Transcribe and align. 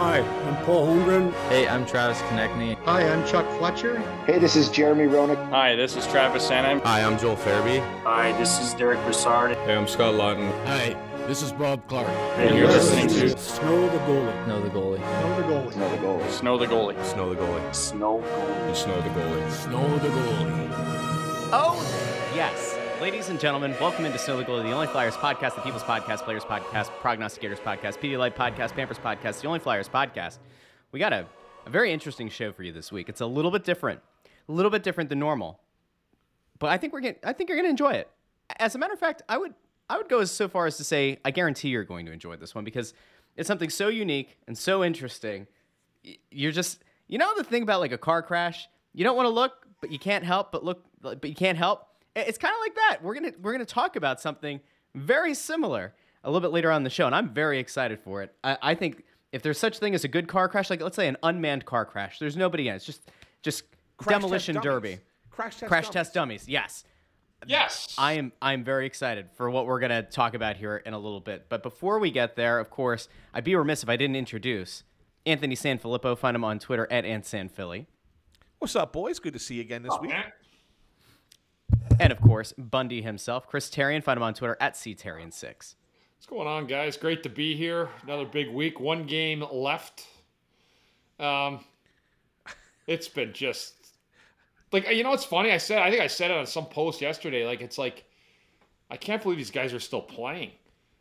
Hi, 0.00 0.20
I'm 0.20 0.64
Paul 0.64 0.86
Holmgren. 0.86 1.30
Hey, 1.50 1.68
I'm 1.68 1.84
Travis 1.84 2.22
Konecny. 2.22 2.74
Hi, 2.84 3.06
I'm 3.06 3.22
Chuck 3.28 3.46
Fletcher. 3.58 3.98
Hey, 4.24 4.38
this 4.38 4.56
is 4.56 4.70
Jeremy 4.70 5.04
Roenick. 5.04 5.36
Hi, 5.50 5.76
this 5.76 5.94
is 5.94 6.06
Travis 6.06 6.48
Sanheim. 6.48 6.80
Hi, 6.84 7.02
I'm 7.02 7.18
Joel 7.18 7.36
Farabee. 7.36 7.80
Hi, 8.02 8.32
this 8.38 8.58
is 8.60 8.72
Derek 8.72 8.98
Brassard. 9.04 9.54
Hey, 9.58 9.76
I'm 9.76 9.86
Scott 9.86 10.14
Laughton. 10.14 10.50
Hi, 10.64 10.96
this 11.26 11.42
is 11.42 11.52
Bob 11.52 11.86
Clarke. 11.86 12.08
And 12.38 12.56
you're 12.56 12.66
listening 12.66 13.08
to 13.08 13.36
Snow 13.36 13.90
the 13.90 13.98
Goalie. 13.98 14.44
Snow 14.46 14.62
the 14.62 14.70
Goalie. 14.70 14.96
Snow 14.96 15.36
the 15.36 15.42
goalie. 15.42 15.72
Snow 15.72 15.88
the 15.90 15.96
goalie. 15.98 16.32
Snow 16.32 16.56
the 16.56 16.66
Goalie. 16.66 17.04
Snow 17.04 17.34
the 17.34 17.36
goalie. 17.42 17.74
Snow 17.74 18.22
Goalie. 18.22 18.74
Snow 18.74 19.00
the 19.02 19.08
goalie. 19.10 19.50
Snow 19.50 19.98
the 19.98 20.08
goalie. 20.08 20.70
Oh, 21.52 21.76
yes. 22.34 22.79
Ladies 23.00 23.30
and 23.30 23.40
gentlemen, 23.40 23.74
welcome 23.80 24.04
into 24.04 24.18
Snow 24.18 24.36
the 24.36 24.44
Goalie, 24.44 24.62
the 24.62 24.72
Only 24.72 24.86
Flyers 24.86 25.14
podcast, 25.14 25.54
the 25.54 25.62
People's 25.62 25.82
Podcast, 25.82 26.18
Players 26.18 26.44
Podcast, 26.44 26.90
Prognosticators 27.00 27.58
Podcast, 27.58 27.98
Pedialyte 27.98 28.34
Podcast, 28.34 28.74
Pampers 28.74 28.98
Podcast, 28.98 29.40
the 29.40 29.46
Only 29.46 29.58
Flyers 29.58 29.88
podcast. 29.88 30.36
We 30.92 31.00
got 31.00 31.14
a, 31.14 31.26
a 31.64 31.70
very 31.70 31.94
interesting 31.94 32.28
show 32.28 32.52
for 32.52 32.62
you 32.62 32.72
this 32.72 32.92
week. 32.92 33.08
It's 33.08 33.22
a 33.22 33.26
little 33.26 33.50
bit 33.50 33.64
different, 33.64 34.02
a 34.50 34.52
little 34.52 34.70
bit 34.70 34.82
different 34.82 35.08
than 35.08 35.18
normal, 35.18 35.60
but 36.58 36.68
I 36.68 36.76
think 36.76 36.92
we're 36.92 37.00
getting, 37.00 37.20
I 37.24 37.32
think 37.32 37.48
you're 37.48 37.56
gonna 37.56 37.70
enjoy 37.70 37.92
it. 37.92 38.10
As 38.58 38.74
a 38.74 38.78
matter 38.78 38.92
of 38.92 39.00
fact, 39.00 39.22
I 39.30 39.38
would 39.38 39.54
I 39.88 39.96
would 39.96 40.10
go 40.10 40.18
as 40.18 40.30
so 40.30 40.46
far 40.46 40.66
as 40.66 40.76
to 40.76 40.84
say 40.84 41.20
I 41.24 41.30
guarantee 41.30 41.68
you're 41.68 41.84
going 41.84 42.04
to 42.04 42.12
enjoy 42.12 42.36
this 42.36 42.54
one 42.54 42.64
because 42.64 42.92
it's 43.34 43.46
something 43.46 43.70
so 43.70 43.88
unique 43.88 44.36
and 44.46 44.58
so 44.58 44.84
interesting. 44.84 45.46
You're 46.30 46.52
just 46.52 46.84
you 47.08 47.16
know 47.16 47.32
the 47.38 47.44
thing 47.44 47.62
about 47.62 47.80
like 47.80 47.92
a 47.92 47.98
car 47.98 48.22
crash, 48.22 48.68
you 48.92 49.04
don't 49.04 49.16
want 49.16 49.24
to 49.24 49.30
look, 49.30 49.66
but 49.80 49.90
you 49.90 49.98
can't 49.98 50.22
help 50.22 50.52
but 50.52 50.62
look, 50.62 50.84
but 51.00 51.24
you 51.24 51.34
can't 51.34 51.56
help. 51.56 51.86
I- 52.20 52.24
It's 52.28 52.38
kind 52.38 52.54
of 52.54 52.60
like 52.60 52.74
that. 52.74 53.02
We're 53.02 53.14
gonna 53.14 53.32
we're 53.40 53.52
gonna 53.52 53.64
talk 53.64 53.96
about 53.96 54.20
something 54.20 54.60
very 54.94 55.34
similar 55.34 55.94
a 56.24 56.30
little 56.30 56.40
bit 56.46 56.52
later 56.52 56.70
on 56.70 56.78
in 56.78 56.84
the 56.84 56.90
show, 56.90 57.06
and 57.06 57.14
I'm 57.14 57.32
very 57.32 57.58
excited 57.58 57.98
for 58.00 58.22
it. 58.22 58.34
I, 58.44 58.58
I 58.62 58.74
think 58.74 59.04
if 59.32 59.42
there's 59.42 59.58
such 59.58 59.78
thing 59.78 59.94
as 59.94 60.04
a 60.04 60.08
good 60.08 60.28
car 60.28 60.48
crash, 60.48 60.70
like 60.70 60.82
let's 60.82 60.96
say 60.96 61.08
an 61.08 61.16
unmanned 61.22 61.64
car 61.64 61.84
crash, 61.84 62.18
there's 62.18 62.36
nobody 62.36 62.68
in 62.68 62.74
it. 62.74 62.76
It's 62.76 62.84
just 62.86 63.10
just 63.42 63.64
Crash 63.96 64.16
demolition 64.16 64.56
derby. 64.60 64.98
Crash 65.30 65.56
test 65.58 65.68
Crash 65.68 65.84
dummies. 65.84 65.92
test 65.94 66.14
dummies. 66.14 66.48
Yes. 66.48 66.84
Yes. 67.46 67.94
I 67.96 68.14
am 68.14 68.32
I'm 68.42 68.64
very 68.64 68.84
excited 68.86 69.30
for 69.34 69.50
what 69.50 69.64
we're 69.66 69.80
gonna 69.80 70.02
talk 70.02 70.34
about 70.34 70.56
here 70.56 70.76
in 70.76 70.92
a 70.92 70.98
little 70.98 71.20
bit. 71.20 71.46
But 71.48 71.62
before 71.62 71.98
we 71.98 72.10
get 72.10 72.36
there, 72.36 72.58
of 72.58 72.68
course, 72.70 73.08
I'd 73.32 73.44
be 73.44 73.54
remiss 73.56 73.82
if 73.82 73.88
I 73.88 73.96
didn't 73.96 74.16
introduce 74.16 74.84
Anthony 75.24 75.54
Sanfilippo. 75.56 76.18
Find 76.18 76.34
him 76.34 76.44
on 76.44 76.58
Twitter 76.58 76.86
at 76.90 77.04
AntSanPhilly. 77.04 77.86
What's 78.58 78.76
up, 78.76 78.92
boys? 78.92 79.18
Good 79.20 79.32
to 79.32 79.38
see 79.38 79.54
you 79.54 79.62
again 79.62 79.82
this 79.82 79.96
week. 80.02 80.10
And 82.00 82.12
of 82.12 82.20
course, 82.22 82.54
Bundy 82.56 83.02
himself, 83.02 83.46
Chris 83.46 83.68
Therien. 83.68 84.02
Find 84.02 84.16
him 84.16 84.22
on 84.22 84.32
Twitter 84.32 84.56
at 84.58 84.72
CTerrian6. 84.72 85.44
What's 85.44 86.26
going 86.26 86.48
on, 86.48 86.66
guys? 86.66 86.96
Great 86.96 87.22
to 87.24 87.28
be 87.28 87.54
here. 87.54 87.90
Another 88.02 88.24
big 88.24 88.48
week. 88.48 88.80
One 88.80 89.04
game 89.04 89.44
left. 89.52 90.06
Um, 91.18 91.60
it's 92.86 93.06
been 93.06 93.34
just 93.34 93.74
like 94.72 94.88
you 94.90 95.04
know. 95.04 95.10
What's 95.10 95.26
funny? 95.26 95.52
I 95.52 95.58
said 95.58 95.80
I 95.80 95.90
think 95.90 96.00
I 96.00 96.06
said 96.06 96.30
it 96.30 96.38
on 96.38 96.46
some 96.46 96.64
post 96.64 97.02
yesterday. 97.02 97.46
Like 97.46 97.60
it's 97.60 97.76
like 97.76 98.04
I 98.90 98.96
can't 98.96 99.22
believe 99.22 99.36
these 99.36 99.50
guys 99.50 99.74
are 99.74 99.80
still 99.80 100.00
playing. 100.00 100.52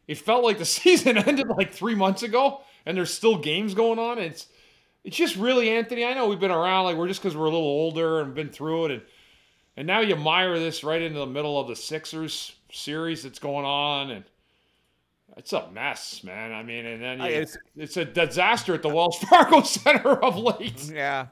It 0.10 0.18
felt 0.18 0.44
like 0.44 0.58
the 0.58 0.66
season 0.80 1.18
ended 1.18 1.48
like 1.48 1.74
three 1.74 1.96
months 1.96 2.24
ago, 2.24 2.60
and 2.86 2.98
there's 2.98 3.14
still 3.14 3.38
games 3.38 3.74
going 3.74 4.00
on. 4.00 4.20
It's 4.20 4.48
it's 5.06 5.16
just 5.16 5.38
really 5.38 5.70
Anthony. 5.70 6.04
I 6.04 6.14
know 6.14 6.28
we've 6.28 6.42
been 6.42 6.52
around 6.52 6.84
like 6.84 6.98
we're 6.98 7.08
just 7.08 7.22
because 7.22 7.38
we're 7.38 7.46
a 7.46 7.52
little 7.52 7.62
older 7.62 8.20
and 8.20 8.36
been 8.36 8.50
through 8.50 8.88
it, 8.88 8.92
and 8.92 9.02
and 9.80 9.88
now 9.88 10.02
you 10.02 10.18
mire 10.18 10.60
this 10.60 10.84
right 10.84 11.02
into 11.02 11.20
the 11.20 11.26
middle 11.26 11.58
of 11.58 11.70
the 11.70 11.76
Sixers 11.76 12.54
series 12.70 13.24
that's 13.24 13.40
going 13.40 13.66
on, 13.66 14.12
and 14.12 14.26
it's 15.38 15.54
a 15.54 15.72
mess, 15.72 16.22
man. 16.22 16.52
I 16.52 16.64
mean, 16.64 16.86
and 16.86 17.02
then 17.02 17.20
you, 17.22 17.28
it's, 17.28 17.56
it's- 17.78 17.96
a 17.96 18.04
disaster 18.04 18.74
at 18.74 18.82
the 18.82 18.90
Wells 18.90 19.18
Fargo 19.20 19.62
Center 19.64 20.22
of 20.22 20.36
late. 20.38 20.92
Yeah. 20.92 21.28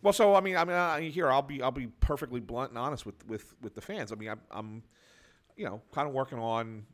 Well, 0.00 0.14
so 0.14 0.34
I 0.34 0.40
mean, 0.40 0.56
I 0.56 0.64
mean, 0.64 0.74
uh, 0.74 0.96
here 1.00 1.30
I'll 1.30 1.42
be 1.42 1.60
I'll 1.60 1.70
be 1.70 1.88
perfectly 2.00 2.40
blunt 2.40 2.70
and 2.70 2.78
honest 2.78 3.04
with 3.04 3.26
with 3.26 3.54
with 3.60 3.74
the 3.74 3.82
fans. 3.82 4.10
I 4.10 4.14
mean, 4.14 4.30
I'm, 4.30 4.40
I'm 4.50 4.82
you 5.58 5.66
know, 5.66 5.82
kind 5.92 6.08
of 6.08 6.14
working 6.14 6.38
on 6.38 6.86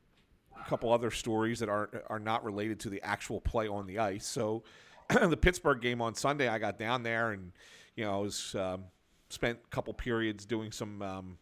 a 0.60 0.68
couple 0.68 0.92
other 0.92 1.12
stories 1.12 1.60
that 1.60 1.68
are 1.68 2.02
are 2.08 2.18
not 2.18 2.42
related 2.42 2.80
to 2.80 2.90
the 2.90 3.00
actual 3.02 3.40
play 3.40 3.68
on 3.68 3.86
the 3.86 4.00
ice. 4.00 4.26
So, 4.26 4.64
the 5.10 5.36
Pittsburgh 5.36 5.80
game 5.80 6.02
on 6.02 6.16
Sunday, 6.16 6.48
I 6.48 6.58
got 6.58 6.76
down 6.76 7.04
there 7.04 7.30
and 7.30 7.52
you 7.94 8.04
know, 8.04 8.14
I 8.14 8.20
was 8.20 8.56
um, 8.56 8.84
spent 9.28 9.58
a 9.64 9.68
couple 9.68 9.92
periods 9.94 10.44
doing 10.46 10.72
some 10.72 11.02
um, 11.02 11.38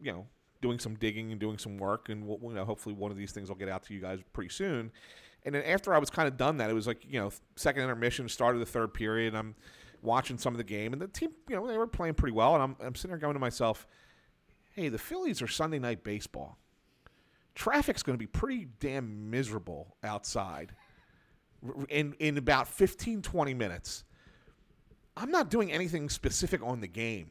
you 0.00 0.12
know, 0.12 0.26
doing 0.60 0.78
some 0.78 0.94
digging 0.94 1.32
and 1.32 1.40
doing 1.40 1.58
some 1.58 1.76
work, 1.78 2.08
and 2.08 2.26
we'll, 2.26 2.38
you 2.42 2.54
know, 2.54 2.64
hopefully 2.64 2.94
one 2.94 3.10
of 3.10 3.16
these 3.16 3.32
things 3.32 3.48
will 3.48 3.56
get 3.56 3.68
out 3.68 3.84
to 3.84 3.94
you 3.94 4.00
guys 4.00 4.20
pretty 4.32 4.50
soon. 4.50 4.90
And 5.44 5.54
then 5.54 5.62
after 5.64 5.94
I 5.94 5.98
was 5.98 6.10
kind 6.10 6.28
of 6.28 6.36
done 6.36 6.56
that, 6.58 6.70
it 6.70 6.74
was 6.74 6.86
like 6.86 7.04
you 7.08 7.20
know, 7.20 7.30
second 7.56 7.82
intermission, 7.82 8.28
start 8.28 8.54
of 8.54 8.60
the 8.60 8.66
third 8.66 8.92
period. 8.92 9.34
I'm 9.34 9.54
watching 10.02 10.38
some 10.38 10.52
of 10.54 10.58
the 10.58 10.64
game, 10.64 10.92
and 10.92 11.00
the 11.00 11.08
team, 11.08 11.30
you 11.48 11.56
know, 11.56 11.66
they 11.66 11.78
were 11.78 11.86
playing 11.86 12.14
pretty 12.14 12.34
well, 12.34 12.54
and 12.54 12.62
I'm, 12.62 12.76
I'm 12.80 12.94
sitting 12.94 13.10
there 13.10 13.18
going 13.18 13.34
to 13.34 13.40
myself, 13.40 13.86
"Hey, 14.72 14.88
the 14.88 14.98
Phillies 14.98 15.42
are 15.42 15.48
Sunday 15.48 15.78
night 15.78 16.04
baseball. 16.04 16.58
Traffic's 17.54 18.02
going 18.02 18.14
to 18.14 18.22
be 18.22 18.26
pretty 18.26 18.68
damn 18.78 19.30
miserable 19.30 19.96
outside 20.04 20.74
in 21.88 22.14
in 22.18 22.38
about 22.38 22.68
15, 22.68 23.22
20 23.22 23.54
minutes. 23.54 24.04
I'm 25.20 25.30
not 25.30 25.50
doing 25.50 25.72
anything 25.72 26.08
specific 26.08 26.62
on 26.62 26.80
the 26.80 26.88
game. 26.88 27.30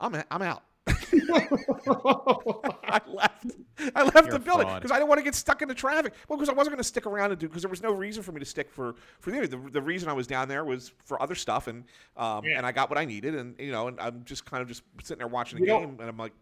I'm 0.00 0.14
I'm 0.30 0.42
out." 0.42 0.62
I 0.88 3.00
left. 3.06 3.46
I 3.94 4.02
left 4.02 4.14
You're 4.26 4.32
the 4.32 4.38
building 4.38 4.68
because 4.74 4.90
I 4.90 4.96
didn't 4.96 5.08
want 5.08 5.18
to 5.18 5.22
get 5.24 5.34
stuck 5.34 5.62
in 5.62 5.68
the 5.68 5.74
traffic. 5.74 6.14
Well, 6.28 6.38
because 6.38 6.48
I 6.48 6.52
wasn't 6.52 6.72
going 6.74 6.82
to 6.82 6.88
stick 6.88 7.06
around 7.06 7.30
and 7.30 7.38
do 7.40 7.48
because 7.48 7.62
there 7.62 7.70
was 7.70 7.82
no 7.82 7.92
reason 7.92 8.22
for 8.22 8.32
me 8.32 8.40
to 8.40 8.44
stick 8.46 8.70
for 8.70 8.94
for 9.20 9.30
the, 9.30 9.46
the 9.46 9.56
the 9.70 9.82
reason 9.82 10.08
I 10.08 10.12
was 10.14 10.26
down 10.26 10.48
there 10.48 10.64
was 10.64 10.92
for 11.04 11.20
other 11.22 11.34
stuff 11.34 11.66
and 11.66 11.84
um 12.16 12.44
Yeah. 12.44 12.58
and 12.58 12.66
I 12.66 12.72
got 12.72 12.88
what 12.90 12.98
I 12.98 13.04
needed 13.04 13.34
and 13.34 13.54
you 13.58 13.70
know 13.72 13.88
and 13.88 14.00
I'm 14.00 14.24
just 14.24 14.44
kind 14.46 14.62
of 14.62 14.68
just 14.68 14.82
sitting 15.02 15.18
there 15.18 15.28
watching 15.28 15.58
the 15.60 15.66
You 15.66 15.72
know- 15.72 15.80
game 15.80 15.96
and 16.00 16.08
I'm 16.08 16.16
like 16.16 16.32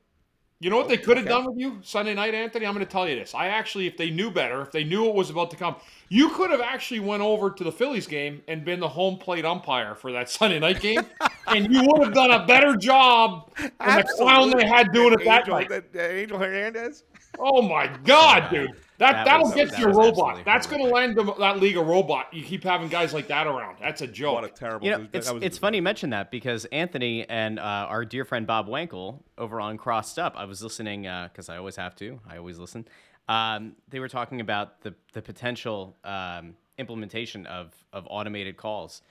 You 0.58 0.70
know 0.70 0.76
what 0.78 0.88
they 0.88 0.96
could 0.96 1.18
have 1.18 1.26
Okay. 1.26 1.34
done 1.34 1.44
with 1.46 1.58
you 1.58 1.80
Sunday 1.82 2.14
night, 2.14 2.32
Anthony? 2.34 2.64
I'm 2.64 2.72
going 2.72 2.84
to 2.84 2.90
tell 2.90 3.06
you 3.06 3.14
this. 3.14 3.34
I 3.34 3.48
actually, 3.48 3.86
if 3.86 3.98
they 3.98 4.08
knew 4.08 4.30
better, 4.30 4.62
if 4.62 4.72
they 4.72 4.84
knew 4.84 5.04
what 5.04 5.14
was 5.14 5.28
about 5.28 5.50
to 5.50 5.56
come, 5.56 5.76
you 6.08 6.30
could 6.30 6.50
have 6.50 6.62
actually 6.62 7.00
went 7.00 7.22
over 7.22 7.50
to 7.50 7.62
the 7.62 7.70
Phillies 7.72 8.06
game 8.06 8.40
and 8.48 8.64
been 8.64 8.80
the 8.80 8.88
home 8.88 9.18
plate 9.18 9.44
umpire 9.44 9.94
for 9.94 10.12
that 10.12 10.30
Sunday 10.30 10.58
night 10.58 10.80
game, 10.80 11.04
and 11.48 11.70
you 11.70 11.82
would 11.82 12.04
have 12.06 12.14
done 12.14 12.30
a 12.30 12.46
better 12.46 12.74
job 12.76 13.50
than 13.58 13.70
the 13.78 14.14
clown 14.16 14.50
they 14.56 14.66
had 14.66 14.92
doing 14.92 15.12
it 15.12 15.24
that 15.26 15.40
Angel, 15.42 15.54
night. 15.54 15.84
Angel 15.94 16.38
Hernandez. 16.38 17.04
Oh 17.38 17.60
my 17.60 17.88
God, 18.04 18.50
dude! 18.50 18.70
That, 18.98 19.12
That 19.12 19.24
that'll 19.26 19.46
was- 19.46 19.54
get 19.54 19.70
that 19.72 19.78
you 19.78 19.86
a 19.86 19.88
robot. 19.92 20.08
absolutely 20.38 20.42
That's 20.44 20.66
going 20.66 20.82
to 20.86 20.88
land 20.90 21.16
them, 21.16 21.30
that 21.38 21.60
league 21.60 21.76
a 21.76 21.82
robot. 21.82 22.32
You 22.32 22.42
keep 22.42 22.64
having 22.64 22.88
guys 22.88 23.12
like 23.12 23.28
that 23.28 23.46
around. 23.46 23.76
That's 23.80 24.00
a 24.00 24.06
joke. 24.06 24.34
What 24.36 24.44
a 24.44 24.48
terrible. 24.48 24.86
You 24.86 24.92
know, 24.92 24.98
that 24.98 25.08
it's, 25.14 25.30
was- 25.30 25.42
it's 25.42 25.58
funny 25.58 25.76
you 25.78 25.82
mention 25.82 26.10
that 26.10 26.30
because 26.30 26.64
Anthony 26.66 27.28
and 27.28 27.58
uh, 27.58 27.62
our 27.62 28.04
dear 28.06 28.24
friend 28.24 28.46
Bob 28.46 28.68
Wankel 28.68 29.20
over 29.36 29.60
on 29.60 29.76
Crossed 29.76 30.18
Up, 30.18 30.34
I 30.36 30.46
was 30.46 30.62
listening 30.62 31.02
because 31.02 31.48
I 31.50 31.58
always 31.58 31.76
have 31.76 31.94
to. 31.96 32.18
I 32.28 32.38
always 32.38 32.58
listen. 32.58 32.86
Um, 33.28 33.74
they 33.88 33.98
were 34.00 34.08
talking 34.08 34.40
about 34.40 34.80
the 34.82 34.94
the 35.12 35.20
potential 35.20 35.96
um, 36.04 36.54
implementation 36.78 37.44
of 37.46 37.74
of 37.92 38.06
automated 38.08 38.56
calls, 38.56 39.02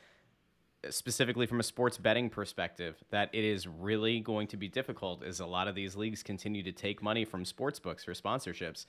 specifically 0.90 1.46
from 1.46 1.60
a 1.60 1.64
sports 1.64 1.98
betting 1.98 2.30
perspective. 2.30 2.96
That 3.10 3.30
it 3.34 3.44
is 3.44 3.68
really 3.68 4.20
going 4.20 4.48
to 4.48 4.58
be 4.58 4.68
difficult 4.68 5.24
as 5.24 5.40
a 5.40 5.46
lot 5.46 5.68
of 5.68 5.76
these 5.76 5.96
leagues 5.96 6.24
continue 6.24 6.64
to 6.64 6.72
take 6.72 7.02
money 7.04 7.26
from 7.26 7.44
sports 7.46 7.80
books 7.80 8.04
for 8.04 8.14
sponsorships 8.14 8.86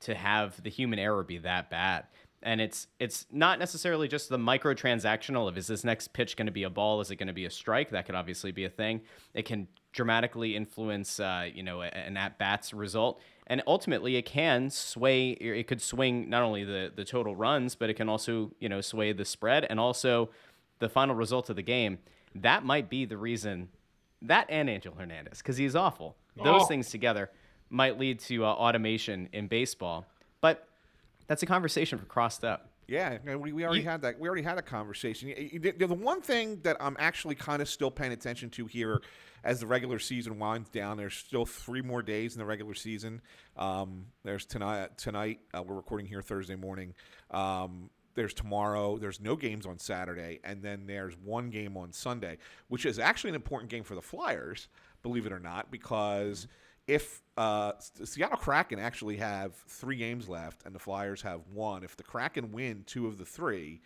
to 0.00 0.14
have 0.14 0.62
the 0.62 0.70
human 0.70 0.98
error 0.98 1.22
be 1.22 1.38
that 1.38 1.70
bad. 1.70 2.04
And 2.42 2.60
it's 2.60 2.86
it's 3.00 3.26
not 3.32 3.58
necessarily 3.58 4.06
just 4.06 4.28
the 4.28 4.38
microtransactional 4.38 5.48
of 5.48 5.58
is 5.58 5.66
this 5.66 5.82
next 5.82 6.12
pitch 6.12 6.36
going 6.36 6.46
to 6.46 6.52
be 6.52 6.62
a 6.62 6.70
ball? 6.70 7.00
Is 7.00 7.10
it 7.10 7.16
going 7.16 7.26
to 7.26 7.32
be 7.32 7.46
a 7.46 7.50
strike? 7.50 7.90
That 7.90 8.06
could 8.06 8.14
obviously 8.14 8.52
be 8.52 8.64
a 8.64 8.70
thing. 8.70 9.00
It 9.34 9.44
can 9.44 9.66
dramatically 9.92 10.54
influence, 10.54 11.18
uh, 11.18 11.48
you 11.52 11.64
know, 11.64 11.82
an 11.82 12.16
at 12.16 12.38
bats 12.38 12.72
result, 12.72 13.20
and 13.48 13.60
ultimately 13.66 14.14
it 14.14 14.24
can 14.24 14.70
sway. 14.70 15.30
It 15.30 15.66
could 15.66 15.82
swing 15.82 16.30
not 16.30 16.42
only 16.44 16.62
the 16.62 16.92
the 16.94 17.04
total 17.04 17.34
runs, 17.34 17.74
but 17.74 17.90
it 17.90 17.94
can 17.94 18.08
also 18.08 18.52
you 18.60 18.68
know 18.68 18.80
sway 18.82 19.12
the 19.12 19.24
spread 19.24 19.66
and 19.68 19.80
also 19.80 20.30
the 20.78 20.88
final 20.88 21.16
result 21.16 21.50
of 21.50 21.56
the 21.56 21.62
game. 21.62 21.98
That 22.36 22.64
might 22.64 22.88
be 22.88 23.04
the 23.04 23.16
reason 23.16 23.68
that 24.22 24.46
and 24.48 24.70
Angel 24.70 24.94
Hernandez 24.96 25.38
because 25.38 25.56
he's 25.56 25.74
awful. 25.74 26.14
Those 26.36 26.62
Oh. 26.62 26.66
things 26.66 26.88
together 26.88 27.30
might 27.70 27.98
lead 27.98 28.18
to 28.20 28.44
uh, 28.44 28.48
automation 28.48 29.28
in 29.32 29.46
baseball, 29.46 30.06
but 30.40 30.66
that's 31.26 31.42
a 31.42 31.46
conversation 31.46 31.98
for 31.98 32.06
crossed 32.06 32.44
up. 32.44 32.68
Yeah, 32.88 33.18
we, 33.36 33.52
we 33.52 33.64
already 33.64 33.82
had 33.82 34.00
that. 34.02 34.18
We 34.18 34.26
already 34.28 34.42
had 34.42 34.56
a 34.56 34.62
conversation. 34.62 35.34
The, 35.60 35.72
the 35.72 35.86
one 35.88 36.22
thing 36.22 36.60
that 36.62 36.78
I'm 36.80 36.96
actually 36.98 37.34
kind 37.34 37.60
of 37.60 37.68
still 37.68 37.90
paying 37.90 38.12
attention 38.12 38.48
to 38.50 38.64
here, 38.64 39.02
as 39.44 39.60
the 39.60 39.66
regular 39.66 39.98
season 39.98 40.38
winds 40.38 40.70
down, 40.70 40.96
there's 40.96 41.14
still 41.14 41.44
three 41.44 41.82
more 41.82 42.00
days 42.00 42.34
in 42.34 42.38
the 42.38 42.46
regular 42.46 42.72
season. 42.72 43.20
Um, 43.58 44.06
there's 44.24 44.46
tonight. 44.46 44.96
Tonight 44.96 45.40
uh, 45.52 45.62
we're 45.62 45.76
recording 45.76 46.06
here 46.06 46.22
Thursday 46.22 46.56
morning. 46.56 46.94
Um, 47.30 47.90
there's 48.14 48.32
tomorrow. 48.32 48.96
There's 48.96 49.20
no 49.20 49.36
games 49.36 49.66
on 49.66 49.78
Saturday, 49.78 50.40
and 50.42 50.62
then 50.62 50.86
there's 50.86 51.14
one 51.22 51.50
game 51.50 51.76
on 51.76 51.92
Sunday, 51.92 52.38
which 52.68 52.86
is 52.86 52.98
actually 52.98 53.28
an 53.28 53.36
important 53.36 53.70
game 53.70 53.84
for 53.84 53.94
the 53.96 54.02
Flyers, 54.02 54.68
believe 55.02 55.26
it 55.26 55.32
or 55.32 55.38
not, 55.38 55.70
because 55.70 56.48
if 56.88 57.22
uh, 57.36 57.72
Seattle 58.04 58.38
Kraken 58.38 58.78
actually 58.80 59.18
have 59.18 59.54
three 59.68 59.96
games 59.96 60.28
left 60.28 60.64
and 60.66 60.74
the 60.74 60.78
Flyers 60.80 61.22
have 61.22 61.42
one, 61.52 61.84
if 61.84 61.96
the 61.96 62.02
Kraken 62.02 62.50
win 62.50 62.82
two 62.86 63.06
of 63.06 63.18
the 63.18 63.24
three, 63.24 63.82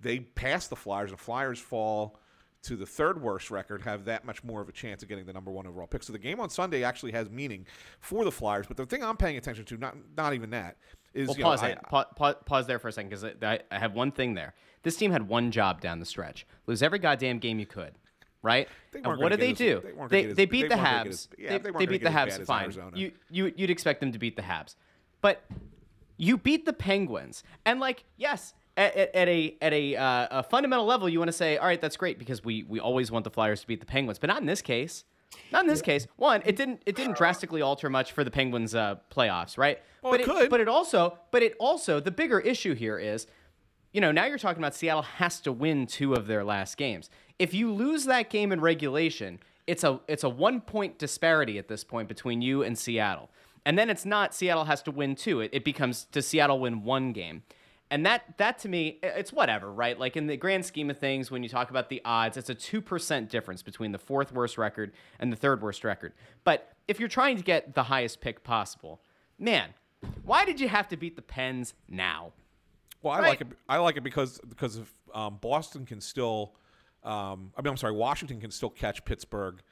they 0.00 0.18
pass 0.20 0.66
the 0.66 0.76
Flyers, 0.76 1.10
and 1.10 1.18
the 1.18 1.22
Flyers 1.22 1.58
fall 1.60 2.18
to 2.62 2.76
the 2.76 2.84
third 2.84 3.22
worst 3.22 3.50
record, 3.50 3.80
have 3.82 4.04
that 4.04 4.24
much 4.26 4.44
more 4.44 4.60
of 4.60 4.68
a 4.68 4.72
chance 4.72 5.02
of 5.02 5.08
getting 5.08 5.24
the 5.24 5.32
number 5.32 5.50
one 5.50 5.66
overall 5.66 5.86
pick. 5.86 6.02
So 6.02 6.12
the 6.12 6.18
game 6.18 6.40
on 6.40 6.50
Sunday 6.50 6.82
actually 6.84 7.12
has 7.12 7.30
meaning 7.30 7.66
for 8.00 8.24
the 8.24 8.32
Flyers. 8.32 8.66
But 8.66 8.76
the 8.76 8.84
thing 8.84 9.02
I'm 9.02 9.16
paying 9.16 9.38
attention 9.38 9.64
to, 9.66 9.76
not 9.78 9.96
not 10.16 10.34
even 10.34 10.50
that, 10.50 10.76
is 11.14 11.28
Well, 11.28 11.36
you 11.38 11.44
know, 11.44 11.50
pause 11.50 11.62
I- 11.62 11.74
Pa- 11.74 12.04
pa- 12.16 12.34
pause 12.44 12.66
there 12.66 12.78
for 12.78 12.88
a 12.88 12.92
second 12.92 13.10
because 13.10 13.24
I, 13.42 13.60
I 13.70 13.78
have 13.78 13.94
one 13.94 14.12
thing 14.12 14.34
there. 14.34 14.54
This 14.82 14.96
team 14.96 15.10
had 15.12 15.28
one 15.28 15.50
job 15.50 15.80
down 15.80 16.00
the 16.00 16.04
stretch: 16.06 16.46
lose 16.66 16.82
every 16.82 16.98
goddamn 16.98 17.38
game 17.38 17.58
you 17.58 17.66
could, 17.66 17.92
right? 18.42 18.68
And 18.94 19.06
what 19.06 19.30
did 19.30 19.40
they 19.40 19.52
as- 19.52 19.58
do? 19.58 19.82
they 20.08 20.22
They, 20.22 20.30
as- 20.30 20.36
they 20.36 20.46
beat 20.46 20.68
the 20.68 20.76
weren't 20.76 20.84
gonna 20.84 21.04
get 21.04 21.06
Habs. 21.06 21.08
as- 21.08 21.28
yeah, 21.38 21.58
they, 21.58 21.70
they 21.70 21.86
beat 21.86 22.02
the 22.02 22.10
Habs 22.10 22.46
fine. 22.46 22.72
You 22.94 23.12
you 23.30 23.52
you'd 23.56 23.70
expect 23.70 24.00
them 24.00 24.12
to 24.12 24.18
beat 24.18 24.36
the 24.36 24.42
Habs, 24.42 24.76
but 25.20 25.44
you 26.16 26.36
beat 26.36 26.66
the 26.66 26.72
Penguins, 26.72 27.42
and 27.64 27.80
like 27.80 28.04
yes. 28.16 28.54
At, 28.76 28.96
at, 28.96 29.14
at 29.14 29.28
a 29.28 29.56
at 29.60 29.72
a, 29.74 29.96
uh, 29.96 30.28
a 30.30 30.42
fundamental 30.44 30.86
level, 30.86 31.08
you 31.08 31.18
want 31.18 31.28
to 31.28 31.36
say, 31.36 31.58
all 31.58 31.66
right, 31.66 31.80
that's 31.80 31.96
great 31.96 32.18
because 32.18 32.42
we 32.44 32.62
we 32.62 32.78
always 32.78 33.10
want 33.10 33.24
the 33.24 33.30
Flyers 33.30 33.60
to 33.62 33.66
beat 33.66 33.80
the 33.80 33.84
Penguins, 33.86 34.18
but 34.18 34.28
not 34.28 34.40
in 34.40 34.46
this 34.46 34.62
case. 34.62 35.04
Not 35.52 35.64
in 35.64 35.68
this 35.68 35.82
case. 35.82 36.06
One, 36.16 36.40
it 36.46 36.56
didn't 36.56 36.80
it 36.86 36.94
didn't 36.94 37.16
drastically 37.16 37.62
alter 37.62 37.90
much 37.90 38.12
for 38.12 38.24
the 38.24 38.30
Penguins' 38.30 38.74
uh, 38.74 38.96
playoffs, 39.10 39.58
right? 39.58 39.80
Well, 40.02 40.12
but 40.12 40.20
it 40.20 40.24
could. 40.24 40.50
But 40.50 40.60
it 40.60 40.68
also, 40.68 41.18
but 41.30 41.42
it 41.42 41.56
also, 41.58 42.00
the 42.00 42.12
bigger 42.12 42.40
issue 42.40 42.74
here 42.74 42.98
is, 42.98 43.26
you 43.92 44.00
know, 44.00 44.12
now 44.12 44.26
you're 44.26 44.38
talking 44.38 44.62
about 44.62 44.74
Seattle 44.74 45.02
has 45.02 45.40
to 45.40 45.52
win 45.52 45.86
two 45.86 46.14
of 46.14 46.26
their 46.26 46.44
last 46.44 46.76
games. 46.76 47.10
If 47.38 47.54
you 47.54 47.72
lose 47.72 48.04
that 48.04 48.30
game 48.30 48.52
in 48.52 48.60
regulation, 48.60 49.40
it's 49.66 49.84
a 49.84 50.00
it's 50.08 50.24
a 50.24 50.28
one 50.28 50.60
point 50.60 50.98
disparity 50.98 51.58
at 51.58 51.68
this 51.68 51.84
point 51.84 52.08
between 52.08 52.42
you 52.42 52.62
and 52.62 52.78
Seattle. 52.78 53.30
And 53.64 53.78
then 53.78 53.90
it's 53.90 54.04
not 54.04 54.34
Seattle 54.34 54.64
has 54.64 54.82
to 54.82 54.90
win 54.90 55.14
two. 55.14 55.40
It, 55.40 55.50
it 55.52 55.64
becomes 55.64 56.04
does 56.04 56.26
Seattle 56.26 56.60
win 56.60 56.82
one 56.82 57.12
game? 57.12 57.42
And 57.90 58.06
that 58.06 58.38
that 58.38 58.58
to 58.60 58.68
me, 58.68 59.00
it's 59.02 59.32
whatever, 59.32 59.72
right? 59.72 59.98
Like 59.98 60.16
in 60.16 60.28
the 60.28 60.36
grand 60.36 60.64
scheme 60.64 60.90
of 60.90 60.98
things, 60.98 61.30
when 61.30 61.42
you 61.42 61.48
talk 61.48 61.70
about 61.70 61.88
the 61.88 62.00
odds, 62.04 62.36
it's 62.36 62.50
a 62.50 62.54
two 62.54 62.80
percent 62.80 63.28
difference 63.28 63.62
between 63.62 63.92
the 63.92 63.98
fourth 63.98 64.32
worst 64.32 64.56
record 64.56 64.92
and 65.18 65.32
the 65.32 65.36
third 65.36 65.62
worst 65.62 65.82
record. 65.82 66.12
But 66.44 66.72
if 66.86 67.00
you're 67.00 67.08
trying 67.08 67.36
to 67.36 67.42
get 67.42 67.74
the 67.74 67.84
highest 67.84 68.20
pick 68.20 68.44
possible, 68.44 69.00
man, 69.38 69.70
why 70.24 70.44
did 70.44 70.60
you 70.60 70.68
have 70.68 70.88
to 70.88 70.96
beat 70.96 71.16
the 71.16 71.22
Pens 71.22 71.74
now? 71.88 72.32
Well, 73.02 73.14
I 73.14 73.20
Right. 73.20 73.28
like 73.28 73.40
it. 73.40 73.46
I 73.68 73.78
like 73.78 73.96
it 73.96 74.02
because 74.02 74.38
because 74.48 74.76
of 74.76 74.92
um, 75.14 75.38
Boston 75.40 75.86
can 75.86 76.00
still. 76.00 76.54
Um, 77.02 77.52
I 77.56 77.62
mean, 77.62 77.70
I'm 77.70 77.76
sorry, 77.78 77.94
Washington 77.94 78.40
can 78.40 78.50
still 78.50 78.68
catch 78.68 79.02
Pittsburgh 79.06 79.62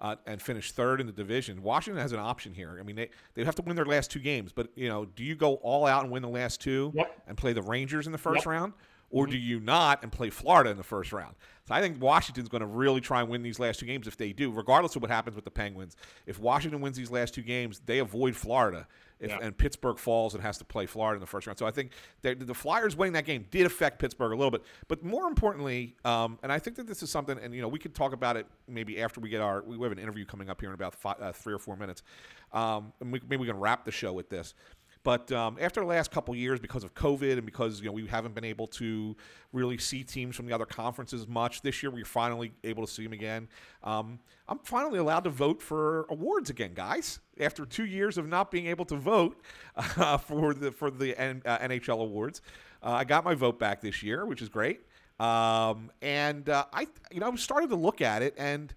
uh, 0.00 0.16
and 0.26 0.40
finish 0.40 0.72
third 0.72 1.00
in 1.02 1.06
the 1.06 1.12
division. 1.12 1.62
Washington 1.62 2.00
has 2.00 2.12
an 2.12 2.18
option 2.18 2.54
here. 2.54 2.78
I 2.80 2.82
mean, 2.82 2.96
they 2.96 3.10
they 3.34 3.44
have 3.44 3.54
to 3.56 3.62
win 3.62 3.76
their 3.76 3.84
last 3.84 4.10
two 4.10 4.20
games, 4.20 4.52
but 4.52 4.68
you 4.74 4.88
know, 4.88 5.04
do 5.04 5.22
you 5.22 5.34
go 5.34 5.54
all 5.56 5.86
out 5.86 6.02
and 6.04 6.10
win 6.10 6.22
the 6.22 6.28
last 6.30 6.60
two 6.62 6.92
Yep. 6.94 7.22
and 7.26 7.36
play 7.36 7.52
the 7.52 7.62
Rangers 7.62 8.06
in 8.06 8.12
the 8.12 8.18
first 8.18 8.46
Yep. 8.46 8.46
round? 8.46 8.72
Or 9.10 9.26
do 9.26 9.38
you 9.38 9.58
not 9.58 10.02
and 10.02 10.12
play 10.12 10.28
Florida 10.28 10.70
in 10.70 10.76
the 10.76 10.82
first 10.82 11.12
round? 11.12 11.34
So 11.66 11.74
I 11.74 11.80
think 11.80 12.00
Washington's 12.00 12.48
going 12.48 12.60
to 12.60 12.66
really 12.66 13.00
try 13.00 13.20
and 13.20 13.28
win 13.30 13.42
these 13.42 13.58
last 13.58 13.80
two 13.80 13.86
games 13.86 14.06
if 14.06 14.16
they 14.16 14.32
do, 14.32 14.50
regardless 14.50 14.96
of 14.96 15.02
what 15.02 15.10
happens 15.10 15.34
with 15.34 15.44
the 15.44 15.50
Penguins. 15.50 15.96
If 16.26 16.38
Washington 16.38 16.80
wins 16.80 16.96
these 16.96 17.10
last 17.10 17.34
two 17.34 17.42
games, 17.42 17.80
they 17.86 17.98
avoid 17.98 18.36
Florida. 18.36 18.86
If, 19.20 19.30
Yeah. 19.30 19.38
and 19.42 19.56
Pittsburgh 19.56 19.98
falls 19.98 20.34
and 20.34 20.42
has 20.44 20.58
to 20.58 20.64
play 20.64 20.86
Florida 20.86 21.16
in 21.16 21.20
the 21.20 21.26
first 21.26 21.46
round. 21.46 21.58
So 21.58 21.66
I 21.66 21.72
think 21.72 21.90
the 22.22 22.54
Flyers 22.54 22.96
winning 22.96 23.14
that 23.14 23.24
game 23.24 23.46
did 23.50 23.66
affect 23.66 23.98
Pittsburgh 23.98 24.30
a 24.32 24.36
little 24.36 24.52
bit. 24.52 24.62
But 24.86 25.02
more 25.02 25.26
importantly, 25.26 25.96
um, 26.04 26.38
and 26.42 26.52
I 26.52 26.58
think 26.60 26.76
that 26.76 26.86
this 26.86 27.02
is 27.02 27.10
something, 27.10 27.36
and 27.38 27.52
you 27.52 27.60
know, 27.60 27.66
we 27.68 27.80
could 27.80 27.94
talk 27.96 28.12
about 28.12 28.36
it 28.36 28.46
maybe 28.68 29.02
after 29.02 29.20
we 29.20 29.28
get 29.28 29.40
our. 29.40 29.62
We 29.62 29.76
have 29.82 29.90
an 29.90 29.98
interview 29.98 30.24
coming 30.24 30.48
up 30.48 30.60
here 30.60 30.70
in 30.70 30.74
about 30.74 30.94
five, 30.94 31.16
uh, 31.20 31.32
three 31.32 31.52
or 31.52 31.58
four 31.58 31.76
minutes, 31.76 32.04
um, 32.52 32.92
and 33.00 33.12
we, 33.12 33.20
maybe 33.28 33.38
we 33.38 33.48
can 33.48 33.58
wrap 33.58 33.84
the 33.84 33.90
show 33.90 34.12
with 34.12 34.28
this. 34.28 34.54
But 35.02 35.30
um, 35.32 35.56
after 35.60 35.80
the 35.80 35.86
last 35.86 36.10
couple 36.10 36.34
years, 36.34 36.60
because 36.60 36.84
of 36.84 36.94
COVID 36.94 37.32
and 37.32 37.44
because 37.44 37.80
you 37.80 37.86
know 37.86 37.92
we 37.92 38.06
haven't 38.06 38.34
been 38.34 38.44
able 38.44 38.66
to 38.68 39.16
really 39.52 39.78
see 39.78 40.02
teams 40.04 40.36
from 40.36 40.46
the 40.46 40.52
other 40.52 40.66
conferences 40.66 41.26
much, 41.26 41.62
this 41.62 41.82
year 41.82 41.90
we're 41.90 42.04
finally 42.04 42.52
able 42.64 42.84
to 42.84 42.92
see 42.92 43.04
them 43.04 43.12
again. 43.12 43.48
Um, 43.82 44.18
I'm 44.48 44.58
finally 44.58 44.98
allowed 44.98 45.24
to 45.24 45.30
vote 45.30 45.62
for 45.62 46.06
awards 46.10 46.50
again, 46.50 46.72
guys. 46.74 47.20
After 47.40 47.64
two 47.64 47.86
years 47.86 48.18
of 48.18 48.28
not 48.28 48.50
being 48.50 48.66
able 48.66 48.84
to 48.86 48.96
vote 48.96 49.40
uh, 49.76 50.16
for 50.18 50.54
the 50.54 50.72
for 50.72 50.90
the 50.90 51.18
N, 51.18 51.42
uh, 51.44 51.58
NHL 51.58 52.00
awards, 52.00 52.42
uh, 52.82 52.90
I 52.90 53.04
got 53.04 53.24
my 53.24 53.34
vote 53.34 53.58
back 53.58 53.80
this 53.80 54.02
year, 54.02 54.26
which 54.26 54.42
is 54.42 54.48
great. 54.48 54.80
Um, 55.20 55.90
and 56.00 56.48
uh, 56.48 56.66
I, 56.72 56.86
you 57.10 57.20
know, 57.20 57.30
I 57.30 57.36
started 57.36 57.70
to 57.70 57.76
look 57.76 58.00
at 58.00 58.22
it 58.22 58.34
and. 58.36 58.72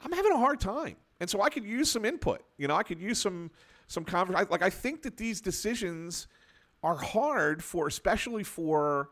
I'm 0.00 0.12
having 0.12 0.30
a 0.30 0.38
hard 0.38 0.60
time, 0.60 0.94
and 1.18 1.28
so 1.28 1.42
I 1.42 1.50
could 1.50 1.64
use 1.64 1.90
some 1.90 2.04
input. 2.04 2.42
You 2.56 2.68
know, 2.68 2.76
I 2.76 2.84
could 2.84 3.00
use 3.00 3.20
some 3.20 3.50
some 3.88 4.04
conversation. 4.04 4.48
Like 4.50 4.62
I 4.62 4.70
think 4.70 5.02
that 5.02 5.16
these 5.16 5.40
decisions 5.40 6.28
are 6.82 6.96
hard 6.96 7.64
for, 7.64 7.88
especially 7.88 8.44
for 8.44 9.10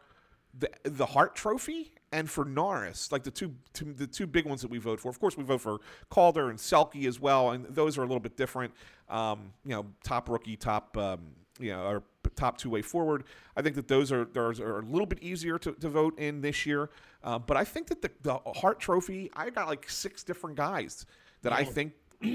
the 0.56 0.70
the 0.84 1.06
Hart 1.06 1.34
Trophy 1.34 1.92
and 2.12 2.30
for 2.30 2.44
Norris, 2.44 3.10
like 3.10 3.24
the 3.24 3.30
two, 3.30 3.54
two 3.72 3.92
the 3.92 4.06
two 4.06 4.26
big 4.26 4.46
ones 4.46 4.62
that 4.62 4.70
we 4.70 4.78
vote 4.78 5.00
for. 5.00 5.08
Of 5.08 5.18
course, 5.18 5.36
we 5.36 5.44
vote 5.44 5.60
for 5.60 5.80
Calder 6.08 6.50
and 6.50 6.58
Selke 6.58 7.06
as 7.06 7.20
well, 7.20 7.50
and 7.50 7.66
those 7.66 7.98
are 7.98 8.02
a 8.02 8.06
little 8.06 8.20
bit 8.20 8.36
different. 8.36 8.72
Um, 9.08 9.52
you 9.64 9.72
know, 9.72 9.86
top 10.04 10.28
rookie, 10.28 10.56
top 10.56 10.96
um, 10.96 11.20
you 11.58 11.72
know, 11.72 11.82
or 11.82 12.02
top 12.36 12.58
two 12.58 12.70
way 12.70 12.82
forward. 12.82 13.24
I 13.56 13.62
think 13.62 13.74
that 13.76 13.88
those 13.88 14.12
are 14.12 14.24
those 14.24 14.60
are 14.60 14.78
a 14.78 14.82
little 14.82 15.06
bit 15.06 15.22
easier 15.22 15.58
to, 15.58 15.72
to 15.72 15.88
vote 15.88 16.18
in 16.18 16.40
this 16.40 16.66
year. 16.66 16.90
Uh, 17.24 17.38
but 17.38 17.56
I 17.56 17.64
think 17.64 17.88
that 17.88 18.02
the, 18.02 18.10
the 18.22 18.38
Hart 18.54 18.78
Trophy, 18.78 19.30
I 19.34 19.50
got 19.50 19.66
like 19.66 19.88
six 19.90 20.22
different 20.22 20.56
guys 20.56 21.06
that 21.42 21.52
I 21.52 21.64
think 21.64 21.92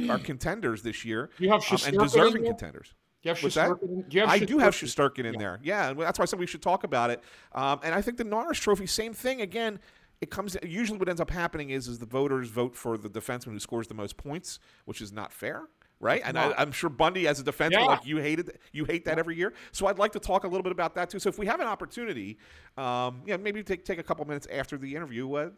are 0.09 0.19
contenders 0.19 0.81
this 0.83 1.03
year 1.05 1.29
You 1.39 1.49
have 1.51 1.63
um, 1.71 1.77
and 1.87 1.97
deserving 1.99 2.45
contenders. 2.45 2.93
You 3.23 3.29
have 3.29 3.43
What's 3.43 3.55
that? 3.55 3.79
Do 3.79 4.05
you 4.09 4.21
have 4.21 4.29
I 4.29 4.39
do 4.39 4.57
have? 4.57 4.73
Shesterkin 4.73 5.25
in 5.25 5.37
there. 5.37 5.59
Yeah, 5.61 5.89
and 5.91 5.99
that's 5.99 6.17
why 6.17 6.23
I 6.23 6.25
said 6.25 6.39
we 6.39 6.47
should 6.47 6.63
talk 6.63 6.83
about 6.83 7.11
it. 7.11 7.21
Um, 7.53 7.79
and 7.83 7.93
I 7.93 8.01
think 8.01 8.17
the 8.17 8.23
Norris 8.23 8.57
Trophy, 8.57 8.87
same 8.87 9.13
thing. 9.13 9.41
Again, 9.41 9.79
it 10.21 10.31
comes. 10.31 10.57
Usually, 10.63 10.97
what 10.97 11.07
ends 11.07 11.21
up 11.21 11.29
happening 11.29 11.69
is 11.69 11.87
is 11.87 11.99
the 11.99 12.07
voters 12.07 12.49
vote 12.49 12.75
for 12.75 12.97
the 12.97 13.09
defenseman 13.09 13.51
who 13.51 13.59
scores 13.59 13.87
the 13.87 13.93
most 13.93 14.17
points, 14.17 14.57
which 14.85 15.01
is 15.01 15.11
not 15.11 15.31
fair. 15.31 15.63
Right, 15.99 16.23
and 16.25 16.35
I, 16.35 16.51
I'm 16.57 16.71
sure 16.71 16.89
Bundy, 16.89 17.27
as 17.27 17.39
a 17.39 17.43
defenseman, 17.43 17.73
Yeah. 17.73 17.85
like 17.85 18.07
you 18.07 18.17
hated, 18.17 18.57
you 18.71 18.85
hate 18.85 19.05
that 19.05 19.19
every 19.19 19.35
year. 19.35 19.53
So 19.71 19.85
I'd 19.85 19.99
like 19.99 20.13
to 20.13 20.19
talk 20.19 20.43
a 20.45 20.47
little 20.47 20.63
bit 20.63 20.71
about 20.71 20.95
that 20.95 21.11
too. 21.11 21.19
So 21.19 21.29
if 21.29 21.37
we 21.37 21.45
have 21.45 21.59
an 21.59 21.67
opportunity, 21.67 22.39
um, 22.75 23.21
yeah, 23.27 23.37
maybe 23.37 23.61
take 23.61 23.85
take 23.85 23.99
a 23.99 24.03
couple 24.03 24.25
minutes 24.25 24.47
after 24.51 24.79
the 24.79 24.95
interview. 24.95 25.31
Uh, 25.31 25.49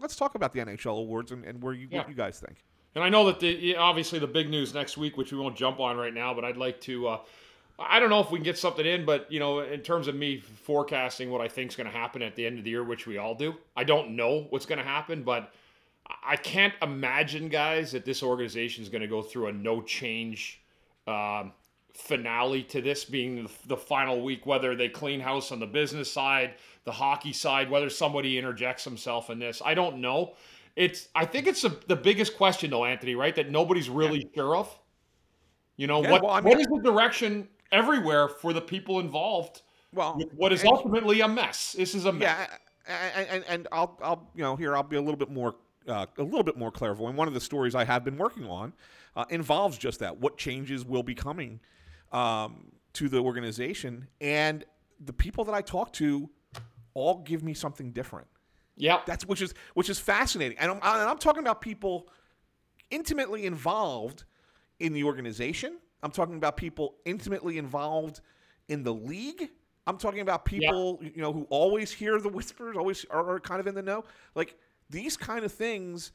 let's 0.00 0.16
talk 0.16 0.34
about 0.34 0.52
the 0.54 0.58
NHL 0.58 0.98
awards 0.98 1.30
and, 1.30 1.44
and 1.44 1.62
where 1.62 1.72
you 1.72 1.86
Yeah. 1.88 1.98
what 1.98 2.08
you 2.08 2.16
guys 2.16 2.40
think. 2.40 2.64
And 2.94 3.02
I 3.02 3.08
know 3.08 3.26
that 3.26 3.40
the 3.40 3.76
obviously 3.76 4.18
the 4.18 4.26
big 4.26 4.50
news 4.50 4.74
next 4.74 4.96
week, 4.96 5.16
which 5.16 5.32
we 5.32 5.38
won't 5.38 5.56
jump 5.56 5.80
on 5.80 5.96
right 5.96 6.12
now, 6.12 6.34
but 6.34 6.44
I'd 6.44 6.56
like 6.56 6.80
to. 6.82 7.08
Uh, 7.08 7.18
I 7.78 7.98
don't 7.98 8.10
know 8.10 8.20
if 8.20 8.30
we 8.30 8.38
can 8.38 8.44
get 8.44 8.58
something 8.58 8.84
in, 8.84 9.04
but 9.04 9.30
you 9.32 9.40
know, 9.40 9.60
in 9.60 9.80
terms 9.80 10.08
of 10.08 10.14
me 10.14 10.38
forecasting 10.38 11.30
what 11.30 11.40
I 11.40 11.48
think 11.48 11.70
is 11.70 11.76
going 11.76 11.90
to 11.90 11.96
happen 11.96 12.22
at 12.22 12.36
the 12.36 12.46
end 12.46 12.58
of 12.58 12.64
the 12.64 12.70
year, 12.70 12.84
which 12.84 13.06
we 13.06 13.18
all 13.18 13.34
do, 13.34 13.54
I 13.74 13.84
don't 13.84 14.14
know 14.14 14.46
what's 14.50 14.66
going 14.66 14.78
to 14.78 14.84
happen, 14.84 15.22
but 15.22 15.52
I 16.24 16.36
can't 16.36 16.74
imagine, 16.82 17.48
guys, 17.48 17.92
that 17.92 18.04
this 18.04 18.22
organization 18.22 18.82
is 18.82 18.88
going 18.88 19.02
to 19.02 19.08
go 19.08 19.22
through 19.22 19.46
a 19.48 19.52
no 19.52 19.80
change 19.80 20.60
um, 21.06 21.52
finale 21.94 22.62
to 22.64 22.80
this 22.80 23.04
being 23.04 23.44
the, 23.44 23.50
the 23.66 23.76
final 23.76 24.22
week. 24.22 24.46
Whether 24.46 24.76
they 24.76 24.88
clean 24.88 25.20
house 25.20 25.50
on 25.50 25.60
the 25.60 25.66
business 25.66 26.10
side, 26.10 26.54
the 26.84 26.92
hockey 26.92 27.32
side, 27.32 27.70
whether 27.70 27.88
somebody 27.88 28.38
interjects 28.38 28.84
himself 28.84 29.30
in 29.30 29.38
this, 29.38 29.62
I 29.64 29.74
don't 29.74 29.98
know. 29.98 30.34
It's 30.76 31.08
I 31.14 31.24
think 31.26 31.46
it's 31.46 31.62
the 31.62 31.78
the 31.86 31.96
biggest 31.96 32.36
question 32.36 32.70
though, 32.70 32.84
Anthony, 32.84 33.14
right? 33.14 33.34
That 33.34 33.50
nobody's 33.50 33.88
really 33.90 34.28
sure 34.34 34.56
of. 34.56 34.68
You 35.76 35.86
know 35.86 36.02
Yeah, 36.02 36.12
what? 36.12 36.22
well, 36.22 36.32
I 36.32 36.40
mean- 36.40 36.60
is 36.60 36.66
the 36.66 36.80
direction 36.82 37.48
everywhere 37.70 38.28
for 38.28 38.52
the 38.52 38.60
people 38.60 39.00
involved? 39.00 39.62
Well, 39.94 40.18
what 40.36 40.52
is 40.52 40.60
and- 40.62 40.70
ultimately 40.70 41.20
a 41.20 41.28
mess. 41.28 41.72
This 41.72 41.94
is 41.94 42.06
a 42.06 42.12
mess. 42.12 42.48
Yeah, 42.88 43.10
and, 43.14 43.28
and, 43.28 43.44
and 43.48 43.68
I'll, 43.72 43.98
I'll, 44.02 44.30
you 44.34 44.42
know, 44.42 44.56
here 44.56 44.74
I'll 44.74 44.82
be 44.82 44.96
a 44.96 45.00
little 45.00 45.16
bit 45.16 45.30
more, 45.30 45.54
uh, 45.86 46.06
a 46.18 46.22
little 46.22 46.42
bit 46.42 46.56
more 46.56 46.70
clairvoyant. 46.70 47.16
One 47.16 47.28
of 47.28 47.34
the 47.34 47.40
stories 47.40 47.74
I 47.74 47.84
have 47.84 48.04
been 48.04 48.16
working 48.16 48.46
on 48.46 48.72
uh, 49.16 49.24
involves 49.28 49.76
just 49.78 49.98
that: 50.00 50.16
what 50.18 50.38
changes 50.38 50.84
will 50.84 51.02
be 51.02 51.14
coming 51.14 51.60
um, 52.12 52.72
to 52.94 53.08
the 53.08 53.18
organization, 53.18 54.08
and 54.20 54.64
the 55.04 55.12
people 55.12 55.44
that 55.44 55.54
I 55.54 55.60
talk 55.62 55.92
to 55.94 56.30
all 56.94 57.18
give 57.22 57.42
me 57.42 57.54
something 57.54 57.92
different. 57.92 58.26
Yeah. 58.76 59.00
That's 59.06 59.26
which 59.26 59.42
is 59.42 59.54
which 59.74 59.90
is 59.90 59.98
fascinating, 59.98 60.58
and 60.58 60.70
I'm, 60.70 60.76
and 60.78 61.08
I'm 61.10 61.18
talking 61.18 61.42
about 61.42 61.60
people 61.60 62.08
intimately 62.90 63.46
involved 63.46 64.24
in 64.80 64.92
the 64.92 65.04
organization. 65.04 65.78
I'm 66.02 66.10
talking 66.10 66.36
about 66.36 66.56
people 66.56 66.96
intimately 67.04 67.58
involved 67.58 68.20
in 68.68 68.82
the 68.82 68.92
league. 68.92 69.50
I'm 69.86 69.98
talking 69.98 70.20
about 70.20 70.44
people 70.44 71.00
you 71.02 71.22
know 71.22 71.32
who 71.32 71.46
always 71.50 71.92
hear 71.92 72.20
the 72.20 72.28
whispers, 72.28 72.76
always 72.76 73.04
are, 73.10 73.34
are 73.34 73.40
kind 73.40 73.60
of 73.60 73.66
in 73.66 73.74
the 73.74 73.82
know. 73.82 74.04
Like 74.34 74.56
these 74.90 75.16
kind 75.16 75.44
of 75.44 75.52
things 75.52 76.12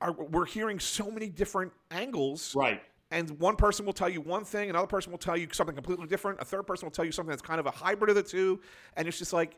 are 0.00 0.12
we're 0.12 0.46
hearing 0.46 0.78
so 0.78 1.10
many 1.10 1.28
different 1.28 1.72
angles. 1.90 2.54
Right. 2.54 2.82
And 3.10 3.30
one 3.38 3.56
person 3.56 3.86
will 3.86 3.94
tell 3.94 4.08
you 4.08 4.20
one 4.20 4.44
thing, 4.44 4.68
another 4.68 4.86
person 4.86 5.10
will 5.10 5.18
tell 5.18 5.36
you 5.36 5.48
something 5.52 5.74
completely 5.74 6.06
different, 6.06 6.40
a 6.42 6.44
third 6.44 6.66
person 6.66 6.84
will 6.84 6.90
tell 6.90 7.06
you 7.06 7.12
something 7.12 7.30
that's 7.30 7.40
kind 7.40 7.58
of 7.58 7.64
a 7.64 7.70
hybrid 7.70 8.10
of 8.10 8.16
the 8.16 8.22
two, 8.22 8.60
and 8.96 9.08
it's 9.08 9.18
just 9.18 9.32
like 9.32 9.56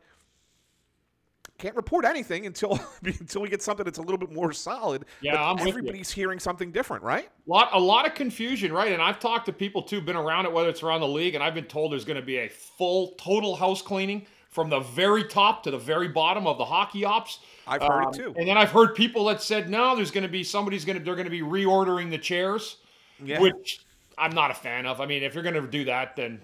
can't 1.61 1.77
report 1.77 2.05
anything 2.05 2.47
until 2.47 2.81
until 3.05 3.43
we 3.43 3.49
get 3.49 3.63
something 3.63 3.85
that's 3.85 3.99
a 3.99 4.03
little 4.03 4.19
bit 4.19 4.33
more 4.33 4.53
solid. 4.53 5.05
Yeah, 5.21 5.33
but 5.33 5.43
I'm 5.63 5.69
everybody's 5.69 6.11
hearing 6.11 6.39
something 6.39 6.73
different, 6.73 7.03
right? 7.03 7.29
lot 7.47 7.69
a 7.73 7.79
lot 7.79 8.07
of 8.07 8.15
confusion, 8.15 8.73
right? 8.73 8.93
And 8.93 9.03
I've 9.03 9.21
talked 9.21 9.47
to 9.47 9.53
people 9.53 9.83
too, 9.83 10.01
been 10.01 10.17
around 10.17 10.47
it, 10.47 10.53
whether 10.53 10.69
it's 10.69 10.83
around 10.83 11.01
the 11.01 11.09
league, 11.09 11.35
and 11.35 11.45
I've 11.45 11.55
been 11.55 11.67
told 11.67 11.93
there's 11.93 12.05
going 12.05 12.21
to 12.21 12.27
be 12.27 12.39
a 12.39 12.49
full 12.49 13.09
total 13.19 13.55
house 13.55 13.83
cleaning 13.83 14.27
from 14.49 14.69
the 14.69 14.81
very 14.81 15.23
top 15.25 15.63
to 15.63 15.71
the 15.71 15.79
very 15.79 16.09
bottom 16.09 16.47
of 16.47 16.59
the 16.59 16.65
hockey 16.65 17.05
ops. 17.05 17.39
I've 17.69 17.83
heard 17.83 18.05
Um, 18.07 18.09
it 18.13 18.17
too. 18.17 18.35
And 18.37 18.49
then 18.49 18.57
I've 18.59 18.71
heard 18.73 18.97
people 18.97 19.25
that 19.27 19.41
said, 19.43 19.71
no, 19.71 19.95
there's 19.95 20.11
going 20.11 20.23
to 20.25 20.29
be 20.29 20.43
somebody's 20.43 20.85
going 20.85 20.99
to 20.99 21.05
they're 21.05 21.15
going 21.15 21.27
to 21.27 21.31
be 21.31 21.43
reordering 21.43 22.11
the 22.11 22.19
chairs, 22.19 22.79
Yeah. 23.23 23.39
which 23.41 23.85
I'm 24.19 24.33
not 24.33 24.51
a 24.51 24.55
fan 24.55 24.87
of. 24.87 25.01
I 25.01 25.07
mean, 25.07 25.23
if 25.23 25.35
you're 25.35 25.45
going 25.45 25.55
to 25.55 25.67
do 25.67 25.85
that, 25.85 26.17
then 26.17 26.41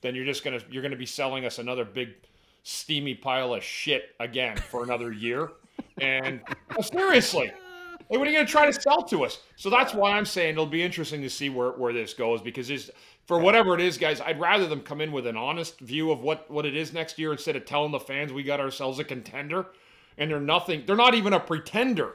then 0.00 0.14
you're 0.14 0.24
just 0.24 0.42
going 0.44 0.58
to 0.58 0.66
you're 0.70 0.82
going 0.82 0.90
to 0.92 0.98
be 0.98 1.06
selling 1.06 1.44
us 1.44 1.58
another 1.60 1.84
big 1.84 2.14
steamy 2.64 3.14
pile 3.14 3.54
of 3.54 3.62
shit 3.62 4.16
again 4.18 4.56
for 4.56 4.82
another 4.82 5.12
year. 5.12 5.52
And 5.98 6.40
seriously, 6.80 7.52
what 8.08 8.20
are 8.20 8.26
you 8.26 8.32
going 8.32 8.46
to 8.46 8.50
try 8.50 8.66
to 8.66 8.72
sell 8.72 9.02
to 9.04 9.24
us? 9.24 9.40
So 9.56 9.70
that's 9.70 9.94
why 9.94 10.12
I'm 10.12 10.24
saying 10.24 10.54
it'll 10.54 10.66
be 10.66 10.82
interesting 10.82 11.22
to 11.22 11.30
see 11.30 11.50
where, 11.50 11.70
where 11.70 11.92
this 11.92 12.14
goes 12.14 12.40
because 12.40 12.90
for 13.26 13.38
whatever 13.38 13.74
it 13.74 13.80
is, 13.80 13.96
guys, 13.98 14.20
I'd 14.20 14.40
rather 14.40 14.66
them 14.66 14.80
come 14.80 15.00
in 15.00 15.12
with 15.12 15.26
an 15.26 15.36
honest 15.36 15.78
view 15.80 16.10
of 16.10 16.20
what, 16.20 16.50
what 16.50 16.66
it 16.66 16.76
is 16.76 16.92
next 16.92 17.18
year 17.18 17.32
instead 17.32 17.54
of 17.54 17.64
telling 17.64 17.92
the 17.92 18.00
fans 18.00 18.32
we 18.32 18.42
got 18.42 18.60
ourselves 18.60 18.98
a 18.98 19.04
contender 19.04 19.66
and 20.18 20.30
they're 20.30 20.40
nothing. 20.40 20.84
They're 20.86 20.96
not 20.96 21.14
even 21.14 21.32
a 21.32 21.40
pretender. 21.40 22.14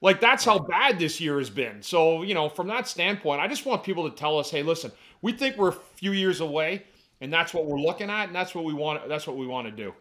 Like 0.00 0.20
that's 0.20 0.44
how 0.44 0.60
bad 0.60 0.98
this 0.98 1.20
year 1.20 1.38
has 1.38 1.50
been. 1.50 1.82
So, 1.82 2.22
you 2.22 2.34
know, 2.34 2.48
from 2.48 2.68
that 2.68 2.88
standpoint, 2.88 3.40
I 3.40 3.48
just 3.48 3.66
want 3.66 3.82
people 3.82 4.08
to 4.08 4.16
tell 4.16 4.38
us, 4.38 4.50
hey, 4.50 4.62
listen, 4.62 4.92
we 5.22 5.32
think 5.32 5.56
we're 5.56 5.68
a 5.68 5.72
few 5.72 6.12
years 6.12 6.40
away, 6.40 6.84
and 7.20 7.32
that's 7.32 7.52
what 7.52 7.66
we're 7.66 7.80
looking 7.80 8.10
at, 8.10 8.26
and 8.26 8.34
that's 8.34 8.54
what 8.54 8.64
we 8.64 8.74
want 8.74 9.08
that's 9.08 9.26
what 9.26 9.36
we 9.36 9.46
want 9.46 9.66
to 9.66 9.72
do. 9.72 9.94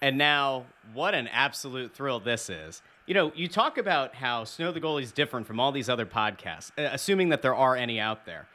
And 0.00 0.16
now, 0.16 0.66
what 0.92 1.14
an 1.14 1.26
absolute 1.28 1.92
thrill 1.92 2.20
this 2.20 2.48
is. 2.50 2.82
You 3.06 3.14
know, 3.14 3.32
you 3.34 3.48
talk 3.48 3.78
about 3.78 4.14
how 4.14 4.44
Snow 4.44 4.70
the 4.70 4.80
Goalie 4.80 5.02
is 5.02 5.12
different 5.12 5.46
from 5.46 5.58
all 5.58 5.72
these 5.72 5.88
other 5.88 6.06
podcasts, 6.06 6.70
uh, 6.78 6.90
assuming 6.92 7.30
that 7.30 7.42
there 7.42 7.54
are 7.54 7.74
any 7.74 7.98
out 7.98 8.24
there. 8.24 8.46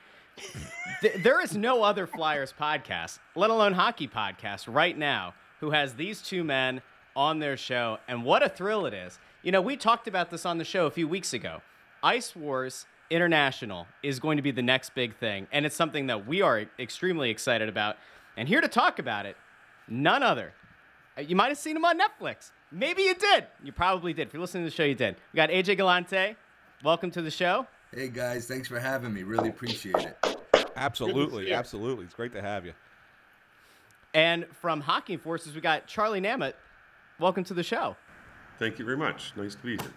Th- 1.02 1.22
there 1.22 1.42
is 1.42 1.56
no 1.56 1.84
other 1.84 2.08
Flyers 2.08 2.54
podcast, 2.58 3.20
let 3.36 3.50
alone 3.50 3.74
hockey 3.74 4.08
podcast, 4.08 4.74
right 4.74 4.98
now 4.98 5.34
who 5.60 5.72
has 5.72 5.94
these 5.94 6.22
two 6.22 6.44
men 6.44 6.82
on 7.16 7.40
their 7.40 7.56
show. 7.56 7.98
And 8.10 8.26
what 8.26 8.44
a 8.44 8.50
thrill 8.50 8.86
it 8.86 8.94
is. 8.94 9.18
You 9.44 9.52
know, 9.54 9.62
we 9.62 9.78
talked 9.78 10.10
about 10.10 10.30
this 10.30 10.46
on 10.46 10.58
the 10.58 10.66
show 10.66 10.88
a 10.88 10.92
few 10.92 11.08
weeks 11.08 11.34
ago. 11.34 11.62
Ice 12.04 12.36
Wars 12.36 12.86
International 13.14 13.86
is 14.02 14.20
going 14.20 14.38
to 14.38 14.42
be 14.42 14.50
the 14.50 14.64
next 14.64 14.96
big 14.96 15.16
thing. 15.16 15.46
And 15.52 15.68
it's 15.68 15.76
something 15.76 16.08
that 16.08 16.26
we 16.26 16.42
are 16.42 16.66
extremely 16.80 17.30
excited 17.30 17.70
about. 17.70 17.98
And 18.36 18.48
here 18.48 18.60
to 18.60 18.68
talk 18.68 18.98
about 18.98 19.28
it, 19.28 19.38
none 19.88 20.24
other 20.24 20.52
uh, 21.16 21.22
You 21.22 21.36
might 21.36 21.50
have 21.50 21.60
seen 21.60 21.78
him 21.78 21.86
on 21.86 22.00
Netflix. 22.00 22.50
Maybe 22.72 23.04
you 23.04 23.14
did. 23.14 23.46
You 23.64 23.72
probably 23.72 24.14
did. 24.14 24.28
If 24.30 24.34
you're 24.34 24.42
listening 24.42 24.64
to 24.64 24.72
the 24.72 24.76
show, 24.76 24.84
you 24.84 24.96
did. 24.96 25.16
We 25.32 25.38
got 25.38 25.52
AJ 25.52 25.78
Galante. 25.78 26.36
Welcome 26.84 27.12
to 27.12 27.22
the 27.22 27.30
show. 27.30 27.68
Hey 27.94 28.10
guys, 28.10 28.48
thanks 28.48 28.68
for 28.68 28.80
having 28.80 29.14
me. 29.14 29.22
Really 29.22 29.50
appreciate 29.50 29.96
it. 29.96 30.72
Absolutely, 30.76 31.54
absolutely. 31.54 32.06
It's 32.06 32.16
great 32.16 32.34
to 32.34 32.42
have 32.42 32.66
you. 32.66 32.74
And 34.16 34.48
from 34.60 34.82
Hockey 34.82 35.14
Enforcers, 35.14 35.54
we 35.54 35.62
got 35.62 35.86
Charlie 35.86 36.20
Namut. 36.20 36.54
Welcome 37.20 37.44
to 37.44 37.54
the 37.54 37.62
show. 37.62 37.96
Thank 38.58 38.80
you 38.80 38.86
very 38.86 38.98
much. 38.98 39.34
Nice 39.36 39.54
to 39.54 39.62
be 39.62 39.78
here. 39.78 39.94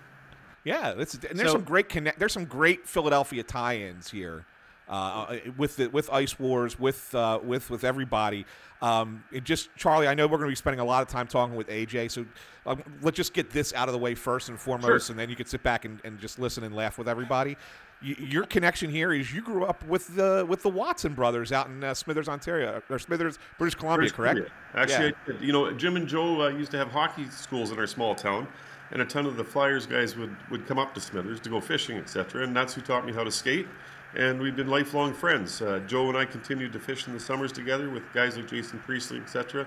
Yeah, 0.67 0.95
that's, 0.95 1.15
and 1.15 1.39
there's 1.39 1.49
So- 1.51 1.55
some 1.55 1.65
great 1.65 1.89
connect. 1.89 2.19
There's 2.19 2.33
some 2.33 2.45
great 2.45 2.87
Philadelphia 2.89 3.43
tie-ins 3.45 4.11
here, 4.11 4.45
uh, 4.89 5.37
with 5.57 5.77
the 5.77 5.87
with 5.91 6.11
Ice 6.11 6.39
Wars, 6.41 6.79
with 6.79 7.15
uh, 7.15 7.39
with 7.43 7.71
with 7.71 7.85
everybody. 7.85 8.45
Um, 8.83 9.23
it 9.33 9.45
just 9.45 9.71
Charlie, 9.77 10.09
I 10.09 10.15
know 10.15 10.27
we're 10.27 10.39
going 10.39 10.49
to 10.49 10.53
be 10.53 10.57
spending 10.57 10.81
a 10.81 10.85
lot 10.85 11.03
of 11.03 11.09
time 11.09 11.29
talking 11.29 11.55
with 11.55 11.69
AJ, 11.69 12.11
so 12.11 12.27
um, 12.67 12.83
let's 13.01 13.17
just 13.17 13.33
get 13.33 13.51
this 13.51 13.73
out 13.75 13.89
of 13.89 13.93
the 13.93 13.99
way 13.99 14.15
first 14.17 14.49
and 14.49 14.59
foremost, 14.61 15.09
and 15.11 15.19
then 15.19 15.31
you 15.31 15.37
can 15.37 15.47
sit 15.47 15.63
back 15.63 15.85
and, 15.85 16.01
and 16.05 16.19
just 16.19 16.39
listen 16.39 16.65
and 16.65 16.75
laugh 16.75 16.99
with 16.99 17.09
everybody. 17.09 17.57
Y 18.03 18.15
your 18.19 18.45
connection 18.45 18.91
here 18.91 19.13
is 19.15 19.33
you 19.33 19.41
grew 19.43 19.65
up 19.65 19.83
with 19.87 20.15
the 20.17 20.45
with 20.49 20.63
the 20.63 20.69
Watson 20.69 21.15
brothers 21.15 21.53
out 21.53 21.69
in 21.69 21.83
uh, 21.85 21.95
Smithers, 21.95 22.29
Ontario, 22.29 22.83
or 22.91 22.99
Smithers, 22.99 23.39
British 23.57 23.77
Columbia, 23.77 24.11
British 24.11 24.17
correct? 24.17 24.35
Columbia. 24.37 24.53
Actually, 24.75 25.07
Yeah. 25.09 25.35
I 25.35 25.39
did. 25.39 25.41
you 25.47 25.53
know, 25.53 25.71
Jim 25.73 25.97
and 25.97 26.07
Joe 26.09 26.43
uh, 26.43 26.49
used 26.49 26.71
to 26.73 26.77
have 26.77 26.89
hockey 26.91 27.31
schools 27.31 27.71
in 27.71 27.79
our 27.79 27.87
small 27.87 28.15
town, 28.15 28.47
and 28.91 29.03
a 29.03 29.05
ton 29.05 29.27
of 29.27 29.37
the 29.37 29.45
Flyers 29.45 29.87
guys 29.87 30.17
would, 30.17 30.35
would 30.51 30.67
come 30.67 30.79
up 30.79 30.95
to 30.95 31.01
Smithers 31.01 31.41
to 31.41 31.51
go 31.51 31.61
fishing, 31.61 31.99
etc. 31.99 32.45
And 32.45 32.57
that's 32.57 32.75
who 32.75 32.81
taught 32.81 33.05
me 33.05 33.13
how 33.13 33.25
to 33.25 33.31
skate. 33.31 33.67
And 34.15 34.41
we've 34.41 34.57
been 34.57 34.69
lifelong 34.69 35.13
friends. 35.13 35.61
Uh, 35.61 35.81
Joe 35.87 36.09
and 36.09 36.17
I 36.17 36.25
continued 36.25 36.73
to 36.73 36.79
fish 36.79 37.07
in 37.07 37.13
the 37.13 37.21
summers 37.21 37.53
together 37.53 37.91
with 37.91 38.03
guys 38.15 38.37
like 38.37 38.49
Jason 38.49 38.79
Priestley, 38.81 39.19
etc. 39.19 39.67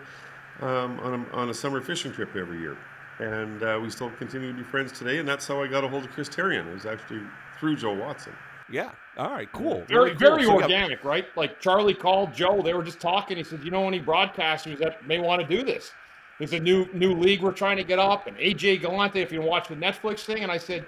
Um, 0.62 1.00
on, 1.02 1.14
a, 1.14 1.36
on 1.36 1.50
a 1.50 1.54
summer 1.54 1.82
fishing 1.82 2.12
trip 2.12 2.36
every 2.36 2.60
year. 2.60 2.78
And 3.20 3.62
uh, 3.62 3.80
we 3.82 3.90
still 3.90 4.10
continue 4.12 4.52
to 4.52 4.58
be 4.58 4.64
friends 4.64 4.98
today. 4.98 5.20
And 5.20 5.28
that's 5.28 5.48
how 5.48 5.62
I 5.62 5.68
got 5.68 5.84
a 5.84 5.88
hold 5.88 6.06
of 6.06 6.12
Chris 6.12 6.30
Therien. 6.30 6.68
It 6.68 6.74
was 6.74 6.86
actually 6.86 7.22
through 7.60 7.76
Joe 7.76 7.94
Watson. 7.94 8.34
Yeah. 8.72 8.92
All 9.18 9.32
right. 9.32 9.52
Cool. 9.52 9.84
Very, 9.88 10.12
cool. 10.12 10.20
very 10.20 10.46
So, 10.46 10.58
yeah, 10.58 10.64
organic, 10.64 11.04
right? 11.04 11.26
Like 11.36 11.60
Charlie 11.60 11.94
called 11.94 12.34
Joe. 12.34 12.62
They 12.62 12.74
were 12.74 12.84
just 12.84 13.00
talking. 13.00 13.36
He 13.36 13.44
said, 13.44 13.64
"You 13.64 13.72
know 13.72 13.88
any 13.88 14.00
broadcasters 14.00 14.78
that 14.80 15.06
may 15.08 15.20
want 15.20 15.42
to 15.42 15.48
do 15.48 15.64
this? 15.64 15.92
There's 16.40 16.54
a 16.54 16.60
new 16.60 16.88
new 16.94 17.14
league 17.14 17.42
we're 17.42 17.52
trying 17.52 17.78
to 17.78 17.84
get 17.84 18.00
up." 18.00 18.26
And 18.28 18.36
AJ 18.38 18.82
Galante, 18.82 19.22
if 19.22 19.32
you 19.32 19.42
watch 19.42 19.68
the 19.68 19.76
Netflix 19.76 20.22
thing, 20.22 20.42
and 20.44 20.52
I 20.52 20.58
said, 20.58 20.86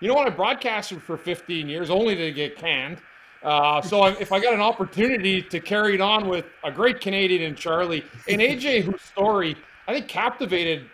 "You 0.00 0.08
know 0.08 0.14
what? 0.14 0.26
I 0.26 0.30
broadcasted 0.30 1.02
for 1.02 1.16
15 1.16 1.68
years, 1.68 1.90
only 1.90 2.16
to 2.16 2.32
get 2.32 2.56
canned. 2.56 2.98
Uh, 3.42 3.80
so 3.80 4.00
I- 4.00 4.16
if 4.18 4.32
I 4.32 4.40
got 4.40 4.54
an 4.54 4.60
opportunity 4.60 5.40
to 5.42 5.60
carry 5.60 5.94
it 5.94 6.00
on 6.00 6.26
with 6.28 6.46
a 6.64 6.72
great 6.72 7.00
Canadian 7.00 7.42
and 7.42 7.56
Charlie 7.56 8.04
and 8.28 8.40
AJ, 8.40 8.80
whose 8.80 9.02
story 9.02 9.56
I 9.86 9.92
think 9.92 10.08
captivated 10.08 10.90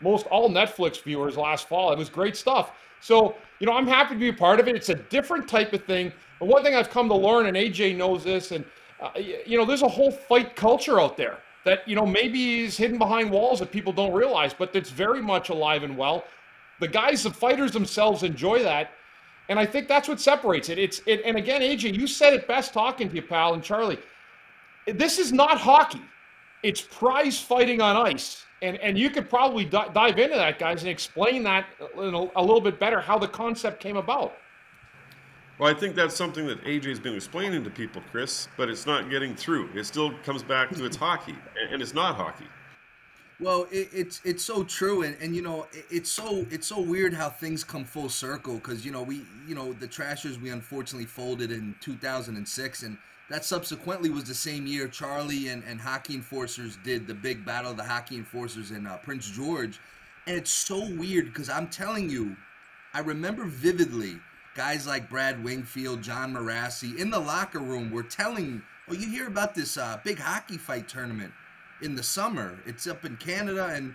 most 0.00 0.26
all 0.26 0.50
Netflix 0.50 1.02
viewers 1.02 1.36
last 1.36 1.68
fall. 1.68 1.92
It 1.92 1.98
was 1.98 2.10
great 2.10 2.36
stuff. 2.36 2.72
So, 3.00 3.36
you 3.60 3.66
know, 3.66 3.72
I'm 3.72 3.86
happy 3.86 4.14
to 4.14 4.20
be 4.20 4.28
a 4.28 4.32
part 4.32 4.58
of 4.58 4.66
it. 4.66 4.74
It's 4.74 4.88
a 4.88 4.94
different 4.96 5.48
type 5.48 5.72
of 5.72 5.84
thing. 5.84 6.12
But 6.40 6.46
one 6.48 6.64
thing 6.64 6.74
I've 6.74 6.90
come 6.90 7.08
to 7.08 7.14
learn, 7.14 7.46
and 7.46 7.56
AJ 7.56 7.96
knows 7.96 8.24
this, 8.24 8.50
and, 8.50 8.64
uh, 9.00 9.10
you 9.16 9.56
know, 9.56 9.64
there's 9.64 9.82
a 9.82 9.88
whole 9.88 10.10
fight 10.10 10.56
culture 10.56 11.00
out 11.00 11.16
there 11.16 11.38
that, 11.64 11.86
you 11.88 11.94
know, 11.94 12.06
maybe 12.06 12.60
is 12.60 12.76
hidden 12.76 12.98
behind 12.98 13.30
walls 13.30 13.60
that 13.60 13.70
people 13.70 13.92
don't 13.92 14.12
realize, 14.12 14.52
but 14.52 14.74
it's 14.74 14.90
very 14.90 15.22
much 15.22 15.48
alive 15.48 15.82
and 15.82 15.96
well. 15.96 16.24
The 16.80 16.88
guys, 16.88 17.22
the 17.22 17.30
fighters 17.30 17.72
themselves 17.72 18.22
enjoy 18.22 18.62
that. 18.62 18.90
And 19.48 19.58
I 19.58 19.66
think 19.66 19.88
that's 19.88 20.08
what 20.08 20.20
separates 20.20 20.68
it. 20.68 20.78
It's 20.78 21.00
it, 21.06 21.22
and 21.24 21.36
again, 21.36 21.60
AJ, 21.60 21.94
you 21.94 22.06
said 22.06 22.32
it 22.32 22.48
best 22.48 22.72
talking 22.72 23.08
to 23.08 23.14
you, 23.14 23.22
pal, 23.22 23.54
and 23.54 23.62
Charlie. 23.62 23.98
This 24.86 25.18
is 25.18 25.32
not 25.32 25.58
hockey 25.58 26.00
it's 26.62 26.80
prize 26.80 27.40
fighting 27.40 27.80
on 27.80 27.96
ice. 27.96 28.44
And, 28.62 28.76
and 28.78 28.96
you 28.96 29.10
could 29.10 29.28
probably 29.28 29.64
di- 29.64 29.88
dive 29.92 30.18
into 30.18 30.36
that, 30.36 30.58
guys, 30.58 30.82
and 30.82 30.90
explain 30.90 31.42
that 31.42 31.66
a 31.96 32.00
a 32.36 32.40
little 32.40 32.60
bit 32.60 32.78
better 32.78 33.00
how 33.00 33.18
the 33.18 33.26
concept 33.26 33.80
came 33.80 33.96
about. 33.96 34.34
Well, 35.62 35.70
I 35.70 35.78
think 35.78 35.94
that's 35.94 36.16
something 36.16 36.48
that 36.48 36.60
AJ's 36.64 36.98
been 36.98 37.14
explaining 37.14 37.62
to 37.62 37.70
people, 37.70 38.02
Chris, 38.10 38.48
but 38.56 38.68
it's 38.68 38.84
not 38.84 39.08
getting 39.08 39.36
through. 39.36 39.70
It 39.76 39.84
still 39.84 40.12
comes 40.24 40.42
back 40.42 40.70
to 40.70 40.84
it's 40.84 40.96
hockey, 40.96 41.36
and- 41.70 41.80
it's 41.80 41.94
not 41.94 42.16
hockey. 42.16 42.46
Well, 43.38 43.68
it, 43.70 43.88
it's 43.92 44.20
it's 44.24 44.42
so 44.42 44.64
true, 44.64 45.02
and, 45.02 45.16
and 45.20 45.36
you 45.36 45.42
know 45.42 45.68
it, 45.72 45.86
it's 45.88 46.10
so 46.10 46.44
it's 46.50 46.66
so 46.66 46.80
weird 46.80 47.14
how 47.14 47.30
things 47.30 47.62
come 47.62 47.84
full 47.84 48.08
circle 48.08 48.54
because 48.54 48.84
you 48.84 48.90
know 48.90 49.04
we 49.04 49.22
you 49.46 49.54
know 49.54 49.72
the 49.74 49.86
Trashers 49.86 50.36
we 50.36 50.50
unfortunately 50.50 51.06
folded 51.06 51.52
in 51.52 51.76
2006, 51.80 52.82
and 52.82 52.98
that 53.30 53.44
subsequently 53.44 54.10
was 54.10 54.24
the 54.24 54.34
same 54.34 54.66
year 54.66 54.88
Charlie 54.88 55.46
and, 55.46 55.62
and 55.62 55.80
Hockey 55.80 56.14
Enforcers 56.14 56.76
did 56.82 57.06
the 57.06 57.14
big 57.14 57.44
battle 57.44 57.70
of 57.70 57.76
the 57.76 57.84
Hockey 57.84 58.16
Enforcers 58.16 58.72
in 58.72 58.84
uh, 58.84 58.96
Prince 58.96 59.30
George, 59.30 59.78
and 60.26 60.36
it's 60.36 60.50
so 60.50 60.90
weird 60.96 61.26
because 61.26 61.48
I'm 61.48 61.68
telling 61.68 62.10
you, 62.10 62.36
I 62.94 62.98
remember 62.98 63.44
vividly 63.44 64.18
guys 64.54 64.86
like 64.86 65.08
Brad 65.08 65.42
Wingfield, 65.42 66.02
John 66.02 66.34
Morassi 66.34 66.96
in 66.96 67.10
the 67.10 67.18
locker 67.18 67.58
room 67.58 67.90
were 67.90 68.02
telling, 68.02 68.62
"Oh, 68.88 68.94
you 68.94 69.08
hear 69.08 69.26
about 69.26 69.54
this 69.54 69.76
uh, 69.76 70.00
big 70.04 70.18
hockey 70.18 70.58
fight 70.58 70.88
tournament 70.88 71.32
in 71.80 71.94
the 71.94 72.02
summer? 72.02 72.58
It's 72.66 72.86
up 72.86 73.04
in 73.04 73.16
Canada." 73.16 73.66
And 73.72 73.94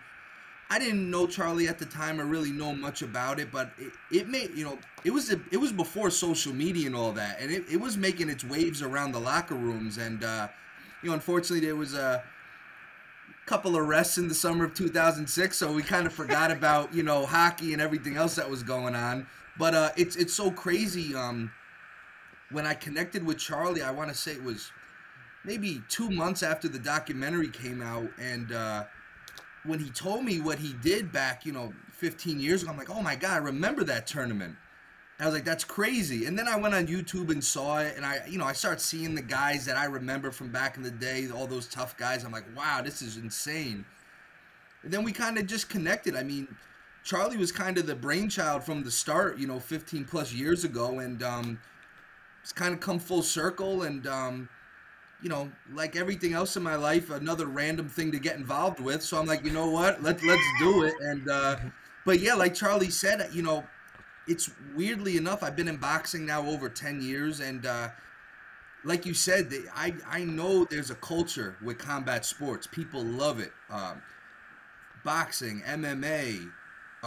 I 0.70 0.80
didn't 0.80 1.10
know 1.10 1.28
Charlie 1.28 1.68
at 1.68 1.80
the 1.80 1.86
time 1.86 2.20
or 2.20 2.26
really 2.26 2.52
know 2.52 2.74
much 2.74 3.02
about 3.02 3.40
it, 3.40 3.52
but 3.52 3.72
it, 3.78 3.92
it 4.12 4.28
made 4.28 4.52
you 4.56 4.66
know 4.66 4.78
it 5.04 5.12
was 5.12 5.32
a, 5.32 5.40
it 5.52 5.58
was 5.58 5.72
before 5.72 6.10
social 6.10 6.54
media 6.54 6.88
and 6.88 6.96
all 6.96 7.12
that, 7.14 7.40
and 7.40 7.52
it, 7.52 7.64
it 7.72 7.80
was 7.80 7.98
making 7.98 8.30
its 8.30 8.44
waves 8.44 8.82
around 8.82 9.12
the 9.14 9.20
locker 9.20 9.56
rooms. 9.56 9.98
And 9.98 10.24
uh, 10.24 10.48
you 11.02 11.10
know, 11.10 11.14
unfortunately, 11.14 11.66
there 11.66 11.76
was 11.76 11.94
a 11.94 12.24
couple 13.46 13.78
of 13.78 13.82
arrests 13.82 14.18
in 14.18 14.28
the 14.28 14.36
summer 14.36 14.66
of 14.66 14.74
2006, 14.74 15.56
so 15.56 15.72
we 15.72 15.82
kind 15.82 16.06
of 16.06 16.14
forgot 16.14 16.52
about 16.52 16.94
you 16.94 17.04
know 17.04 17.26
hockey 17.26 17.74
and 17.74 17.82
everything 17.82 18.18
else 18.18 18.36
that 18.36 18.50
was 18.50 18.64
going 18.64 18.96
on. 18.96 19.28
But 19.58 19.74
uh, 19.74 19.90
it's 19.98 20.16
it's 20.16 20.34
so 20.34 20.52
crazy. 20.52 21.16
Um, 21.16 21.52
when 22.52 22.66
I 22.66 22.74
connected 22.74 23.26
with 23.26 23.38
Charlie, 23.38 23.82
I 23.82 23.92
want 23.92 24.10
to 24.10 24.16
say 24.16 24.32
it 24.32 24.44
was 24.44 24.72
maybe 25.44 25.82
two 25.90 26.10
months 26.10 26.44
after 26.44 26.68
the 26.68 26.80
documentary 26.80 27.50
came 27.50 27.82
out, 27.82 28.10
and 28.20 28.52
uh, 28.52 28.84
when 29.66 29.80
he 29.80 29.90
told 29.90 30.24
me 30.24 30.40
what 30.40 30.60
he 30.60 30.74
did 30.82 31.12
back, 31.12 31.46
you 31.46 31.52
know, 31.52 31.74
15 31.92 32.40
years 32.40 32.62
ago, 32.62 32.72
I'm 32.72 32.78
like, 32.78 32.90
oh 32.90 33.02
my 33.02 33.16
god, 33.16 33.34
I 33.34 33.38
remember 33.38 33.84
that 33.86 34.08
tournament. 34.08 34.56
I 35.20 35.26
was 35.26 35.34
like, 35.34 35.46
that's 35.46 35.64
crazy. 35.64 36.26
And 36.26 36.38
then 36.38 36.48
I 36.48 36.58
went 36.58 36.76
on 36.76 36.86
YouTube 36.86 37.32
and 37.32 37.44
saw 37.44 37.80
it, 37.80 37.96
and 37.98 38.06
I, 38.06 38.22
you 38.28 38.38
know, 38.38 38.46
I 38.46 38.54
start 38.54 38.80
seeing 38.80 39.16
the 39.16 39.22
guys 39.22 39.66
that 39.66 39.76
I 39.76 39.86
remember 39.86 40.32
from 40.32 40.52
back 40.52 40.78
in 40.78 40.84
the 40.84 40.92
day, 40.92 41.28
all 41.36 41.48
those 41.48 41.68
tough 41.68 41.98
guys. 41.98 42.24
I'm 42.24 42.32
like, 42.32 42.46
wow, 42.56 42.82
this 42.84 43.02
is 43.02 43.18
insane. 43.18 43.84
And 44.84 44.94
then 44.94 45.04
we 45.04 45.12
kind 45.12 45.40
of 45.40 45.48
just 45.48 45.70
connected. 45.70 46.16
I 46.16 46.22
mean, 46.22 46.48
Charlie 47.08 47.38
was 47.38 47.54
kind 47.54 47.78
of 47.78 47.88
the 47.88 47.96
brainchild 47.96 48.66
from 48.66 48.84
the 48.84 48.92
start, 48.92 49.38
you 49.38 49.48
know, 49.48 49.62
15 49.62 50.04
plus 50.04 50.34
years 50.34 50.66
ago, 50.66 51.00
and 51.00 51.24
um, 51.24 51.58
it's 52.44 52.52
kind 52.52 52.74
of 52.74 52.82
come 52.82 53.00
full 53.00 53.22
circle. 53.22 53.84
And 53.84 54.06
um, 54.08 54.50
you 55.22 55.30
know, 55.30 55.50
like 55.72 55.96
everything 55.96 56.34
else 56.34 56.58
in 56.58 56.64
my 56.64 56.76
life, 56.76 57.10
another 57.10 57.46
random 57.46 57.88
thing 57.88 58.12
to 58.12 58.20
get 58.20 58.36
involved 58.36 58.82
with. 58.82 59.02
So 59.02 59.18
I'm 59.18 59.26
like, 59.26 59.46
you 59.46 59.54
know 59.54 59.70
what? 59.70 60.04
Let's 60.04 60.22
let's 60.22 60.44
do 60.60 60.84
it. 60.84 60.96
And 61.00 61.30
uh, 61.30 61.56
but 62.06 62.20
yeah, 62.20 62.34
like 62.34 62.54
Charlie 62.54 62.90
said, 62.90 63.30
you 63.32 63.42
know, 63.42 63.64
it's 64.28 64.52
weirdly 64.76 65.16
enough, 65.16 65.44
I've 65.44 65.56
been 65.56 65.70
in 65.70 65.78
boxing 65.78 66.26
now 66.26 66.46
over 66.46 66.68
ten 66.68 67.02
years, 67.02 67.40
and 67.40 67.66
uh, 67.66 67.88
like 68.84 69.06
you 69.06 69.14
said, 69.14 69.50
I 69.74 69.94
I 70.10 70.26
know 70.26 70.66
there's 70.66 70.92
a 70.92 70.96
culture 70.96 71.56
with 71.64 71.78
combat 71.78 72.26
sports. 72.26 72.68
People 72.68 73.02
love 73.02 73.40
it. 73.40 73.54
Um, 73.70 74.02
boxing, 75.06 75.62
MMA, 75.62 76.52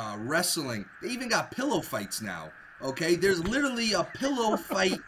uh, 0.00 0.16
wrestling. 0.18 0.86
They 1.02 1.08
even 1.08 1.28
got 1.28 1.50
pillow 1.50 1.80
fights 1.80 2.22
now. 2.22 2.50
Okay, 2.82 3.16
there's 3.16 3.40
literally 3.46 3.92
a 3.92 4.04
pillow 4.04 4.56
fight 4.56 5.00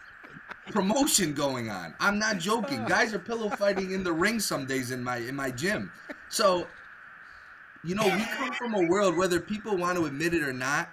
promotion 0.70 1.32
going 1.32 1.70
on. 1.70 1.94
I'm 1.98 2.18
not 2.18 2.38
joking. 2.38 2.84
Guys 2.84 3.14
are 3.14 3.18
pillow 3.18 3.48
fighting 3.48 3.92
in 3.92 4.04
the 4.04 4.12
ring 4.12 4.38
some 4.38 4.66
days 4.66 4.90
in 4.90 5.02
my 5.02 5.16
in 5.16 5.34
my 5.34 5.50
gym. 5.50 5.90
So, 6.28 6.66
you 7.82 7.94
know, 7.94 8.04
we 8.04 8.24
come 8.36 8.52
from 8.52 8.74
a 8.74 8.86
world 8.86 9.16
whether 9.16 9.40
people 9.40 9.76
want 9.76 9.96
to 9.96 10.04
admit 10.04 10.34
it 10.34 10.42
or 10.42 10.52
not, 10.52 10.90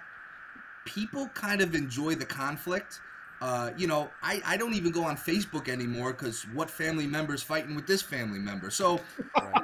people 0.86 1.28
kind 1.28 1.60
of 1.60 1.74
enjoy 1.74 2.14
the 2.14 2.26
conflict. 2.26 3.00
Uh, 3.42 3.70
you 3.76 3.86
know, 3.86 4.10
I, 4.22 4.42
I 4.44 4.56
don't 4.58 4.74
even 4.74 4.92
go 4.92 5.02
on 5.02 5.16
Facebook 5.16 5.68
anymore 5.68 6.12
because 6.12 6.42
what 6.52 6.70
family 6.70 7.06
member's 7.06 7.42
fighting 7.42 7.74
with 7.74 7.86
this 7.86 8.02
family 8.02 8.38
member. 8.38 8.70
So 8.70 9.00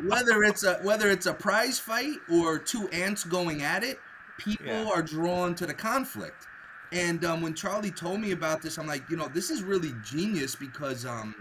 whether 0.04 0.44
it's 0.44 0.64
a 0.64 0.74
whether 0.82 1.10
it's 1.10 1.26
a 1.26 1.34
prize 1.34 1.78
fight 1.78 2.16
or 2.30 2.58
two 2.58 2.88
ants 2.88 3.24
going 3.24 3.62
at 3.62 3.82
it, 3.84 3.98
people 4.38 4.66
Yeah. 4.66 4.88
are 4.88 5.02
drawn 5.02 5.54
to 5.56 5.66
the 5.66 5.74
conflict. 5.74 6.46
And 6.92 7.24
um, 7.24 7.42
when 7.42 7.54
Charlie 7.54 7.90
told 7.90 8.20
me 8.20 8.30
about 8.32 8.62
this, 8.62 8.78
I'm 8.78 8.86
like, 8.86 9.08
you 9.10 9.16
know, 9.16 9.28
this 9.28 9.50
is 9.50 9.62
really 9.62 9.92
genius 10.04 10.54
because, 10.54 11.04
um, 11.04 11.34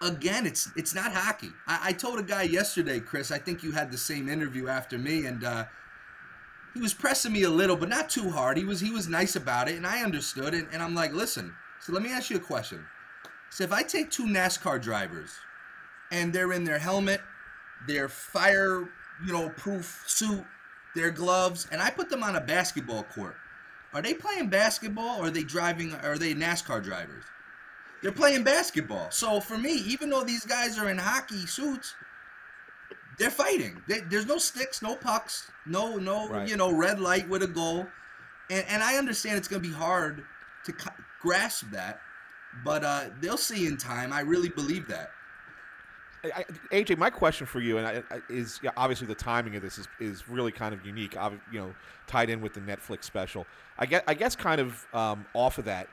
again, 0.00 0.46
it's 0.46 0.70
it's 0.76 0.94
not 0.94 1.12
hockey. 1.12 1.50
I, 1.66 1.88
I 1.88 1.92
told 1.92 2.18
a 2.18 2.22
guy 2.22 2.42
yesterday, 2.42 3.00
Chris. 3.00 3.30
I 3.30 3.38
think 3.38 3.62
you 3.62 3.72
had 3.72 3.90
the 3.90 3.98
same 3.98 4.28
interview 4.28 4.68
after 4.68 4.98
me, 4.98 5.26
and 5.26 5.44
uh, 5.44 5.64
he 6.74 6.80
was 6.80 6.94
pressing 6.94 7.32
me 7.32 7.42
a 7.42 7.50
little, 7.50 7.76
but 7.76 7.88
not 7.88 8.08
too 8.08 8.30
hard. 8.30 8.56
He 8.56 8.64
was 8.64 8.80
he 8.80 8.90
was 8.90 9.08
nice 9.08 9.36
about 9.36 9.68
it, 9.68 9.76
and 9.76 9.86
I 9.86 10.02
understood. 10.02 10.54
And, 10.54 10.68
and 10.72 10.82
I'm 10.82 10.94
like, 10.94 11.12
listen. 11.12 11.54
So 11.80 11.92
let 11.92 12.02
me 12.02 12.12
ask 12.12 12.30
you 12.30 12.36
a 12.36 12.40
question. 12.40 12.84
So 13.50 13.64
if 13.64 13.72
I 13.72 13.82
take 13.82 14.10
two 14.10 14.24
NASCAR 14.24 14.80
drivers, 14.80 15.30
and 16.10 16.32
they're 16.32 16.52
in 16.52 16.64
their 16.64 16.78
helmet, 16.78 17.20
their 17.86 18.08
fire, 18.08 18.88
you 19.24 19.32
know, 19.32 19.50
proof 19.50 20.04
suit, 20.06 20.44
their 20.94 21.10
gloves, 21.10 21.66
and 21.72 21.80
I 21.80 21.90
put 21.90 22.10
them 22.10 22.22
on 22.22 22.36
a 22.36 22.40
basketball 22.40 23.04
court. 23.04 23.36
Are 23.94 24.02
they 24.02 24.14
playing 24.14 24.48
basketball 24.48 25.20
or 25.20 25.26
are 25.26 25.30
they 25.30 25.42
driving 25.44 25.94
are 25.94 26.18
they 26.18 26.34
NASCAR 26.34 26.82
drivers? 26.82 27.24
They're 28.02 28.10
playing 28.12 28.42
basketball. 28.42 29.10
So 29.10 29.40
for 29.40 29.56
me, 29.58 29.74
even 29.74 30.10
though 30.10 30.24
these 30.24 30.44
guys 30.44 30.78
are 30.78 30.88
in 30.90 30.98
hockey 30.98 31.46
suits, 31.46 31.94
they're 33.18 33.30
fighting. 33.30 33.82
They, 33.86 34.00
there's 34.00 34.26
no 34.26 34.38
sticks, 34.38 34.82
no 34.82 34.96
pucks, 34.96 35.50
no 35.66 35.96
no 35.96 36.28
Right. 36.28 36.48
you 36.48 36.56
know 36.56 36.72
red 36.72 37.00
light 37.00 37.28
with 37.28 37.42
a 37.42 37.46
goal, 37.46 37.86
and 38.50 38.64
and 38.68 38.82
I 38.82 38.96
understand 38.96 39.36
it's 39.36 39.48
gonna 39.48 39.60
be 39.60 39.72
hard 39.72 40.24
to 40.64 40.74
grasp 41.20 41.70
that, 41.70 42.00
but 42.64 42.82
uh, 42.84 43.04
they'll 43.20 43.36
see 43.36 43.66
in 43.66 43.76
time. 43.76 44.12
I 44.12 44.20
really 44.20 44.48
believe 44.48 44.88
that. 44.88 45.10
I, 46.24 46.44
AJ, 46.70 46.98
my 46.98 47.10
question 47.10 47.46
for 47.46 47.60
you, 47.60 47.78
and 47.78 47.86
I, 47.86 48.02
I, 48.10 48.20
is 48.28 48.60
yeah, 48.62 48.70
obviously 48.76 49.06
the 49.06 49.14
timing 49.14 49.56
of 49.56 49.62
this 49.62 49.78
is, 49.78 49.88
is 49.98 50.28
really 50.28 50.52
kind 50.52 50.72
of 50.72 50.86
unique. 50.86 51.16
You 51.50 51.60
know, 51.60 51.74
tied 52.06 52.30
in 52.30 52.40
with 52.40 52.54
the 52.54 52.60
Netflix 52.60 53.04
special. 53.04 53.46
I 53.78 53.86
guess, 53.86 54.02
I 54.06 54.14
guess, 54.14 54.36
kind 54.36 54.60
of 54.60 54.86
um, 54.94 55.26
off 55.34 55.58
of 55.58 55.64
that. 55.64 55.88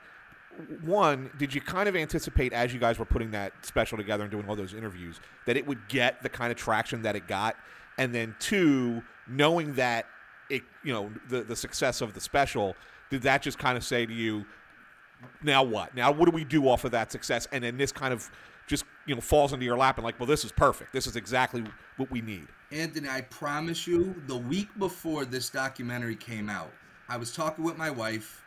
One, 0.82 1.30
did 1.38 1.54
you 1.54 1.60
kind 1.60 1.88
of 1.88 1.96
anticipate 1.96 2.52
as 2.52 2.72
you 2.72 2.80
guys 2.80 2.98
were 2.98 3.04
putting 3.04 3.30
that 3.32 3.52
special 3.64 3.96
together 3.96 4.24
and 4.24 4.30
doing 4.30 4.48
all 4.48 4.56
those 4.56 4.74
interviews 4.74 5.20
that 5.46 5.56
it 5.56 5.66
would 5.66 5.88
get 5.88 6.22
the 6.22 6.28
kind 6.28 6.52
of 6.52 6.58
traction 6.58 7.02
that 7.02 7.16
it 7.16 7.26
got? 7.26 7.56
And 7.98 8.14
then 8.14 8.36
two, 8.38 9.02
knowing 9.28 9.74
that 9.74 10.06
it, 10.48 10.62
you 10.84 10.92
know, 10.92 11.10
the 11.28 11.42
the 11.42 11.56
success 11.56 12.00
of 12.00 12.14
the 12.14 12.20
special, 12.20 12.76
did 13.10 13.22
that 13.22 13.42
just 13.42 13.58
kind 13.58 13.76
of 13.76 13.84
say 13.84 14.06
to 14.06 14.12
you, 14.12 14.44
now 15.42 15.62
what? 15.62 15.94
Now 15.94 16.12
what 16.12 16.26
do 16.26 16.30
we 16.30 16.44
do 16.44 16.68
off 16.68 16.84
of 16.84 16.92
that 16.92 17.10
success? 17.10 17.48
And 17.50 17.64
then 17.64 17.76
this 17.76 17.90
kind 17.92 18.12
of 18.12 18.30
just 18.70 18.84
you 19.04 19.14
know 19.14 19.20
falls 19.20 19.52
into 19.52 19.64
your 19.66 19.76
lap 19.76 19.98
and 19.98 20.04
like, 20.04 20.18
well, 20.18 20.26
this 20.26 20.44
is 20.44 20.52
perfect. 20.52 20.92
This 20.92 21.06
is 21.06 21.16
exactly 21.16 21.64
what 21.98 22.10
we 22.10 22.22
need. 22.22 22.46
Anthony, 22.72 23.08
I 23.08 23.22
promise 23.22 23.86
you, 23.86 24.14
the 24.28 24.36
week 24.36 24.68
before 24.78 25.24
this 25.24 25.50
documentary 25.50 26.14
came 26.14 26.48
out, 26.48 26.70
I 27.08 27.16
was 27.16 27.34
talking 27.34 27.64
with 27.64 27.76
my 27.76 27.90
wife, 27.90 28.44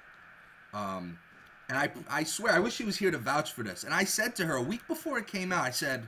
um, 0.73 1.19
and 1.67 1.77
I, 1.77 1.91
I 2.09 2.23
swear, 2.23 2.53
I 2.53 2.59
wish 2.59 2.73
she 2.73 2.86
was 2.86 2.95
here 2.95 3.12
to 3.12 3.17
vouch 3.17 3.51
for 3.51 3.63
this. 3.63 3.83
And 3.83 3.93
I 3.93 4.05
said 4.05 4.33
to 4.38 4.45
her 4.45 4.55
a 4.55 4.62
week 4.62 4.88
before 4.88 5.17
it 5.19 5.27
came 5.27 5.51
out, 5.51 5.65
I 5.65 5.71
said, 5.71 6.07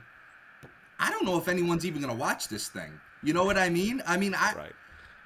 I 0.98 1.10
don't 1.10 1.26
know 1.26 1.36
if 1.36 1.46
anyone's 1.46 1.84
even 1.84 2.00
gonna 2.00 2.14
watch 2.14 2.48
this 2.48 2.68
thing. 2.68 2.98
You 3.22 3.34
know 3.34 3.44
what 3.44 3.58
I 3.58 3.68
mean? 3.68 4.02
I 4.06 4.16
mean, 4.16 4.34
I, 4.34 4.54
Right. 4.54 4.72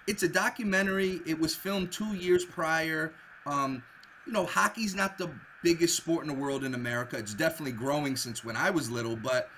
it's 0.08 0.24
a 0.24 0.28
documentary. 0.28 1.20
It 1.26 1.38
was 1.38 1.54
filmed 1.54 1.92
two 1.92 2.14
years 2.14 2.44
prior. 2.44 3.12
Um, 3.46 3.84
you 4.26 4.32
know, 4.32 4.46
hockey's 4.46 4.96
not 4.96 5.16
the 5.16 5.30
biggest 5.62 5.96
sport 5.96 6.22
in 6.22 6.28
the 6.28 6.34
world 6.34 6.64
in 6.64 6.74
America. 6.74 7.16
It's 7.16 7.34
definitely 7.34 7.72
growing 7.72 8.16
since 8.16 8.44
when 8.44 8.56
I 8.56 8.70
was 8.70 8.90
little, 8.90 9.16
but 9.16 9.48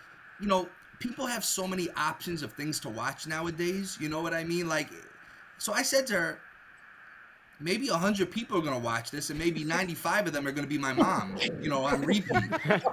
you 0.41 0.47
know, 0.47 0.69
people 0.99 1.27
have 1.27 1.45
so 1.45 1.67
many 1.67 1.89
options 1.97 2.43
of 2.43 2.53
things 2.53 2.81
to 2.81 2.89
watch 2.89 3.27
nowadays. 3.27 3.97
You 4.01 4.09
know 4.09 4.23
what 4.23 4.35
I 4.35 4.45
mean? 4.45 4.69
Like, 4.69 4.89
so 5.59 5.73
I 5.73 5.83
said 5.83 6.07
to 6.09 6.15
her, 6.15 6.39
maybe 7.63 7.89
100 7.89 8.31
people 8.31 8.59
are 8.59 8.61
going 8.61 8.75
to 8.75 8.79
watch 8.79 9.11
this 9.11 9.31
and 9.31 9.39
maybe 9.39 9.65
95 9.65 10.27
of 10.27 10.33
them 10.33 10.47
are 10.47 10.53
going 10.53 10.65
to 10.65 10.69
be 10.69 10.79
my 10.79 10.93
mom 10.93 11.37
you 11.61 11.69
know 11.69 11.85
on 11.85 12.03
repeat 12.03 12.25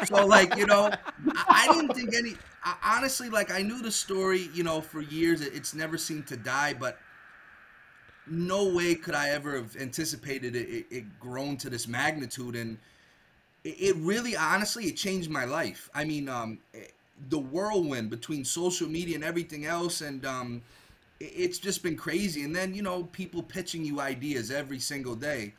so 0.06 0.26
like 0.26 0.56
you 0.56 0.68
know 0.68 0.92
i, 1.34 1.68
I 1.68 1.74
didn't 1.74 1.96
think 1.96 2.14
any 2.14 2.36
I, 2.64 2.98
honestly 2.98 3.30
like 3.30 3.52
i 3.52 3.62
knew 3.62 3.82
the 3.82 3.92
story 3.92 4.50
you 4.54 4.64
know 4.64 4.80
for 4.82 5.02
years 5.02 5.42
it, 5.42 5.56
it's 5.56 5.74
never 5.74 5.98
seemed 5.98 6.28
to 6.28 6.38
die 6.38 6.74
but 6.74 7.00
no 8.28 8.68
way 8.68 8.94
could 8.96 9.16
i 9.16 9.30
ever 9.30 9.56
have 9.56 9.76
anticipated 9.76 10.56
it, 10.56 10.70
it, 10.70 10.86
it 10.92 11.20
grown 11.20 11.58
to 11.58 11.70
this 11.70 11.88
magnitude 11.88 12.56
and 12.56 12.78
it, 13.64 13.82
it 13.82 13.96
really 13.98 14.36
honestly 14.36 14.86
it 14.86 14.98
changed 14.98 15.30
my 15.30 15.46
life. 15.46 15.90
I 15.94 16.06
mean 16.06 16.30
um 16.30 16.60
eh, 16.74 16.80
the 17.30 17.40
whirlwind 17.40 18.10
between 18.10 18.46
social 18.46 18.88
media 18.88 19.16
and 19.16 19.24
everything 19.24 19.66
else 19.66 20.02
and 20.02 20.26
um 20.26 20.62
it's 21.20 21.58
just 21.58 21.84
been 21.84 21.98
crazy. 21.98 22.44
And 22.44 22.56
then 22.56 22.74
you 22.74 22.82
know 22.82 23.04
people 23.04 23.44
pitching 23.44 23.84
you 23.84 24.00
ideas 24.00 24.52
every 24.52 24.80
single 24.80 25.16
day. 25.16 25.54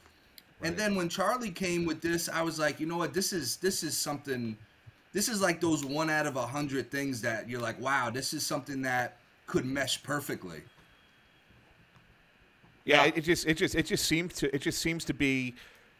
And 0.63 0.77
then 0.77 0.95
when 0.95 1.09
charlie 1.09 1.51
came 1.51 1.85
with 1.85 2.01
this 2.01 2.29
i 2.29 2.43
was 2.43 2.59
like 2.59 2.81
you 2.81 2.87
know 2.87 2.99
what? 2.99 3.15
This 3.15 3.33
is 3.33 3.57
this 3.57 3.83
is 3.83 3.97
something 3.97 4.57
this 5.13 5.29
is 5.29 5.41
like 5.41 5.61
those 5.61 5.85
one 5.85 6.11
out 6.11 6.27
of 6.27 6.37
a 6.37 6.47
hundred 6.47 6.91
things 6.91 7.21
that 7.23 7.49
you're 7.49 7.61
like 7.61 7.81
wow 7.81 8.11
this 8.11 8.33
is 8.33 8.47
something 8.47 8.83
that 8.83 9.17
could 9.47 9.65
mesh 9.65 10.03
perfectly. 10.03 10.63
Yeah, 12.85 13.05
It, 13.05 13.19
it 13.19 13.21
just 13.23 13.47
it 13.47 13.55
just 13.55 13.75
it 13.75 13.87
just 13.87 14.07
seems 14.07 14.35
to 14.35 14.55
it 14.55 14.63
just 14.63 14.81
seems 14.81 15.05
to 15.07 15.15
be, 15.15 15.55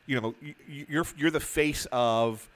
you 0.07 0.21
know, 0.21 0.35
you're 0.67 1.07
you're 1.17 1.31
the 1.31 1.41
face 1.41 1.87
of, 1.93 2.49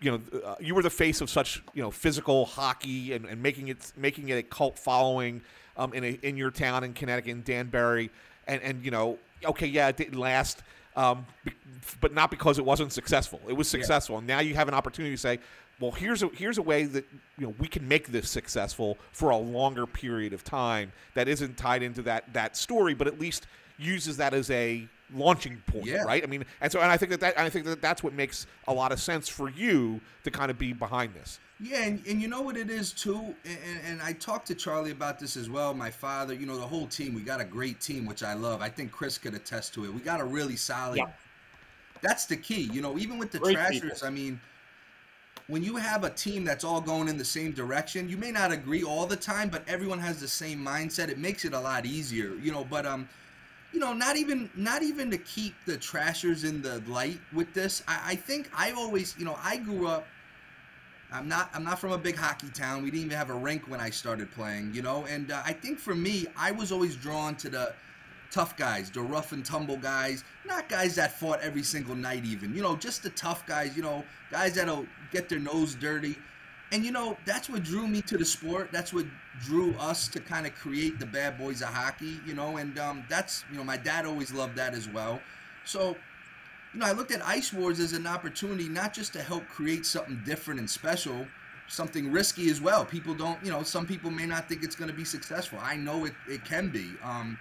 you 0.00 0.10
know, 0.10 0.20
uh, 0.44 0.56
you 0.60 0.74
were 0.74 0.82
the 0.82 0.90
face 0.90 1.20
of 1.20 1.30
such 1.30 1.62
you 1.74 1.82
know 1.82 1.90
physical 1.90 2.44
hockey 2.44 3.12
and, 3.12 3.24
and 3.24 3.42
making 3.42 3.68
it 3.68 3.92
making 3.96 4.28
it 4.28 4.34
a 4.34 4.42
cult 4.42 4.78
following, 4.78 5.40
um, 5.76 5.92
in 5.94 6.04
a, 6.04 6.18
in 6.22 6.36
your 6.36 6.50
town 6.50 6.84
in 6.84 6.92
Connecticut 6.92 7.30
in 7.30 7.42
Danbury, 7.42 8.10
and 8.46 8.60
and 8.62 8.84
you 8.84 8.90
know, 8.90 9.18
okay, 9.44 9.66
yeah, 9.66 9.88
it 9.88 9.96
didn't 9.96 10.18
last. 10.18 10.62
Um, 10.96 11.26
be- 11.44 11.52
but 12.00 12.12
not 12.12 12.30
because 12.30 12.58
it 12.58 12.64
wasn't 12.64 12.92
successful. 12.92 13.40
It 13.46 13.52
was 13.52 13.68
successful, 13.68 14.18
and 14.18 14.26
now 14.26 14.40
you 14.40 14.54
have 14.54 14.66
an 14.66 14.74
opportunity 14.74 15.14
to 15.14 15.20
say, 15.20 15.38
"Well, 15.78 15.92
here's 15.92 16.22
a 16.24 16.28
here's 16.28 16.58
a 16.58 16.62
way 16.62 16.84
that 16.84 17.04
you 17.38 17.46
know 17.46 17.54
we 17.58 17.68
can 17.68 17.86
make 17.86 18.08
this 18.08 18.28
successful 18.28 18.98
for 19.12 19.30
a 19.30 19.36
longer 19.36 19.86
period 19.86 20.32
of 20.32 20.42
time 20.42 20.92
that 21.14 21.28
isn't 21.28 21.56
tied 21.56 21.82
into 21.84 22.02
that 22.02 22.32
that 22.34 22.56
story, 22.56 22.94
but 22.94 23.06
at 23.06 23.20
least 23.20 23.46
uses 23.78 24.16
that 24.16 24.34
as 24.34 24.50
a 24.50 24.88
launching 25.14 25.62
point, 25.66 25.86
Yeah. 25.86 26.02
right? 26.02 26.22
I 26.22 26.26
mean, 26.26 26.44
and 26.60 26.70
so 26.70 26.80
and 26.80 26.90
I 26.90 26.96
think 26.96 27.10
that, 27.10 27.20
that 27.20 27.38
I 27.38 27.48
think 27.48 27.64
that 27.66 27.80
that's 27.80 28.02
what 28.02 28.12
makes 28.12 28.46
a 28.66 28.72
lot 28.72 28.92
of 28.92 29.00
sense 29.00 29.28
for 29.28 29.48
you 29.48 30.00
to 30.24 30.30
kind 30.30 30.50
of 30.50 30.58
be 30.58 30.72
behind 30.72 31.14
this. 31.14 31.40
Yeah, 31.60 31.82
and, 31.82 32.00
and 32.06 32.22
you 32.22 32.28
know 32.28 32.40
what 32.42 32.56
it 32.56 32.70
is 32.70 32.92
too, 32.92 33.34
and, 33.44 33.58
and- 33.86 34.02
I 34.02 34.12
talked 34.12 34.46
to 34.46 34.54
Charlie 34.54 34.92
about 34.92 35.18
this 35.18 35.36
as 35.36 35.50
well. 35.50 35.74
My 35.74 35.90
father, 35.90 36.32
you 36.32 36.46
know, 36.46 36.56
the 36.56 36.66
whole 36.66 36.86
team. 36.86 37.14
We 37.14 37.22
got 37.22 37.40
a 37.40 37.44
great 37.44 37.80
team, 37.80 38.06
which 38.06 38.22
I 38.22 38.34
love. 38.34 38.62
I 38.62 38.68
think 38.68 38.92
Chris 38.92 39.18
could 39.18 39.34
attest 39.34 39.74
to 39.74 39.84
it. 39.84 39.92
We 39.92 40.00
got 40.00 40.20
a 40.20 40.24
really 40.24 40.56
solid. 40.56 40.98
Yeah. 40.98 41.06
That's 42.00 42.26
the 42.26 42.36
key, 42.36 42.70
you 42.72 42.80
know. 42.80 42.96
Even 42.96 43.18
with 43.18 43.32
the 43.32 43.40
Great 43.40 43.56
Trashers, 43.56 43.80
people. 43.80 44.06
I 44.06 44.10
mean, 44.10 44.40
when 45.48 45.64
you 45.64 45.76
have 45.76 46.04
a 46.04 46.10
team 46.10 46.44
that's 46.44 46.62
all 46.62 46.80
going 46.80 47.08
in 47.08 47.18
the 47.18 47.24
same 47.24 47.50
direction, 47.52 48.08
you 48.08 48.16
may 48.16 48.30
not 48.30 48.52
agree 48.52 48.84
all 48.84 49.06
the 49.06 49.16
time, 49.16 49.48
but 49.48 49.64
everyone 49.66 49.98
has 49.98 50.20
the 50.20 50.28
same 50.28 50.64
mindset. 50.64 51.08
It 51.08 51.18
makes 51.18 51.44
it 51.44 51.54
a 51.54 51.60
lot 51.60 51.86
easier, 51.86 52.34
you 52.36 52.52
know. 52.52 52.64
But 52.64 52.86
um, 52.86 53.08
you 53.72 53.80
know, 53.80 53.92
not 53.92 54.16
even 54.16 54.50
not 54.54 54.82
even 54.82 55.10
to 55.10 55.18
keep 55.18 55.54
the 55.66 55.76
Trashers 55.76 56.44
in 56.44 56.62
the 56.62 56.82
light 56.86 57.20
with 57.32 57.52
this. 57.54 57.82
I, 57.86 58.00
I 58.06 58.14
think 58.16 58.50
I 58.56 58.72
always, 58.72 59.14
you 59.18 59.24
know, 59.24 59.38
I 59.42 59.56
grew 59.58 59.86
up. 59.86 60.06
I'm 61.12 61.28
not 61.28 61.50
I'm 61.54 61.64
not 61.64 61.78
from 61.78 61.92
a 61.92 61.98
big 61.98 62.16
hockey 62.16 62.48
town. 62.50 62.82
We 62.82 62.90
didn't 62.90 63.06
even 63.06 63.16
have 63.16 63.30
a 63.30 63.34
rink 63.34 63.68
when 63.68 63.80
I 63.80 63.90
started 63.90 64.30
playing, 64.32 64.74
you 64.74 64.82
know. 64.82 65.06
And 65.06 65.30
uh, 65.30 65.42
I 65.44 65.52
think 65.52 65.78
for 65.78 65.94
me, 65.94 66.26
I 66.36 66.50
was 66.50 66.72
always 66.72 66.96
drawn 66.96 67.34
to 67.36 67.48
the 67.48 67.74
tough 68.30 68.56
guys, 68.56 68.90
the 68.90 69.00
rough 69.00 69.32
and 69.32 69.44
tumble 69.44 69.76
guys, 69.76 70.24
not 70.46 70.68
guys 70.68 70.94
that 70.96 71.18
fought 71.18 71.40
every 71.40 71.62
single 71.62 71.94
night 71.94 72.24
even. 72.24 72.54
You 72.54 72.62
know, 72.62 72.76
just 72.76 73.02
the 73.02 73.10
tough 73.10 73.46
guys, 73.46 73.76
you 73.76 73.82
know, 73.82 74.04
guys 74.30 74.54
that'll 74.54 74.86
get 75.10 75.28
their 75.28 75.38
nose 75.38 75.74
dirty. 75.74 76.16
And 76.72 76.84
you 76.84 76.92
know 76.92 77.16
that's 77.24 77.48
what 77.48 77.62
drew 77.62 77.86
me 77.86 78.02
to 78.02 78.18
the 78.18 78.24
sport. 78.24 78.70
That's 78.72 78.92
what 78.92 79.06
drew 79.40 79.74
us 79.74 80.08
to 80.08 80.20
kind 80.20 80.46
of 80.46 80.54
create 80.54 80.98
the 80.98 81.06
bad 81.06 81.38
boys 81.38 81.62
of 81.62 81.68
hockey. 81.68 82.20
You 82.26 82.34
know, 82.34 82.56
and 82.56 82.78
um, 82.78 83.04
that's 83.08 83.44
you 83.50 83.56
know 83.56 83.64
my 83.64 83.76
dad 83.76 84.06
always 84.06 84.32
loved 84.32 84.56
that 84.56 84.74
as 84.74 84.88
well. 84.88 85.20
So 85.64 85.96
you 86.74 86.80
know, 86.80 86.86
I 86.86 86.92
looked 86.92 87.12
at 87.12 87.24
Ice 87.26 87.52
Wars 87.52 87.80
as 87.80 87.92
an 87.92 88.06
opportunity 88.06 88.68
not 88.68 88.92
just 88.92 89.12
to 89.14 89.22
help 89.22 89.46
create 89.48 89.86
something 89.86 90.20
different 90.24 90.60
and 90.60 90.68
special, 90.68 91.26
something 91.68 92.10
risky 92.10 92.50
as 92.50 92.60
well. 92.60 92.84
People 92.84 93.14
don't, 93.14 93.42
you 93.44 93.50
know, 93.50 93.62
some 93.62 93.86
people 93.86 94.10
may 94.10 94.26
not 94.26 94.48
think 94.48 94.62
it's 94.62 94.76
going 94.76 94.90
to 94.90 94.96
be 94.96 95.04
successful. 95.04 95.58
I 95.62 95.76
know 95.76 96.04
it, 96.04 96.12
it 96.28 96.44
can 96.44 96.68
be. 96.68 96.90
Um, 97.02 97.38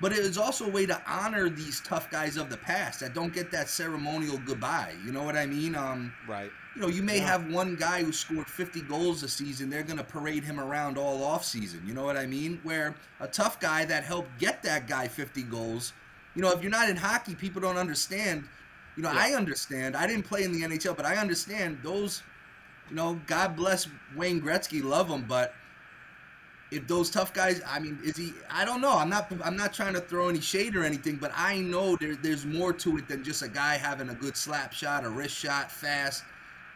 but 0.00 0.12
it 0.12 0.20
is 0.20 0.38
also 0.38 0.66
a 0.66 0.70
way 0.70 0.86
to 0.86 1.00
honor 1.06 1.50
these 1.50 1.80
tough 1.80 2.10
guys 2.10 2.36
of 2.36 2.48
the 2.48 2.56
past 2.56 3.00
that 3.00 3.14
don't 3.14 3.32
get 3.32 3.50
that 3.52 3.68
ceremonial 3.68 4.38
goodbye. 4.38 4.94
You 5.04 5.12
know 5.12 5.22
what 5.22 5.36
I 5.36 5.46
mean? 5.46 5.74
Um, 5.74 6.12
Right. 6.26 6.50
You 6.80 6.86
know, 6.86 6.92
you 6.92 7.02
may 7.02 7.18
have 7.18 7.52
one 7.52 7.76
guy 7.76 8.02
who 8.02 8.10
scored 8.10 8.46
50 8.46 8.80
goals 8.80 9.22
a 9.22 9.28
season. 9.28 9.68
They're 9.68 9.82
going 9.82 9.98
to 9.98 10.04
parade 10.04 10.42
him 10.42 10.58
around 10.58 10.96
all 10.96 11.22
off 11.22 11.44
season. 11.44 11.82
You 11.86 11.92
know 11.92 12.04
what 12.04 12.16
I 12.16 12.24
mean? 12.24 12.58
Where 12.62 12.94
a 13.20 13.28
tough 13.28 13.60
guy 13.60 13.84
that 13.84 14.02
helped 14.02 14.38
get 14.38 14.62
that 14.62 14.88
guy 14.88 15.06
50 15.06 15.42
goals. 15.42 15.92
You 16.34 16.40
know, 16.40 16.50
if 16.52 16.62
you're 16.62 16.70
not 16.70 16.88
in 16.88 16.96
hockey, 16.96 17.34
people 17.34 17.60
don't 17.60 17.76
understand. 17.76 18.48
You 18.96 19.02
know, 19.02 19.10
I 19.12 19.34
understand. 19.34 19.94
I 19.94 20.06
didn't 20.06 20.22
play 20.22 20.42
in 20.42 20.52
the 20.52 20.62
NHL, 20.62 20.96
but 20.96 21.04
I 21.04 21.16
understand 21.16 21.80
those. 21.82 22.22
You 22.88 22.96
know, 22.96 23.20
God 23.26 23.56
bless 23.56 23.86
Wayne 24.16 24.40
Gretzky, 24.40 24.82
love 24.82 25.06
him, 25.06 25.26
but 25.28 25.52
if 26.70 26.86
those 26.86 27.10
tough 27.10 27.34
guys, 27.34 27.60
I 27.68 27.78
mean, 27.78 27.98
is 28.02 28.16
he? 28.16 28.32
I 28.48 28.64
don't 28.64 28.80
know. 28.80 28.96
I'm 28.96 29.10
not. 29.10 29.30
I'm 29.44 29.56
not 29.56 29.74
trying 29.74 29.92
to 29.94 30.00
throw 30.00 30.30
any 30.30 30.40
shade 30.40 30.76
or 30.76 30.84
anything, 30.84 31.16
but 31.16 31.30
I 31.36 31.58
know 31.60 31.96
there, 31.96 32.16
there's 32.16 32.46
more 32.46 32.72
to 32.72 32.96
it 32.96 33.06
than 33.06 33.22
just 33.22 33.42
a 33.42 33.48
guy 33.48 33.76
having 33.76 34.08
a 34.08 34.14
good 34.14 34.36
slap 34.36 34.72
shot, 34.72 35.04
a 35.04 35.10
wrist 35.10 35.36
shot, 35.36 35.70
fast. 35.70 36.22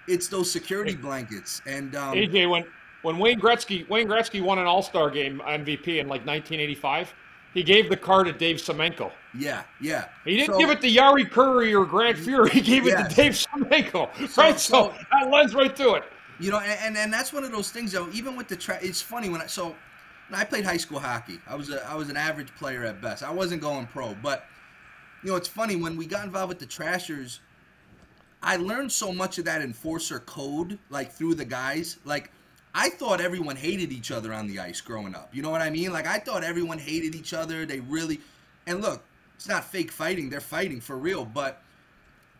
It's 0.06 0.28
those 0.28 0.50
security 0.50 0.94
blankets, 0.94 1.62
and 1.66 1.94
um, 1.96 2.14
AJ, 2.14 2.50
when 2.50 2.64
when 3.02 3.18
Wayne 3.18 3.40
Gretzky 3.40 3.88
Wayne 3.88 4.06
Gretzky 4.08 4.42
won 4.42 4.58
an 4.58 4.66
All 4.66 4.82
Star 4.82 5.10
game 5.10 5.40
MVP 5.46 5.98
in 6.00 6.08
like 6.08 6.26
1985, 6.26 7.14
he 7.54 7.62
gave 7.62 7.88
the 7.88 7.96
car 7.96 8.24
to 8.24 8.32
Dave 8.32 8.56
Semenko. 8.56 9.10
yeah, 9.38 9.62
yeah. 9.80 10.06
He 10.24 10.36
didn't 10.36 10.54
So- 10.54 10.58
give 10.58 10.70
it 10.70 10.80
to 10.82 10.88
Jari 10.88 11.28
Kurri 11.30 11.72
or 11.78 11.86
Grant 11.86 12.18
Fuhr. 12.18 12.48
He 12.50 12.60
gave 12.60 12.86
it 12.86 12.96
to 12.96 13.14
Dave 13.14 13.32
Semenko. 13.32 14.08
So- 14.28 14.42
right? 14.42 14.58
So, 14.60 14.92
so- 14.92 14.94
that 15.12 15.30
lends 15.30 15.54
right 15.54 15.74
to 15.76 15.94
it. 15.94 16.04
You 16.40 16.50
know, 16.50 16.58
and, 16.58 16.78
and, 16.82 16.96
and 16.96 17.12
that's 17.12 17.32
one 17.32 17.44
of 17.44 17.52
those 17.52 17.70
things 17.70 17.92
though. 17.92 18.08
Even 18.12 18.36
with 18.36 18.48
the 18.48 18.56
tra- 18.56 18.80
it's 18.82 19.00
funny 19.00 19.28
when 19.28 19.40
I 19.40 19.46
so 19.46 19.74
I 20.32 20.44
played 20.44 20.64
high 20.64 20.78
school 20.78 20.98
hockey. 20.98 21.38
I 21.46 21.54
was 21.54 21.70
a 21.70 21.86
I 21.88 21.94
was 21.94 22.08
an 22.10 22.16
average 22.16 22.52
player 22.56 22.84
at 22.84 23.00
best. 23.00 23.22
I 23.22 23.30
wasn't 23.30 23.60
going 23.62 23.86
pro, 23.86 24.14
but 24.22 24.44
you 25.22 25.30
know, 25.30 25.36
it's 25.36 25.48
funny 25.48 25.76
when 25.76 25.96
we 25.96 26.06
got 26.06 26.24
involved 26.24 26.48
with 26.48 26.58
the 26.58 26.66
Trashers. 26.66 27.40
I 28.44 28.56
learned 28.56 28.92
so 28.92 29.12
much 29.12 29.38
of 29.38 29.46
that 29.46 29.62
enforcer 29.62 30.20
code, 30.20 30.78
like 30.90 31.12
through 31.12 31.34
the 31.34 31.46
guys. 31.46 31.96
Like, 32.04 32.30
I 32.74 32.90
thought 32.90 33.20
everyone 33.20 33.56
hated 33.56 33.90
each 33.90 34.10
other 34.10 34.32
on 34.32 34.46
the 34.46 34.60
ice 34.60 34.80
growing 34.80 35.14
up. 35.14 35.34
You 35.34 35.42
know 35.42 35.50
what 35.50 35.62
I 35.62 35.70
mean? 35.70 35.92
Like, 35.92 36.06
I 36.06 36.18
thought 36.18 36.44
everyone 36.44 36.78
hated 36.78 37.14
each 37.14 37.32
other. 37.32 37.64
They 37.64 37.80
really, 37.80 38.20
and 38.66 38.82
look, 38.82 39.02
it's 39.34 39.48
not 39.48 39.64
fake 39.64 39.90
fighting. 39.90 40.28
They're 40.28 40.40
fighting 40.40 40.80
for 40.80 40.98
real. 40.98 41.24
But 41.24 41.62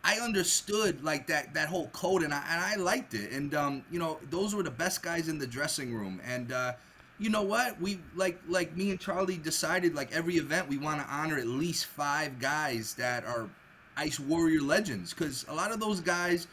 I 0.03 0.19
understood 0.19 1.03
like 1.03 1.25
that 1.27 1.55
that 1.55 1.67
whole 1.67 1.87
code, 1.87 2.21
and 2.21 2.33
I 2.33 2.43
and 2.49 2.61
I 2.61 2.75
liked 2.75 3.15
it. 3.15 3.31
And 3.31 3.55
um, 3.55 3.83
you 3.91 3.97
know, 3.97 4.19
those 4.29 4.53
were 4.53 4.63
the 4.63 4.71
best 4.71 5.01
guys 5.01 5.27
in 5.27 5.39
the 5.39 5.47
dressing 5.47 5.93
room. 5.93 6.21
And 6.23 6.51
uh, 6.51 6.73
you 7.17 7.31
know 7.31 7.41
what? 7.41 7.81
We 7.81 7.99
like 8.15 8.39
like 8.47 8.77
me 8.77 8.91
and 8.91 8.99
Charlie 8.99 9.37
decided 9.37 9.95
like 9.95 10.11
every 10.11 10.35
event 10.35 10.69
we 10.69 10.77
want 10.77 11.01
to 11.01 11.07
honor 11.11 11.37
at 11.37 11.47
least 11.47 11.87
five 11.87 12.39
guys 12.39 12.93
that 12.95 13.25
are 13.25 13.49
Ice 13.97 14.19
Warrior 14.19 14.61
legends, 14.61 15.13
because 15.13 15.45
a 15.47 15.53
lot 15.53 15.71
of 15.71 15.79
those 15.79 15.99
guys, 15.99 16.47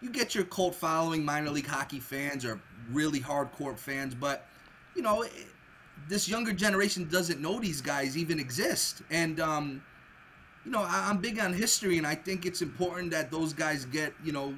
you 0.00 0.10
get 0.10 0.34
your 0.34 0.44
cult 0.44 0.74
following, 0.74 1.24
minor 1.24 1.50
league 1.50 1.66
hockey 1.66 2.00
fans 2.00 2.44
or 2.44 2.60
really 2.92 3.20
hardcore 3.20 3.78
fans, 3.78 4.14
but 4.14 4.46
you 4.94 5.02
know. 5.02 5.22
It, 5.22 5.32
this 6.08 6.28
younger 6.28 6.52
generation 6.52 7.08
doesn't 7.08 7.40
know 7.40 7.58
these 7.58 7.80
guys 7.80 8.16
even 8.16 8.38
exist, 8.38 9.02
and 9.10 9.40
um, 9.40 9.82
you 10.64 10.70
know, 10.70 10.82
I, 10.82 11.08
I'm 11.08 11.18
big 11.18 11.38
on 11.38 11.52
history, 11.52 11.98
and 11.98 12.06
I 12.06 12.14
think 12.14 12.44
it's 12.44 12.62
important 12.62 13.10
that 13.12 13.30
those 13.30 13.52
guys 13.52 13.84
get, 13.86 14.12
you 14.22 14.32
know, 14.32 14.54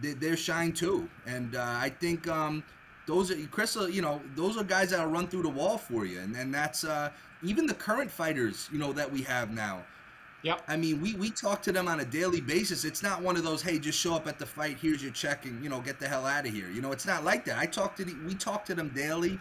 their, 0.00 0.14
their 0.14 0.36
shine 0.36 0.72
too. 0.72 1.08
And 1.26 1.56
uh, 1.56 1.62
I 1.62 1.88
think 1.88 2.28
um, 2.28 2.62
those 3.06 3.30
are 3.30 3.36
Chris, 3.46 3.76
uh, 3.76 3.86
you 3.86 4.02
know, 4.02 4.20
those 4.36 4.56
are 4.56 4.64
guys 4.64 4.90
that'll 4.90 5.06
run 5.06 5.28
through 5.28 5.42
the 5.42 5.48
wall 5.48 5.78
for 5.78 6.04
you, 6.04 6.20
and 6.20 6.36
and 6.36 6.52
that's 6.52 6.84
uh, 6.84 7.10
even 7.42 7.66
the 7.66 7.74
current 7.74 8.10
fighters, 8.10 8.68
you 8.72 8.78
know, 8.78 8.92
that 8.92 9.10
we 9.10 9.22
have 9.22 9.50
now. 9.50 9.82
Yep. 10.42 10.62
I 10.68 10.76
mean, 10.76 11.00
we, 11.00 11.14
we 11.14 11.30
talk 11.30 11.60
to 11.62 11.72
them 11.72 11.86
on 11.86 12.00
a 12.00 12.04
daily 12.04 12.40
basis. 12.40 12.84
It's 12.84 13.02
not 13.02 13.20
one 13.22 13.36
of 13.36 13.44
those, 13.44 13.60
hey, 13.60 13.78
just 13.78 13.98
show 13.98 14.14
up 14.14 14.26
at 14.26 14.38
the 14.38 14.46
fight. 14.46 14.78
Here's 14.80 15.02
your 15.02 15.12
check, 15.12 15.44
and 15.44 15.62
you 15.62 15.68
know, 15.68 15.80
get 15.80 16.00
the 16.00 16.08
hell 16.08 16.26
out 16.26 16.46
of 16.46 16.52
here. 16.52 16.70
You 16.70 16.80
know, 16.80 16.92
it's 16.92 17.06
not 17.06 17.24
like 17.24 17.44
that. 17.44 17.58
I 17.58 17.66
talk 17.66 17.94
to 17.96 18.04
the, 18.04 18.14
we 18.26 18.34
talk 18.34 18.64
to 18.66 18.74
them 18.74 18.90
daily. 18.94 19.38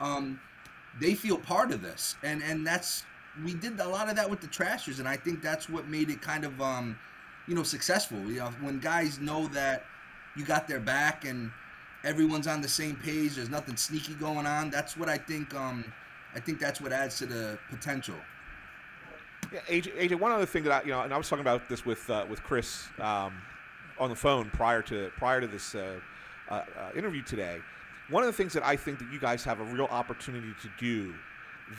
Um, 0.00 0.38
they 1.00 1.14
feel 1.14 1.38
part 1.38 1.72
of 1.72 1.80
this, 1.80 2.16
and 2.22 2.42
and 2.42 2.66
that's 2.66 3.04
we 3.42 3.54
did 3.54 3.80
a 3.80 3.88
lot 3.88 4.10
of 4.10 4.16
that 4.16 4.28
with 4.28 4.40
the 4.42 4.46
Trashers, 4.46 4.98
and 4.98 5.08
I 5.08 5.16
think 5.16 5.40
that's 5.40 5.68
what 5.68 5.88
made 5.88 6.10
it 6.10 6.20
kind 6.20 6.44
of 6.44 6.60
um, 6.60 6.98
you 7.46 7.54
know, 7.54 7.62
successful. 7.62 8.18
You 8.18 8.40
know, 8.40 8.50
when 8.60 8.78
guys 8.78 9.18
know 9.18 9.46
that 9.48 9.84
you 10.36 10.44
got 10.44 10.68
their 10.68 10.80
back 10.80 11.24
and 11.24 11.50
everyone's 12.04 12.46
on 12.46 12.60
the 12.60 12.68
same 12.68 12.96
page, 12.96 13.36
there's 13.36 13.50
nothing 13.50 13.76
sneaky 13.76 14.14
going 14.14 14.46
on. 14.46 14.70
That's 14.70 14.96
what 14.96 15.08
I 15.08 15.18
think. 15.18 15.54
Um, 15.54 15.84
I 16.34 16.40
think 16.40 16.58
that's 16.58 16.80
what 16.80 16.92
adds 16.92 17.18
to 17.18 17.26
the 17.26 17.58
potential. 17.70 18.16
Yeah, 19.52 19.60
AJ, 19.68 19.96
AJ, 19.96 20.18
one 20.18 20.32
other 20.32 20.46
thing 20.46 20.64
that 20.64 20.72
I, 20.72 20.86
you 20.86 20.92
know, 20.92 21.02
and 21.02 21.12
I 21.12 21.18
was 21.18 21.28
talking 21.28 21.42
about 21.42 21.68
this 21.68 21.84
with 21.84 22.08
uh, 22.08 22.24
with 22.28 22.42
Chris 22.42 22.86
um, 22.98 23.34
on 23.98 24.08
the 24.08 24.16
phone 24.16 24.48
prior 24.50 24.80
to 24.82 25.10
prior 25.16 25.40
to 25.40 25.46
this 25.46 25.74
uh, 25.74 26.00
uh, 26.48 26.54
uh, 26.54 26.90
interview 26.96 27.22
today. 27.22 27.58
One 28.08 28.22
of 28.22 28.26
the 28.28 28.32
things 28.32 28.54
that 28.54 28.64
I 28.64 28.76
think 28.76 28.98
that 28.98 29.12
you 29.12 29.18
guys 29.18 29.44
have 29.44 29.60
a 29.60 29.64
real 29.64 29.86
opportunity 29.86 30.54
to 30.62 30.70
do 30.78 31.14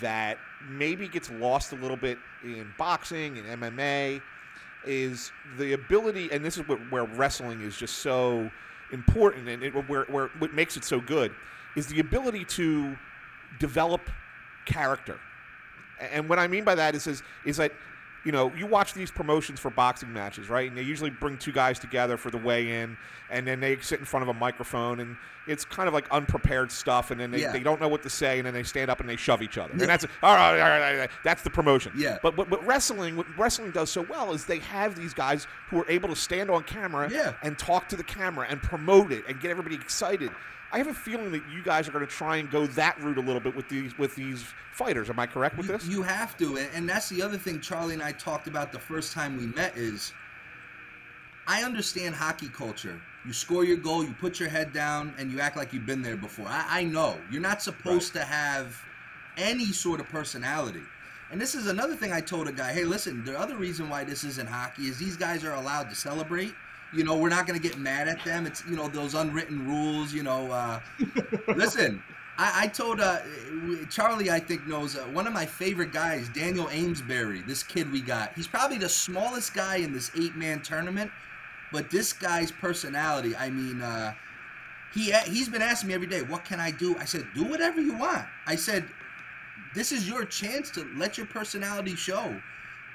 that 0.01 0.38
maybe 0.69 1.07
gets 1.07 1.31
lost 1.31 1.71
a 1.71 1.75
little 1.75 1.97
bit 1.97 2.17
in 2.43 2.71
boxing 2.77 3.38
and 3.38 3.62
MMA 3.62 4.21
is 4.86 5.31
the 5.57 5.73
ability, 5.73 6.29
and 6.31 6.43
this 6.43 6.57
is 6.57 6.67
what, 6.67 6.79
where 6.91 7.05
wrestling 7.05 7.62
is 7.62 7.75
just 7.75 7.99
so 7.99 8.51
important, 8.91 9.49
and 9.49 9.63
it, 9.63 9.71
where 9.89 10.05
where 10.05 10.27
what 10.38 10.53
makes 10.53 10.77
it 10.77 10.83
so 10.83 10.99
good 10.99 11.33
is 11.75 11.88
the 11.88 11.99
ability 11.99 12.45
to 12.45 12.95
develop 13.59 14.01
character. 14.65 15.19
And 16.12 16.28
what 16.30 16.39
I 16.39 16.48
mean 16.48 16.63
by 16.63 16.76
that 16.76 16.96
is, 16.96 17.08
is, 17.08 17.24
is 17.46 17.58
that, 17.58 17.72
you 18.26 18.32
know, 18.32 18.54
you 18.56 18.66
watch 18.66 18.94
these 18.94 19.12
promotions 19.12 19.60
for 19.60 19.70
boxing 19.70 20.12
matches, 20.13 20.50
right? 20.50 20.68
And 20.70 20.78
they 20.78 20.82
usually 20.82 21.10
bring 21.10 21.38
two 21.38 21.52
guys 21.52 21.78
together 21.78 22.16
for 22.16 22.32
the 22.32 22.38
weigh-in, 22.38 22.98
and 23.30 23.46
then 23.46 23.60
they 23.60 23.78
sit 23.80 24.00
in 24.00 24.06
front 24.06 24.24
of 24.24 24.30
a 24.30 24.34
microphone, 24.34 25.02
and 25.02 25.18
it's 25.46 25.66
kind 25.66 25.89
of 25.89 25.94
like 25.94 26.10
unprepared 26.10 26.72
stuff, 26.72 27.12
and 27.12 27.20
then 27.20 27.32
they, 27.32 27.42
Yeah. 27.42 27.52
they 27.52 27.60
don't 27.60 27.82
know 27.82 27.89
what 27.89 28.02
to 28.04 28.10
say, 28.10 28.39
and 28.39 28.46
then 28.46 28.54
they 28.54 28.63
stand 28.63 28.89
up 28.89 29.02
and 29.02 29.10
they 29.10 29.18
shove 29.18 29.42
each 29.42 29.58
other, 29.58 29.72
and 29.74 29.82
that's 29.82 30.06
all 30.24 30.36
right, 30.36 30.52
all 30.58 30.70
right, 30.70 30.92
all 30.94 30.98
right, 31.00 31.10
that's 31.26 31.42
the 31.42 31.50
promotion. 31.50 31.92
Yeah. 31.98 32.18
But 32.24 32.38
what, 32.38 32.50
what 32.50 32.66
wrestling, 32.66 33.18
what 33.18 33.26
wrestling 33.38 33.72
does 33.72 33.89
so 33.92 34.04
well 34.10 34.32
is 34.32 34.46
they 34.46 34.60
have 34.60 34.96
these 34.96 35.13
guys 35.13 35.46
who 35.68 35.80
are 35.82 35.89
able 35.89 36.08
to 36.08 36.16
stand 36.16 36.50
on 36.50 36.63
camera 36.63 37.10
Yeah. 37.12 37.34
and 37.44 37.58
talk 37.60 37.89
to 37.89 37.98
the 37.98 38.04
camera 38.06 38.48
and 38.50 38.62
promote 38.62 39.12
it 39.12 39.26
and 39.28 39.42
get 39.42 39.52
everybody 39.52 39.76
excited. 39.76 40.32
I 40.73 40.79
have 40.79 40.88
a 40.88 40.93
feeling 40.93 41.31
that 41.33 41.43
you 41.53 41.62
guys 41.63 41.88
are 41.88 41.91
going 41.91 42.05
to 42.05 42.12
try 42.12 42.38
and 42.38 42.49
go 42.49 42.65
that 42.65 42.99
route 42.99 43.19
a 43.19 43.21
little 43.21 43.39
bit 43.39 43.55
with 43.55 43.69
these 43.69 43.95
with 43.99 44.15
these 44.15 44.43
fighters. 44.73 45.07
Am 45.07 45.19
I 45.19 45.27
correct 45.27 45.55
with 45.55 45.67
You- 45.67 45.71
this? 45.71 45.86
You 45.86 46.01
have 46.01 46.36
to, 46.39 46.57
and, 46.57 46.89
that's 46.89 47.09
the 47.09 47.21
other 47.21 47.38
thing 47.38 47.62
Charlie 47.62 47.93
and 47.93 48.01
I 48.01 48.12
talked 48.12 48.47
about 48.47 48.71
the 48.71 48.79
first 48.79 49.13
time 49.13 49.38
we 49.38 49.45
met 49.45 49.77
is 49.77 50.13
I 51.45 51.62
understand 51.63 52.15
hockey 52.15 52.49
culture. 52.49 52.99
You 53.23 53.33
score 53.33 53.63
your 53.63 53.77
goal, 53.77 54.03
you 54.03 54.13
put 54.19 54.39
your 54.39 54.49
head 54.49 54.73
down, 54.73 55.13
and 55.19 55.31
you 55.31 55.39
act 55.39 55.55
like 55.57 55.73
you've 55.73 55.86
been 55.86 56.01
there 56.01 56.17
before. 56.17 56.47
I, 56.47 56.65
I 56.79 56.83
know 56.86 57.17
you're 57.29 57.41
not 57.41 57.62
supposed 57.62 58.13
to 58.13 58.23
have 58.23 58.75
any 59.38 59.67
sort 59.67 59.99
of 59.99 60.09
personality. 60.09 60.81
And 61.31 61.39
this 61.39 61.53
is 61.55 61.67
another 61.67 61.95
thing 61.95 62.12
I 62.12 62.19
told 62.19 62.47
a 62.47 62.51
guy. 62.51 62.73
Hey, 62.73 62.83
listen, 62.83 63.23
the 63.23 63.38
other 63.39 63.55
reason 63.57 63.89
why 63.89 64.03
this 64.03 64.23
isn't 64.23 64.47
hockey 64.47 64.83
is 64.83 64.97
these 64.97 65.17
guys 65.17 65.43
are 65.43 65.53
allowed 65.53 65.89
to 65.89 65.95
celebrate. 65.95 66.53
You 66.93 67.03
know, 67.03 67.17
we're 67.17 67.29
not 67.29 67.47
going 67.47 67.60
to 67.60 67.67
get 67.67 67.77
mad 67.77 68.08
at 68.08 68.23
them. 68.23 68.45
It's 68.45 68.63
you 68.69 68.75
know 68.75 68.88
those 68.88 69.15
unwritten 69.15 69.67
rules. 69.67 70.13
You 70.13 70.23
know, 70.23 70.51
uh, 70.51 70.79
listen, 71.56 72.03
I, 72.38 72.63
I 72.63 72.67
told 72.67 72.99
uh, 72.99 73.19
Charlie, 73.89 74.32
I 74.32 74.39
think 74.39 74.67
knows 74.67 74.95
uh, 74.95 75.01
one 75.06 75.27
of 75.27 75.34
my 75.34 75.45
favorite 75.45 75.91
guys, 75.91 76.29
Daniel 76.29 76.69
Amesbury. 76.69 77.41
This 77.41 77.63
kid 77.63 77.91
we 77.91 78.01
got. 78.01 78.34
He's 78.36 78.47
probably 78.47 78.77
the 78.77 78.89
smallest 78.89 79.53
guy 79.53 79.77
in 79.77 79.93
this 79.93 80.12
eight-man 80.15 80.62
tournament, 80.62 81.12
but 81.71 81.89
this 81.89 82.13
guy's 82.13 82.51
personality. 82.51 83.36
I 83.36 83.49
mean, 83.49 83.82
uh, 83.82 84.13
he 84.93 85.12
he's 85.25 85.49
been 85.49 85.62
asking 85.62 85.89
me 85.89 85.93
every 85.95 86.08
day, 86.08 86.21
"What 86.21 86.45
can 86.45 86.60
I 86.60 86.71
do?" 86.71 86.97
I 86.97 87.06
said, 87.06 87.25
"Do 87.34 87.43
whatever 87.43 87.82
you 87.82 87.93
want." 87.93 88.25
I 88.45 88.56
said, 88.56 88.86
"This 89.73 89.91
is 89.91 90.08
your 90.08 90.25
chance 90.25 90.69
to 90.71 90.88
let 90.95 91.17
your 91.17 91.27
personality 91.27 91.95
show." 91.95 92.39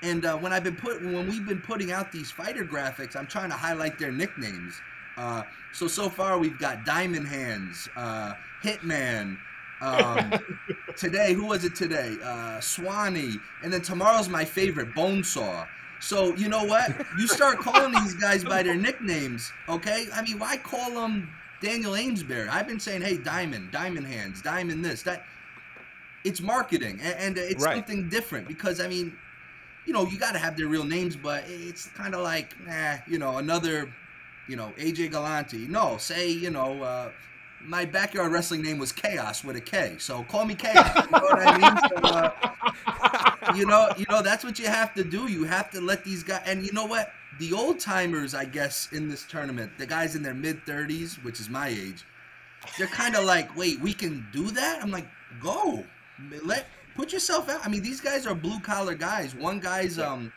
And 0.03 0.25
uh, 0.25 0.37
when 0.37 0.53
I've 0.53 0.65
been 0.65 0.77
put 0.77 1.03
when 1.03 1.29
we've 1.29 1.47
been 1.47 1.61
putting 1.61 1.91
out 1.93 2.13
these 2.13 2.31
fighter 2.31 2.65
graphics, 2.65 3.17
I'm 3.17 3.27
trying 3.27 3.51
to 3.51 3.57
highlight 3.57 3.99
their 3.99 4.13
nicknames. 4.13 4.81
Uh, 5.17 5.43
so 5.73 5.89
so 5.89 6.09
far 6.09 6.39
we've 6.39 6.59
got 6.59 6.85
Diamond 6.85 7.27
Hands, 7.27 7.89
uh, 7.97 8.35
Hitman. 8.63 9.39
Um, 9.81 10.33
today, 10.97 11.33
who 11.35 11.47
was 11.47 11.65
it 11.65 11.75
today? 11.75 12.17
Uh, 12.23 12.61
Swanee, 12.61 13.37
and 13.63 13.73
then 13.73 13.81
tomorrow's 13.81 14.29
my 14.29 14.45
favorite, 14.45 14.93
Bonesaw. 14.95 15.67
So 16.01 16.35
you 16.37 16.49
know 16.49 16.65
what? 16.65 16.93
You 17.19 17.27
start 17.29 17.59
calling 17.59 17.93
these 17.93 18.15
guys 18.15 18.45
by 18.45 18.63
their 18.63 18.77
nicknames, 18.77 19.53
okay? 19.69 20.07
I 20.15 20.23
mean, 20.23 20.39
why 20.39 20.57
call 20.57 20.93
them 20.93 21.29
Daniel 21.61 21.97
Amesbury. 21.97 22.49
I've 22.49 22.69
been 22.69 22.79
saying, 22.81 23.03
hey, 23.03 23.19
diamond, 23.19 23.73
diamond 23.73 24.07
hands, 24.07 24.43
diamond 24.43 24.85
this, 24.85 25.03
that. 25.03 25.25
It's 26.25 26.41
marketing, 26.41 26.99
and, 27.01 27.15
and 27.19 27.39
it's 27.39 27.65
Right. 27.65 27.77
something 27.77 28.09
different 28.09 28.49
because 28.49 28.81
I 28.81 28.89
mean, 28.89 29.17
you 29.89 29.95
know, 29.95 30.05
you 30.05 30.19
got 30.19 30.33
to 30.33 30.39
have 30.39 30.55
their 30.55 30.67
real 30.67 30.85
names, 30.85 31.17
but 31.17 31.45
it's 31.49 31.87
kind 31.87 32.15
of 32.15 32.21
like, 32.21 32.55
nah, 32.67 32.97
you 33.09 33.19
know, 33.19 33.39
another, 33.39 33.91
you 34.47 34.55
know, 34.55 34.71
AJ 34.77 35.11
Galante. 35.13 35.67
No, 35.67 35.97
say, 35.97 36.29
you 36.29 36.51
know, 36.51 36.83
uh, 36.83 37.11
my 37.63 37.87
backyard 37.87 38.31
wrestling 38.31 38.61
name 38.61 38.79
was 38.79 38.93
Chaos 38.93 39.43
with 39.43 39.57
a 39.57 39.63
K, 39.63 39.97
so 39.99 40.25
call 40.25 40.45
me 40.45 40.55
Chaos. 40.55 40.95
You 40.95 41.11
know 41.11 41.19
what 41.21 41.39
I 41.41 41.59
mean? 41.59 41.79
So, 41.89 41.97
uh, 42.05 43.55
you 43.57 43.65
know, 43.65 43.89
you 43.97 44.05
know, 44.11 44.21
that's 44.21 44.45
what 44.45 44.59
you 44.59 44.67
have 44.67 44.93
to 44.93 45.03
do. 45.03 45.27
You 45.27 45.45
have 45.45 45.71
to 45.71 45.81
let 45.81 46.05
these 46.05 46.23
guys, 46.23 46.43
and 46.45 46.67
you 46.67 46.73
know 46.73 46.85
what? 46.85 47.11
The 47.39 47.55
old 47.55 47.81
timers, 47.81 48.35
I 48.35 48.45
guess, 48.45 48.91
in 48.93 49.09
this 49.09 49.25
tournament, 49.25 49.73
the 49.79 49.87
guys 49.87 50.15
in 50.15 50.23
their 50.23 50.35
mid 50.35 50.67
thirties, 50.67 51.15
which 51.25 51.41
is 51.41 51.49
my 51.49 51.69
age, 51.69 52.05
they're 52.77 52.89
kind 52.89 53.17
of 53.17 53.25
like, 53.25 53.57
wait, 53.57 53.81
we 53.81 53.95
can 53.95 54.27
do 54.35 54.51
that? 54.51 54.83
I'm 54.83 54.91
like, 54.91 55.09
go, 55.41 55.83
let 56.45 56.67
put 56.99 57.13
yourself 57.13 57.49
out. 57.49 57.65
I 57.65 57.69
mean, 57.69 57.83
these 57.83 58.01
guys 58.01 58.27
are 58.27 58.35
blue 58.35 58.59
collar 58.59 58.95
guys. 58.97 59.35
One 59.35 59.61
guy's 59.61 59.99
um 59.99 60.33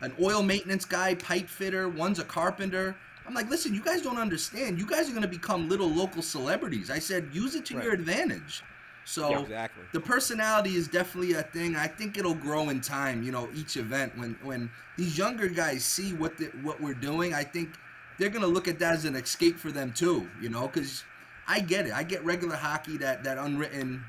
an 0.00 0.12
oil 0.20 0.42
maintenance 0.42 0.84
guy, 0.84 1.14
pipe 1.14 1.48
fitter. 1.48 1.88
One's 1.88 2.18
a 2.18 2.24
carpenter. 2.24 2.96
I'm 3.26 3.32
like, 3.32 3.48
listen, 3.48 3.72
you 3.72 3.80
guys 3.82 4.02
don't 4.02 4.18
understand. 4.18 4.78
You 4.78 4.86
guys 4.86 5.08
are 5.08 5.14
gonna 5.14 5.28
become 5.28 5.68
little 5.68 5.88
local 5.88 6.20
celebrities. 6.20 6.90
I 6.90 6.98
said, 6.98 7.28
use 7.32 7.54
it 7.54 7.64
to 7.66 7.74
your 7.74 7.92
advantage. 7.94 8.62
So 9.06 9.30
Yeah, 9.30 9.40
exactly. 9.40 9.84
the 9.92 10.00
personality 10.00 10.74
is 10.74 10.88
definitely 10.88 11.34
a 11.34 11.42
thing. 11.42 11.76
I 11.76 11.86
think 11.86 12.18
it'll 12.18 12.34
grow 12.34 12.70
in 12.70 12.80
time. 12.80 13.22
You 13.22 13.32
know, 13.32 13.48
each 13.54 13.76
event 13.76 14.18
when 14.18 14.36
when 14.42 14.70
these 14.96 15.16
younger 15.16 15.48
guys 15.48 15.84
see 15.84 16.12
what 16.12 16.36
the, 16.38 16.46
what 16.62 16.80
we're 16.80 16.94
doing, 17.10 17.34
I 17.34 17.44
think 17.44 17.68
they're 18.18 18.30
gonna 18.30 18.46
look 18.56 18.66
at 18.66 18.78
that 18.80 18.94
as 18.94 19.04
an 19.04 19.14
escape 19.14 19.58
for 19.58 19.70
them 19.70 19.92
too. 19.92 20.28
You 20.42 20.48
know, 20.48 20.66
because 20.66 21.04
I 21.46 21.60
get 21.60 21.86
it. 21.86 21.92
I 21.94 22.02
get 22.02 22.24
regular 22.24 22.56
hockey 22.56 22.96
that 22.98 23.22
that 23.24 23.38
unwritten, 23.38 24.04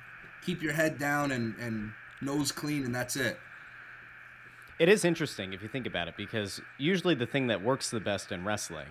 keep 0.46 0.62
your 0.62 0.74
head 0.74 0.98
down 0.98 1.32
and 1.32 1.56
and 1.60 1.92
nose 2.22 2.52
clean, 2.52 2.86
and 2.86 2.94
that's 2.94 3.16
it. 3.16 3.38
It 4.78 4.90
is 4.90 5.06
interesting 5.06 5.54
if 5.54 5.62
you 5.62 5.70
think 5.70 5.88
about 5.88 6.08
it 6.08 6.16
because 6.18 6.60
usually 6.78 7.16
the 7.16 7.26
thing 7.26 7.48
that 7.48 7.64
works 7.64 7.90
the 7.90 8.02
best 8.02 8.32
in 8.32 8.44
wrestling 8.44 8.88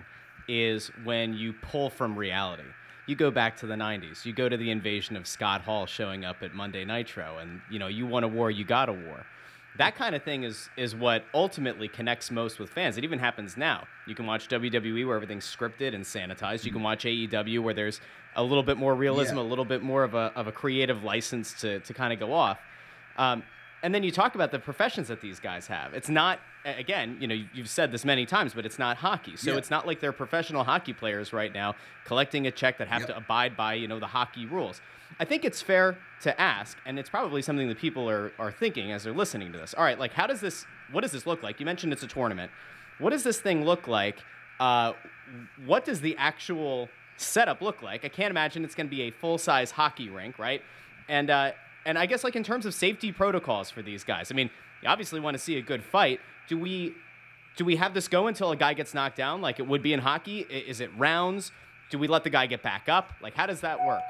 is 0.48 0.90
when 1.04 1.34
you 1.34 1.52
pull 1.52 1.90
from 1.90 2.16
reality. 2.16 2.62
You 3.06 3.16
go 3.16 3.30
back 3.30 3.58
to 3.58 3.66
the 3.66 3.74
90s. 3.74 4.24
You 4.24 4.32
go 4.32 4.48
to 4.48 4.56
the 4.56 4.70
invasion 4.70 5.14
of 5.14 5.26
Scott 5.26 5.60
Hall 5.60 5.84
showing 5.84 6.24
up 6.24 6.42
at 6.42 6.54
Monday 6.54 6.86
Nitro 6.86 7.36
and 7.38 7.60
you 7.70 7.78
know, 7.78 7.86
you 7.86 8.06
want 8.06 8.24
a 8.24 8.28
war, 8.28 8.50
you 8.50 8.64
got 8.64 8.88
a 8.88 8.94
war. 8.94 9.26
That 9.76 9.96
kind 9.96 10.14
of 10.14 10.22
thing 10.22 10.44
is 10.44 10.68
is 10.76 10.94
what 10.94 11.24
ultimately 11.34 11.88
connects 11.88 12.30
most 12.30 12.58
with 12.60 12.70
fans. 12.70 12.96
It 12.96 13.02
even 13.04 13.18
happens 13.18 13.56
now. 13.56 13.86
You 14.06 14.14
can 14.14 14.24
watch 14.26 14.48
WWE 14.48 15.04
where 15.06 15.16
everything's 15.16 15.44
scripted 15.44 15.94
and 15.94 16.04
sanitized. 16.04 16.64
You 16.64 16.70
can 16.72 16.82
watch 16.82 17.04
AEW 17.04 17.58
where 17.60 17.74
there's 17.74 18.00
a 18.36 18.42
little 18.42 18.62
bit 18.62 18.76
more 18.76 18.94
realism, 18.94 19.36
Yeah. 19.36 19.42
a 19.42 19.44
little 19.44 19.64
bit 19.64 19.82
more 19.82 20.04
of 20.04 20.14
a, 20.14 20.32
of 20.36 20.46
a 20.46 20.52
creative 20.52 21.02
license 21.02 21.60
to, 21.60 21.80
to 21.80 21.94
kind 21.94 22.12
of 22.12 22.18
go 22.20 22.32
off. 22.32 22.58
Um, 23.16 23.42
and 23.82 23.94
then 23.94 24.02
you 24.04 24.10
talk 24.12 24.34
about 24.36 24.50
the 24.52 24.58
professions 24.58 25.08
that 25.08 25.20
these 25.20 25.40
guys 25.40 25.66
have. 25.66 25.92
It's 25.94 26.08
not, 26.08 26.38
again, 26.64 27.16
you 27.20 27.26
know, 27.26 27.34
you- 27.34 27.48
you've 27.52 27.68
said 27.68 27.92
this 27.92 28.04
many 28.04 28.24
times, 28.26 28.54
but 28.54 28.64
it's 28.64 28.78
not 28.78 28.96
hockey. 28.98 29.36
So 29.36 29.52
Yeah. 29.52 29.58
it's 29.58 29.70
not 29.70 29.86
like 29.86 30.00
they're 30.00 30.12
professional 30.12 30.64
hockey 30.64 30.92
players 30.92 31.32
right 31.32 31.52
now 31.52 31.74
collecting 32.04 32.46
a 32.46 32.50
check 32.50 32.78
that 32.78 32.88
have 32.88 33.02
Yep. 33.02 33.08
to 33.10 33.16
abide 33.16 33.56
by, 33.56 33.74
you 33.74 33.86
know, 33.88 33.98
the 34.00 34.06
hockey 34.08 34.46
rules. 34.46 34.80
I 35.20 35.24
think 35.24 35.44
it's 35.44 35.60
fair 35.62 35.98
to 36.22 36.40
ask, 36.40 36.78
and 36.86 36.98
it's 36.98 37.10
probably 37.10 37.42
something 37.42 37.68
that 37.68 37.78
people 37.78 38.08
are, 38.10 38.32
are 38.38 38.50
thinking 38.50 38.90
as 38.92 39.04
they're 39.04 39.12
listening 39.12 39.52
to 39.52 39.58
this. 39.58 39.74
All 39.74 39.84
right, 39.84 39.98
like, 39.98 40.12
how 40.14 40.26
does 40.26 40.40
this, 40.40 40.66
what 40.90 41.02
does 41.02 41.12
this 41.12 41.26
look 41.26 41.42
like? 41.42 41.60
You 41.60 41.66
mentioned 41.66 41.92
it's 41.92 42.02
a 42.02 42.06
tournament. 42.08 42.50
What 42.98 43.10
does 43.10 43.22
this 43.22 43.40
thing 43.40 43.64
look 43.64 43.86
like? 43.86 44.18
Uh, 44.58 44.94
what 45.66 45.84
does 45.84 46.00
the 46.00 46.16
actual 46.16 46.88
setup 47.16 47.60
look 47.60 47.82
like? 47.82 48.04
I 48.04 48.08
can't 48.08 48.30
imagine 48.30 48.64
it's 48.64 48.74
going 48.74 48.86
to 48.86 48.90
be 48.90 49.02
a 49.02 49.10
full 49.10 49.38
size 49.38 49.70
hockey 49.72 50.08
rink, 50.08 50.38
right? 50.38 50.62
And 51.08 51.28
uh, 51.30 51.52
and 51.86 51.98
I 51.98 52.06
guess 52.06 52.24
like 52.24 52.34
in 52.34 52.42
terms 52.42 52.64
of 52.66 52.72
safety 52.74 53.12
protocols 53.12 53.70
for 53.70 53.82
these 53.82 54.04
guys, 54.04 54.32
I 54.32 54.34
mean, 54.34 54.50
you 54.82 54.88
obviously 54.88 55.20
want 55.20 55.34
to 55.34 55.38
see 55.38 55.58
a 55.58 55.62
good 55.62 55.82
fight. 55.84 56.20
Do 56.48 56.58
we 56.58 56.94
do 57.56 57.64
we 57.64 57.76
have 57.76 57.94
this 57.94 58.08
go 58.08 58.26
until 58.26 58.50
a 58.50 58.56
guy 58.56 58.74
gets 58.74 58.94
knocked 58.94 59.16
down, 59.16 59.40
like 59.40 59.60
it 59.60 59.66
would 59.66 59.82
be 59.82 59.92
in 59.92 60.00
hockey? 60.00 60.40
Is 60.40 60.80
it 60.80 60.90
rounds? 60.96 61.52
Do 61.90 61.98
we 61.98 62.08
let 62.08 62.24
the 62.24 62.30
guy 62.30 62.46
get 62.46 62.62
back 62.62 62.88
up? 62.88 63.12
Like, 63.20 63.34
how 63.34 63.46
does 63.46 63.60
that 63.60 63.84
work? 63.86 64.02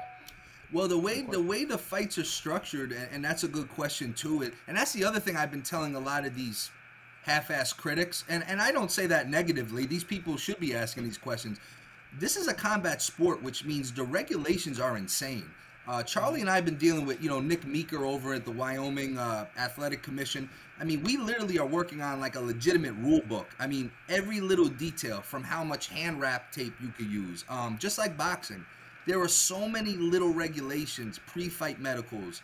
Well, 0.71 0.87
the 0.87 0.97
way 0.97 1.21
the 1.21 1.41
way 1.41 1.63
the 1.63 1.77
fights 1.77 2.17
are 2.17 2.23
structured, 2.23 2.91
and, 2.91 3.23
that's 3.23 3.43
a 3.43 3.47
good 3.47 3.69
question 3.69 4.13
too. 4.13 4.41
It 4.41 4.53
and 4.67 4.75
that's 4.75 4.93
the 4.93 5.05
other 5.05 5.19
thing 5.19 5.37
I've 5.37 5.51
been 5.51 5.61
telling 5.61 5.95
a 5.95 5.99
lot 5.99 6.25
of 6.25 6.35
these 6.35 6.71
half-ass 7.23 7.73
critics, 7.73 8.25
and 8.29 8.43
and 8.47 8.61
I 8.61 8.71
don't 8.71 8.91
say 8.91 9.05
that 9.07 9.29
negatively. 9.29 9.85
These 9.85 10.03
people 10.03 10.37
should 10.37 10.59
be 10.59 10.73
asking 10.73 11.03
these 11.03 11.17
questions. 11.17 11.59
This 12.17 12.35
is 12.37 12.47
a 12.47 12.53
combat 12.53 13.01
sport, 13.01 13.43
which 13.43 13.65
means 13.65 13.91
the 13.91 14.03
regulations 14.03 14.79
are 14.79 14.97
insane. 14.97 15.45
Uh, 15.87 16.01
Charlie 16.01 16.41
and 16.41 16.49
I 16.49 16.55
have 16.55 16.65
been 16.65 16.77
dealing 16.77 17.05
with, 17.05 17.21
you 17.21 17.29
know, 17.29 17.39
Nick 17.39 17.65
Meeker 17.65 18.05
over 18.05 18.33
at 18.33 18.43
the 18.43 18.51
Wyoming 18.51 19.17
uh, 19.17 19.45
Athletic 19.57 20.01
Commission. 20.01 20.49
I 20.79 20.83
mean, 20.83 21.03
we 21.03 21.17
literally 21.17 21.59
are 21.59 21.65
working 21.65 22.01
on 22.01 22.19
like 22.19 22.35
a 22.35 22.39
legitimate 22.39 22.93
rule 22.93 23.21
book. 23.29 23.47
I 23.59 23.67
mean, 23.67 23.91
every 24.09 24.41
little 24.41 24.67
detail 24.67 25.21
from 25.21 25.43
how 25.43 25.63
much 25.63 25.87
hand 25.87 26.19
wrap 26.19 26.51
tape 26.51 26.73
you 26.81 26.89
could 26.89 27.07
use, 27.07 27.45
um, 27.49 27.77
just 27.79 27.97
like 27.97 28.17
boxing. 28.17 28.65
There 29.05 29.21
are 29.21 29.27
so 29.27 29.67
many 29.69 29.91
little 29.93 30.33
regulations, 30.33 31.19
pre-fight 31.27 31.79
medicals, 31.79 32.41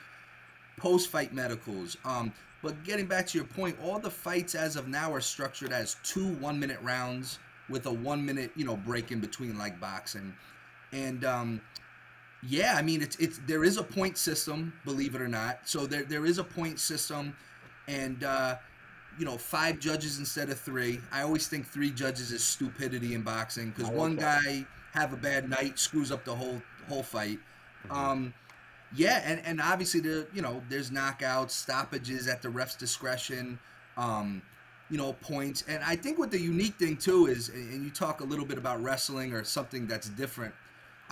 post-fight 0.78 1.34
medicals. 1.34 1.98
Um, 2.06 2.32
but 2.62 2.84
getting 2.84 3.08
back 3.08 3.26
to 3.28 3.38
your 3.40 3.48
point, 3.48 3.76
all 3.84 3.98
the 3.98 4.12
fights 4.12 4.54
as 4.54 4.76
of 4.76 4.88
now 4.88 5.12
are 5.12 5.22
structured 5.22 5.72
as 5.72 5.98
two 6.04 6.28
one-minute 6.36 6.80
rounds 6.84 7.40
with 7.70 7.88
a 7.88 7.92
one-minute, 7.92 8.52
you 8.56 8.66
know, 8.66 8.76
break 8.76 9.12
in 9.12 9.20
between, 9.20 9.58
like 9.58 9.80
boxing. 9.80 10.32
And 10.92 11.26
um, 11.26 11.62
yeah, 12.48 12.76
I 12.76 12.82
mean, 12.82 13.02
it's 13.02 13.16
it's 13.18 13.40
there 13.46 13.64
is 13.64 13.78
a 13.78 13.84
point 13.84 14.18
system, 14.18 14.74
believe 14.84 15.16
it 15.16 15.22
or 15.22 15.28
not. 15.28 15.60
So 15.66 15.86
there 15.86 16.04
there 16.04 16.26
is 16.26 16.40
a 16.40 16.44
point 16.44 16.80
system, 16.80 17.36
and 17.88 18.24
uh, 18.24 18.56
you 19.20 19.26
know, 19.26 19.38
five 19.38 19.80
judges 19.80 20.18
instead 20.18 20.50
of 20.50 20.60
three. 20.60 21.00
I 21.12 21.22
always 21.22 21.48
think 21.48 21.68
three 21.68 21.92
judges 21.92 22.32
is 22.32 22.44
stupidity 22.44 23.14
in 23.14 23.22
boxing 23.22 23.72
because 23.76 23.92
one 23.92 24.16
guy 24.16 24.66
have 24.94 25.14
a 25.14 25.18
bad 25.18 25.50
night 25.50 25.78
screws 25.78 26.12
up 26.12 26.26
the 26.26 26.36
whole 26.36 26.62
whole 26.90 27.04
fight. 27.04 27.40
Um, 27.92 28.34
yeah, 28.96 29.22
and, 29.24 29.42
and 29.46 29.62
obviously 29.62 30.00
there 30.00 30.26
you 30.34 30.42
know 30.42 30.64
there's 30.68 30.90
knockouts, 30.90 31.52
stoppages 31.52 32.28
at 32.28 32.42
the 32.42 32.50
ref's 32.50 32.76
discretion, 32.76 33.60
um, 33.98 34.42
you 34.90 34.98
know 34.98 35.14
points, 35.14 35.64
and 35.68 35.84
I 35.84 35.96
think 35.96 36.18
what 36.18 36.32
the 36.32 36.40
unique 36.40 36.76
thing 36.76 36.98
too 36.98 37.28
is, 37.28 37.50
and 37.50 37.84
you 37.84 37.92
talk 37.92 38.22
a 38.22 38.24
little 38.26 38.46
bit 38.46 38.58
about 38.58 38.82
wrestling 38.82 39.34
or 39.34 39.44
something 39.44 39.86
that's 39.86 40.10
different. 40.10 40.56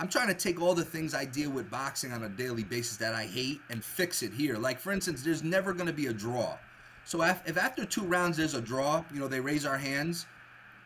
I'm 0.00 0.08
trying 0.08 0.28
to 0.28 0.34
take 0.34 0.62
all 0.62 0.74
the 0.74 0.82
things 0.82 1.14
I 1.14 1.26
deal 1.26 1.50
with 1.50 1.70
boxing 1.70 2.10
on 2.10 2.22
a 2.22 2.28
daily 2.30 2.64
basis 2.64 2.96
that 2.96 3.14
I 3.14 3.26
hate 3.26 3.60
and 3.68 3.84
fix 3.84 4.22
it 4.22 4.32
here. 4.32 4.56
Like 4.56 4.80
for 4.80 4.92
instance, 4.92 5.22
there's 5.22 5.42
never 5.42 5.74
going 5.74 5.88
to 5.88 5.92
be 5.92 6.06
a 6.06 6.12
draw. 6.12 6.56
So 7.04 7.22
if, 7.22 7.58
after 7.58 7.84
two 7.84 8.04
rounds 8.04 8.38
there's 8.38 8.54
a 8.54 8.62
draw, 8.62 9.04
you 9.12 9.20
know 9.20 9.28
they 9.28 9.40
raise 9.40 9.66
our 9.66 9.76
hands, 9.76 10.24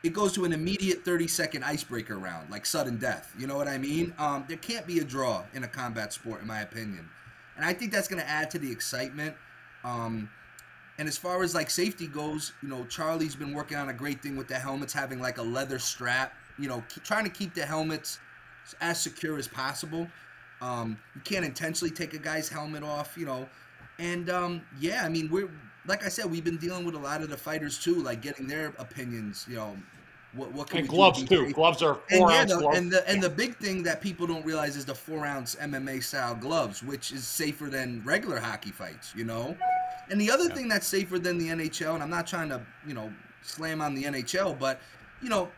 it 0.03 0.13
goes 0.13 0.33
to 0.33 0.45
an 0.45 0.53
immediate 0.53 1.05
30 1.05 1.29
second 1.29 1.63
icebreaker 1.63 2.19
round, 2.19 2.51
like 2.51 2.67
sudden 2.67 2.97
death. 2.99 3.33
You 3.39 3.47
know 3.47 3.57
what 3.57 3.69
I 3.69 3.79
mean? 3.79 4.13
Um, 4.19 4.47
there 4.49 4.57
can't 4.57 4.85
be 4.85 4.99
a 4.99 5.05
draw 5.05 5.45
in 5.55 5.63
a 5.63 5.69
combat 5.69 6.13
sport, 6.13 6.41
in 6.41 6.49
my 6.49 6.63
opinion, 6.63 7.09
and 7.57 7.65
I 7.65 7.73
think 7.73 7.93
that's 7.93 8.09
going 8.09 8.21
to 8.21 8.29
add 8.29 8.51
to 8.51 8.59
the 8.59 8.71
excitement. 8.71 9.37
Um, 9.85 10.29
and 10.99 11.07
as 11.07 11.17
far 11.17 11.45
as 11.45 11.55
like 11.55 11.71
safety 11.71 12.09
goes, 12.09 12.53
you 12.63 12.69
know, 12.69 12.85
Charlie's 12.87 13.37
been 13.37 13.55
working 13.55 13.77
on 13.77 13.91
a 13.91 13.95
great 13.95 14.23
thing 14.23 14.37
with 14.37 14.49
the 14.49 14.59
helmets, 14.59 14.93
having 14.93 15.21
like 15.21 15.39
a 15.39 15.43
leather 15.43 15.79
strap. 15.79 16.33
You 16.59 16.69
know, 16.69 16.83
keep, 16.89 17.05
trying 17.05 17.25
to 17.25 17.31
keep 17.31 17.55
the 17.55 17.65
helmets 17.65 18.19
as 18.81 19.01
secure 19.01 19.37
as 19.39 19.49
possible. 19.49 20.09
Um, 20.61 20.99
you 21.15 21.21
can't 21.23 21.45
intentionally 21.45 21.91
take 21.91 22.15
a 22.15 22.19
guy's 22.19 22.49
helmet 22.49 22.83
off, 22.83 23.17
you 23.17 23.27
know. 23.27 23.49
And 23.99 24.31
um, 24.31 24.63
yeah, 24.79 25.05
I 25.05 25.09
mean, 25.09 25.29
we're 25.31 25.51
like 25.87 26.05
I 26.05 26.09
said, 26.09 26.31
we've 26.31 26.45
been 26.45 26.57
dealing 26.57 26.85
with 26.85 26.95
a 26.95 26.99
lot 26.99 27.23
of 27.23 27.29
the 27.31 27.37
fighters 27.37 27.79
too, 27.79 27.97
like 28.03 28.23
getting 28.23 28.47
their 28.47 28.75
opinions, 28.79 29.47
you 29.49 29.57
know. 29.57 29.77
What, 30.33 30.53
what 30.53 30.69
can 30.71 30.81
And 30.81 30.89
we 30.89 30.89
do 30.89 30.97
gloves 30.97 31.19
be 31.19 31.27
too. 31.27 31.47
safe? 31.47 31.53
Gloves 31.53 31.83
are 31.83 32.01
And 32.11 32.25
four 32.25 32.31
yeah, 32.31 32.43
ounce 32.43 32.55
the, 32.55 32.57
gloves. 32.57 32.79
and 32.79 32.91
the 32.93 33.09
and 33.09 33.23
the 33.23 33.31
big 33.31 33.57
thing 33.57 33.83
that 33.85 34.01
people 34.01 34.27
don't 34.27 34.45
realize 34.45 34.77
is 34.77 34.85
the 34.85 34.95
four 34.95 35.25
ounce 35.25 35.55
MMA 35.57 36.03
style 36.03 36.35
gloves, 36.35 36.83
which 36.83 37.13
is 37.13 37.27
safer 37.27 37.69
than 37.69 38.03
regular 38.05 38.41
hockey 38.41 38.71
fights, 38.73 39.15
you 39.15 39.25
know. 39.25 39.57
And 40.11 40.21
the 40.21 40.31
other 40.31 40.49
thing 40.49 40.69
that's 40.69 40.87
safer 40.87 41.19
than 41.19 41.39
the 41.39 41.49
NHL, 41.49 41.95
and 41.95 42.03
I'm 42.03 42.11
not 42.11 42.27
trying 42.27 42.49
to 42.51 42.63
you 42.87 42.95
know 42.95 43.13
slam 43.43 43.81
on 43.81 43.95
the 43.95 44.05
NHL, 44.05 44.59
but 44.59 44.81
you 45.23 45.29
know, 45.29 45.51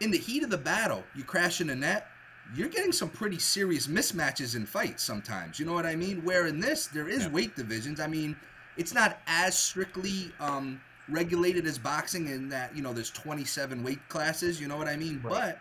in 0.00 0.10
the 0.10 0.18
heat 0.18 0.42
of 0.44 0.50
the 0.50 0.58
battle, 0.58 1.04
you 1.14 1.24
crash 1.24 1.60
in 1.60 1.68
the 1.68 1.76
net, 1.76 2.06
you're 2.54 2.68
getting 2.68 2.92
some 2.92 3.10
pretty 3.10 3.38
serious 3.38 3.86
mismatches 3.86 4.56
in 4.56 4.64
fights 4.64 5.02
sometimes. 5.02 5.58
You 5.58 5.66
know 5.66 5.74
what 5.74 5.86
I 5.86 5.96
mean? 5.96 6.24
Where 6.24 6.46
in 6.46 6.60
this 6.60 6.86
there 6.86 7.08
is 7.08 7.28
weight 7.28 7.56
divisions. 7.56 8.00
I 8.00 8.06
mean, 8.06 8.36
it's 8.76 8.94
not 8.94 9.20
as 9.26 9.58
strictly 9.58 10.32
um, 10.40 10.80
regulated 11.08 11.66
as 11.66 11.78
boxing 11.78 12.28
in 12.28 12.48
that 12.48 12.74
you 12.74 12.82
know 12.82 12.92
there's 12.92 13.10
27 13.10 13.82
weight 13.82 14.00
classes. 14.08 14.60
You 14.60 14.68
know 14.68 14.76
what 14.76 14.88
I 14.88 14.96
mean? 14.96 15.20
But 15.22 15.58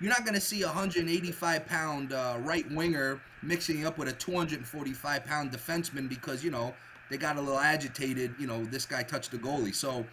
you're 0.00 0.10
not 0.10 0.24
going 0.24 0.34
to 0.34 0.40
see 0.40 0.62
a 0.62 0.66
185 0.66 1.66
pound 1.66 2.12
uh, 2.12 2.36
right 2.40 2.68
winger 2.72 3.20
mixing 3.42 3.86
up 3.86 3.96
with 3.98 4.08
a 4.08 4.12
245 4.12 5.24
pound 5.24 5.52
defenseman 5.52 6.08
because 6.08 6.42
you 6.42 6.50
know 6.50 6.74
they 7.10 7.16
got 7.16 7.36
a 7.36 7.40
little 7.40 7.60
agitated. 7.60 8.34
You 8.38 8.46
know 8.46 8.64
this 8.64 8.86
guy 8.86 9.02
touched 9.02 9.30
the 9.30 9.38
goalie, 9.38 9.74
so 9.74 10.04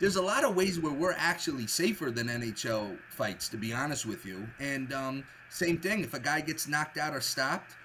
there's 0.00 0.16
a 0.16 0.22
lot 0.22 0.44
of 0.44 0.56
ways 0.56 0.80
where 0.80 0.92
we're 0.92 1.14
actually 1.16 1.66
safer 1.66 2.10
than 2.10 2.26
NHL 2.26 2.96
fights, 3.10 3.48
to 3.50 3.56
be 3.56 3.72
honest 3.72 4.04
with 4.04 4.26
you. 4.26 4.46
And 4.58 4.92
um, 4.92 5.24
same 5.54 5.78
thing, 5.78 6.00
if 6.02 6.14
a 6.14 6.18
guy 6.18 6.40
gets 6.40 6.66
knocked 6.66 6.98
out 6.98 7.14
or 7.14 7.20
stopped, 7.20 7.76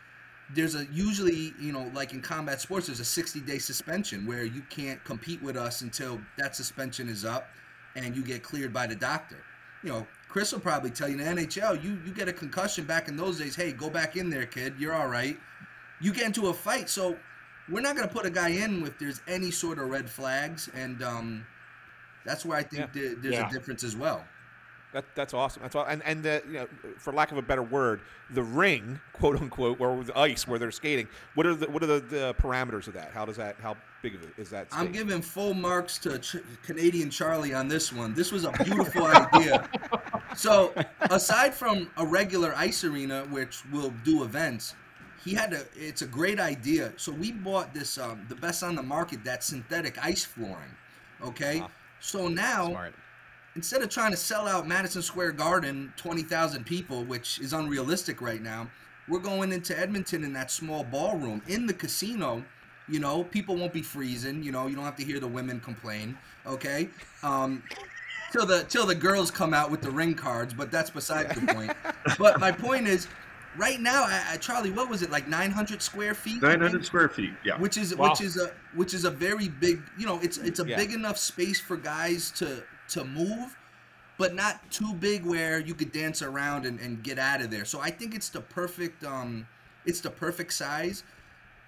there's 0.56 0.74
a 0.74 0.86
usually, 0.88 1.54
you 1.60 1.72
know, 1.72 1.92
like 1.94 2.14
in 2.14 2.22
combat 2.22 2.60
sports, 2.60 2.88
there's 2.88 3.00
a 3.00 3.06
60 3.06 3.42
day 3.42 3.60
suspension 3.60 4.26
where 4.26 4.44
you 4.44 4.64
can't 4.72 5.04
compete 5.04 5.40
with 5.44 5.56
us 5.56 5.82
until 5.82 6.20
that 6.38 6.56
suspension 6.56 7.08
is 7.08 7.24
up 7.24 7.48
and 7.96 8.16
you 8.16 8.24
get 8.24 8.42
cleared 8.42 8.74
by 8.74 8.88
the 8.88 8.96
doctor. 8.96 9.44
You 9.84 9.90
know, 9.92 10.08
Chris 10.28 10.52
will 10.52 10.60
probably 10.60 10.90
tell 10.90 11.08
you 11.08 11.20
in 11.20 11.36
the 11.36 11.44
NHL, 11.44 11.84
you 11.84 12.00
you 12.04 12.12
get 12.12 12.28
a 12.28 12.34
concussion 12.34 12.86
back 12.86 13.08
in 13.08 13.16
those 13.16 13.38
days. 13.38 13.56
Hey, 13.56 13.72
go 13.72 13.90
back 13.92 14.16
in 14.16 14.30
there, 14.32 14.48
kid. 14.48 14.74
You're 14.80 14.94
all 14.96 15.08
right. 15.08 15.38
You 16.02 16.12
get 16.12 16.26
into 16.26 16.48
a 16.48 16.54
fight, 16.54 16.90
so 16.90 17.16
we're 17.70 17.82
not 17.82 17.96
gonna 17.96 18.08
put 18.08 18.26
a 18.26 18.32
guy 18.32 18.50
in 18.50 18.84
if 18.88 18.98
there's 18.98 19.22
any 19.28 19.52
sort 19.52 19.78
of 19.78 19.90
red 19.90 20.10
flags, 20.10 20.70
and 20.74 21.04
um, 21.04 21.46
that's 22.26 22.44
where 22.44 22.58
I 22.58 22.64
think 22.64 22.88
Yeah. 22.96 23.02
there- 23.02 23.16
there's 23.16 23.36
Yeah. 23.36 23.48
a 23.48 23.52
difference 23.52 23.84
as 23.84 23.96
well. 23.96 24.28
That, 24.91 25.06
that's 25.13 25.36
awesome. 25.36 25.62
That's 25.62 25.75
all. 25.75 25.86
And 25.86 26.02
and 26.04 26.23
the, 26.23 26.41
you 26.47 26.54
know, 26.54 26.67
for 26.97 27.13
lack 27.13 27.32
of 27.32 27.38
a 27.38 27.43
better 27.43 27.62
word, 27.62 28.02
the 28.32 28.41
ring, 28.41 28.99
quote 29.13 29.39
unquote, 29.39 29.80
or 29.80 30.04
the 30.04 30.17
ice 30.17 30.47
where 30.47 30.58
they're 30.58 30.71
skating. 30.71 31.08
What 31.36 31.45
are 31.45 31.54
the 31.54 31.69
what 31.69 31.84
are 31.84 31.88
the, 31.88 31.99
the 31.99 32.36
parameters 32.39 32.88
of 32.88 32.95
that? 32.95 33.12
How 33.13 33.23
does 33.23 33.38
that? 33.38 33.58
How 33.62 33.78
big 34.02 34.15
of 34.15 34.23
it 34.23 34.32
is 34.38 34.49
that? 34.49 34.67
I'm 34.71 34.91
giving 34.91 35.21
full 35.21 35.54
marks 35.54 35.99
to 35.99 36.17
Ch- 36.17 36.38
Canadian 36.63 37.12
Charlie 37.12 37.54
on 37.54 37.67
this 37.67 37.93
one. 37.93 38.15
This 38.15 38.32
was 38.32 38.45
a 38.45 38.52
beautiful 38.63 39.06
idea. 39.06 39.69
So, 40.36 40.73
aside 41.02 41.54
from 41.54 41.91
a 41.97 42.06
regular 42.06 42.54
ice 42.56 42.84
arena, 42.84 43.25
which 43.30 43.63
will 43.71 43.93
do 44.04 44.23
events, 44.23 44.73
he 45.23 45.34
had 45.36 45.54
a. 45.54 45.65
It's 45.75 46.02
a 46.02 46.08
great 46.08 46.39
idea. 46.39 46.93
So 46.97 47.12
we 47.12 47.32
bought 47.32 47.73
this, 47.73 47.97
um, 47.99 48.25
the 48.30 48.36
best 48.36 48.63
on 48.63 48.75
the 48.75 48.84
market, 48.84 49.23
that 49.23 49.43
synthetic 49.43 50.04
ice 50.04 50.25
flooring. 50.25 50.75
Okay. 51.21 51.63
So 51.99 52.28
now, 52.28 52.69
Smart. 52.69 52.95
Instead 53.56 53.82
of 53.82 53.90
trying 53.90 54.12
to 54.12 54.18
sell 54.18 54.48
out 54.48 54.68
Madison 54.68 55.02
Square 55.02 55.34
Garden, 55.34 55.94
20,000 55.98 56.66
people, 56.66 57.04
which 57.04 57.40
is 57.40 57.54
unrealistic 57.54 58.22
right 58.22 58.42
now, 58.42 58.70
we're 59.08 59.20
going 59.20 59.52
into 59.52 59.78
Edmonton 59.78 60.24
in 60.24 60.34
that 60.34 60.52
small 60.52 60.84
ballroom 60.84 61.42
in 61.48 61.66
the 61.66 61.74
casino. 61.74 62.44
You 62.88 63.00
know, 63.00 63.24
people 63.24 63.56
won't 63.56 63.74
be 63.74 63.82
freezing. 63.82 64.42
You 64.44 64.52
know, 64.52 64.68
you 64.68 64.76
don't 64.76 64.86
have 64.86 64.96
to 64.98 65.04
hear 65.04 65.20
the 65.20 65.28
women 65.28 65.60
complain. 65.60 66.18
Okay, 66.48 66.90
um, 67.22 67.62
till 68.32 68.46
the 68.48 68.64
till 68.64 68.86
the 68.88 68.96
girls 68.96 69.30
come 69.30 69.54
out 69.54 69.70
with 69.70 69.82
the 69.82 69.92
ring 69.92 70.16
cards, 70.16 70.54
but 70.54 70.72
that's 70.72 70.90
beside 70.90 71.30
the 71.36 71.54
point. 71.54 71.72
But 72.18 72.40
my 72.40 72.52
point 72.52 72.88
is, 72.88 73.08
right 73.58 73.80
now, 73.80 74.04
I, 74.06 74.24
I, 74.32 74.38
Charlie, 74.38 74.72
what 74.72 74.90
was 74.90 75.04
it 75.04 75.12
like 75.12 75.28
900 75.28 75.82
square 75.84 76.16
feet? 76.16 76.42
900 76.42 76.84
square 76.84 77.10
feet. 77.10 77.34
Yeah. 77.46 77.60
which 77.60 77.78
is 77.78 77.96
Wow. 77.96 78.10
which 78.10 78.22
is 78.22 78.38
a 78.38 78.52
which 78.74 78.94
is 78.96 79.06
a 79.06 79.12
very 79.12 79.50
big 79.50 79.82
you 79.98 80.08
know 80.08 80.20
it's 80.24 80.38
it's 80.38 80.60
a 80.60 80.66
Yeah. 80.68 80.78
big 80.78 80.92
enough 80.92 81.18
space 81.20 81.60
for 81.60 81.78
guys 81.78 82.32
to 82.38 82.64
to 82.89 83.04
move 83.06 83.56
but 84.17 84.36
not 84.36 84.69
too 84.69 84.93
big 84.95 85.25
where 85.25 85.60
you 85.60 85.73
could 85.73 85.93
dance 85.93 86.21
around 86.21 86.65
and, 86.65 86.78
and 86.82 87.02
get 87.02 87.17
out 87.17 87.41
of 87.41 87.49
there. 87.49 87.65
So 87.65 87.80
i 87.80 87.89
think 87.89 88.13
it's 88.13 88.30
the 88.30 88.41
perfect 88.41 89.04
um 89.04 89.47
it's 89.86 90.02
the 90.02 90.12
perfect 90.12 90.54
size. 90.54 91.04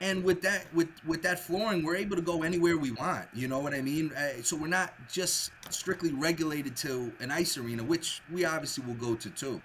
And 0.01 0.23
with 0.23 0.41
that 0.41 0.65
with 0.73 0.89
with 1.05 1.23
that 1.23 1.39
flooring 1.39 1.83
we're 1.83 1.95
able 1.95 2.15
to 2.15 2.21
go 2.21 2.43
anywhere 2.43 2.77
we 2.77 2.91
want 2.91 3.27
you 3.33 3.47
know 3.47 3.59
what 3.59 3.73
i 3.73 3.81
mean? 3.81 4.11
Uh, 4.13 4.41
so 4.43 4.55
we're 4.55 4.67
not 4.67 4.93
just 5.09 5.51
strictly 5.69 6.11
regulated 6.11 6.75
to 6.77 7.11
an 7.19 7.31
ice 7.31 7.57
arena 7.57 7.83
which 7.83 8.21
we 8.31 8.45
obviously 8.45 8.83
will 8.85 8.95
go 8.95 9.15
to 9.15 9.29
too. 9.29 9.61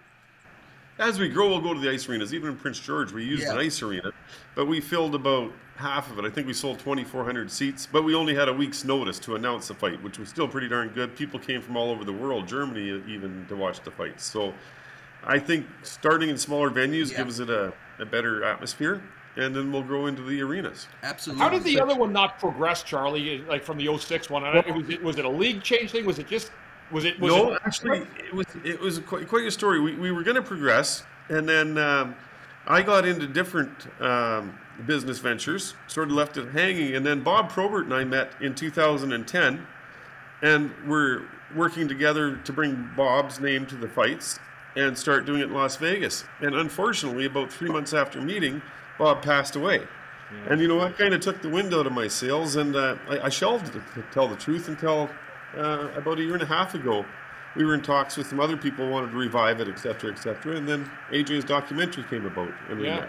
As 0.99 1.19
we 1.19 1.29
grow, 1.29 1.49
we'll 1.49 1.61
go 1.61 1.75
to 1.75 1.81
the 1.81 1.91
ice 1.91 2.09
arenas. 2.09 2.33
Even 2.33 2.51
in 2.51 2.57
Prince 2.57 2.81
George, 2.81 3.13
we 3.13 3.23
used 3.23 3.47
an 3.47 3.59
ice 3.59 3.83
arena, 3.83 4.13
but 4.55 4.65
we 4.65 4.81
filled 4.81 5.15
about 5.15 5.53
half 5.77 6.11
of 6.11 6.19
it. 6.19 6.25
I 6.25 6.31
think 6.31 6.47
we 6.47 6.53
sold 6.53 6.79
2,400 6.79 7.51
seats, 7.51 7.87
but 7.91 8.03
we 8.03 8.15
only 8.15 8.35
had 8.35 8.49
a 8.49 8.53
week's 8.53 8.85
notice 8.85 9.19
to 9.21 9.37
announce 9.37 9.69
the 9.69 9.75
fight, 9.75 10.03
which 10.03 10.19
was 10.19 10.29
still 10.29 10.49
pretty 10.49 10.69
darn 10.69 10.89
good. 10.89 11.15
People 11.17 11.39
came 11.39 11.61
from 11.63 11.77
all 11.77 11.91
over 11.91 12.05
the 12.05 12.13
world, 12.13 12.49
Germany 12.49 13.03
even, 13.07 13.47
to 13.49 13.57
watch 13.57 13.81
the 13.81 13.91
fights. 13.91 14.25
So 14.25 14.55
I 15.25 15.39
think 15.39 15.67
starting 15.83 16.31
in 16.31 16.39
smaller 16.39 16.71
venues 16.71 17.13
Yeah. 17.13 17.19
gives 17.19 17.41
it 17.41 17.51
a, 17.51 17.73
a 17.99 18.07
better 18.07 18.43
atmosphere, 18.43 19.03
and 19.37 19.55
then 19.55 19.71
we'll 19.71 19.83
grow 19.83 20.07
into 20.07 20.23
the 20.23 20.41
arenas. 20.43 20.89
absolutely 21.03 21.43
How 21.45 21.51
did 21.51 21.63
the 21.63 21.79
other 21.81 21.95
one 21.95 22.13
not 22.13 22.39
progress, 22.39 22.83
Charlie? 22.83 23.39
Like 23.49 23.63
from 23.63 23.77
the 23.77 23.97
06 23.97 24.31
one? 24.31 24.45
I- 24.45 24.65
Was 24.71 24.89
it 24.89 25.03
was 25.03 25.19
it 25.19 25.25
a 25.25 25.31
league 25.31 25.63
change 25.63 25.93
thing? 25.93 26.07
Was 26.07 26.19
it 26.19 26.27
just 26.27 26.51
was 26.91 27.05
it 27.05 27.19
was 27.21 27.35
no, 27.35 27.53
it, 27.53 27.63
actually, 27.67 28.07
it 28.25 28.33
was 28.33 28.47
it 28.65 28.81
was 28.81 28.99
quite, 29.01 29.29
quite 29.29 29.45
a 29.45 29.51
story. 29.51 29.81
We, 29.81 29.95
we 29.97 30.11
were 30.13 30.23
going 30.23 30.37
to 30.37 30.43
progress, 30.43 31.03
and 31.29 31.47
then 31.49 31.77
um, 31.77 32.15
I 32.67 32.81
got 32.81 33.05
into 33.07 33.27
different 33.27 33.73
um, 34.01 34.57
business 34.85 35.19
ventures, 35.19 35.75
sort 35.87 36.09
of 36.09 36.15
left 36.15 36.37
it 36.37 36.49
hanging. 36.51 36.95
And 36.95 37.07
then 37.07 37.23
Bob 37.23 37.51
Probert 37.51 37.85
and 37.85 37.95
I 37.95 38.05
met 38.05 38.33
in 38.41 38.55
2010, 38.55 39.67
and 40.43 40.73
we're 40.87 41.23
working 41.55 41.89
together 41.89 42.37
to 42.37 42.53
bring 42.53 42.91
Bob's 42.97 43.41
name 43.41 43.67
to 43.67 43.77
the 43.77 43.89
fights 43.89 44.39
and 44.75 44.97
start 44.99 45.25
doing 45.25 45.41
it 45.41 45.45
in 45.45 45.55
Las 45.55 45.77
Vegas. 45.77 46.25
And 46.41 46.55
unfortunately, 46.55 47.25
about 47.25 47.51
three 47.51 47.71
months 47.71 47.95
after 47.95 48.21
meeting, 48.21 48.61
Bob 48.99 49.23
passed 49.23 49.57
away. 49.57 49.83
And 50.51 50.61
you 50.61 50.67
know, 50.67 50.81
I 50.81 50.91
kind 50.91 51.15
of 51.15 51.21
took 51.21 51.41
the 51.41 51.49
wind 51.49 51.73
out 51.73 51.87
of 51.87 51.93
my 51.93 52.09
sails, 52.09 52.57
and 52.57 52.75
uh, 52.75 52.97
I, 53.09 53.27
I 53.27 53.29
shelved 53.29 53.69
it, 53.69 53.81
to 53.95 54.05
tell 54.13 54.27
the 54.27 54.37
truth, 54.37 54.69
until 54.69 55.09
uh, 55.57 55.89
about 55.95 56.19
a 56.19 56.23
year 56.23 56.35
and 56.35 56.43
a 56.43 56.47
half 56.47 56.75
ago. 56.75 57.05
We 57.55 57.65
were 57.65 57.75
in 57.75 57.81
talks 57.81 58.17
with 58.19 58.27
some 58.27 58.41
other 58.41 58.57
people, 58.57 58.87
wanted 58.91 59.13
to 59.13 59.17
revive 59.17 59.61
it, 59.61 59.69
et 59.69 59.79
cetera, 59.79 60.13
et 60.13 60.19
cetera. 60.19 60.57
And 60.57 60.69
then 60.69 60.91
AJ's 61.11 61.45
documentary 61.45 62.05
came 62.11 62.27
about, 62.27 62.53
and 62.69 62.79
we 62.81 62.87
Yeah. 62.87 63.07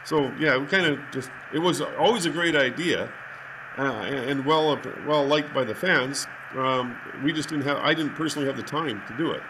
Met. 0.00 0.08
So 0.08 0.32
yeah, 0.38 0.56
we 0.56 0.66
kind 0.66 0.86
of 0.86 0.98
just 1.12 1.30
it 1.52 1.58
was 1.58 1.80
always 1.80 2.26
a 2.26 2.30
great 2.30 2.56
idea, 2.56 3.10
uh, 3.76 3.82
and 3.82 4.30
and 4.30 4.46
well 4.46 4.80
well 5.06 5.24
liked 5.24 5.54
by 5.54 5.64
the 5.64 5.74
fans. 5.74 6.26
Um, 6.56 6.96
we 7.24 7.32
just 7.32 7.48
didn't 7.48 7.64
have 7.64 7.78
I 7.78 7.94
didn't 7.94 8.14
personally 8.14 8.46
have 8.46 8.56
the 8.56 8.62
time 8.62 9.02
to 9.08 9.16
do 9.16 9.32
it. 9.32 9.42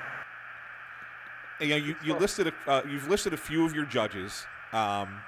And, 1.61 1.69
you 1.69 1.79
know, 1.79 1.87
you, 1.87 1.97
you 2.05 2.15
listed 2.15 2.47
a, 2.49 2.71
uh, 2.71 2.83
you've 2.89 3.09
listed 3.09 3.33
a 3.33 3.37
few 3.37 3.65
of 3.65 3.75
your 3.75 3.85
judges, 3.85 4.47
um, 4.73 5.21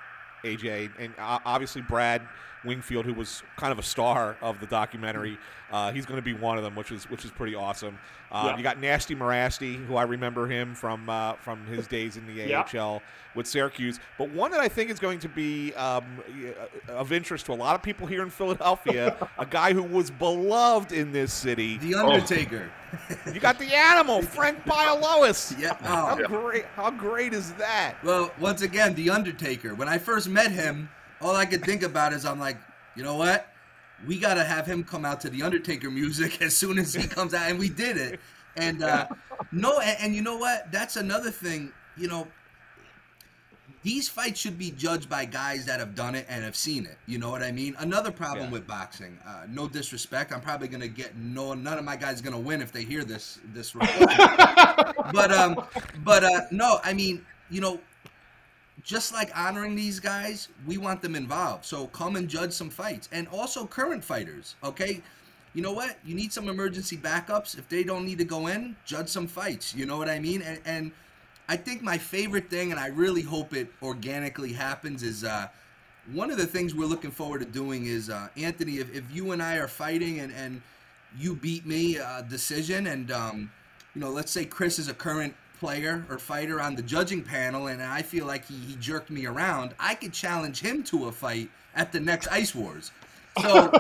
AJ, 0.44 0.90
and 0.98 1.12
uh, 1.18 1.40
obviously 1.44 1.83
Brad 1.83 2.22
Wingfield, 2.64 3.06
who 3.06 3.14
was 3.14 3.42
kind 3.56 3.72
of 3.72 3.78
a 3.78 3.82
star 3.82 4.36
of 4.40 4.60
the 4.60 4.66
documentary. 4.66 5.38
Uh, 5.72 5.92
he's 5.92 6.04
going 6.04 6.18
to 6.18 6.22
be 6.22 6.34
one 6.34 6.58
of 6.58 6.64
them, 6.64 6.74
which 6.74 6.90
is 6.90 7.08
which 7.08 7.24
is 7.24 7.30
pretty 7.30 7.54
awesome. 7.54 7.98
Uh, 8.30 8.48
Yeah. 8.48 8.56
You 8.56 8.62
got 8.62 8.80
Nasty 8.80 9.14
Marasti, 9.14 9.84
who 9.86 9.96
I 9.96 10.02
remember 10.02 10.46
him 10.46 10.74
from 10.74 11.08
uh, 11.08 11.34
from 11.34 11.64
his 11.66 11.86
days 11.86 12.16
in 12.16 12.26
the 12.26 12.32
Yeah. 12.32 12.64
AHL 12.74 13.02
with 13.34 13.46
Syracuse. 13.46 14.00
But 14.18 14.30
one 14.30 14.50
that 14.50 14.60
I 14.60 14.68
think 14.68 14.90
is 14.90 14.98
going 14.98 15.20
to 15.20 15.28
be 15.28 15.72
um, 15.74 16.04
uh, 16.88 16.92
of 16.92 17.12
interest 17.12 17.46
to 17.46 17.52
a 17.52 17.54
lot 17.54 17.76
of 17.76 17.82
people 17.82 18.06
here 18.08 18.22
in 18.22 18.30
Philadelphia, 18.30 19.16
a 19.38 19.46
guy 19.46 19.72
who 19.72 19.84
was 19.84 20.10
beloved 20.10 20.90
in 20.92 21.12
this 21.12 21.32
city. 21.32 21.78
the 21.78 21.94
undertaker 21.94 22.70
You 23.32 23.38
got 23.40 23.58
the 23.58 23.72
animal, 23.74 24.22
Frank 24.36 24.64
Bialowas. 24.64 25.58
yeah 25.60 25.74
How 25.80 26.18
oh. 26.20 26.26
great! 26.26 26.64
How 26.74 26.90
great 26.90 27.32
is 27.32 27.52
that? 27.54 27.94
Well, 28.02 28.32
once 28.40 28.62
again, 28.62 28.94
The 28.94 29.10
Undertaker. 29.10 29.74
When 29.74 29.88
I 29.88 29.98
first 29.98 30.28
met 30.28 30.50
him, 30.50 30.88
all 31.20 31.37
I 31.37 31.46
could 31.46 31.64
think 31.64 31.83
about 31.83 32.12
is 32.12 32.24
I'm 32.24 32.40
like, 32.40 32.56
you 32.96 33.02
know 33.02 33.16
what? 33.16 33.46
We 34.06 34.18
got 34.18 34.35
to 34.35 34.44
have 34.44 34.66
him 34.66 34.83
come 34.85 35.04
out 35.04 35.20
to 35.22 35.30
The 35.30 35.42
Undertaker 35.42 35.90
music 35.90 36.40
as 36.42 36.56
soon 36.56 36.78
as 36.78 36.94
he 36.94 37.06
comes 37.06 37.35
out. 37.35 37.50
And 37.50 37.59
we 37.59 37.68
did 37.68 37.96
it. 37.96 38.20
And 38.56 38.83
uh, 38.83 39.06
no, 39.52 39.78
and, 39.80 39.96
and 40.00 40.14
you 40.14 40.22
know 40.22 40.37
what? 40.37 40.72
That's 40.72 40.96
another 40.96 41.30
thing. 41.30 41.72
You 41.96 42.09
know, 42.09 42.26
these 43.83 44.09
fights 44.09 44.38
should 44.40 44.59
be 44.59 44.70
judged 44.72 45.09
by 45.09 45.24
guys 45.24 45.64
that 45.66 45.80
have 45.80 45.94
done 45.94 46.14
it 46.14 46.26
and 46.28 46.44
have 46.44 46.56
seen 46.56 46.85
it. 46.85 46.98
You 47.06 47.18
know 47.18 47.30
what 47.30 47.42
I 47.42 47.52
mean? 47.52 47.74
Another 47.78 48.11
problem 48.11 48.46
Yeah. 48.46 48.52
with 48.52 48.66
boxing. 48.66 49.18
Uh, 49.26 49.46
no 49.48 49.68
disrespect. 49.68 50.33
I'm 50.33 50.40
probably 50.40 50.68
gonna 50.68 50.88
get 50.88 51.16
no. 51.16 51.54
None 51.54 51.78
of 51.78 51.85
my 51.85 51.96
guys 51.96 52.20
gonna 52.20 52.38
win 52.40 52.61
if 52.61 52.72
they 52.72 52.85
hear 52.85 53.04
this 53.04 53.38
this 53.54 53.72
but 55.12 55.33
um, 55.33 55.64
but 56.04 56.24
uh, 56.24 56.40
no. 56.50 56.80
I 56.85 56.92
mean, 56.92 57.24
you 57.48 57.61
know, 57.61 57.80
just 58.82 59.12
like 59.12 59.36
honoring 59.36 59.74
these 59.74 60.00
guys, 60.00 60.48
we 60.66 60.78
want 60.78 61.02
them 61.02 61.14
involved. 61.14 61.64
So 61.64 61.86
come 61.88 62.16
and 62.16 62.28
judge 62.28 62.52
some 62.52 62.70
fights, 62.70 63.08
and 63.12 63.28
also 63.28 63.66
current 63.66 64.04
fighters. 64.04 64.54
Okay, 64.62 65.02
you 65.54 65.62
know 65.62 65.72
what? 65.72 65.98
You 66.04 66.14
need 66.14 66.32
some 66.32 66.48
emergency 66.48 66.96
backups. 66.96 67.58
If 67.58 67.68
they 67.68 67.82
don't 67.82 68.04
need 68.04 68.18
to 68.18 68.24
go 68.24 68.46
in, 68.46 68.76
judge 68.84 69.08
some 69.08 69.26
fights. 69.26 69.74
You 69.74 69.86
know 69.86 69.96
what 69.96 70.08
I 70.08 70.18
mean? 70.18 70.42
And 70.42 70.60
and 70.64 70.92
I 71.48 71.56
think 71.56 71.82
my 71.82 71.98
favorite 71.98 72.48
thing, 72.48 72.70
and 72.70 72.78
I 72.78 72.88
really 72.88 73.22
hope 73.22 73.55
it 73.55 73.72
organically 73.82 74.52
happens, 74.52 75.02
is 75.02 75.24
uh, 75.24 75.48
one 76.12 76.30
of 76.30 76.38
the 76.38 76.46
things 76.46 76.74
we're 76.74 76.86
looking 76.86 77.11
forward 77.11 77.40
to 77.40 77.46
doing 77.46 77.86
is 77.86 78.09
uh, 78.09 78.28
Anthony. 78.36 78.78
If, 78.78 78.94
if 78.94 79.05
you 79.12 79.32
and 79.32 79.42
I 79.42 79.57
are 79.57 79.68
fighting 79.68 80.20
and 80.20 80.32
and 80.32 80.62
you 81.18 81.34
beat 81.34 81.66
me 81.66 81.98
uh, 81.98 82.22
decision, 82.22 82.86
and 82.86 83.11
um, 83.11 83.50
you 83.94 84.00
know, 84.00 84.11
let's 84.11 84.30
say 84.30 84.44
Chris 84.44 84.78
is 84.78 84.88
a 84.88 84.94
current 84.94 85.34
player 85.61 86.04
or 86.08 86.18
fighter 86.18 86.61
on 86.61 86.74
the 86.74 86.82
judging 86.82 87.22
panel, 87.22 87.68
and 87.68 87.82
I 87.82 88.02
feel 88.02 88.26
like 88.26 88.46
he, 88.46 88.56
he 88.56 88.76
jerked 88.76 89.11
me 89.11 89.26
around, 89.26 89.74
I 89.78 89.94
could 89.94 90.12
challenge 90.12 90.61
him 90.61 90.82
to 90.84 91.06
a 91.06 91.12
fight 91.12 91.50
at 91.76 91.92
the 91.92 92.00
next 92.00 92.26
Ice 92.28 92.54
Wars. 92.54 92.90
So, 93.40 93.70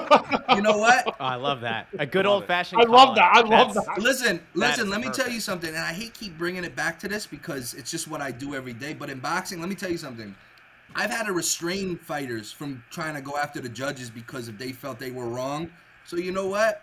you 0.54 0.62
know 0.62 0.76
what? 0.76 1.04
Oh, 1.06 1.12
I 1.18 1.34
love 1.34 1.62
that. 1.62 1.88
A 1.98 2.06
good 2.06 2.26
old 2.26 2.46
fashioned. 2.46 2.80
I 2.80 2.84
love 2.84 3.16
that. 3.16 3.32
I 3.34 3.40
love 3.40 3.74
that. 3.74 3.98
Listen, 3.98 4.40
listen, 4.54 4.84
is 4.84 4.90
let 4.90 5.00
me 5.00 5.08
tell 5.10 5.28
you 5.28 5.40
something, 5.40 5.70
and 5.70 5.78
I 5.78 5.92
hate 5.92 6.14
keep 6.14 6.38
bringing 6.38 6.64
it 6.64 6.76
back 6.76 7.00
to 7.00 7.08
this 7.08 7.26
because 7.26 7.74
it's 7.74 7.90
just 7.90 8.06
what 8.06 8.20
I 8.20 8.30
do 8.30 8.54
every 8.54 8.74
day. 8.74 8.92
But 8.92 9.10
in 9.10 9.18
boxing, 9.18 9.58
let 9.58 9.68
me 9.68 9.74
tell 9.74 9.90
you 9.90 9.98
something. 9.98 10.34
I've 10.94 11.10
had 11.10 11.26
to 11.26 11.32
restrain 11.32 11.96
fighters 11.96 12.52
from 12.52 12.84
trying 12.90 13.14
to 13.14 13.20
go 13.20 13.36
after 13.36 13.60
the 13.60 13.68
judges 13.68 14.10
because 14.10 14.48
if 14.48 14.58
they 14.58 14.72
felt 14.72 14.98
they 14.98 15.10
were 15.10 15.26
wrong. 15.26 15.70
So 16.04 16.16
you 16.16 16.32
know 16.32 16.46
what? 16.46 16.82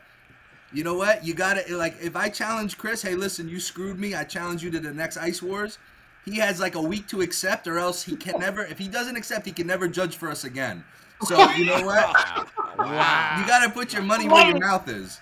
You 0.74 0.84
know 0.84 0.96
what? 0.96 1.26
You 1.26 1.34
gotta 1.34 1.64
like 1.76 1.96
if 2.02 2.16
I 2.16 2.30
challenge 2.30 2.78
Chris, 2.78 3.02
hey, 3.02 3.16
listen, 3.16 3.48
you 3.48 3.60
screwed 3.60 4.00
me. 4.00 4.16
I 4.16 4.24
challenge 4.24 4.64
you 4.64 4.72
to 4.72 4.80
the 4.80 4.94
next 4.94 5.18
Ice 5.18 5.42
Wars. 5.42 5.78
He 6.26 6.38
has 6.38 6.60
like 6.60 6.76
a 6.76 6.82
week 6.82 7.08
to 7.08 7.22
accept, 7.22 7.68
or 7.68 7.78
else 7.78 8.04
he 8.04 8.18
can 8.18 8.40
never. 8.40 8.66
If 8.66 8.78
he 8.78 8.88
doesn't 8.90 9.16
accept, 9.16 9.46
he 9.46 9.54
can 9.54 9.66
never 9.66 9.88
judge 9.88 10.18
for 10.18 10.30
us 10.30 10.44
again. 10.44 10.84
So 11.24 11.50
you 11.52 11.66
know 11.66 11.84
what? 11.84 12.16
Wow. 12.78 13.38
You 13.40 13.48
gotta 13.48 13.72
put 13.72 13.92
your 13.92 14.04
money 14.04 14.30
where 14.30 14.46
your 14.50 14.60
mouth 14.60 14.88
is. 14.88 15.20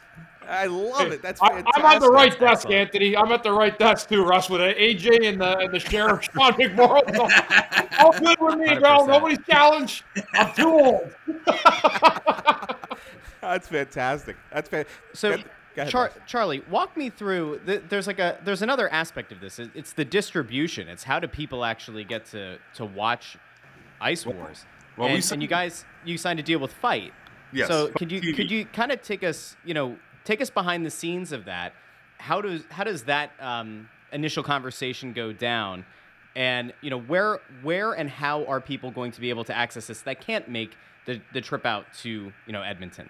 I 0.47 0.65
love 0.67 1.11
it. 1.11 1.21
That's 1.21 1.41
I, 1.41 1.49
fantastic. 1.49 1.83
I'm 1.83 1.95
on 1.95 1.99
the 2.01 2.09
right 2.11 2.31
desk, 2.31 2.43
excellent. 2.65 2.75
Anthony. 2.75 3.17
I'm 3.17 3.31
at 3.31 3.43
the 3.43 3.51
right 3.51 3.77
desk 3.77 4.09
too, 4.09 4.23
Russ, 4.23 4.49
with 4.49 4.61
AJ 4.61 5.27
and 5.29 5.41
the 5.41 5.57
and 5.59 5.73
the 5.73 5.79
sheriff 5.79 6.23
Sean 6.33 6.53
McMorrow. 6.53 7.15
So, 7.15 7.27
all 7.99 8.11
good 8.13 8.37
with 8.39 8.55
me, 8.57 8.75
bro. 8.79 8.99
100%. 8.99 9.07
Nobody's 9.07 9.39
challenged. 9.49 10.03
I'm 10.33 10.53
too 10.53 10.69
old. 10.69 11.15
That's 13.41 13.67
fantastic. 13.67 14.37
That's 14.51 14.69
fantastic. 14.69 15.01
So, 15.13 15.37
Char- 15.87 16.11
Charlie, 16.25 16.63
walk 16.69 16.95
me 16.95 17.09
through. 17.09 17.59
The, 17.65 17.83
there's 17.89 18.07
like 18.07 18.19
a 18.19 18.39
there's 18.43 18.61
another 18.61 18.91
aspect 18.91 19.31
of 19.31 19.39
this. 19.41 19.59
It- 19.59 19.71
It's 19.75 19.93
the 19.93 20.05
distribution. 20.05 20.87
It's 20.87 21.03
how 21.03 21.19
do 21.19 21.27
people 21.27 21.63
actually 21.65 22.03
get 22.05 22.25
to 22.27 22.57
to 22.75 22.85
watch 22.85 23.37
Ice 24.01 24.25
Wars? 24.25 24.65
well, 24.97 25.07
we 25.07 25.11
and, 25.11 25.15
and 25.15 25.23
signed- 25.23 25.41
you 25.41 25.47
guys 25.47 25.85
you 26.05 26.17
signed 26.17 26.39
a 26.39 26.43
deal 26.43 26.59
with 26.59 26.71
FITE. 26.73 27.11
Yes, 27.51 27.67
So 27.67 27.89
could 27.89 28.11
you 28.11 28.19
TV. 28.21 28.35
could 28.35 28.49
you 28.51 28.65
kind 28.65 28.91
of 28.91 29.01
take 29.01 29.23
us 29.23 29.55
you 29.63 29.73
know 29.73 29.97
take 30.25 30.41
us 30.41 30.49
behind 30.49 30.85
the 30.85 30.91
scenes 30.91 31.31
of 31.31 31.45
that? 31.45 31.73
How 32.17 32.41
does 32.41 32.63
how 32.69 32.83
does 32.83 33.03
that 33.03 33.31
um, 33.39 33.89
initial 34.11 34.43
conversation 34.43 35.13
go 35.13 35.31
down? 35.31 35.85
And 36.35 36.73
you 36.81 36.89
know 36.89 36.99
where 36.99 37.39
where 37.61 37.93
and 37.93 38.09
how 38.09 38.43
are 38.45 38.59
people 38.59 38.91
going 38.91 39.11
to 39.13 39.21
be 39.21 39.29
able 39.29 39.45
to 39.45 39.55
access 39.55 39.87
this 39.87 40.01
that 40.01 40.19
can't 40.19 40.49
make 40.49 40.75
the, 41.05 41.21
the 41.33 41.39
trip 41.39 41.65
out 41.65 41.85
to 42.01 42.33
you 42.45 42.53
know 42.53 42.61
Edmonton? 42.61 43.09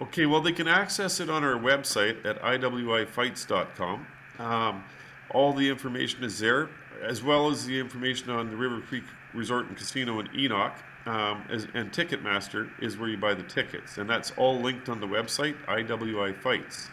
Okay, 0.00 0.26
well, 0.26 0.42
they 0.42 0.52
can 0.52 0.68
access 0.68 1.20
it 1.20 1.30
on 1.30 1.42
our 1.42 1.54
website 1.54 2.24
at 2.26 2.40
iwifights.com. 2.42 4.06
Um, 4.38 4.84
all 5.30 5.54
the 5.54 5.68
information 5.70 6.22
is 6.22 6.38
there, 6.38 6.68
as 7.02 7.22
well 7.22 7.50
as 7.50 7.64
the 7.64 7.80
information 7.80 8.28
on 8.28 8.50
the 8.50 8.56
River 8.56 8.82
Cree 8.82 9.02
Resort 9.32 9.68
and 9.68 9.76
Casino 9.76 10.20
in 10.20 10.28
Enoch. 10.38 10.74
Um, 11.06 11.44
as, 11.50 11.68
and 11.74 11.92
Ticketmaster 11.92 12.68
is 12.80 12.98
where 12.98 13.08
you 13.08 13.16
buy 13.16 13.34
the 13.34 13.44
tickets, 13.44 13.98
and 13.98 14.10
that's 14.10 14.32
all 14.36 14.60
linked 14.60 14.88
on 14.88 15.00
the 15.00 15.06
website, 15.06 15.54
IWI 15.66 16.36
Fights. 16.36 16.90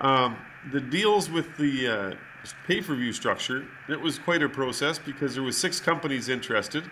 Um, 0.00 0.36
the 0.72 0.80
deals 0.80 1.28
with 1.28 1.56
the 1.56 1.88
uh, 1.88 2.14
pay-per-view 2.68 3.12
structure, 3.12 3.66
it 3.88 4.00
was 4.00 4.20
quite 4.20 4.42
a 4.42 4.48
process 4.48 5.00
because 5.00 5.34
there 5.34 5.42
was 5.42 5.56
six 5.56 5.80
companies 5.80 6.28
interested, 6.28 6.88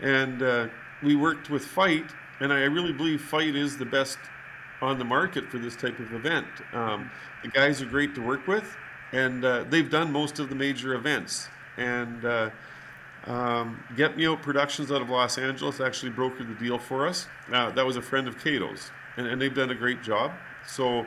and 0.00 0.40
uh, 0.40 0.68
we 1.02 1.16
worked 1.16 1.50
with 1.50 1.64
FITE, 1.64 2.06
and 2.38 2.52
I 2.52 2.60
really 2.62 2.92
believe 2.92 3.20
FITE 3.20 3.56
is 3.56 3.76
the 3.76 3.84
best 3.84 4.18
on 4.80 4.98
the 4.98 5.04
market 5.04 5.50
for 5.50 5.58
this 5.58 5.74
type 5.74 5.98
of 5.98 6.12
event. 6.12 6.46
Um, 6.72 7.10
the 7.42 7.48
guys 7.48 7.82
are 7.82 7.86
great 7.86 8.14
to 8.14 8.22
work 8.22 8.46
with, 8.46 8.76
and 9.12 9.44
uh, 9.44 9.64
they've 9.68 9.90
done 9.90 10.12
most 10.12 10.38
of 10.38 10.48
the 10.48 10.54
major 10.54 10.94
events. 10.94 11.48
And 11.76 12.24
uh, 12.24 12.50
um, 13.28 13.82
Get 13.96 14.16
Me 14.16 14.26
Out 14.26 14.42
Productions 14.42 14.90
out 14.90 15.02
of 15.02 15.10
Los 15.10 15.38
Angeles 15.38 15.80
actually 15.80 16.12
brokered 16.12 16.48
the 16.48 16.64
deal 16.64 16.78
for 16.78 17.06
us. 17.06 17.26
Uh, 17.52 17.70
that 17.70 17.84
was 17.86 17.96
a 17.96 18.02
friend 18.02 18.26
of 18.26 18.38
Cato's, 18.42 18.90
and, 19.16 19.26
and 19.26 19.40
they've 19.40 19.54
done 19.54 19.70
a 19.70 19.74
great 19.74 20.02
job. 20.02 20.32
So 20.66 21.00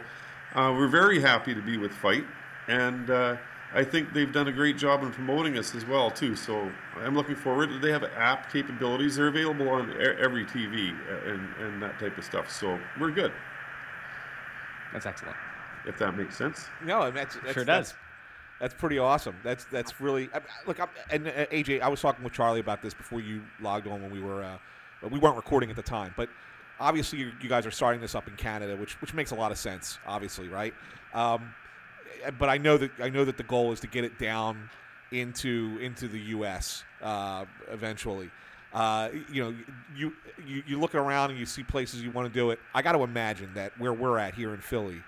uh, 0.55 0.73
we're 0.77 0.87
very 0.87 1.19
happy 1.19 1.53
to 1.53 1.61
be 1.61 1.77
with 1.77 1.91
FITE, 1.91 2.25
and 2.67 3.09
uh, 3.09 3.37
I 3.73 3.83
think 3.83 4.13
they've 4.13 4.31
done 4.31 4.47
a 4.47 4.51
great 4.51 4.77
job 4.77 5.01
in 5.03 5.11
promoting 5.11 5.57
us 5.57 5.73
as 5.75 5.85
well 5.85 6.11
too. 6.11 6.35
So 6.35 6.71
I'm 6.97 7.15
looking 7.15 7.35
forward. 7.35 7.81
They 7.81 7.91
have 7.91 8.03
app 8.03 8.51
capabilities. 8.51 9.15
They're 9.15 9.27
available 9.27 9.69
on 9.69 9.91
e- 9.91 9.95
every 10.19 10.45
TV 10.45 10.95
and, 11.25 11.47
and 11.59 11.81
that 11.81 11.99
type 11.99 12.17
of 12.17 12.23
stuff. 12.25 12.51
So 12.51 12.79
we're 12.99 13.11
good, 13.11 13.31
That's 14.93 15.05
excellent. 15.05 15.37
if 15.85 15.97
that 15.99 16.15
makes 16.17 16.35
sense. 16.37 16.67
No, 16.83 17.03
and 17.03 17.15
that's, 17.15 17.35
that's 17.35 17.53
Sure 17.53 17.63
that's, 17.63 17.91
does. 17.91 17.97
That's 18.61 18.75
pretty 18.75 18.99
awesome. 18.99 19.35
That's 19.43 19.65
that's 19.65 19.99
really 19.99 20.29
I, 20.33 20.39
look. 20.67 20.79
I'm, 20.79 20.87
and 21.09 21.27
uh, 21.27 21.47
AJ, 21.47 21.81
I 21.81 21.87
was 21.89 21.99
talking 21.99 22.23
with 22.23 22.31
Charlie 22.33 22.59
about 22.59 22.81
this 22.83 22.93
before 22.93 23.19
you 23.19 23.41
logged 23.59 23.87
on 23.87 24.01
when 24.03 24.11
we 24.11 24.21
were 24.21 24.43
uh, 24.43 24.57
we 25.09 25.17
weren't 25.19 25.35
recording 25.35 25.69
at 25.71 25.75
the 25.75 25.81
time, 25.81 26.13
but 26.15 26.29
obviously 26.79 27.19
you, 27.19 27.31
you 27.41 27.49
guys 27.49 27.65
are 27.65 27.71
starting 27.71 27.99
this 27.99 28.13
up 28.13 28.27
in 28.27 28.35
Canada, 28.35 28.77
which 28.77 29.01
which 29.01 29.15
makes 29.15 29.31
a 29.31 29.35
lot 29.35 29.51
of 29.51 29.57
sense, 29.57 29.97
obviously, 30.05 30.47
right? 30.47 30.75
Um, 31.13 31.53
but 32.37 32.49
I 32.49 32.59
know 32.59 32.77
that 32.77 32.91
I 33.01 33.09
know 33.09 33.25
that 33.25 33.35
the 33.37 33.43
goal 33.43 33.71
is 33.71 33.79
to 33.79 33.87
get 33.87 34.03
it 34.03 34.19
down 34.19 34.69
into 35.11 35.79
into 35.81 36.07
the 36.07 36.19
U.S. 36.19 36.83
Uh, 37.01 37.45
eventually. 37.71 38.29
Uh, 38.73 39.09
you 39.29 39.43
know, 39.43 39.53
you, 39.97 40.13
you 40.47 40.63
you 40.65 40.79
look 40.79 40.95
around 40.95 41.31
and 41.31 41.37
you 41.39 41.45
see 41.45 41.61
places 41.63 42.01
you 42.01 42.11
want 42.11 42.31
to 42.31 42.33
do 42.33 42.51
it. 42.51 42.59
I 42.75 42.81
got 42.81 42.91
to 42.93 43.01
imagine 43.03 43.51
that 43.55 43.77
where 43.77 43.91
we're 43.91 44.17
at 44.17 44.33
here 44.35 44.53
in 44.53 44.61
Philly, 44.61 45.01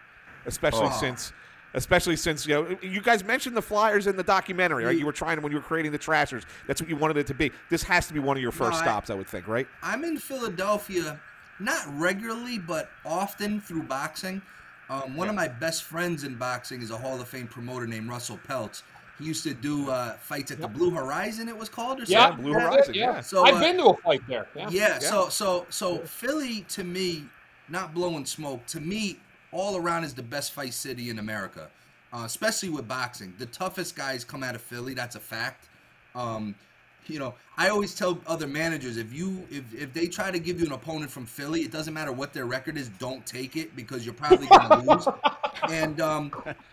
especially 0.47 0.87
Oh. 0.91 0.97
since 0.99 1.31
especially 1.73 2.15
since 2.15 2.45
you 2.45 2.53
know 2.53 2.77
you 2.81 3.01
guys 3.01 3.23
mentioned 3.23 3.55
the 3.55 3.61
Flyers 3.61 4.07
in 4.07 4.15
the 4.15 4.23
documentary, 4.23 4.85
right? 4.85 4.97
You 4.97 5.05
were 5.05 5.11
trying 5.11 5.41
when 5.41 5.51
you 5.51 5.57
were 5.57 5.63
creating 5.63 5.91
the 5.91 5.97
Trashers. 5.97 6.43
That's 6.67 6.81
what 6.81 6.89
you 6.89 6.95
wanted 6.95 7.17
it 7.17 7.27
to 7.27 7.33
be. 7.33 7.51
This 7.69 7.83
has 7.83 8.07
to 8.07 8.13
be 8.13 8.19
one 8.19 8.37
of 8.37 8.43
your 8.43 8.51
first 8.51 8.79
I- 8.79 8.81
stops, 8.81 9.09
I 9.09 9.15
would 9.15 9.27
think, 9.27 9.47
right? 9.47 9.67
I'm 9.81 10.03
in 10.03 10.17
Philadelphia, 10.17 11.19
not 11.59 11.81
regularly, 11.99 12.57
but 12.59 12.89
often 13.05 13.61
through 13.61 13.83
boxing. 13.83 14.41
Um, 14.89 15.15
one 15.15 15.29
of 15.29 15.35
my 15.35 15.47
best 15.47 15.83
friends 15.83 16.23
in 16.23 16.35
boxing 16.35 16.81
is 16.81 16.91
a 16.91 16.97
Hall 16.97 17.19
of 17.19 17.27
Fame 17.27 17.47
promoter 17.47 17.87
named 17.87 18.09
Russell 18.09 18.39
Peltz. 18.47 18.83
He 19.17 19.25
used 19.25 19.43
to 19.43 19.53
do 19.53 19.89
uh, 19.89 20.13
fights 20.17 20.51
at 20.51 20.59
the 20.59 20.67
Blue 20.67 20.89
Horizon, 20.91 21.47
it 21.47 21.57
was 21.57 21.69
called, 21.69 22.01
or 22.01 22.03
Yeah, 22.05 22.27
something. 22.27 22.43
Blue 22.45 22.53
Horizon, 22.53 22.93
Yeah. 22.95 23.13
yeah. 23.13 23.21
So, 23.21 23.43
I've 23.45 23.55
uh, 23.55 23.59
been 23.59 23.77
to 23.77 23.85
a 23.85 23.97
fight 23.97 24.21
there. 24.27 24.47
Yeah. 24.55 24.69
Yeah, 24.69 24.99
so 24.99 25.29
so 25.29 25.65
so 25.69 25.99
Philly 25.99 26.65
to 26.69 26.83
me, 26.83 27.25
not 27.69 27.93
blowing 27.93 28.25
smoke. 28.25 28.65
To 28.67 28.81
me, 28.81 29.19
all 29.53 29.77
around 29.77 30.03
is 30.03 30.13
the 30.13 30.23
best 30.23 30.51
fight 30.51 30.73
city 30.73 31.09
in 31.09 31.19
America, 31.19 31.69
uh, 32.11 32.23
especially 32.25 32.69
with 32.69 32.87
boxing. 32.87 33.33
The 33.37 33.45
toughest 33.47 33.95
guys 33.95 34.23
come 34.23 34.43
out 34.43 34.55
of 34.55 34.61
Philly. 34.61 34.93
That's 34.93 35.15
a 35.15 35.19
fact. 35.19 35.69
Um, 36.15 36.55
you 37.07 37.19
know, 37.19 37.33
I 37.57 37.69
always 37.69 37.93
tell 37.95 38.19
other 38.27 38.47
managers 38.47 38.97
if 38.97 39.13
you 39.13 39.45
if, 39.51 39.63
if 39.73 39.93
they 39.93 40.07
try 40.07 40.31
to 40.31 40.39
give 40.39 40.59
you 40.59 40.65
an 40.65 40.71
opponent 40.71 41.11
from 41.11 41.25
Philly, 41.25 41.61
it 41.61 41.71
doesn't 41.71 41.93
matter 41.93 42.11
what 42.11 42.33
their 42.33 42.45
record 42.45 42.77
is. 42.77 42.89
Don't 42.99 43.25
take 43.25 43.55
it 43.57 43.75
because 43.75 44.05
you're 44.05 44.13
probably 44.13 44.47
gonna 44.47 44.83
lose. 44.93 45.07
And 45.69 45.99
um, 46.01 46.31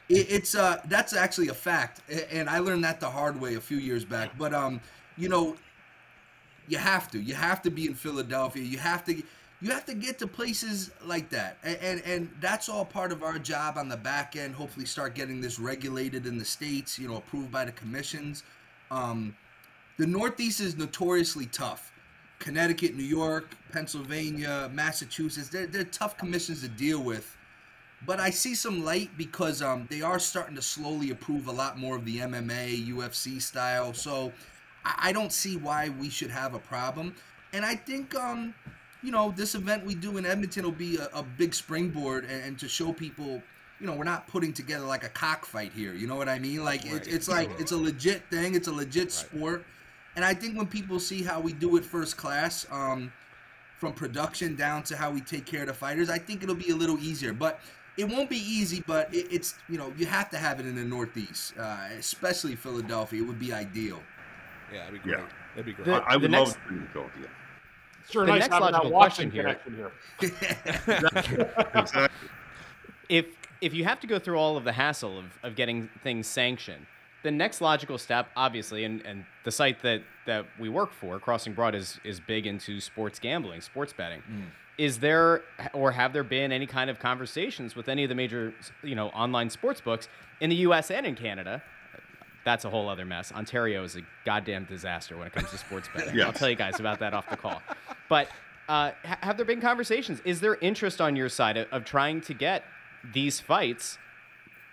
it, 0.09 0.27
it's 0.31 0.55
uh 0.55 0.81
that's 0.87 1.15
actually 1.15 1.49
a 1.49 1.55
fact. 1.55 2.01
And 2.31 2.49
I 2.49 2.59
learned 2.61 2.85
that 2.85 3.01
the 3.01 3.11
hard 3.11 3.41
way 3.41 3.57
a 3.57 3.61
few 3.61 3.79
years 3.79 4.05
back. 4.05 4.39
But 4.39 4.55
um, 4.55 4.81
you 5.17 5.29
know, 5.29 5.57
you 6.69 6.79
have 6.79 7.11
to. 7.11 7.21
You 7.21 7.35
have 7.35 7.63
to 7.63 7.71
be 7.71 7.87
in 7.87 7.95
Philadelphia. 7.95 8.63
You 8.63 8.79
have 8.79 9.05
to. 9.07 9.23
You 9.63 9.71
have 9.73 9.85
to 9.87 9.95
get 9.95 10.19
to 10.21 10.27
places 10.27 10.91
like 11.05 11.29
that, 11.31 11.59
and, 11.63 11.79
and 11.83 12.03
and 12.07 12.31
that's 12.41 12.71
all 12.71 12.85
part 12.85 13.13
of 13.13 13.23
our 13.23 13.39
job 13.39 13.77
on 13.77 13.91
the 13.91 13.97
back 13.97 14.35
end. 14.35 14.55
Hopefully, 14.55 14.87
start 14.87 15.15
getting 15.15 15.41
this 15.41 15.59
regulated 15.59 16.27
in 16.27 16.39
the 16.39 16.45
states. 16.45 16.99
You 16.99 17.09
know, 17.09 17.17
approved 17.17 17.53
by 17.53 17.67
the 17.67 17.73
commissions. 17.73 18.43
Um, 18.91 19.37
the 19.99 20.07
Northeast 20.07 20.61
is 20.61 20.79
notoriously 20.79 21.45
tough. 21.47 21.93
Connecticut, 22.39 22.97
New 22.97 23.05
York, 23.05 23.55
Pennsylvania, 23.71 24.71
Massachusetts. 24.73 25.51
They're, 25.51 25.67
they're 25.67 25.85
tough 25.85 26.17
commissions 26.17 26.63
to 26.63 26.69
deal 26.69 27.03
with. 27.03 27.37
But 28.07 28.19
I 28.19 28.31
see 28.31 28.55
some 28.55 28.83
light 28.83 29.11
because 29.19 29.61
um, 29.61 29.87
they 29.91 30.01
are 30.01 30.19
starting 30.19 30.57
to 30.57 30.63
slowly 30.63 31.11
approve 31.11 31.49
a 31.49 31.53
lot 31.53 31.79
more 31.79 31.97
of 31.97 32.07
the 32.07 32.21
MMA, 32.21 32.89
UFC 32.89 33.43
style. 33.43 33.93
So 33.93 34.33
I, 34.87 35.09
I 35.09 35.13
don't 35.13 35.33
see 35.33 35.59
why 35.59 35.91
we 35.91 36.09
should 36.09 36.31
have 36.31 36.55
a 36.55 36.59
problem. 36.59 37.15
And 37.53 37.65
I 37.65 37.75
think, 37.75 38.15
um, 38.15 38.55
you 39.03 39.11
know, 39.13 39.33
this 39.37 39.55
event 39.55 39.85
we 39.85 39.95
do 39.95 40.17
in 40.19 40.27
Edmonton 40.27 40.65
will 40.65 40.73
be 40.73 40.97
a, 40.97 41.09
a 41.15 41.23
big 41.23 41.55
springboard 41.55 42.25
and, 42.25 42.45
and 42.45 42.59
to 42.59 42.69
show 42.69 42.93
people, 42.93 43.43
you 43.81 43.87
know, 43.87 43.95
we're 43.95 44.05
not 44.05 44.27
putting 44.29 44.53
together 44.53 44.85
like 44.85 45.05
a 45.05 45.09
cockfight 45.09 45.73
here. 45.73 45.95
You 45.95 46.07
know 46.07 46.17
what 46.17 46.29
I 46.29 46.39
mean? 46.39 46.65
Like 46.65 46.85
it's 46.85 47.09
it's 47.09 47.29
like 47.29 47.51
it's 47.59 47.73
a 47.73 47.77
legit 47.77 48.23
thing. 48.31 48.55
It's 48.55 48.69
a 48.69 48.73
legit 48.73 49.11
sport. 49.13 49.65
And 50.17 50.25
I 50.25 50.35
think 50.35 50.57
when 50.57 50.67
people 50.67 50.99
see 51.01 51.23
how 51.23 51.41
we 51.41 51.53
do 51.53 51.77
it 51.77 51.85
first 51.85 52.17
class, 52.17 52.67
um, 52.71 53.13
from 53.79 53.95
production 53.95 54.57
down 54.57 54.83
to 54.83 54.97
how 54.97 55.11
we 55.11 55.23
take 55.23 55.47
care 55.47 55.63
of 55.63 55.69
the 55.69 55.73
fighters, 55.75 56.11
I 56.11 56.19
think 56.19 56.43
it'll 56.43 56.55
be 56.55 56.71
a 56.71 56.77
little 56.77 56.99
easier. 56.99 57.33
But 57.33 57.61
it 57.97 58.05
won't 58.05 58.29
be 58.29 58.37
easy. 58.37 58.85
But 58.87 59.13
it, 59.15 59.33
it's 59.33 59.55
you 59.69 59.79
know 59.79 59.93
you 59.97 60.05
have 60.07 60.29
to 60.31 60.37
have 60.37 60.61
it 60.61 60.67
in 60.67 60.75
the 60.75 60.85
Northeast, 60.85 61.55
uh, 61.59 61.89
especially 61.99 62.57
Philadelphia. 62.57 63.23
It 63.23 63.27
would 63.27 63.39
be 63.39 63.53
ideal. 63.53 64.01
Yeah, 64.73 64.85
that'd 64.85 64.93
be 64.93 64.99
great. 64.99 65.19
Yeah. 65.19 65.27
That'd 65.55 65.65
be 65.67 65.73
great. 65.73 65.87
The- 65.87 65.95
I, 66.05 66.15
I 66.15 66.17
would 66.17 66.31
next- 66.31 66.51
love 66.51 66.63
to 66.65 66.69
be 66.69 66.81
in 66.81 66.87
Philadelphia. 66.89 67.31
Sure, 68.11 68.27
The 68.27 68.33
nice 68.33 68.41
next 68.43 68.53
having 68.55 68.73
that 68.73 68.85
logical 68.85 68.91
Washington 68.91 69.43
question 69.43 69.75
here- 69.75 69.91
connection 70.21 71.41
here. 71.41 71.51
Exactly. 71.75 72.09
if 73.09 73.27
if 73.61 73.75
you 73.75 73.85
have 73.85 74.01
to 74.01 74.07
go 74.07 74.19
through 74.19 74.37
all 74.39 74.57
of 74.57 74.65
the 74.65 74.73
hassle 74.73 75.19
of, 75.19 75.27
of 75.43 75.55
getting 75.55 75.89
things 76.03 76.27
sanctioned, 76.27 76.87
the 77.23 77.31
next 77.31 77.61
logical 77.61 77.99
step, 77.99 78.29
obviously, 78.37 78.85
and, 78.85 79.03
and 79.05 79.27
the 79.45 79.51
site 79.53 79.83
that, 79.83 80.01
that 80.27 80.47
we 80.59 80.71
work 80.71 80.93
for, 80.95 81.19
Crossing 81.21 81.53
Broad, 81.53 81.75
is 81.75 82.01
is 82.05 82.21
big 82.21 82.47
into 82.47 82.81
sports 82.81 83.19
gambling, 83.19 83.61
sports 83.61 83.93
betting. 83.93 84.21
Hmm. 84.23 84.41
Is 84.79 84.99
there 84.99 85.43
or 85.75 85.93
have 85.93 86.15
there 86.15 86.25
been 86.25 86.53
any 86.53 86.67
kind 86.67 86.89
of 86.89 86.99
conversations 86.99 87.77
with 87.77 87.89
any 87.91 88.03
of 88.05 88.09
the 88.09 88.15
major, 88.15 88.55
you 88.83 88.95
know, 88.95 89.09
online 89.09 89.51
sports 89.51 89.81
books 89.83 90.09
in 90.41 90.49
the 90.49 90.57
U.S. 90.57 90.91
and 90.91 91.05
in 91.05 91.15
Canada? 91.15 91.63
That's 92.45 92.65
a 92.65 92.71
whole 92.71 92.89
other 92.89 93.05
mess. 93.05 93.33
Ontario 93.33 93.85
is 93.85 93.97
a 93.97 94.03
goddamn 94.25 94.65
disaster 94.65 95.17
when 95.17 95.27
it 95.27 95.33
comes 95.33 95.51
to 95.51 95.59
sports 95.59 95.89
betting. 95.95 96.21
I'll 96.23 96.33
tell 96.33 96.49
you 96.49 96.57
guys 96.57 96.81
about 96.81 96.99
that 97.01 97.15
off 97.15 97.29
the 97.29 97.37
call. 97.37 97.63
But 98.09 98.29
uh, 98.69 98.93
ha- 99.05 99.19
have 99.21 99.37
there 99.37 99.47
been 99.47 99.61
conversations? 99.61 100.21
Is 100.25 100.41
there 100.41 100.57
interest 100.57 101.01
on 101.01 101.17
your 101.17 101.29
side 101.29 101.57
of, 101.57 101.69
of 101.71 101.85
trying 101.85 102.21
to 102.23 102.35
get 102.35 102.65
these 103.13 103.41
fights 103.41 103.99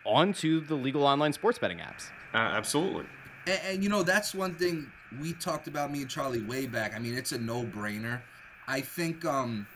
onto 0.08 0.62
the 0.62 0.76
legal 0.76 1.04
online 1.04 1.34
sports 1.34 1.60
betting 1.60 1.80
apps. 1.80 2.10
Uh, 2.34 2.38
absolutely. 2.38 3.06
And, 3.46 3.60
and 3.68 3.84
you 3.84 3.90
know, 3.90 4.04
that's 4.04 4.34
one 4.34 4.56
thing 4.56 4.90
we 5.22 5.34
talked 5.34 5.68
about 5.68 5.92
me 5.92 6.02
and 6.02 6.10
Charlie 6.10 6.42
way 6.42 6.66
back. 6.66 6.96
I 6.96 7.00
mean, 7.00 7.16
it's 7.16 7.32
a 7.34 7.38
no-brainer. 7.38 8.22
I 8.68 8.82
think 8.82 9.24
um 9.26 9.68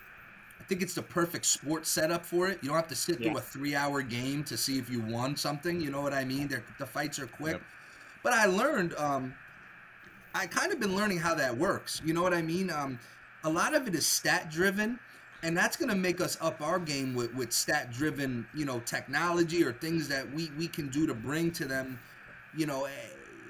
I 0.60 0.64
think 0.64 0.82
it's 0.82 0.94
the 0.94 1.02
perfect 1.02 1.46
sports 1.46 1.90
setup 1.90 2.26
for 2.26 2.48
it. 2.48 2.60
You 2.62 2.70
don't 2.70 2.78
have 2.78 2.88
to 2.88 2.96
sit 2.96 3.18
through 3.18 3.38
a 3.38 3.42
three-hour 3.42 4.04
game 4.04 4.44
to 4.46 4.56
see 4.56 4.78
if 4.78 4.90
you 4.90 5.02
won 5.02 5.36
something. 5.36 5.82
You 5.82 5.92
know 5.92 6.02
what 6.02 6.14
I 6.14 6.24
mean? 6.24 6.48
They're, 6.48 6.64
the 6.78 6.86
fights 6.86 7.20
are 7.20 7.26
quick. 7.26 7.54
Yep. 7.54 7.62
But 8.24 8.34
I 8.34 8.46
learned 8.46 8.94
um 8.96 9.34
I 10.34 10.48
kind 10.48 10.72
of 10.72 10.80
been 10.80 10.96
learning 10.96 11.20
how 11.20 11.36
that 11.36 11.58
works. 11.58 12.02
You 12.06 12.14
know 12.14 12.22
what 12.22 12.34
I 12.34 12.42
mean? 12.42 12.70
Um 12.70 13.00
a 13.44 13.50
lot 13.50 13.74
of 13.74 13.88
it 13.88 13.96
is 13.96 14.06
stat 14.06 14.52
driven 14.52 15.00
and 15.44 15.58
that's 15.58 15.76
going 15.76 15.90
to 15.90 15.96
make 15.96 16.22
us 16.22 16.38
up 16.42 16.62
our 16.62 16.78
game 16.78 17.16
with, 17.16 17.34
with 17.34 17.52
stat 17.52 17.92
driven 17.92 18.46
you 18.54 18.66
know 18.66 18.80
technology 18.82 19.64
or 19.64 19.74
things 19.74 20.08
that 20.08 20.32
we, 20.34 20.52
we 20.58 20.68
can 20.68 20.90
do 20.90 21.08
to 21.08 21.14
bring 21.14 21.52
to 21.52 21.66
them 21.66 22.00
you 22.56 22.66
know 22.66 22.86
eh, 22.86 22.90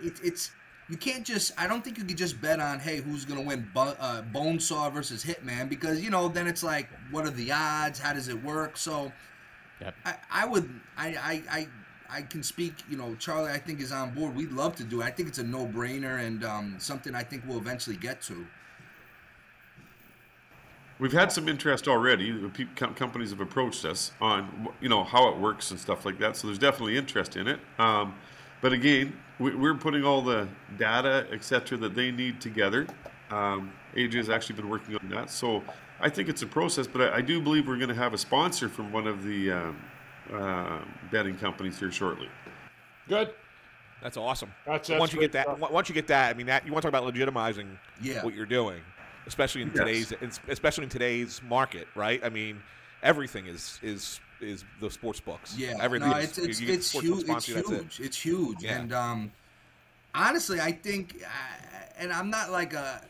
it, 0.01 0.13
it's 0.23 0.51
you 0.89 0.97
can't 0.97 1.25
just 1.25 1.51
i 1.57 1.67
don't 1.67 1.83
think 1.83 1.97
you 1.97 2.03
could 2.05 2.17
just 2.17 2.39
bet 2.41 2.59
on 2.59 2.79
hey 2.79 2.97
who's 3.01 3.25
going 3.25 3.39
to 3.39 3.45
win 3.45 3.69
Bo- 3.73 3.95
uh, 3.99 4.21
bonesaw 4.33 4.91
versus 4.93 5.23
hitman 5.23 5.67
because 5.69 6.01
you 6.01 6.09
know 6.09 6.27
then 6.29 6.47
it's 6.47 6.63
like 6.63 6.87
what 7.11 7.25
are 7.25 7.31
the 7.31 7.51
odds 7.51 7.99
how 7.99 8.13
does 8.13 8.27
it 8.29 8.41
work 8.43 8.77
so 8.77 9.11
Yep. 9.81 9.95
I, 10.05 10.15
I 10.29 10.45
would 10.45 10.69
I, 10.95 11.07
I 11.07 11.43
i 11.49 11.67
i 12.11 12.21
can 12.21 12.43
speak 12.43 12.73
you 12.89 12.97
know 12.97 13.15
charlie 13.15 13.51
i 13.51 13.57
think 13.57 13.79
is 13.79 13.91
on 13.91 14.13
board 14.13 14.35
we'd 14.35 14.51
love 14.51 14.75
to 14.75 14.83
do 14.83 15.01
it 15.01 15.05
i 15.05 15.11
think 15.11 15.27
it's 15.29 15.39
a 15.39 15.43
no-brainer 15.43 16.25
and 16.25 16.43
um, 16.43 16.75
something 16.79 17.15
i 17.15 17.23
think 17.23 17.43
we'll 17.47 17.57
eventually 17.57 17.95
get 17.95 18.21
to 18.21 18.45
We've 21.01 21.11
had 21.11 21.31
some 21.31 21.49
interest 21.49 21.87
already. 21.87 22.31
Companies 22.75 23.31
have 23.31 23.41
approached 23.41 23.85
us 23.85 24.11
on, 24.21 24.67
you 24.81 24.87
know, 24.87 25.03
how 25.03 25.29
it 25.29 25.37
works 25.37 25.71
and 25.71 25.79
stuff 25.79 26.05
like 26.05 26.19
that. 26.19 26.37
So 26.37 26.45
there's 26.45 26.59
definitely 26.59 26.95
interest 26.95 27.35
in 27.37 27.47
it. 27.47 27.59
Um, 27.79 28.13
but 28.61 28.71
again, 28.71 29.17
we, 29.39 29.55
we're 29.55 29.73
putting 29.73 30.03
all 30.05 30.21
the 30.21 30.47
data, 30.77 31.25
et 31.31 31.43
cetera, 31.43 31.75
that 31.79 31.95
they 31.95 32.11
need 32.11 32.39
together. 32.39 32.85
Um, 33.31 33.73
AJ 33.95 34.13
has 34.13 34.29
actually 34.29 34.57
been 34.57 34.69
working 34.69 34.95
on 34.95 35.09
that. 35.09 35.31
So 35.31 35.63
I 35.99 36.07
think 36.07 36.29
it's 36.29 36.43
a 36.43 36.47
process, 36.47 36.85
but 36.85 37.01
I, 37.01 37.15
I 37.15 37.21
do 37.21 37.41
believe 37.41 37.67
we're 37.67 37.77
going 37.77 37.89
to 37.89 37.95
have 37.95 38.13
a 38.13 38.17
sponsor 38.19 38.69
from 38.69 38.91
one 38.91 39.07
of 39.07 39.23
the 39.23 39.51
um, 39.51 39.81
uh, 40.31 40.79
betting 41.11 41.37
companies 41.37 41.79
here 41.79 41.91
shortly. 41.91 42.27
Good. 43.07 43.33
That's 44.01 44.17
awesome. 44.17 44.51
That's- 44.65 44.89
once 44.99 45.13
you 45.13 45.19
get 45.19 45.31
that, 45.33 45.45
stuff. 45.57 45.71
once 45.71 45.89
you 45.89 45.95
get 45.95 46.07
that, 46.07 46.33
I 46.33 46.37
mean, 46.37 46.47
that 46.47 46.65
you 46.65 46.71
want 46.71 46.83
to 46.83 46.91
talk 46.91 46.99
about 47.01 47.13
legitimizing 47.13 47.77
Yeah. 48.01 48.23
what 48.23 48.33
you're 48.33 48.45
doing, 48.47 48.81
especially 49.27 49.61
in 49.61 49.67
Yes. 49.69 49.77
today's, 50.09 50.39
especially 50.47 50.85
in 50.85 50.89
today's 50.89 51.41
market, 51.43 51.87
right? 51.95 52.23
I 52.23 52.29
mean, 52.29 52.61
everything 53.03 53.45
is 53.47 53.79
is 53.83 54.19
is 54.39 54.63
the 54.79 54.89
sports 54.89 55.19
books. 55.19 55.55
Yeah, 55.55 55.75
everything. 55.79 56.09
No, 56.09 56.17
is, 56.17 56.29
it's 56.29 56.37
it's, 56.39 56.61
you 56.61 56.73
it's 56.73 56.91
huge. 56.91 57.29
It's 57.29 57.49
it. 57.49 57.65
huge. 57.67 57.99
It's 57.99 58.17
huge. 58.25 58.63
Yeah. 58.63 58.79
And 58.79 58.91
um, 58.93 59.31
honestly, 60.15 60.59
I 60.59 60.71
think, 60.71 61.23
and 61.97 62.11
I'm 62.11 62.31
not 62.31 62.49
like 62.49 62.73
a, 62.73 63.01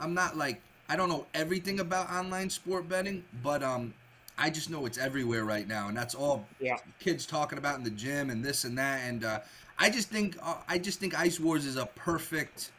I'm 0.00 0.14
not 0.14 0.36
like 0.36 0.60
I 0.88 0.96
don't 0.96 1.08
know 1.08 1.26
everything 1.32 1.78
about 1.78 2.10
online 2.10 2.50
sport 2.50 2.88
betting, 2.88 3.22
but 3.42 3.62
um, 3.62 3.94
I 4.40 4.50
just 4.50 4.70
know 4.70 4.86
it's 4.86 4.98
everywhere 4.98 5.44
right 5.44 5.68
now, 5.68 5.88
and 5.88 5.96
that's 5.96 6.14
all 6.14 6.46
Yeah. 6.58 6.76
kids 6.98 7.26
talking 7.26 7.58
about 7.58 7.78
in 7.78 7.84
the 7.84 7.90
gym 7.90 8.30
and 8.30 8.44
this 8.44 8.64
and 8.64 8.76
that. 8.78 9.00
And 9.04 9.24
uh, 9.24 9.40
I 9.78 9.90
just 9.90 10.08
think 10.08 10.36
uh, 10.42 10.56
I 10.68 10.78
just 10.78 10.98
think 10.98 11.18
Ice 11.18 11.38
Wars 11.38 11.64
is 11.66 11.76
a 11.76 11.86
perfect 11.86 12.72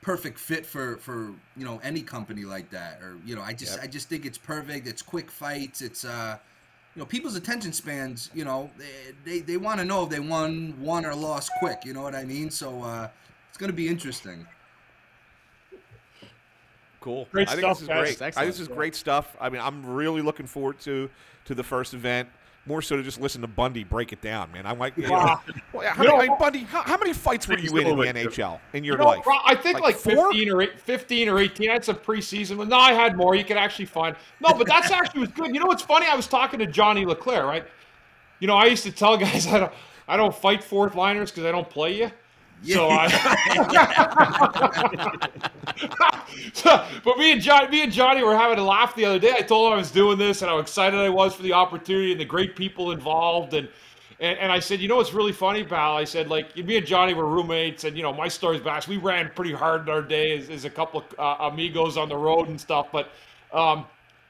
perfect 0.00 0.38
fit 0.38 0.64
for 0.64 0.96
for 0.98 1.32
you 1.56 1.64
know 1.64 1.80
any 1.82 2.00
company 2.00 2.44
like 2.44 2.70
that 2.70 3.00
or 3.02 3.16
you 3.26 3.34
know 3.34 3.42
i 3.42 3.52
just 3.52 3.74
Yep. 3.74 3.84
i 3.84 3.86
just 3.88 4.08
think 4.08 4.24
it's 4.24 4.38
perfect 4.38 4.86
it's 4.86 5.02
quick 5.02 5.28
fights 5.28 5.82
it's 5.82 6.04
uh 6.04 6.38
you 6.94 7.00
know 7.00 7.04
people's 7.04 7.34
attention 7.34 7.72
spans 7.72 8.30
you 8.32 8.44
know 8.44 8.70
they 8.78 9.12
they, 9.24 9.40
they 9.40 9.56
want 9.56 9.80
to 9.80 9.84
know 9.84 10.04
if 10.04 10.08
they 10.10 10.20
won 10.20 10.74
won 10.80 11.04
or 11.04 11.14
lost 11.16 11.50
quick 11.58 11.78
you 11.84 11.92
know 11.92 12.02
what 12.02 12.14
i 12.14 12.24
mean 12.24 12.48
so 12.48 12.80
uh 12.82 13.08
it's 13.48 13.58
going 13.58 13.70
to 13.70 13.76
be 13.76 13.88
interesting 13.88 14.46
Cool. 17.08 17.26
Great 17.32 17.48
I 17.48 17.52
think 17.52 17.60
stuff, 17.62 17.76
this 17.78 17.82
is 17.82 17.88
guys. 17.88 18.16
great. 18.18 18.36
I, 18.36 18.44
this 18.44 18.54
is 18.56 18.60
excellent. 18.62 18.76
great 18.78 18.94
stuff. 18.94 19.34
I 19.40 19.48
mean, 19.48 19.62
I'm 19.62 19.84
really 19.86 20.20
looking 20.20 20.46
forward 20.46 20.78
to 20.80 21.08
to 21.46 21.54
the 21.54 21.62
first 21.64 21.94
event. 21.94 22.28
More 22.66 22.82
so 22.82 22.96
to 22.98 23.02
just 23.02 23.18
listen 23.18 23.40
to 23.40 23.46
Bundy 23.46 23.82
break 23.82 24.12
it 24.12 24.20
down, 24.20 24.52
man. 24.52 24.66
I'm 24.66 24.78
like, 24.78 24.94
you 24.98 25.04
know, 25.04 25.12
Wow. 25.12 25.40
well, 25.72 25.88
how 25.90 26.02
You 26.02 26.10
many, 26.10 26.26
know- 26.26 26.32
like, 26.32 26.38
Bundy, 26.38 26.58
how, 26.64 26.82
how 26.82 26.98
many 26.98 27.14
fights 27.14 27.48
were 27.48 27.58
you 27.58 27.74
in 27.78 27.86
in 27.86 27.96
the. 27.96 28.04
NHL 28.28 28.60
in 28.74 28.84
your 28.84 28.96
You 28.96 29.04
know, 29.04 29.06
life? 29.08 29.24
I 29.46 29.54
think 29.54 29.80
like, 29.80 29.96
four? 29.96 30.30
15 30.32 30.50
or 30.50 30.60
eight, 30.60 30.78
15 30.78 31.28
or 31.30 31.38
18. 31.38 31.70
I 31.70 31.72
had 31.72 31.84
some 31.86 31.96
preseason. 31.96 32.68
No, 32.68 32.76
I 32.76 32.92
had 32.92 33.16
more. 33.16 33.34
You 33.34 33.44
can 33.44 33.56
actually 33.56 33.86
find. 33.86 34.14
No, 34.46 34.52
but 34.52 34.66
that's 34.66 34.90
actually 34.90 35.20
was 35.20 35.30
good. 35.30 35.54
You 35.54 35.60
know 35.60 35.66
what's 35.66 35.82
funny? 35.82 36.04
I 36.06 36.14
was 36.14 36.26
talking 36.26 36.58
to 36.58 36.66
Johnny 36.66 37.06
LeClair, 37.06 37.46
right? 37.46 37.64
You 38.38 38.48
know, 38.48 38.56
I 38.56 38.66
used 38.66 38.82
to 38.84 38.92
tell 38.92 39.16
guys 39.16 39.46
I 39.54 39.60
don't, 39.60 39.72
I 40.06 40.18
don't 40.18 40.34
fight 40.34 40.62
fourth 40.62 40.94
liners 40.94 41.30
because 41.30 41.46
I 41.46 41.52
don't 41.52 41.70
play 41.70 41.96
you. 41.96 42.10
So 42.64 42.88
I. 42.90 43.08
So, 46.52 46.84
but 47.04 47.18
me 47.18 47.32
and 47.32 47.40
Johnny, 47.40 47.68
me 47.68 47.82
and 47.82 47.92
Johnny 47.92 48.22
were 48.22 48.36
having 48.36 48.58
a 48.58 48.64
laugh 48.64 48.94
the 48.94 49.04
other 49.04 49.18
day. 49.18 49.32
I 49.36 49.42
told 49.42 49.68
him 49.68 49.74
I 49.74 49.76
was 49.76 49.90
doing 49.90 50.18
this 50.18 50.42
and 50.42 50.50
how 50.50 50.58
excited 50.58 50.98
I 50.98 51.08
was 51.08 51.34
for 51.34 51.42
the 51.42 51.52
opportunity 51.52 52.10
and 52.12 52.20
the 52.20 52.24
great 52.24 52.56
people 52.56 52.90
involved. 52.90 53.54
And 53.54 53.68
and, 54.20 54.36
and 54.38 54.50
I 54.50 54.58
said, 54.58 54.80
you 54.80 54.88
know 54.88 54.96
what's 54.96 55.12
really 55.12 55.32
funny, 55.32 55.62
pal? 55.62 55.96
I 55.96 56.02
said, 56.02 56.28
like 56.28 56.56
me 56.56 56.76
and 56.76 56.86
Johnny 56.86 57.14
were 57.14 57.26
roommates, 57.26 57.84
and 57.84 57.96
you 57.96 58.02
know 58.02 58.12
my 58.12 58.26
story's 58.28 58.60
back. 58.60 58.86
We 58.88 58.96
ran 58.96 59.30
pretty 59.34 59.52
hard 59.52 59.82
in 59.82 59.88
our 59.88 60.02
day 60.02 60.36
as, 60.36 60.50
as 60.50 60.64
a 60.64 60.70
couple 60.70 61.00
of 61.00 61.18
uh, 61.18 61.48
amigos 61.48 61.96
on 61.96 62.08
the 62.08 62.16
road 62.16 62.48
and 62.48 62.60
stuff. 62.60 62.88
But 62.90 63.10
um, 63.52 63.86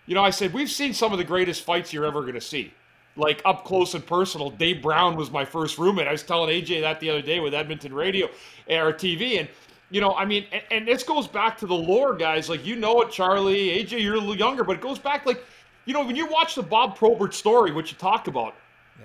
you 0.06 0.14
know, 0.14 0.22
I 0.22 0.30
said 0.30 0.52
we've 0.52 0.70
seen 0.70 0.92
some 0.92 1.12
of 1.12 1.18
the 1.18 1.24
greatest 1.24 1.64
fights 1.64 1.92
you're 1.92 2.04
ever 2.04 2.20
going 2.22 2.34
to 2.34 2.40
see 2.40 2.72
like 3.18 3.42
up 3.44 3.64
close 3.64 3.94
and 3.94 4.06
personal. 4.06 4.50
Dave 4.50 4.80
Brown 4.82 5.16
was 5.16 5.30
my 5.30 5.44
first 5.44 5.78
roommate. 5.78 6.06
I 6.06 6.12
was 6.12 6.22
telling 6.22 6.50
AJ 6.50 6.80
that 6.82 7.00
the 7.00 7.10
other 7.10 7.22
day 7.22 7.40
with 7.40 7.54
Edmonton 7.54 7.92
Radio 7.92 8.28
eh, 8.68 8.78
or 8.78 8.92
TV, 8.92 9.40
and 9.40 9.48
you 9.90 10.00
know, 10.00 10.14
I 10.14 10.24
mean, 10.24 10.46
and, 10.52 10.62
and 10.70 10.88
this 10.88 11.02
goes 11.02 11.26
back 11.26 11.58
to 11.58 11.66
the 11.66 11.74
lore, 11.74 12.14
guys. 12.14 12.48
Like 12.48 12.64
you 12.64 12.76
know 12.76 13.02
it, 13.02 13.10
Charlie, 13.10 13.70
AJ, 13.84 14.02
you're 14.02 14.14
a 14.14 14.18
little 14.18 14.36
younger, 14.36 14.64
but 14.64 14.76
it 14.76 14.82
goes 14.82 14.98
back 14.98 15.26
like, 15.26 15.44
you 15.84 15.94
know, 15.94 16.04
when 16.04 16.16
you 16.16 16.26
watch 16.26 16.54
the 16.54 16.62
Bob 16.62 16.96
Probert 16.96 17.34
story, 17.34 17.72
which 17.72 17.92
you 17.92 17.98
talk 17.98 18.28
about. 18.28 18.54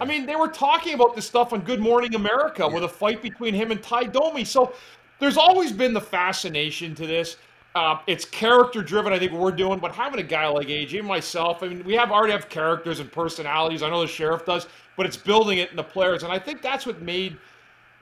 I 0.02 0.06
mean, 0.06 0.26
they 0.26 0.36
were 0.36 0.48
talking 0.48 0.96
about 0.96 1.16
this 1.16 1.28
stuff 1.28 1.54
on 1.54 1.62
Good 1.62 1.80
Morning 1.80 2.16
America 2.16 2.68
with 2.68 2.84
a 2.84 2.90
fight 2.90 3.22
between 3.22 3.54
him 3.54 3.70
and 3.70 3.82
Tie 3.82 4.06
Domi. 4.06 4.44
So 4.44 4.74
there's 5.20 5.38
always 5.38 5.72
been 5.72 5.94
the 5.94 6.02
fascination 6.02 6.96
to 6.96 7.06
this. 7.06 7.38
Uh, 7.76 7.98
it's 8.06 8.26
character 8.26 8.84
driven, 8.84 9.12
I 9.14 9.20
think, 9.20 9.32
what 9.32 9.42
we're 9.42 9.52
doing, 9.52 9.80
but 9.80 9.94
having 9.94 10.20
a 10.20 10.24
guy 10.24 10.48
like 10.48 10.68
AJ 10.68 11.00
and 11.00 11.08
myself, 11.08 11.64
I 11.64 11.70
mean, 11.70 11.84
we 11.84 11.96
have 11.96 12.12
already 12.12 12.34
have 12.34 12.48
characters 12.48 13.00
and 13.00 13.12
personalities. 13.12 13.82
I 13.82 13.90
know 13.90 14.02
the 14.02 14.08
sheriff 14.08 14.46
does, 14.46 14.68
but 14.96 15.08
it's 15.08 15.18
building 15.18 15.58
it 15.58 15.72
in 15.72 15.76
the 15.76 15.84
players. 15.84 16.22
And 16.22 16.32
I 16.32 16.38
think 16.38 16.62
that's 16.62 16.86
what 16.86 17.02
made 17.02 17.38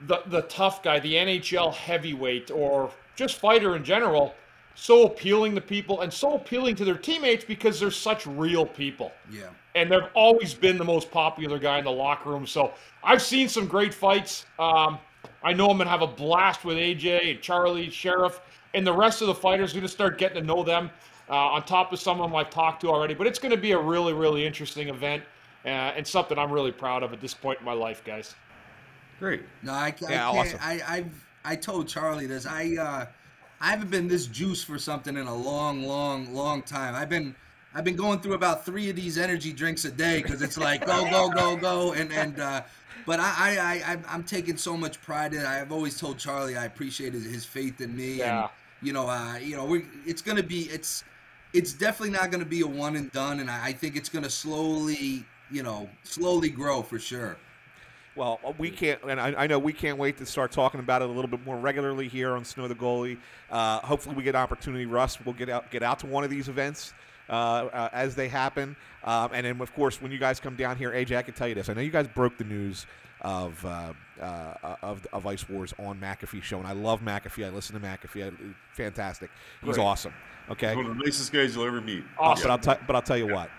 the 0.07 0.23
the 0.27 0.41
tough 0.43 0.83
guy, 0.83 0.99
the 0.99 1.13
NHL 1.13 1.73
heavyweight, 1.73 2.51
or 2.51 2.91
just 3.15 3.37
fighter 3.37 3.75
in 3.75 3.83
general, 3.83 4.35
so 4.75 5.05
appealing 5.05 5.55
to 5.55 5.61
people 5.61 6.01
and 6.01 6.11
so 6.11 6.33
appealing 6.33 6.75
to 6.75 6.85
their 6.85 6.97
teammates 6.97 7.45
because 7.45 7.79
they're 7.79 7.91
such 7.91 8.25
real 8.25 8.65
people 8.65 9.11
yeah 9.29 9.49
and 9.75 9.91
they've 9.91 10.07
always 10.13 10.53
been 10.53 10.77
the 10.77 10.83
most 10.83 11.11
popular 11.11 11.59
guy 11.59 11.79
in 11.79 11.85
the 11.85 11.91
locker 11.91 12.29
room. 12.29 12.45
So 12.45 12.73
I've 13.03 13.21
seen 13.21 13.47
some 13.47 13.67
great 13.67 13.93
fights. 13.93 14.45
Um, 14.59 14.99
I 15.43 15.53
know 15.53 15.69
I'm 15.69 15.77
gonna 15.77 15.89
have 15.89 16.01
a 16.01 16.07
blast 16.07 16.65
with 16.65 16.77
AJ 16.77 17.31
and 17.31 17.41
Charlie, 17.41 17.89
Sheriff, 17.89 18.41
and 18.73 18.85
the 18.85 18.93
rest 18.93 19.21
of 19.21 19.27
the 19.27 19.35
fighters. 19.35 19.73
Going 19.73 19.81
to 19.83 19.87
start 19.89 20.17
getting 20.17 20.41
to 20.41 20.47
know 20.47 20.63
them 20.63 20.89
uh, 21.29 21.33
on 21.35 21.63
top 21.65 21.91
of 21.93 21.99
some 21.99 22.19
of 22.21 22.29
them 22.29 22.35
I've 22.35 22.49
talked 22.49 22.81
to 22.81 22.89
already. 22.89 23.13
But 23.13 23.27
it's 23.27 23.39
going 23.39 23.51
to 23.51 23.57
be 23.61 23.71
a 23.71 23.79
really, 23.79 24.13
really 24.13 24.45
interesting 24.45 24.89
event 24.89 25.23
uh, 25.65 25.67
and 25.69 26.05
something 26.05 26.37
I'm 26.37 26.51
really 26.51 26.71
proud 26.71 27.03
of 27.03 27.13
at 27.13 27.21
this 27.21 27.33
point 27.33 27.59
in 27.59 27.65
my 27.65 27.73
life, 27.73 28.03
guys. 28.03 28.35
Great. 29.19 29.43
No, 29.61 29.73
I, 29.73 29.87
I 29.87 29.91
can't. 29.91 30.11
Yeah, 30.11 30.29
awesome. 30.29 30.59
I, 30.61 30.81
I've 30.87 31.25
I 31.43 31.55
told 31.55 31.87
Charlie 31.87 32.25
this. 32.27 32.45
I 32.45 32.75
uh, 32.79 33.05
I 33.59 33.69
haven't 33.69 33.91
been 33.91 34.07
this 34.07 34.25
juiced 34.27 34.65
for 34.65 34.79
something 34.79 35.15
in 35.15 35.27
a 35.27 35.35
long, 35.35 35.83
long, 35.83 36.33
long 36.33 36.63
time. 36.63 36.95
I've 36.95 37.09
been 37.09 37.35
I've 37.75 37.83
been 37.83 37.95
going 37.95 38.19
through 38.19 38.33
about 38.33 38.65
three 38.65 38.89
of 38.89 38.95
these 38.95 39.17
energy 39.17 39.53
drinks 39.53 39.85
a 39.85 39.91
day 39.91 40.21
because 40.21 40.41
it's 40.41 40.57
like 40.57 40.85
go, 40.85 41.09
go, 41.09 41.29
go, 41.29 41.55
go, 41.55 41.93
and 41.93 42.11
and. 42.11 42.39
Uh, 42.39 42.61
but 43.03 43.19
I, 43.19 43.33
I, 43.35 43.57
I, 43.57 43.89
I'm- 43.89 44.05
I'm 44.07 44.23
taking 44.23 44.57
so 44.57 44.77
much 44.77 45.01
pride 45.01 45.33
in 45.33 45.39
it. 45.41 45.45
I've 45.47 45.71
always 45.71 45.99
told 45.99 46.19
Charlie 46.19 46.55
I 46.55 46.65
appreciate 46.65 47.13
his, 47.13 47.25
his 47.25 47.43
faith 47.45 47.81
in 47.81 47.95
me, 47.95 48.19
Yeah. 48.19 48.41
and 48.41 48.49
you 48.81 48.93
know, 48.93 49.07
uh, 49.07 49.37
you 49.37 49.55
know, 49.55 49.65
we 49.65 49.85
it's 50.05 50.21
gonna 50.21 50.43
be, 50.43 50.63
it's, 50.63 51.03
it's 51.53 51.73
definitely 51.73 52.11
not 52.11 52.31
gonna 52.31 52.45
be 52.45 52.61
a 52.61 52.67
one 52.67 52.95
and 52.95 53.11
done, 53.11 53.39
and 53.39 53.49
I, 53.49 53.67
I 53.67 53.73
think 53.73 53.95
it's 53.95 54.09
gonna 54.09 54.29
slowly, 54.29 55.25
you 55.49 55.63
know, 55.63 55.89
slowly 56.03 56.49
grow 56.49 56.81
for 56.81 56.99
sure. 56.99 57.37
Well, 58.15 58.39
uh, 58.45 58.51
we 58.57 58.69
can't, 58.69 59.01
and 59.03 59.21
I, 59.21 59.33
I 59.37 59.47
know 59.47 59.57
we 59.57 59.71
can't 59.71 59.97
wait 59.97 60.17
to 60.17 60.25
start 60.25 60.51
talking 60.51 60.81
about 60.81 61.01
it 61.01 61.09
a 61.09 61.11
little 61.11 61.29
bit 61.29 61.45
more 61.45 61.57
regularly 61.57 62.09
here 62.09 62.35
on 62.35 62.43
Snow 62.43 62.67
the 62.67 62.75
Goalie. 62.75 63.17
Uh, 63.49 63.79
hopefully, 63.79 64.15
we 64.15 64.23
get 64.23 64.35
an 64.35 64.41
opportunity. 64.41 64.85
Russ, 64.85 65.17
we'll 65.23 65.33
get 65.33 65.49
out 65.49 65.71
get 65.71 65.81
out 65.81 65.99
to 65.99 66.07
one 66.07 66.23
of 66.25 66.29
these 66.29 66.49
events 66.49 66.93
uh, 67.29 67.31
uh, 67.31 67.89
as 67.93 68.15
they 68.15 68.27
happen, 68.27 68.75
um, 69.05 69.29
and 69.33 69.45
then 69.45 69.61
of 69.61 69.73
course 69.73 70.01
when 70.01 70.11
you 70.11 70.17
guys 70.17 70.41
come 70.41 70.57
down 70.57 70.75
here, 70.75 70.91
AJ, 70.91 71.17
I 71.17 71.21
can 71.21 71.33
tell 71.33 71.47
you 71.47 71.55
this. 71.55 71.69
I 71.69 71.73
know 71.73 71.81
you 71.81 71.91
guys 71.91 72.07
broke 72.07 72.37
the 72.37 72.43
news 72.43 72.85
of 73.21 73.63
uh, 73.65 73.93
uh, 74.21 74.75
of, 74.81 75.05
of 75.13 75.25
Ice 75.27 75.47
Wars 75.49 75.73
on 75.79 75.99
McAfee 75.99 76.43
show, 76.43 76.57
and 76.59 76.67
I 76.67 76.73
love 76.73 77.01
McAfee. 77.01 77.45
I 77.45 77.49
listen 77.49 77.79
to 77.79 77.85
McAfee. 77.85 78.27
I, 78.27 78.53
fantastic. 78.73 79.29
He's 79.63 79.75
Great. 79.75 79.83
awesome. 79.83 80.13
Okay, 80.49 80.75
One 80.75 80.85
of 80.85 80.97
the 80.97 81.03
nicest 81.03 81.31
guys 81.31 81.55
you'll 81.55 81.65
ever 81.67 81.81
meet. 81.81 82.03
Awesome. 82.19 82.43
but 82.43 82.51
I'll 82.51 82.57
tell 82.57 82.77
but 82.87 82.95
I'll 82.95 83.01
tell 83.01 83.17
you 83.17 83.27
what. 83.27 83.49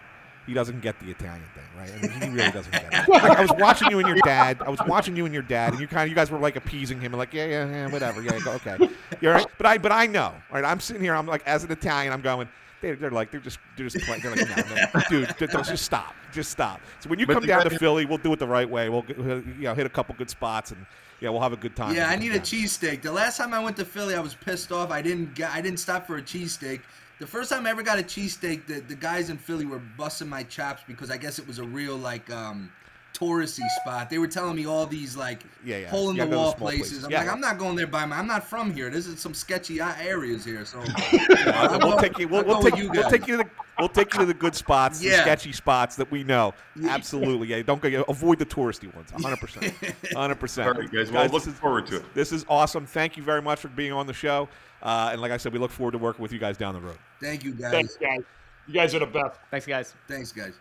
he 0.46 0.52
doesn't 0.54 0.80
get 0.80 0.98
the 0.98 1.08
Italian 1.10 1.44
thing, 1.54 1.64
right? 1.78 1.90
I 1.90 2.00
mean, 2.20 2.30
he 2.30 2.36
really 2.36 2.50
doesn't 2.50 2.72
get 2.72 2.88
it. 2.92 3.08
Like, 3.08 3.22
I 3.22 3.40
was 3.40 3.52
watching 3.58 3.90
you 3.90 3.98
and 4.00 4.08
your 4.08 4.18
dad. 4.24 4.60
I 4.66 4.70
was 4.70 4.80
watching 4.88 5.14
you 5.16 5.24
and 5.24 5.32
your 5.32 5.44
dad, 5.44 5.72
and 5.72 5.80
you 5.80 5.86
kind 5.86 6.02
of, 6.02 6.08
you 6.08 6.14
guys 6.16 6.30
were 6.30 6.38
like 6.38 6.56
appeasing 6.56 7.00
him, 7.00 7.12
and 7.12 7.18
like, 7.18 7.32
yeah, 7.32 7.46
yeah, 7.46 7.70
yeah, 7.70 7.92
whatever, 7.92 8.20
yeah, 8.22 8.38
okay, 8.46 8.76
you're 9.20 9.32
right. 9.32 9.46
But 9.56 9.66
I, 9.66 9.78
but 9.78 9.92
I 9.92 10.06
know, 10.06 10.32
right? 10.50 10.64
I'm 10.64 10.80
sitting 10.80 11.00
here, 11.02 11.14
I'm 11.14 11.26
like, 11.26 11.46
as 11.46 11.62
an 11.64 11.70
Italian, 11.70 12.12
I'm 12.12 12.20
going. 12.22 12.48
They're, 12.82 12.96
they're 12.96 13.10
like 13.10 13.30
they're 13.30 13.40
just 13.40 13.58
they're 13.76 13.88
just 13.88 14.04
playing. 14.04 14.20
They're 14.22 14.34
like, 14.34 14.48
no, 14.48 14.74
no, 14.74 15.00
dude, 15.08 15.34
don't- 15.38 15.64
just 15.64 15.84
stop, 15.84 16.14
just 16.32 16.50
stop. 16.50 16.80
So 17.00 17.08
when 17.08 17.18
you 17.18 17.26
But 17.26 17.34
come 17.34 17.46
down 17.46 17.62
to 17.64 17.78
Philly, 17.78 18.04
we'll 18.04 18.18
do 18.18 18.32
it 18.32 18.38
the 18.38 18.46
right 18.46 18.68
way. 18.68 18.88
We'll 18.90 19.04
you 19.08 19.44
know 19.60 19.74
hit 19.74 19.86
a 19.86 19.88
couple 19.88 20.14
good 20.18 20.28
spots, 20.28 20.72
and 20.72 20.84
yeah, 21.20 21.30
we'll 21.30 21.40
have 21.40 21.52
a 21.52 21.56
good 21.56 21.76
time. 21.76 21.94
Yeah, 21.94 22.08
I 22.08 22.16
need 22.16 22.32
a 22.32 22.34
down. 22.38 22.44
cheesesteak. 22.44 23.00
The 23.02 23.12
last 23.12 23.36
time 23.38 23.54
I 23.54 23.60
went 23.62 23.76
to 23.76 23.84
Philly, 23.84 24.14
I 24.16 24.20
was 24.20 24.34
pissed 24.34 24.72
off. 24.72 24.90
I 24.90 25.00
didn't 25.00 25.34
get, 25.34 25.50
I 25.52 25.60
didn't 25.60 25.78
stop 25.78 26.06
for 26.06 26.16
a 26.16 26.22
cheesesteak. 26.22 26.80
The 27.20 27.26
first 27.26 27.50
time 27.50 27.66
I 27.66 27.70
ever 27.70 27.84
got 27.84 28.00
a 28.00 28.02
cheesesteak, 28.02 28.66
the, 28.66 28.80
the 28.80 28.96
guys 28.96 29.30
in 29.30 29.38
Philly 29.38 29.64
were 29.64 29.78
busting 29.96 30.28
my 30.28 30.42
chops 30.42 30.82
because 30.88 31.08
I 31.08 31.16
guess 31.16 31.38
it 31.38 31.46
was 31.46 31.60
a 31.60 31.64
real 31.64 31.96
like 31.96 32.28
um 32.30 32.72
touristy 33.22 33.66
spot. 33.80 34.10
They 34.10 34.18
were 34.18 34.26
telling 34.26 34.56
me 34.56 34.66
all 34.66 34.86
these 34.86 35.16
like 35.16 35.44
Yeah, 35.64 35.78
yeah. 35.78 35.88
hole 35.88 36.10
in 36.10 36.16
You 36.16 36.22
the 36.22 36.26
gotta 36.26 36.30
go 36.30 36.36
to 36.36 36.42
wall 36.42 36.54
places. 36.54 36.80
places. 36.88 37.04
I'm 37.04 37.10
Yeah. 37.10 37.20
like, 37.20 37.32
I'm 37.32 37.40
not 37.40 37.58
going 37.58 37.76
there 37.76 37.86
by 37.86 38.04
my. 38.06 38.18
I'm 38.18 38.26
not 38.26 38.44
from 38.44 38.72
here. 38.72 38.90
This 38.90 39.06
is 39.06 39.20
some 39.20 39.34
sketchy 39.34 39.80
uh, 39.80 39.92
areas 40.00 40.44
here. 40.44 40.64
So 40.64 40.78
we'll 41.80 41.98
take 41.98 42.18
you. 42.18 42.28
We'll, 42.28 42.44
we'll 42.44 42.62
take 42.62 42.74
with 42.74 42.82
you 42.82 42.90
We'll 42.90 43.10
take 43.10 43.26
you 43.26 43.36
to 43.38 43.42
the. 43.44 43.50
We'll 43.78 43.88
take 43.88 44.12
you 44.12 44.20
to 44.20 44.26
the 44.26 44.34
good 44.34 44.54
spots, 44.54 44.98
the 45.00 45.08
Yeah. 45.08 45.22
sketchy 45.22 45.52
spots 45.52 45.96
that 45.96 46.10
we 46.10 46.24
know. 46.24 46.52
Absolutely, 46.86 47.48
yeah. 47.48 47.62
Don't 47.62 47.80
go. 47.80 48.02
Avoid 48.08 48.38
the 48.38 48.46
touristy 48.46 48.94
ones. 48.94 49.12
100. 49.12 49.36
percent 49.38 49.72
100. 50.12 50.34
percent 50.36 50.68
All 50.68 50.74
right, 50.74 50.90
guys. 50.92 51.10
Well, 51.10 51.22
this 51.24 51.32
looking 51.32 51.52
is 51.52 51.58
forward 51.58 51.86
to 51.86 51.96
it. 51.96 52.14
this 52.14 52.32
is 52.32 52.44
awesome. 52.48 52.86
Thank 52.86 53.16
you 53.16 53.22
very 53.22 53.42
much 53.42 53.60
for 53.60 53.68
being 53.68 53.92
on 53.92 54.06
the 54.06 54.14
show. 54.14 54.48
Uh, 54.82 55.10
and 55.12 55.20
like 55.20 55.30
I 55.30 55.36
said, 55.36 55.52
we 55.52 55.58
look 55.58 55.70
forward 55.70 55.92
to 55.92 55.98
working 55.98 56.22
with 56.22 56.32
you 56.32 56.38
guys 56.38 56.56
down 56.56 56.74
the 56.74 56.80
road. 56.80 56.98
Thank 57.20 57.44
you 57.44 57.52
guys. 57.54 57.70
Thanks, 57.70 57.96
guys. 57.96 58.20
You 58.66 58.74
guys 58.74 58.94
are 58.94 58.98
the 59.00 59.06
best. 59.06 59.38
Thanks, 59.50 59.66
guys. 59.66 59.94
Thanks 60.08 60.32
guys. 60.32 60.54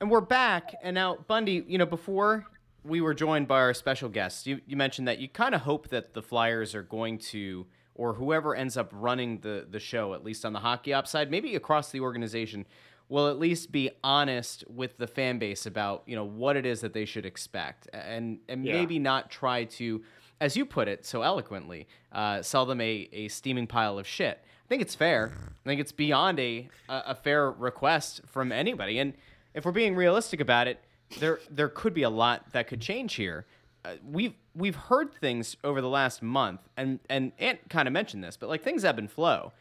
And 0.00 0.10
we're 0.10 0.20
back. 0.22 0.74
And 0.82 0.94
now, 0.94 1.18
Bundy, 1.28 1.62
you 1.68 1.76
know, 1.76 1.84
before 1.86 2.46
we 2.84 3.00
were 3.02 3.12
joined 3.12 3.46
by 3.48 3.58
our 3.58 3.74
special 3.74 4.08
guests, 4.08 4.46
you, 4.46 4.60
you 4.66 4.76
mentioned 4.76 5.06
that 5.08 5.18
you 5.18 5.28
kind 5.28 5.54
of 5.54 5.60
hope 5.62 5.88
that 5.88 6.14
the 6.14 6.22
Flyers 6.22 6.74
are 6.74 6.82
going 6.82 7.18
to, 7.18 7.66
or 7.94 8.14
whoever 8.14 8.54
ends 8.54 8.78
up 8.78 8.90
running 8.94 9.40
the, 9.40 9.66
the 9.70 9.78
show, 9.78 10.14
at 10.14 10.24
least 10.24 10.46
on 10.46 10.54
the 10.54 10.60
hockey 10.60 10.94
ops 10.94 11.10
side, 11.10 11.30
maybe 11.30 11.54
across 11.54 11.90
the 11.90 12.00
organization, 12.00 12.64
will 13.10 13.28
at 13.28 13.38
least 13.38 13.72
be 13.72 13.90
honest 14.02 14.64
with 14.70 14.96
the 14.96 15.06
fan 15.06 15.38
base 15.38 15.66
about, 15.66 16.02
you 16.06 16.16
know, 16.16 16.24
what 16.24 16.56
it 16.56 16.64
is 16.64 16.80
that 16.80 16.94
they 16.94 17.04
should 17.04 17.26
expect. 17.26 17.86
And, 17.92 18.38
and 18.48 18.64
Yeah. 18.64 18.72
maybe 18.72 18.98
not 18.98 19.30
try 19.30 19.64
to, 19.64 20.02
as 20.40 20.56
you 20.56 20.64
put 20.64 20.88
it 20.88 21.04
so 21.04 21.20
eloquently, 21.20 21.86
uh, 22.12 22.40
sell 22.40 22.64
them 22.64 22.80
a, 22.80 23.06
a 23.12 23.28
steaming 23.28 23.66
pile 23.66 23.98
of 23.98 24.06
shit. 24.06 24.42
I 24.64 24.68
think 24.70 24.80
it's 24.80 24.94
fair. 24.94 25.32
I 25.62 25.68
think 25.68 25.80
it's 25.80 25.92
beyond 25.92 26.40
a, 26.40 26.68
a, 26.88 27.02
a 27.08 27.14
fair 27.14 27.50
request 27.50 28.22
from 28.26 28.50
anybody. 28.52 28.98
And 29.00 29.12
if 29.54 29.64
we're 29.64 29.72
being 29.72 29.96
realistic 29.96 30.40
about 30.40 30.68
it, 30.68 30.82
there 31.18 31.40
there 31.50 31.68
could 31.68 31.94
be 31.94 32.02
a 32.02 32.10
lot 32.10 32.52
that 32.52 32.68
could 32.68 32.80
change 32.80 33.14
here. 33.14 33.46
Uh, 33.84 33.94
we've 34.04 34.34
we've 34.54 34.76
heard 34.76 35.14
things 35.14 35.56
over 35.64 35.80
the 35.80 35.88
last 35.88 36.22
month, 36.22 36.68
and 36.76 37.00
and 37.08 37.32
Ant 37.38 37.68
kind 37.68 37.88
of 37.88 37.92
mentioned 37.92 38.22
this, 38.22 38.36
but 38.36 38.48
like 38.48 38.62
things 38.62 38.84
ebb 38.84 38.98
and 38.98 39.10
flow. 39.10 39.52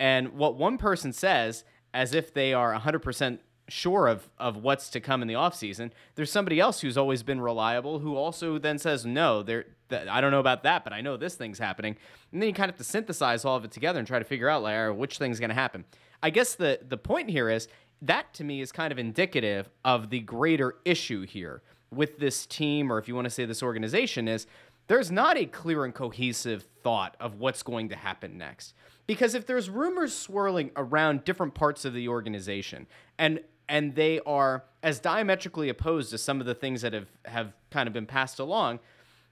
And 0.00 0.34
what 0.34 0.54
one 0.56 0.78
person 0.78 1.12
says, 1.12 1.64
as 1.92 2.14
if 2.14 2.32
they 2.32 2.52
are 2.52 2.72
100% 2.72 3.38
sure 3.68 4.06
of, 4.06 4.28
of 4.38 4.56
what's 4.56 4.88
to 4.90 5.00
come 5.00 5.22
in 5.22 5.28
the 5.28 5.34
offseason, 5.34 5.90
there's 6.14 6.30
somebody 6.30 6.60
else 6.60 6.80
who's 6.80 6.96
always 6.96 7.22
been 7.22 7.40
reliable 7.40 7.98
who 7.98 8.16
also 8.16 8.58
then 8.58 8.78
says, 8.78 9.04
no, 9.04 9.42
there, 9.42 9.66
th- 9.90 10.08
I 10.08 10.20
don't 10.20 10.30
know 10.30 10.40
about 10.40 10.62
that, 10.62 10.84
but 10.84 10.92
I 10.92 11.00
know 11.00 11.16
this 11.16 11.34
thing's 11.34 11.58
happening. 11.58 11.96
And 12.32 12.40
then 12.40 12.48
you 12.48 12.54
kind 12.54 12.70
of 12.70 12.76
have 12.76 12.86
to 12.86 12.90
synthesize 12.90 13.44
all 13.44 13.56
of 13.56 13.64
it 13.64 13.70
together 13.70 13.98
and 13.98 14.06
try 14.06 14.18
to 14.18 14.24
figure 14.24 14.48
out 14.48 14.62
like, 14.62 14.96
which 14.96 15.18
thing's 15.18 15.38
going 15.38 15.50
to 15.50 15.54
happen. 15.54 15.84
I 16.22 16.30
guess 16.30 16.54
the, 16.54 16.80
the 16.86 16.96
point 16.96 17.30
here 17.30 17.48
is 17.50 17.68
that 18.02 18.32
to 18.34 18.44
me 18.44 18.60
is 18.60 18.72
kind 18.72 18.92
of 18.92 18.98
indicative 18.98 19.68
of 19.84 20.10
the 20.10 20.20
greater 20.20 20.76
issue 20.84 21.26
here 21.26 21.62
with 21.90 22.18
this 22.18 22.46
team, 22.46 22.92
or 22.92 22.98
if 22.98 23.08
you 23.08 23.14
want 23.14 23.24
to 23.24 23.30
say 23.30 23.44
this 23.44 23.62
organization, 23.62 24.28
is 24.28 24.46
there's 24.86 25.10
not 25.10 25.36
a 25.36 25.46
clear 25.46 25.84
and 25.84 25.94
cohesive 25.94 26.66
thought 26.82 27.16
of 27.20 27.36
what's 27.36 27.62
going 27.62 27.88
to 27.90 27.96
happen 27.96 28.38
next. 28.38 28.74
Because 29.06 29.34
if 29.34 29.46
there's 29.46 29.70
rumors 29.70 30.14
swirling 30.14 30.70
around 30.76 31.24
different 31.24 31.54
parts 31.54 31.84
of 31.84 31.94
the 31.94 32.08
organization 32.08 32.86
and 33.18 33.40
and 33.70 33.94
they 33.94 34.18
are 34.20 34.64
as 34.82 34.98
diametrically 34.98 35.68
opposed 35.68 36.10
to 36.10 36.16
some 36.16 36.40
of 36.40 36.46
the 36.46 36.54
things 36.54 36.80
that 36.80 36.94
have, 36.94 37.08
have 37.26 37.52
kind 37.70 37.86
of 37.86 37.92
been 37.92 38.06
passed 38.06 38.38
along, 38.38 38.80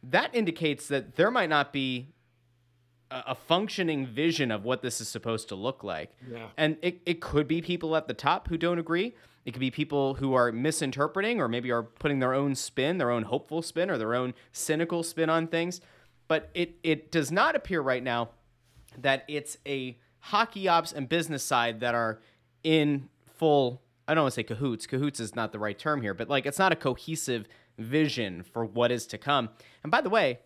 that 0.03 0.35
indicates 0.35 0.89
that 0.89 1.17
there 1.17 1.31
might 1.31 1.49
not 1.49 1.73
be 1.73 2.09
a, 3.11 3.35
functioning 3.35 4.07
vision 4.07 4.51
of 4.51 4.65
what 4.65 4.83
this 4.83 5.01
is 5.01 5.09
supposed 5.09 5.49
to 5.49 5.55
look 5.55 5.85
like. 5.85 6.11
Yeah. 6.31 6.49
And 6.57 6.77
it, 6.83 7.01
it 7.07 7.21
could 7.21 7.47
be 7.47 7.63
people 7.63 7.97
at 7.97 8.09
the 8.09 8.15
top 8.15 8.49
who 8.49 8.57
don't 8.57 8.79
agree. 8.79 9.15
It 9.45 9.53
could 9.53 9.61
be 9.61 9.71
people 9.71 10.15
who 10.15 10.35
are 10.35 10.51
misinterpreting 10.51 11.41
or 11.41 11.49
maybe 11.49 11.71
are 11.71 11.85
putting 11.85 12.19
their 12.19 12.35
own 12.35 12.55
spin, 12.55 12.99
their 12.99 13.11
own 13.11 13.23
hopeful 13.25 13.63
spin, 13.63 13.91
or 13.91 13.99
their 13.99 14.15
own 14.15 14.35
cynical 14.53 15.03
spin 15.03 15.31
on 15.31 15.47
things. 15.47 15.81
But 16.27 16.51
it, 16.55 16.77
it 16.83 17.13
does 17.13 17.31
not 17.31 17.55
appear 17.55 17.81
right 17.81 18.03
now 18.03 18.31
that 18.99 19.25
it's 19.29 19.57
a 19.67 19.99
hockey 20.19 20.67
ops 20.67 20.93
and 20.93 21.09
business 21.09 21.45
side 21.45 21.81
that 21.81 21.95
are 21.95 22.21
in 22.65 23.09
full 23.27 23.83
I 24.09 24.15
don't 24.15 24.25
want 24.25 24.35
to 24.35 24.37
say 24.37 24.43
cahoots. 24.45 24.87
Cahoots 24.87 25.19
is 25.19 25.35
not 25.35 25.53
the 25.53 25.59
right 25.59 25.79
term 25.79 26.01
here, 26.01 26.15
but 26.15 26.29
like 26.29 26.47
it's 26.47 26.59
not 26.59 26.73
a 26.73 26.77
cohesive 26.77 27.49
vision 27.79 28.43
for 28.43 28.65
what 28.65 28.93
is 28.93 29.07
to 29.09 29.19
come. 29.19 29.51
And 29.83 29.91
by 29.91 30.01
the 30.01 30.11
way, 30.11 30.39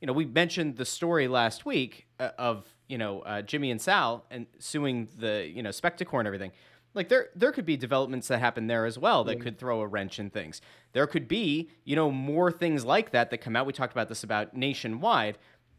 you 0.00 0.06
know, 0.06 0.12
we 0.12 0.24
mentioned 0.24 0.76
the 0.76 0.84
story 0.84 1.28
last 1.28 1.64
week 1.64 2.06
uh, 2.20 2.30
of, 2.38 2.66
you 2.88 2.98
know, 2.98 3.20
uh, 3.20 3.42
Jimmy 3.42 3.70
and 3.70 3.80
Sal 3.80 4.24
and 4.30 4.46
suing 4.58 5.08
the, 5.18 5.50
you 5.52 5.62
know, 5.62 5.70
Spectacor 5.70 6.18
and 6.18 6.26
everything. 6.26 6.52
Like 6.94 7.08
there 7.10 7.28
there 7.34 7.52
could 7.52 7.66
be 7.66 7.76
developments 7.76 8.28
that 8.28 8.38
happen 8.38 8.68
there 8.68 8.86
as 8.86 8.98
well 8.98 9.22
that 9.24 9.38
could 9.38 9.58
throw 9.58 9.82
a 9.82 9.86
wrench 9.86 10.18
in 10.18 10.30
things. 10.30 10.62
There 10.92 11.06
could 11.06 11.28
be, 11.28 11.68
you 11.84 11.94
know, 11.94 12.10
more 12.10 12.50
things 12.50 12.86
like 12.86 13.10
that 13.10 13.28
that 13.30 13.38
come 13.38 13.54
out. 13.54 13.66
We 13.66 13.74
talked 13.74 13.92
about 13.92 14.08
this 14.08 14.24
about 14.24 14.56
nationwide 14.56 15.36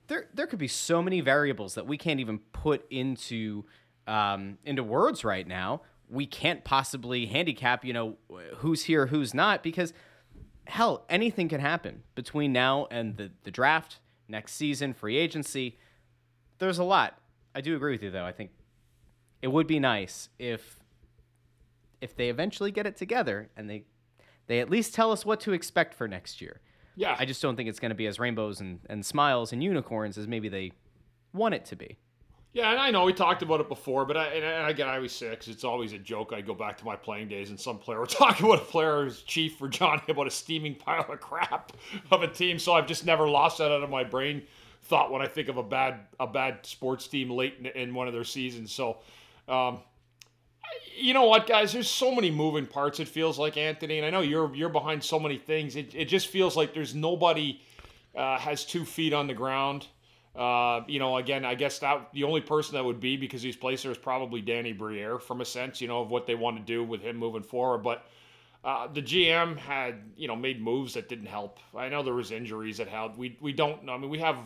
there 0.07 0.27
there 0.33 0.47
could 0.47 0.59
be 0.59 0.67
so 0.67 1.01
many 1.01 1.21
variables 1.21 1.75
that 1.75 1.85
we 1.85 1.97
can't 1.97 2.19
even 2.19 2.39
put 2.39 2.85
into 2.89 3.65
um, 4.07 4.57
into 4.63 4.83
words 4.83 5.23
right 5.23 5.47
now. 5.47 5.81
We 6.09 6.25
can't 6.25 6.63
possibly 6.63 7.25
handicap, 7.25 7.83
you 7.83 7.93
know, 7.93 8.15
who's 8.57 8.83
here, 8.83 9.07
who's 9.07 9.33
not, 9.33 9.61
because 9.61 9.93
hell, 10.65 11.05
anything 11.09 11.49
can 11.49 11.59
happen 11.59 12.03
between 12.15 12.53
now 12.53 12.87
and 12.89 13.17
the, 13.17 13.31
the 13.43 13.51
draft, 13.51 13.99
next 14.27 14.53
season, 14.53 14.93
free 14.93 15.17
agency. 15.17 15.77
There's 16.59 16.79
a 16.79 16.83
lot. 16.83 17.19
I 17.55 17.61
do 17.61 17.75
agree 17.75 17.91
with 17.93 18.03
you 18.03 18.11
though. 18.11 18.25
I 18.25 18.31
think 18.31 18.51
it 19.41 19.47
would 19.47 19.67
be 19.67 19.79
nice 19.79 20.29
if 20.39 20.79
if 22.01 22.15
they 22.15 22.29
eventually 22.29 22.71
get 22.71 22.85
it 22.85 22.95
together 22.95 23.49
and 23.57 23.69
they 23.69 23.83
they 24.47 24.59
at 24.59 24.69
least 24.69 24.93
tell 24.93 25.11
us 25.11 25.25
what 25.25 25.39
to 25.41 25.53
expect 25.53 25.93
for 25.93 26.07
next 26.07 26.41
year. 26.41 26.61
Yeah. 26.95 27.15
I 27.17 27.25
just 27.25 27.41
don't 27.41 27.55
think 27.55 27.69
it's 27.69 27.79
going 27.79 27.89
to 27.89 27.95
be 27.95 28.07
as 28.07 28.19
rainbows 28.19 28.59
and, 28.59 28.79
and 28.89 29.05
smiles 29.05 29.53
and 29.53 29.63
unicorns 29.63 30.17
as 30.17 30.27
maybe 30.27 30.49
they 30.49 30.71
want 31.33 31.53
it 31.53 31.65
to 31.65 31.75
be. 31.75 31.97
Yeah, 32.57 32.71
and 32.71 32.79
I 32.79 32.89
know 32.89 33.03
we 33.03 33.13
talked 33.13 33.43
about 33.43 33.61
it 33.61 33.69
before, 33.69 34.03
but 34.03 34.17
I, 34.17 34.25
and, 34.29 34.67
again, 34.67 34.87
I 34.87 34.95
always 34.95 35.11
say 35.11 35.27
it's 35.27 35.63
always 35.63 35.93
a 35.93 35.99
joke. 35.99 36.33
I 36.33 36.41
go 36.41 36.55
back 36.55 36.75
to 36.79 36.85
my 36.85 36.95
playing 36.95 37.27
days, 37.27 37.51
and 37.51 37.59
some 37.59 37.77
player 37.77 37.99
were 37.99 38.05
talking 38.07 38.47
about 38.47 38.63
a 38.63 38.65
player 38.65 39.03
who's 39.03 39.21
chief 39.21 39.57
for 39.57 39.67
Johnny 39.67 40.01
about 40.09 40.25
a 40.25 40.31
steaming 40.31 40.73
pile 40.73 41.05
of 41.07 41.19
crap 41.19 41.73
of 42.09 42.23
a 42.23 42.27
team. 42.27 42.57
So 42.57 42.73
I've 42.73 42.87
just 42.87 43.05
never 43.05 43.29
lost 43.29 43.59
that 43.59 43.71
out 43.71 43.83
of 43.83 43.91
my 43.91 44.03
brain 44.03 44.41
thought 44.81 45.11
when 45.11 45.21
I 45.21 45.27
think 45.27 45.49
of 45.49 45.57
a 45.57 45.63
bad 45.63 45.99
a 46.19 46.25
bad 46.25 46.65
sports 46.65 47.07
team 47.07 47.29
late 47.29 47.57
in, 47.59 47.67
in 47.67 47.93
one 47.93 48.07
of 48.07 48.15
their 48.15 48.23
seasons. 48.23 48.71
So, 48.71 48.97
um, 49.47 49.81
you 50.95 51.13
know 51.13 51.25
what, 51.25 51.45
guys? 51.45 51.73
There's 51.73 51.87
so 51.87 52.11
many 52.11 52.31
moving 52.31 52.65
parts. 52.65 52.99
It 52.99 53.07
feels 53.07 53.37
like 53.37 53.55
Anthony, 53.55 53.99
and 53.99 54.05
I 54.07 54.09
know 54.09 54.21
you're 54.21 54.51
you're 54.55 54.69
behind 54.69 55.03
so 55.03 55.19
many 55.19 55.37
things. 55.37 55.75
It 55.75 55.93
it 55.93 56.05
just 56.05 56.29
feels 56.29 56.57
like 56.57 56.73
there's 56.73 56.95
nobody 56.95 57.61
uh, 58.15 58.39
has 58.39 58.65
two 58.65 58.83
feet 58.83 59.13
on 59.13 59.27
the 59.27 59.35
ground. 59.35 59.85
Uh, 60.37 60.83
you 60.87 60.99
know, 60.99 61.17
again, 61.17 61.43
I 61.45 61.55
guess 61.55 61.79
that 61.79 62.09
the 62.13 62.23
only 62.23 62.41
person 62.41 62.75
that 62.75 62.85
would 62.85 62.99
be 62.99 63.17
because 63.17 63.41
he's 63.41 63.55
placed 63.55 63.83
there 63.83 63.91
is 63.91 63.97
probably 63.97 64.39
Danny 64.41 64.71
Briere 64.71 65.17
from 65.19 65.41
a 65.41 65.45
sense, 65.45 65.81
you 65.81 65.87
know, 65.87 66.01
of 66.01 66.11
what 66.11 66.27
they 66.27 66.35
want 66.35 66.57
to 66.57 66.63
do 66.63 66.83
with 66.83 67.01
him 67.01 67.17
moving 67.17 67.41
forward. 67.41 67.79
But 67.79 68.05
uh, 68.63 68.87
the 68.87 69.01
GM 69.01 69.57
had, 69.57 69.95
you 70.15 70.27
know, 70.27 70.35
made 70.35 70.61
moves 70.61 70.93
that 70.93 71.09
didn't 71.09 71.25
help. 71.25 71.59
I 71.75 71.89
know 71.89 72.03
there 72.03 72.13
was 72.13 72.31
injuries 72.31 72.77
that 72.77 72.87
helped. 72.87 73.17
We 73.17 73.37
we 73.41 73.51
don't 73.51 73.83
know. 73.83 73.93
I 73.93 73.97
mean, 73.97 74.09
we 74.11 74.19
have 74.19 74.37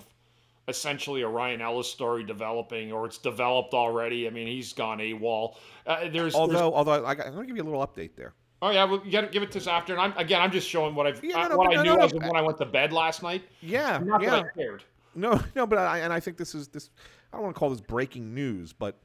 essentially 0.67 1.23
a 1.23 1.27
Ryan 1.27 1.59
Ellis 1.61 1.89
story 1.89 2.23
developing, 2.23 2.91
or 2.93 3.05
it's 3.05 3.17
developed 3.17 3.73
already. 3.73 4.27
I 4.27 4.29
mean, 4.29 4.47
he's 4.47 4.71
gone 4.73 4.99
AWOL. 4.99 5.55
Uh, 5.85 6.01
there's 6.01 6.13
there's- 6.13 6.35
Although, 6.35 6.73
although 6.73 7.03
I, 7.03 7.11
I'm 7.11 7.17
going 7.17 7.39
to 7.39 7.45
give 7.45 7.57
you 7.57 7.63
a 7.63 7.69
little 7.69 7.85
update 7.85 8.11
there. 8.15 8.33
Oh 8.61 8.69
yeah, 8.69 8.83
well, 8.83 8.99
to 8.99 9.27
give 9.31 9.41
it 9.41 9.51
to 9.53 9.57
us 9.57 9.65
after. 9.67 9.93
And 9.93 10.01
I'm 10.01 10.17
again, 10.17 10.39
I'm 10.39 10.51
just 10.51 10.69
showing 10.69 10.93
what 10.93 11.07
I've 11.07 11.23
Yeah, 11.23 11.43
no, 11.43 11.47
no, 11.49 11.57
what 11.57 11.69
but 11.69 11.77
I 11.79 11.83
no, 11.83 11.93
knew 11.93 11.97
no, 11.97 12.05
as 12.05 12.13
no. 12.13 12.27
when 12.27 12.35
I 12.35 12.41
went 12.41 12.59
to 12.59 12.65
bed 12.65 12.93
last 12.93 13.23
night. 13.23 13.43
Yeah, 13.61 13.99
Not 14.03 14.21
yeah. 14.21 14.29
that 14.29 14.45
I 14.45 14.59
cared. 14.59 14.83
No, 15.15 15.41
no, 15.55 15.65
but 15.67 15.77
I 15.79 15.99
and 15.99 16.11
I 16.13 16.19
think 16.19 16.37
this 16.37 16.55
is 16.55 16.67
this. 16.67 16.89
I 17.31 17.37
don't 17.37 17.43
want 17.43 17.55
to 17.55 17.59
call 17.59 17.69
this 17.69 17.81
breaking 17.81 18.33
news, 18.33 18.73
but 18.73 18.97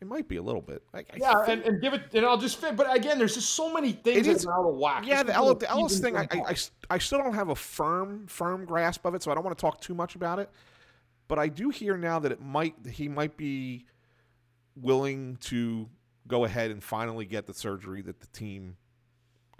it 0.00 0.06
might 0.08 0.28
be 0.28 0.36
a 0.36 0.42
little 0.42 0.62
bit. 0.62 0.82
I, 0.94 0.98
I 1.00 1.04
Yeah, 1.16 1.44
and, 1.46 1.62
and 1.62 1.80
give 1.82 1.92
it, 1.92 2.02
and 2.14 2.24
I'll 2.24 2.38
just 2.38 2.56
fit. 2.58 2.76
But 2.76 2.94
again, 2.96 3.18
there's 3.18 3.34
just 3.34 3.50
so 3.50 3.72
many 3.72 3.92
things 3.92 4.18
It 4.18 4.24
that 4.30 4.36
is- 4.36 4.46
are 4.46 4.52
out 4.58 4.68
of 4.68 4.76
whack. 4.76 5.06
yeah, 5.06 5.22
the, 5.22 5.32
the 5.58 5.70
Ellis 5.70 5.98
thing, 6.00 6.16
I, 6.16 6.26
I, 6.32 6.56
I 6.88 6.98
still 6.98 7.18
don't 7.18 7.34
have 7.34 7.50
a 7.50 7.54
firm 7.54 8.26
firm 8.26 8.64
grasp 8.64 9.04
of 9.04 9.14
it, 9.14 9.22
so 9.22 9.30
I 9.30 9.34
don't 9.34 9.44
want 9.44 9.56
to 9.56 9.60
talk 9.60 9.80
too 9.80 9.94
much 9.94 10.14
about 10.14 10.38
it. 10.38 10.50
But 11.28 11.38
I 11.38 11.48
do 11.48 11.70
hear 11.70 11.96
now 11.96 12.18
that 12.18 12.32
it 12.32 12.40
might 12.40 12.74
he 12.90 13.08
might 13.08 13.36
be 13.36 13.86
willing 14.76 15.36
to 15.42 15.88
go 16.26 16.44
ahead 16.44 16.70
and 16.70 16.82
finally 16.82 17.24
get 17.24 17.46
the 17.46 17.54
surgery 17.54 18.02
that 18.02 18.20
the 18.20 18.26
team 18.28 18.76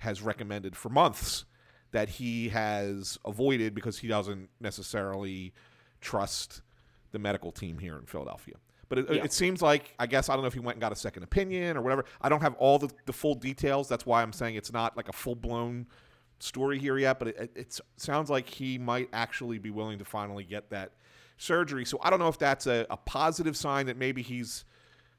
has 0.00 0.22
recommended 0.22 0.76
for 0.76 0.88
months 0.88 1.44
that 1.92 2.08
he 2.08 2.48
has 2.48 3.18
avoided 3.24 3.74
because 3.74 3.98
he 3.98 4.08
doesn't 4.08 4.48
necessarily 4.60 5.52
trust 6.00 6.62
the 7.12 7.18
medical 7.18 7.52
team 7.52 7.78
here 7.78 7.96
in 7.98 8.06
Philadelphia. 8.06 8.54
But 8.88 8.98
it, 8.98 9.10
Yeah. 9.10 9.24
it 9.24 9.32
seems 9.32 9.62
like, 9.62 9.94
I 9.98 10.06
guess, 10.06 10.28
I 10.28 10.34
don't 10.34 10.42
know 10.42 10.48
if 10.48 10.54
he 10.54 10.60
went 10.60 10.76
and 10.76 10.80
got 10.80 10.92
a 10.92 10.96
second 10.96 11.22
opinion 11.22 11.76
or 11.76 11.82
whatever. 11.82 12.04
I 12.20 12.28
don't 12.28 12.40
have 12.42 12.54
all 12.54 12.78
the, 12.78 12.90
the 13.06 13.12
full 13.12 13.34
details. 13.34 13.88
That's 13.88 14.04
why 14.06 14.22
I'm 14.22 14.32
saying 14.32 14.56
it's 14.56 14.72
not 14.72 14.96
like 14.96 15.08
a 15.08 15.12
full 15.12 15.36
blown 15.36 15.86
story 16.40 16.78
here 16.78 16.98
yet. 16.98 17.18
But 17.18 17.28
it, 17.28 17.36
it, 17.38 17.50
it 17.56 17.80
sounds 17.96 18.30
like 18.30 18.48
he 18.48 18.78
might 18.78 19.08
actually 19.12 19.58
be 19.58 19.70
willing 19.70 19.98
to 19.98 20.04
finally 20.04 20.44
get 20.44 20.70
that 20.70 20.92
surgery. 21.36 21.84
So 21.84 21.98
I 22.02 22.10
don't 22.10 22.18
know 22.18 22.28
if 22.28 22.38
that's 22.38 22.66
a, 22.66 22.86
a 22.90 22.96
positive 22.96 23.56
sign 23.56 23.86
that 23.86 23.96
maybe 23.96 24.22
he's, 24.22 24.64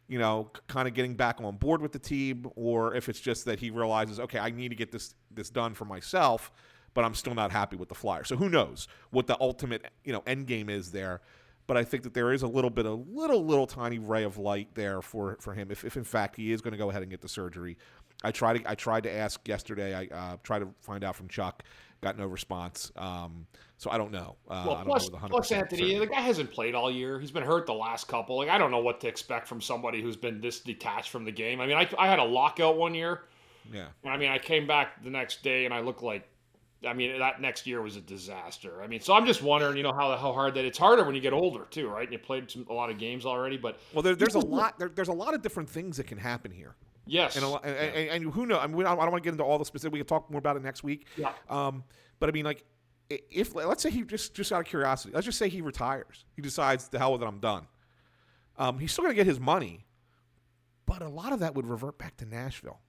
you 0.07 0.19
know, 0.19 0.51
kind 0.67 0.87
of 0.87 0.93
getting 0.93 1.15
back 1.15 1.39
on 1.39 1.55
board 1.55 1.81
with 1.81 1.93
the 1.93 1.99
team, 1.99 2.51
or 2.55 2.93
if 2.95 3.07
it's 3.07 3.19
just 3.21 3.45
that 3.45 3.59
he 3.59 3.69
realizes, 3.69 4.19
okay, 4.19 4.39
I 4.39 4.49
need 4.49 4.69
to 4.69 4.75
get 4.75 4.91
this 4.91 5.15
this 5.33 5.49
done 5.49 5.73
for 5.73 5.85
myself, 5.85 6.51
but 6.93 7.05
I'm 7.05 7.13
still 7.15 7.35
not 7.35 7.51
happy 7.51 7.75
with 7.75 7.89
the 7.89 7.95
Flyers. 7.95 8.27
So 8.27 8.35
who 8.35 8.49
knows 8.49 8.87
what 9.11 9.27
the 9.27 9.37
ultimate, 9.39 9.85
you 10.03 10.13
know, 10.13 10.23
end 10.27 10.47
game 10.47 10.69
is 10.69 10.91
there. 10.91 11.21
But 11.67 11.77
I 11.77 11.83
think 11.83 12.03
that 12.03 12.13
there 12.13 12.33
is 12.33 12.41
a 12.41 12.47
little 12.47 12.69
bit, 12.71 12.85
a 12.85 12.91
little, 12.91 13.45
little 13.45 13.67
tiny 13.67 13.97
ray 13.99 14.23
of 14.23 14.37
light 14.37 14.69
there 14.73 15.01
for, 15.01 15.37
for 15.39 15.53
him. 15.53 15.71
If, 15.71 15.85
if 15.85 15.95
in 15.95 16.03
fact 16.03 16.35
he 16.35 16.51
is 16.51 16.59
going 16.59 16.73
to 16.73 16.77
go 16.77 16.89
ahead 16.89 17.01
and 17.01 17.09
get 17.09 17.21
the 17.21 17.29
surgery, 17.29 17.77
I 18.23 18.31
tried 18.31 18.57
to 18.57 18.69
I 18.69 18.75
tried 18.75 19.03
to 19.03 19.11
ask 19.13 19.47
yesterday. 19.47 19.93
I 19.95 20.15
uh, 20.15 20.37
tried 20.43 20.59
to 20.59 20.69
find 20.81 21.03
out 21.03 21.15
from 21.15 21.27
Chuck, 21.27 21.63
got 22.01 22.17
no 22.17 22.27
response. 22.27 22.91
Um, 22.97 23.45
so 23.77 23.89
I 23.89 23.97
don't 23.97 24.11
know. 24.11 24.35
Uh, 24.49 24.63
Well, 24.67 24.75
I 24.75 24.77
don't 24.79 24.87
plus, 24.87 25.09
know 25.09 25.13
with 25.15 25.23
100% 25.23 25.29
plus 25.29 25.51
Anthony, 25.51 25.81
certainty. 25.81 25.99
the 25.99 26.07
guy 26.07 26.21
hasn't 26.21 26.51
played 26.51 26.75
all 26.75 26.91
year. 26.91 27.19
He's 27.19 27.31
been 27.31 27.43
hurt 27.43 27.65
the 27.67 27.73
last 27.73 28.07
couple. 28.07 28.37
Like 28.37 28.49
I 28.49 28.57
don't 28.57 28.71
know 28.71 28.79
what 28.81 28.99
to 29.01 29.07
expect 29.07 29.47
from 29.47 29.61
somebody 29.61 30.01
who's 30.01 30.17
been 30.17 30.41
this 30.41 30.59
detached 30.59 31.09
from 31.09 31.23
the 31.25 31.31
game. 31.31 31.61
I 31.61 31.67
mean, 31.67 31.77
I, 31.77 31.87
I 31.97 32.07
had 32.07 32.19
a 32.19 32.23
lockout 32.23 32.75
one 32.75 32.93
year. 32.93 33.21
yeah. 33.71 33.87
I 34.03 34.17
mean, 34.17 34.29
I 34.29 34.39
came 34.39 34.67
back 34.67 35.03
the 35.03 35.09
next 35.09 35.41
day 35.41 35.65
and 35.65 35.73
I 35.73 35.79
looked 35.79 36.03
like, 36.03 36.27
I 36.87 36.93
mean, 36.93 37.19
that 37.19 37.39
next 37.39 37.67
year 37.67 37.81
was 37.81 37.95
a 37.95 38.01
disaster. 38.01 38.81
I 38.81 38.87
mean, 38.87 39.01
so 39.01 39.13
I'm 39.13 39.25
just 39.25 39.43
wondering, 39.43 39.77
you 39.77 39.83
know, 39.83 39.93
how 39.93 40.15
how 40.17 40.33
hard 40.33 40.55
that 40.55 40.65
it's 40.65 40.77
harder 40.77 41.03
when 41.03 41.13
you 41.13 41.21
get 41.21 41.33
older 41.33 41.65
too, 41.69 41.87
right? 41.87 42.03
And 42.03 42.11
you 42.11 42.17
played 42.19 42.49
some, 42.49 42.65
a 42.69 42.73
lot 42.73 42.89
of 42.89 42.97
games 42.97 43.25
already, 43.25 43.57
but 43.57 43.79
Well, 43.93 44.01
there, 44.01 44.15
there's 44.15 44.35
a 44.35 44.39
lot. 44.39 44.79
There, 44.79 44.89
there's 44.89 45.07
a 45.09 45.13
lot 45.13 45.33
of 45.33 45.41
different 45.41 45.69
things 45.69 45.97
that 45.97 46.07
can 46.07 46.17
happen 46.17 46.51
here. 46.51 46.75
yes, 47.05 47.35
and, 47.35 47.45
a 47.45 47.47
lot, 47.47 47.65
and, 47.65 47.75
and, 47.75 48.09
and 48.09 48.33
who 48.33 48.45
knows? 48.47 48.59
I 48.61 48.67
mean, 48.67 48.85
I 48.85 48.95
don't 48.95 48.97
want 48.97 49.15
to 49.15 49.21
get 49.21 49.33
into 49.33 49.43
all 49.43 49.59
the 49.59 49.65
specifics. 49.65 49.93
We 49.93 49.99
can 49.99 50.07
talk 50.07 50.31
more 50.31 50.39
about 50.39 50.57
it 50.57 50.63
next 50.63 50.83
week. 50.83 51.05
Yeah. 51.17 51.33
Um, 51.49 51.83
but 52.19 52.29
I 52.29 52.31
mean, 52.31 52.45
like, 52.45 52.63
if 53.09 53.53
let's 53.53 53.83
say 53.83 53.91
he 53.91 54.03
just 54.03 54.33
just 54.33 54.51
out 54.51 54.61
of 54.61 54.65
curiosity, 54.67 55.13
let's 55.13 55.25
just 55.25 55.37
say 55.37 55.49
he 55.49 55.61
retires. 55.61 56.25
He 56.35 56.41
decides 56.41 56.87
the 56.87 56.97
hell 56.97 57.13
with 57.13 57.21
it, 57.21 57.25
I'm 57.25 57.39
done. 57.39 57.67
Um, 58.57 58.79
he's 58.79 58.91
still 58.91 59.03
going 59.03 59.15
to 59.15 59.15
get 59.15 59.27
his 59.27 59.39
money, 59.39 59.85
but 60.85 61.01
a 61.01 61.09
lot 61.09 61.31
of 61.33 61.39
that 61.39 61.53
would 61.55 61.67
revert 61.67 61.97
back 61.97 62.17
to 62.17 62.25
Nashville. 62.25 62.79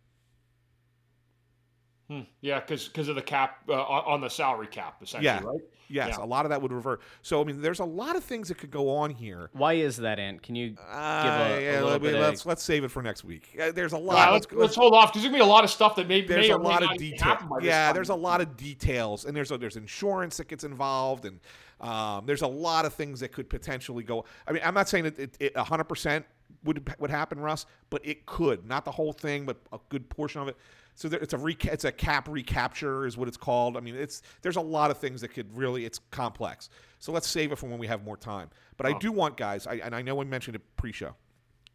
Hmm. 2.13 2.21
yeah, 2.41 2.61
because 2.61 3.09
of 3.09 3.15
the 3.17 3.23
cap 3.23 3.59
uh, 3.69 3.73
on 3.73 4.15
on 4.15 4.21
the 4.21 4.29
salary 4.29 4.67
cap, 4.67 5.03
essentially, 5.03 5.25
Yeah. 5.27 5.41
right? 5.43 5.61
Yes, 5.89 6.17
Yeah. 6.19 6.25
a 6.25 6.27
lot 6.27 6.47
of 6.47 6.51
that 6.51 6.61
would 6.63 6.73
revert. 6.73 7.03
So 7.23 7.41
I 7.41 7.45
mean, 7.45 7.61
there's 7.61 7.81
a 7.81 7.85
lot 7.85 8.17
of 8.17 8.25
things 8.25 8.49
that 8.49 8.57
could 8.59 8.71
go 8.71 8.89
on 8.91 9.11
here. 9.11 9.51
Why 9.53 9.75
is 9.75 9.99
that, 9.99 10.19
Ant? 10.19 10.43
Can 10.43 10.55
you 10.55 10.75
Uh, 10.81 11.23
give 11.23 11.33
a, 11.33 11.59
a 11.59 11.63
yeah, 11.63 11.73
little 11.83 11.89
let, 11.91 12.03
bit 12.03 12.15
us 12.15 12.41
of, 12.41 12.47
let's 12.47 12.63
save 12.63 12.85
it 12.85 12.89
for 12.91 13.03
next 13.03 13.25
week. 13.25 13.57
Uh, 13.61 13.73
there's 13.73 13.93
a 13.93 13.99
lot. 13.99 14.29
Uh, 14.29 14.33
let's, 14.33 14.47
let's, 14.47 14.55
let's 14.61 14.75
hold 14.77 14.95
off 14.95 15.11
because 15.13 15.23
there's 15.23 15.33
gonna 15.33 15.43
be 15.45 15.47
a 15.47 15.53
lot 15.53 15.65
of 15.65 15.71
stuff 15.71 15.97
that 15.97 16.09
may, 16.09 16.23
there's 16.23 16.47
may 16.49 16.53
a 16.53 16.57
or 16.57 16.59
may 16.61 16.65
lot 16.69 16.83
of 16.83 16.91
not 16.91 16.99
detail. 16.99 17.19
happen 17.29 17.49
by 17.49 17.59
this 17.59 17.67
Yeah, 17.67 17.93
there's 17.93 18.09
a 18.09 18.15
lot 18.15 18.41
of 18.41 18.57
details, 18.57 19.25
and 19.27 19.37
there's 19.37 19.51
a, 19.51 19.59
there's 19.59 19.77
insurance 19.77 20.37
that 20.39 20.49
gets 20.49 20.65
involved, 20.65 21.25
and 21.27 21.41
um, 21.81 22.25
there's 22.27 22.43
a 22.43 22.47
lot 22.47 22.85
of 22.85 22.95
things 22.95 23.21
that 23.21 23.33
could 23.33 23.51
potentially 23.51 24.03
go. 24.05 24.25
I 24.47 24.53
mean, 24.53 24.63
I'm 24.65 24.75
not 24.75 24.89
saying 24.89 25.05
that 25.05 25.19
it, 25.19 25.37
it 25.41 25.55
100% 25.55 26.25
would 26.65 26.95
would 27.01 27.11
happen, 27.11 27.41
Russ, 27.41 27.67
but 27.91 28.01
it 28.07 28.25
could. 28.25 28.67
Not 28.67 28.85
the 28.85 28.93
whole 28.93 29.13
thing, 29.13 29.45
but 29.45 29.57
a 29.73 29.81
good 29.89 30.09
portion 30.09 30.41
of 30.41 30.49
it. 30.49 30.57
So 30.95 31.09
there, 31.09 31.21
it's 31.21 31.33
a 31.33 31.39
reca- 31.39 31.73
it's 31.73 31.85
a 31.85 31.93
cap 31.93 32.29
recapture 32.29 33.07
is 33.07 33.17
what 33.17 33.29
it's 33.29 33.37
called. 33.37 33.77
I 33.77 33.81
mean, 33.81 33.95
it's 33.95 34.23
there's 34.43 34.57
a 34.57 34.61
lot 34.61 34.91
of 34.91 34.99
things 34.99 35.21
that 35.23 35.29
could 35.29 35.57
really 35.57 35.85
it's 35.85 36.01
complex. 36.11 36.69
So 36.99 37.13
let's 37.13 37.27
save 37.27 37.51
it 37.53 37.57
for 37.57 37.67
when 37.67 37.79
we 37.79 37.87
have 37.87 38.05
more 38.05 38.17
time. 38.17 38.51
But 38.77 38.87
I 38.87 38.99
do 38.99 39.11
want 39.11 39.37
guys, 39.37 39.67
I, 39.67 39.75
and 39.75 39.95
I 39.95 40.03
know 40.03 40.15
we 40.15 40.25
mentioned 40.25 40.57
it 40.57 40.63
pre-show, 40.77 41.15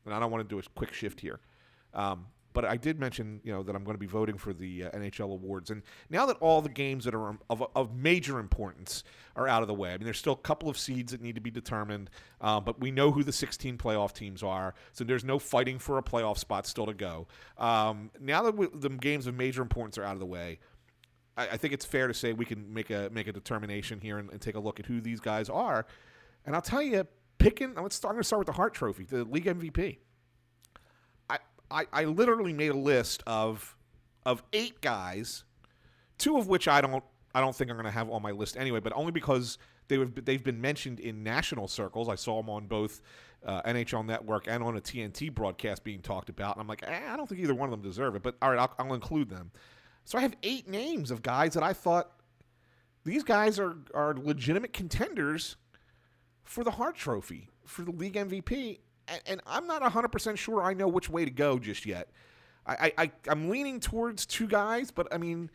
and 0.05 0.13
I 0.13 0.19
don't 0.19 0.31
want 0.31 0.47
to 0.47 0.55
do 0.55 0.59
a 0.59 0.63
quick 0.75 0.93
shift 0.93 1.19
here. 1.19 1.39
Um, 1.93 2.27
but 2.57 2.65
I 2.65 2.75
did 2.75 2.99
mention, 2.99 3.39
you 3.43 3.53
know, 3.53 3.61
that 3.61 3.75
I'm 3.75 3.83
going 3.83 3.93
to 3.93 3.99
be 3.99 4.07
voting 4.07 4.35
for 4.35 4.51
the 4.51 4.85
uh, 4.85 4.89
NHL 4.89 5.31
awards, 5.31 5.69
and 5.69 5.83
now 6.09 6.25
that 6.25 6.37
all 6.39 6.59
the 6.59 6.69
games 6.69 7.05
that 7.05 7.13
are 7.13 7.37
of, 7.51 7.63
of 7.75 7.95
major 7.95 8.39
importance 8.39 9.03
are 9.35 9.47
out 9.47 9.61
of 9.61 9.67
the 9.67 9.75
way, 9.75 9.93
I 9.93 9.97
mean, 9.99 10.05
there's 10.05 10.17
still 10.17 10.33
a 10.33 10.37
couple 10.37 10.67
of 10.67 10.75
seeds 10.75 11.11
that 11.11 11.21
need 11.21 11.35
to 11.35 11.41
be 11.41 11.51
determined, 11.51 12.09
um, 12.41 12.63
but 12.63 12.79
we 12.79 12.89
know 12.89 13.11
who 13.11 13.23
the 13.23 13.31
16 13.31 13.77
playoff 13.77 14.11
teams 14.11 14.41
are, 14.41 14.73
so 14.91 15.03
there's 15.03 15.23
no 15.23 15.37
fighting 15.37 15.77
for 15.77 15.99
a 15.99 16.01
playoff 16.01 16.39
spot 16.39 16.65
still 16.65 16.87
to 16.87 16.95
go. 16.95 17.27
Um, 17.59 18.09
now 18.19 18.41
that 18.41 18.57
we, 18.57 18.69
the 18.73 18.89
games 18.89 19.27
of 19.27 19.35
major 19.35 19.61
importance 19.61 19.99
are 19.99 20.03
out 20.03 20.13
of 20.13 20.19
the 20.19 20.25
way, 20.25 20.57
I, 21.37 21.49
I 21.49 21.57
think 21.57 21.75
it's 21.75 21.85
fair 21.85 22.07
to 22.07 22.13
say 22.15 22.33
we 22.33 22.45
can 22.45 22.73
make 22.73 22.89
a 22.89 23.11
make 23.13 23.27
a 23.27 23.33
determination 23.33 24.01
here 24.01 24.17
and, 24.17 24.31
and 24.31 24.41
take 24.41 24.55
a 24.55 24.59
look 24.59 24.79
at 24.79 24.87
who 24.87 24.99
these 24.99 25.19
guys 25.19 25.47
are, 25.47 25.85
and 26.43 26.55
I'll 26.55 26.61
tell 26.63 26.81
you, 26.81 27.05
picking. 27.37 27.75
Let's 27.75 27.97
start. 27.97 28.13
I'm 28.13 28.15
going 28.15 28.23
to 28.23 28.27
start 28.27 28.39
with 28.39 28.47
the 28.47 28.53
Hart 28.53 28.73
Trophy, 28.73 29.03
the 29.03 29.25
league 29.25 29.45
MVP. 29.45 29.97
I, 31.69 31.85
I, 31.91 32.05
literally 32.05 32.53
made 32.53 32.71
a 32.71 32.77
list 32.77 33.23
of 33.27 33.75
of 34.25 34.43
eight 34.53 34.81
guys, 34.81 35.43
two 36.17 36.37
of 36.37 36.47
which 36.47 36.67
I 36.67 36.81
don't 36.81 37.03
I 37.33 37.41
don't 37.41 37.55
think 37.55 37.69
I'm 37.69 37.77
going 37.77 37.85
to 37.85 37.91
have 37.91 38.09
on 38.09 38.21
my 38.21 38.31
list 38.31 38.57
anyway, 38.57 38.79
but 38.79 38.93
only 38.95 39.11
because 39.11 39.57
they 39.87 39.97
have 39.97 40.25
they've 40.25 40.43
been 40.43 40.61
mentioned 40.61 40.99
in 40.99 41.23
national 41.23 41.67
circles. 41.67 42.09
I 42.09 42.15
saw 42.15 42.41
them 42.41 42.49
on 42.49 42.67
both 42.67 43.01
uh, 43.45 43.61
NHL 43.63 44.05
Network 44.05 44.47
and 44.47 44.63
on 44.63 44.77
a 44.77 44.81
TNT 44.81 45.33
broadcast 45.33 45.83
being 45.83 46.01
talked 46.01 46.29
about, 46.29 46.55
and 46.55 46.61
I'm 46.61 46.67
like, 46.67 46.83
eh, 46.83 47.01
I 47.07 47.15
don't 47.15 47.27
think 47.27 47.41
either 47.41 47.55
one 47.55 47.67
of 47.67 47.71
them 47.71 47.81
deserve 47.81 48.15
it. 48.15 48.23
But 48.23 48.35
all 48.41 48.49
right, 48.49 48.59
I'll, 48.59 48.73
I'll 48.79 48.93
include 48.93 49.29
them. 49.29 49.51
So 50.03 50.17
I 50.17 50.21
have 50.21 50.35
eight 50.43 50.67
names 50.67 51.11
of 51.11 51.21
guys 51.21 51.53
that 51.53 51.63
I 51.63 51.73
thought 51.73 52.11
these 53.03 53.23
guys 53.23 53.59
are 53.59 53.77
are 53.93 54.15
legitimate 54.15 54.73
contenders 54.73 55.57
for 56.43 56.63
the 56.63 56.71
Hart 56.71 56.95
Trophy 56.95 57.49
for 57.65 57.83
the 57.83 57.91
league 57.91 58.13
MVP, 58.15 58.79
and, 59.07 59.21
and 59.25 59.41
I'm 59.45 59.67
not 59.67 59.81
100 59.81 60.09
percent 60.09 60.39
sure 60.39 60.61
I 60.61 60.73
know 60.73 60.87
which 60.87 61.09
way 61.09 61.25
to 61.25 61.31
go 61.31 61.59
just 61.59 61.85
yet. 61.85 62.09
I, 62.65 62.91
I, 62.97 63.11
I'm 63.29 63.49
leaning 63.49 63.79
towards 63.79 64.25
two 64.25 64.45
guys, 64.45 64.91
but 64.91 65.07
I 65.13 65.17
mean, 65.17 65.49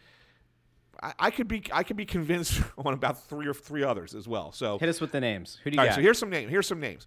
I, 1.03 1.13
I 1.19 1.31
could 1.31 1.47
be 1.47 1.63
I 1.73 1.83
could 1.83 1.97
be 1.97 2.07
convinced 2.07 2.61
on 2.79 2.95
about 2.95 3.23
three 3.25 3.47
or 3.47 3.55
three 3.55 3.85
others 3.85 4.15
as 4.15 4.27
well. 4.27 4.53
So 4.53 4.79
hit 4.79 4.89
us 4.89 5.01
with 5.01 5.13
the 5.13 5.21
names? 5.21 5.59
Who 5.63 5.71
do 5.71 5.75
you 5.75 5.81
all 5.81 5.87
right, 5.87 5.91
got? 5.91 5.97
so 5.97 6.01
here's 6.01 6.19
some 6.19 6.31
names. 6.31 6.51
Here's 6.51 6.67
some 6.67 6.81
names. 6.81 7.07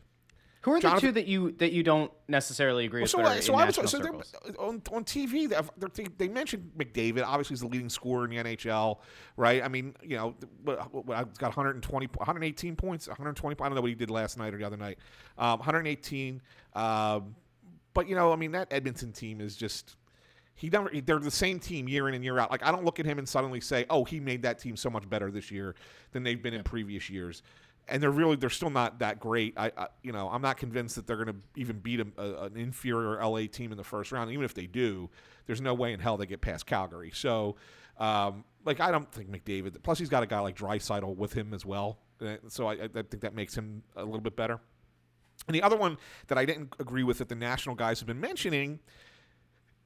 Who 0.66 0.72
are 0.72 0.80
the 0.82 0.88
two 1.00 1.12
that 1.12 1.28
you 1.28 1.52
that 1.54 1.74
you 1.74 1.84
don't 1.84 2.12
necessarily 2.28 2.86
agree 2.86 3.02
with? 3.02 3.12
so, 3.12 3.20
I- 3.30 3.40
so 3.46 3.54
I 3.54 3.66
was 3.68 3.76
so 3.92 4.00
on 4.58 4.82
on 4.92 5.06
TV. 5.06 5.48
They, 5.48 5.88
they, 5.94 6.10
they 6.18 6.28
mentioned 6.28 6.72
McDavid. 6.76 7.24
Obviously, 7.24 7.54
he's 7.54 7.62
the 7.62 7.68
leading 7.68 7.88
scorer 7.88 8.26
in 8.26 8.32
the 8.32 8.38
NHL, 8.38 8.98
right? 9.38 9.64
I 9.64 9.68
mean, 9.68 9.96
you 10.02 10.18
know, 10.18 10.34
I've 10.68 11.38
got 11.38 11.56
120, 11.56 12.08
118 12.08 12.76
points, 12.76 13.08
120. 13.08 13.56
I 13.60 13.64
don't 13.68 13.76
know 13.76 13.82
what 13.82 13.90
he 13.90 13.96
did 13.96 14.10
last 14.10 14.40
night 14.40 14.56
or 14.56 14.58
the 14.58 14.64
other 14.66 14.76
night. 14.76 14.98
Um, 15.38 15.60
118. 15.60 16.42
Um, 16.74 17.36
but 17.94 18.10
you 18.10 18.16
know, 18.16 18.34
I 18.34 18.36
mean, 18.36 18.54
that 18.54 18.68
Edmonton 18.72 19.12
team 19.12 19.42
is 19.42 19.56
just. 19.56 19.98
He 20.58 20.70
never. 20.70 20.90
They're 20.90 21.20
the 21.20 21.30
same 21.30 21.60
team 21.60 21.88
year 21.88 22.08
in 22.08 22.16
and 22.16 22.24
year 22.24 22.40
out. 22.40 22.50
Like 22.50 22.66
I 22.66 22.72
don't 22.72 22.86
look 22.86 23.00
at 23.00 23.06
him 23.06 23.20
and 23.20 23.30
suddenly 23.30 23.62
say, 23.62 23.86
"Oh, 23.90 24.04
he 24.04 24.20
made 24.20 24.42
that 24.44 24.58
team 24.58 24.78
so 24.78 24.90
much 24.90 25.08
better 25.08 25.30
this 25.30 25.52
year 25.52 25.76
than 26.12 26.24
they've 26.24 26.42
been 26.42 26.54
in 26.56 26.64
previous 26.64 27.08
years." 27.10 27.44
And 27.88 28.02
they're 28.02 28.12
really, 28.12 28.36
they're 28.36 28.50
still 28.50 28.72
not 28.72 29.00
that 29.00 29.20
great. 29.20 29.54
I, 29.58 29.72
I 29.78 29.88
you 30.02 30.12
know, 30.12 30.28
I'm 30.30 30.42
not 30.42 30.58
convinced 30.58 30.96
that 30.96 31.06
they're 31.06 31.24
going 31.24 31.28
to 31.28 31.36
even 31.56 31.80
beat 31.80 32.00
a, 32.00 32.08
a, 32.18 32.46
an 32.46 32.58
inferior 32.58 33.24
LA 33.24 33.42
team 33.48 33.72
in 33.72 33.78
the 33.78 33.84
first 33.84 34.12
round. 34.12 34.32
Even 34.32 34.44
if 34.44 34.54
they 34.54 34.66
do, 34.66 35.10
there's 35.46 35.62
no 35.62 35.74
way 35.74 35.94
in 35.94 36.00
hell 36.00 36.18
they 36.18 36.26
get 36.26 36.42
past 36.42 36.66
Calgary. 36.66 37.12
So, 37.14 37.56
um, 38.00 38.44
like, 38.66 38.80
I 38.80 38.92
don't 38.92 39.12
think 39.12 39.30
McDavid. 39.30 39.82
Plus, 39.84 40.00
he's 40.00 40.10
got 40.10 40.24
a 40.24 40.26
guy 40.26 40.40
like 40.40 40.58
Draisaitl 40.58 41.16
with 41.16 41.34
him 41.34 41.54
as 41.54 41.66
well. 41.66 42.00
Uh, 42.20 42.38
So 42.48 42.68
I, 42.68 42.74
I 42.74 42.88
think 42.88 43.22
that 43.22 43.36
makes 43.36 43.56
him 43.56 43.84
a 43.96 44.04
little 44.04 44.22
bit 44.22 44.36
better. 44.36 44.60
And 45.48 45.54
the 45.54 45.62
other 45.62 45.76
one 45.76 45.98
that 46.28 46.38
I 46.38 46.46
didn't 46.46 46.74
agree 46.80 47.04
with 47.04 47.20
that 47.20 47.30
the 47.30 47.36
national 47.36 47.76
guys 47.76 48.00
have 48.00 48.08
been 48.08 48.20
mentioning, 48.20 48.80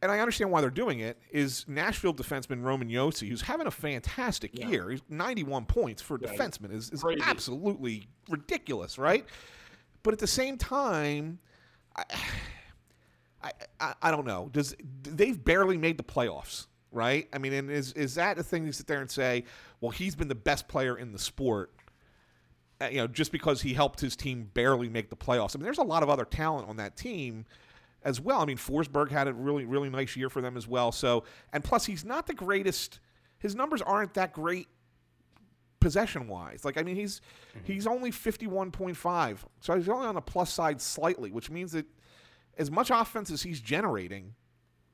and 0.01 0.11
I 0.11 0.19
understand 0.19 0.51
why 0.51 0.61
they're 0.61 0.69
doing 0.69 0.99
it, 0.99 1.17
is 1.31 1.65
Nashville 1.67 2.13
defenseman 2.13 2.63
Roman 2.63 2.89
Josi, 2.89 3.27
who's 3.27 3.41
having 3.41 3.67
a 3.67 3.71
fantastic 3.71 4.57
year. 4.57 4.89
He's 4.91 5.01
91 5.09 5.65
points 5.65 6.01
for 6.01 6.15
a 6.15 6.19
Yeah, 6.21 6.29
defenseman 6.33 6.73
is, 6.73 6.89
is 6.91 7.01
crazy. 7.01 7.21
absolutely 7.25 8.07
ridiculous, 8.29 8.97
right? 8.97 9.25
But 10.03 10.13
at 10.13 10.19
the 10.19 10.27
same 10.27 10.57
time, 10.57 11.39
I, 11.95 12.03
I, 13.43 13.51
I, 13.79 13.93
I 14.03 14.11
don't 14.11 14.25
know. 14.25 14.49
Does 14.51 14.75
they've 15.03 15.43
barely 15.43 15.77
made 15.77 15.97
the 15.97 16.03
playoffs, 16.03 16.67
right? 16.91 17.27
I 17.33 17.37
mean, 17.37 17.53
and 17.53 17.69
is 17.69 17.93
is 17.93 18.15
that 18.15 18.37
a 18.39 18.43
thing 18.43 18.65
you 18.65 18.71
sit 18.71 18.87
there 18.87 19.01
and 19.01 19.09
say, 19.11 19.43
well, 19.81 19.91
he's 19.91 20.15
been 20.15 20.27
the 20.29 20.35
best 20.35 20.67
player 20.67 20.97
in 20.97 21.11
the 21.11 21.19
sport? 21.19 21.73
uh, 22.81 22.87
you 22.89 22.95
know, 22.95 23.07
just 23.07 23.33
because 23.33 23.61
he 23.61 23.73
helped 23.73 23.99
his 23.99 24.15
team 24.15 24.49
barely 24.53 24.87
make 24.87 25.09
the 25.09 25.15
playoffs. 25.17 25.53
I 25.53 25.57
mean, 25.57 25.65
there's 25.65 25.79
a 25.79 25.83
lot 25.83 26.01
of 26.01 26.09
other 26.09 26.23
talent 26.23 26.69
on 26.69 26.77
that 26.77 26.95
team 26.95 27.45
as 28.03 28.21
well. 28.21 28.41
I 28.41 28.45
mean, 28.45 28.57
Forsberg 28.57 29.09
had 29.09 29.27
a 29.27 29.33
really, 29.33 29.65
really 29.65 29.89
nice 29.89 30.15
year 30.15 30.29
for 30.29 30.41
them 30.41 30.57
as 30.57 30.67
well. 30.67 30.91
So, 30.91 31.23
and 31.53 31.63
plus, 31.63 31.85
he's 31.85 32.05
not 32.05 32.27
the 32.27 32.33
greatest. 32.33 32.99
His 33.39 33.55
numbers 33.55 33.81
aren't 33.81 34.13
that 34.15 34.33
great 34.33 34.67
possession 35.79 36.27
wise. 36.27 36.65
Like, 36.65 36.77
I 36.77 36.83
mean, 36.83 36.95
he's 36.95 37.21
mm-hmm. 37.55 37.71
he's 37.71 37.87
only 37.87 38.11
51.5, 38.11 39.37
so 39.61 39.75
he's 39.75 39.89
only 39.89 40.07
on 40.07 40.15
the 40.15 40.21
plus 40.21 40.51
side 40.51 40.81
slightly, 40.81 41.31
which 41.31 41.49
means 41.49 41.71
that 41.73 41.85
as 42.57 42.69
much 42.69 42.89
offense 42.91 43.31
as 43.31 43.41
he's 43.41 43.61
generating, 43.61 44.33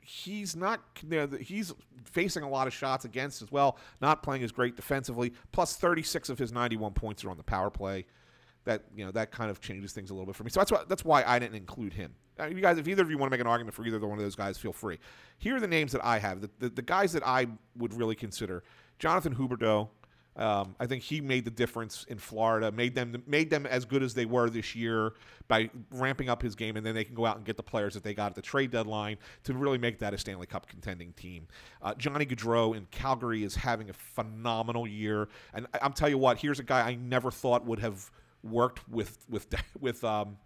he's 0.02 0.56
not. 0.56 0.82
You 1.08 1.28
know, 1.28 1.38
he's 1.38 1.74
facing 2.06 2.44
a 2.44 2.50
lot 2.50 2.68
of 2.68 2.74
shots 2.74 3.06
against 3.06 3.42
as 3.42 3.52
well. 3.52 3.78
Not 4.02 4.24
playing 4.24 4.44
as 4.44 4.52
great 4.52 4.76
defensively. 4.76 5.34
Plus, 5.52 5.76
36 5.76 6.30
of 6.30 6.40
his 6.40 6.52
91 6.52 6.94
points 6.94 7.24
are 7.24 7.30
on 7.30 7.38
the 7.38 7.44
power 7.44 7.70
play. 7.70 8.06
That 8.66 8.84
you 8.96 9.06
know 9.06 9.12
that 9.12 9.32
kind 9.32 9.50
of 9.50 9.62
changes 9.62 9.94
things 9.94 10.10
a 10.10 10.14
little 10.14 10.26
bit 10.26 10.36
for 10.36 10.44
me. 10.44 10.50
So 10.50 10.60
that's 10.60 10.72
why 10.72 10.84
that's 10.88 11.06
why 11.06 11.24
I 11.24 11.40
didn't 11.40 11.56
include 11.56 11.94
him. 11.94 12.14
Uh, 12.40 12.48
you 12.48 12.62
guys, 12.62 12.78
if 12.78 12.88
either 12.88 13.04
of 13.04 13.10
you 13.10 13.18
want 13.18 13.32
to 13.32 13.34
make 13.38 13.42
an 13.42 13.48
argument 13.48 13.74
for 13.74 13.86
either 13.86 14.00
one 14.00 14.18
of 14.18 14.24
those 14.24 14.36
guys, 14.36 14.58
feel 14.58 14.74
free. 14.74 15.00
Here 15.38 15.56
are 15.56 15.60
the 15.60 15.68
names 15.68 15.92
that 15.94 16.04
I 16.04 16.20
have. 16.20 16.42
The, 16.42 16.50
the, 16.60 16.70
the 16.70 16.82
guys 16.82 17.14
that 17.14 17.26
I 17.26 17.48
would 17.78 17.94
really 17.94 18.16
consider: 18.16 18.64
Jonathan 19.00 19.36
Huberdeau. 19.36 19.90
Um, 20.38 20.76
I 20.82 20.86
think 20.86 21.02
he 21.02 21.22
made 21.22 21.46
the 21.46 21.52
difference 21.52 22.06
in 22.10 22.18
Florida, 22.18 22.70
made 22.70 22.94
them 22.94 23.24
made 23.26 23.50
them 23.50 23.66
as 23.66 23.86
good 23.86 24.04
as 24.04 24.14
they 24.14 24.26
were 24.26 24.50
this 24.50 24.76
year 24.76 25.14
by 25.48 25.70
ramping 25.92 26.28
up 26.28 26.42
his 26.42 26.56
game, 26.56 26.76
and 26.76 26.86
then 26.86 26.94
they 26.94 27.06
can 27.06 27.16
go 27.16 27.26
out 27.26 27.38
and 27.38 27.46
get 27.46 27.56
the 27.56 27.64
players 27.64 27.94
that 27.94 28.04
they 28.04 28.14
got 28.14 28.32
at 28.32 28.36
the 28.36 28.42
trade 28.42 28.70
deadline 28.70 29.16
to 29.46 29.54
really 29.54 29.78
make 29.78 29.98
that 30.00 30.14
a 30.14 30.18
Stanley 30.18 30.46
Cup 30.46 30.68
contending 30.68 31.14
team. 31.14 31.48
Uh, 31.82 31.94
Johnny 31.94 32.26
Gaudreau 32.26 32.76
in 32.76 32.86
Calgary 32.92 33.46
is 33.46 33.56
having 33.56 33.90
a 33.90 33.94
phenomenal 33.94 34.86
year, 34.86 35.30
and 35.54 35.68
I, 35.74 35.80
I'm 35.82 35.94
tell 35.94 36.10
you 36.10 36.18
what, 36.18 36.38
here's 36.38 36.60
a 36.60 36.64
guy 36.64 36.86
I 36.86 36.96
never 36.96 37.32
thought 37.32 37.66
would 37.66 37.80
have 37.80 38.12
worked 38.46 38.88
with 38.90 39.18
with 39.30 39.48
with 39.80 40.04
um, 40.04 40.38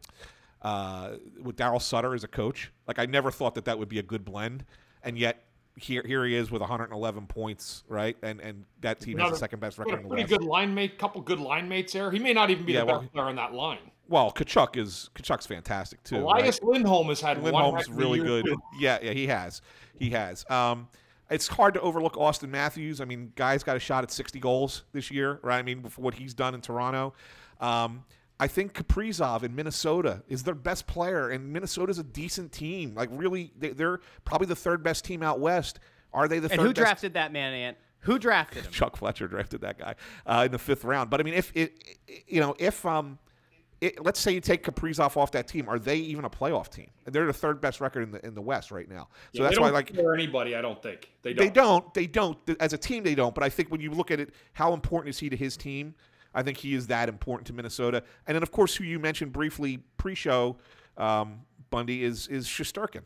uh, 0.61 1.11
with 1.41 1.55
Daryl 1.57 1.81
Sutter 1.81 2.13
as 2.13 2.23
a 2.23 2.27
coach. 2.27 2.71
Like 2.87 2.99
I 2.99 3.05
never 3.05 3.31
thought 3.31 3.55
that 3.55 3.65
that 3.65 3.77
would 3.77 3.89
be 3.89 3.99
a 3.99 4.03
good 4.03 4.25
blend, 4.25 4.65
and 5.03 5.17
yet 5.17 5.43
here 5.75 6.03
here 6.05 6.25
he 6.25 6.35
is 6.35 6.51
with 6.51 6.61
111 6.61 7.27
points, 7.27 7.83
right? 7.87 8.17
And 8.21 8.39
and 8.41 8.65
that 8.81 8.99
team 8.99 9.15
Another- 9.15 9.29
has 9.31 9.39
the 9.39 9.43
second 9.43 9.59
best 9.59 9.77
record 9.77 9.93
a 9.93 9.97
in 9.97 10.03
the 10.03 10.09
pretty 10.09 10.23
good 10.27 10.43
line 10.43 10.73
mate, 10.73 10.97
couple 10.97 11.21
good 11.21 11.39
line 11.39 11.69
mates 11.69 11.93
there. 11.93 12.11
He 12.11 12.19
may 12.19 12.33
not 12.33 12.49
even 12.49 12.65
be 12.65 12.73
Yeah, 12.73 12.81
the 12.81 12.85
well- 12.87 12.99
best 13.01 13.13
player 13.13 13.25
on 13.25 13.35
that 13.35 13.53
line. 13.53 13.79
Well, 14.07 14.31
Tkachuk 14.31 14.75
is 14.75 15.11
Tkachuk's 15.13 15.45
fantastic 15.45 16.01
too. 16.03 16.17
Elias 16.17 16.59
Lindholm 16.63 17.07
has 17.09 17.21
had 17.21 17.39
one 17.39 17.53
Lindholm's 17.53 17.89
really 17.89 18.17
good. 18.19 18.45
too. 18.45 18.57
Yeah, 18.79 18.97
yeah, 19.03 19.11
he 19.11 19.27
has. 19.27 19.61
He 19.99 20.09
has. 20.09 20.49
Um, 20.49 20.87
it's 21.29 21.47
hard 21.47 21.75
to 21.75 21.81
overlook 21.81 22.15
Auston 22.15 22.49
Matthews. 22.49 23.01
I 23.01 23.05
mean, 23.05 23.31
guy's 23.35 23.61
got 23.63 23.77
a 23.77 23.79
shot 23.79 24.03
at 24.03 24.09
60 24.09 24.39
goals 24.39 24.83
this 24.93 25.11
year, 25.11 25.39
right? 25.43 25.59
I 25.59 25.61
mean, 25.61 25.83
for 25.83 26.01
what 26.01 26.15
he's 26.15 26.33
done 26.33 26.55
in 26.55 26.61
Toronto. 26.61 27.13
Um, 27.59 28.05
I 28.39 28.47
think 28.47 28.73
Kaprizov 28.73 29.43
in 29.43 29.53
Minnesota 29.53 30.23
is 30.29 30.43
their 30.43 30.55
best 30.55 30.87
player, 30.87 31.29
and 31.29 31.51
Minnesota's 31.51 31.99
a 31.99 32.03
decent 32.03 32.51
team. 32.53 32.95
Like, 32.95 33.09
really, 33.11 33.51
they, 33.57 33.69
they're 33.71 33.99
probably 34.23 34.47
the 34.47 34.55
third 34.55 34.81
best 34.81 35.03
team 35.03 35.21
out 35.21 35.39
west. 35.41 35.79
Are 36.13 36.27
they 36.27 36.39
the 36.39 36.45
And 36.49 36.59
third 36.59 36.61
who 36.61 36.67
best? 36.69 36.77
drafted 36.77 37.13
that 37.15 37.33
man, 37.33 37.53
Ant? 37.53 37.77
Who 38.03 38.17
drafted 38.17 38.63
him? 38.65 38.71
Chuck 38.71 38.95
Fletcher 38.95 39.27
drafted 39.27 39.59
that 39.61 39.77
guy 39.77 39.95
uh, 40.25 40.43
in 40.45 40.53
the 40.53 40.57
fifth 40.57 40.85
round. 40.85 41.09
But 41.09 41.19
I 41.19 41.23
mean, 41.23 41.33
if 41.33 41.51
it, 41.53 41.83
you 42.27 42.39
know, 42.39 42.55
if 42.57 42.85
um, 42.85 43.19
it, 43.81 44.01
let's 44.03 44.21
say 44.21 44.31
you 44.31 44.39
take 44.39 44.63
Kaprizov 44.63 45.17
off 45.17 45.31
that 45.33 45.49
team, 45.49 45.67
are 45.67 45.77
they 45.77 45.97
even 45.97 46.23
a 46.23 46.29
playoff 46.29 46.69
team? 46.69 46.89
They're 47.05 47.25
the 47.27 47.33
third 47.33 47.59
best 47.59 47.81
record 47.81 48.03
in 48.03 48.11
the 48.11 48.25
in 48.25 48.35
the 48.35 48.41
West 48.41 48.71
right 48.71 48.89
now. 48.89 49.09
So 49.35 49.41
Yeah, 49.41 49.43
that's 49.43 49.57
they 49.57 49.61
why, 49.61 49.67
don't 49.67 49.73
like, 49.73 49.89
scare 49.89 50.13
anybody. 50.15 50.55
I 50.55 50.61
don't 50.61 50.81
think 50.81 51.11
they 51.23 51.33
don't. 51.33 51.45
they 51.45 51.51
don't, 51.51 51.93
they 51.93 52.07
don't. 52.07 52.37
As 52.61 52.71
a 52.71 52.77
team, 52.77 53.03
they 53.03 53.15
don't. 53.15 53.35
But 53.35 53.43
I 53.43 53.49
think 53.49 53.69
when 53.69 53.81
you 53.81 53.91
look 53.91 54.11
at 54.11 54.21
it, 54.21 54.33
how 54.53 54.71
important 54.73 55.09
is 55.09 55.19
he 55.19 55.29
to 55.29 55.35
his 55.35 55.57
team? 55.57 55.93
I 56.33 56.43
think 56.43 56.57
he 56.57 56.75
is 56.75 56.87
that 56.87 57.09
important 57.09 57.47
to 57.47 57.53
Minnesota. 57.53 58.03
And 58.27 58.35
then, 58.35 58.43
of 58.43 58.51
course, 58.51 58.75
who 58.75 58.83
you 58.83 58.99
mentioned 58.99 59.33
briefly 59.33 59.79
pre-show, 59.97 60.57
um, 60.97 61.41
Bundy 61.69 62.03
is 62.03 62.27
is 62.27 62.47
Shesterkin 62.47 63.03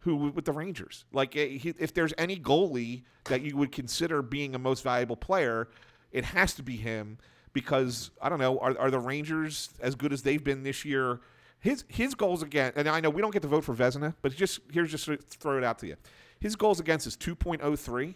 who 0.00 0.16
with 0.16 0.44
the 0.44 0.52
Rangers. 0.52 1.04
Like 1.12 1.36
eh, 1.36 1.58
if 1.62 1.94
there's 1.94 2.14
any 2.18 2.38
goalie 2.38 3.02
that 3.24 3.42
you 3.42 3.56
would 3.56 3.72
consider 3.72 4.22
being 4.22 4.54
a 4.54 4.58
most 4.58 4.82
valuable 4.82 5.16
player, 5.16 5.68
it 6.12 6.24
has 6.24 6.54
to 6.54 6.62
be 6.62 6.76
him 6.76 7.18
because 7.52 8.10
I 8.22 8.28
don't 8.28 8.38
know, 8.38 8.58
are, 8.58 8.78
are 8.78 8.90
the 8.90 9.00
Rangers 9.00 9.70
as 9.80 9.94
good 9.94 10.12
as 10.12 10.22
they've 10.22 10.42
been 10.42 10.62
this 10.62 10.84
year? 10.84 11.20
His 11.60 11.84
his 11.88 12.14
goals 12.14 12.42
again, 12.42 12.72
and 12.76 12.88
I 12.88 13.00
know 13.00 13.10
we 13.10 13.20
don't 13.20 13.32
get 13.32 13.42
to 13.42 13.48
vote 13.48 13.64
for 13.64 13.74
Vezina, 13.74 14.14
but 14.22 14.34
just 14.34 14.60
here's 14.72 14.90
just 14.90 15.06
to 15.06 15.16
throw 15.16 15.58
it 15.58 15.64
out 15.64 15.78
to 15.80 15.88
you. 15.88 15.96
His 16.38 16.54
goals 16.54 16.78
against 16.78 17.06
is 17.08 17.16
2.03. 17.16 18.14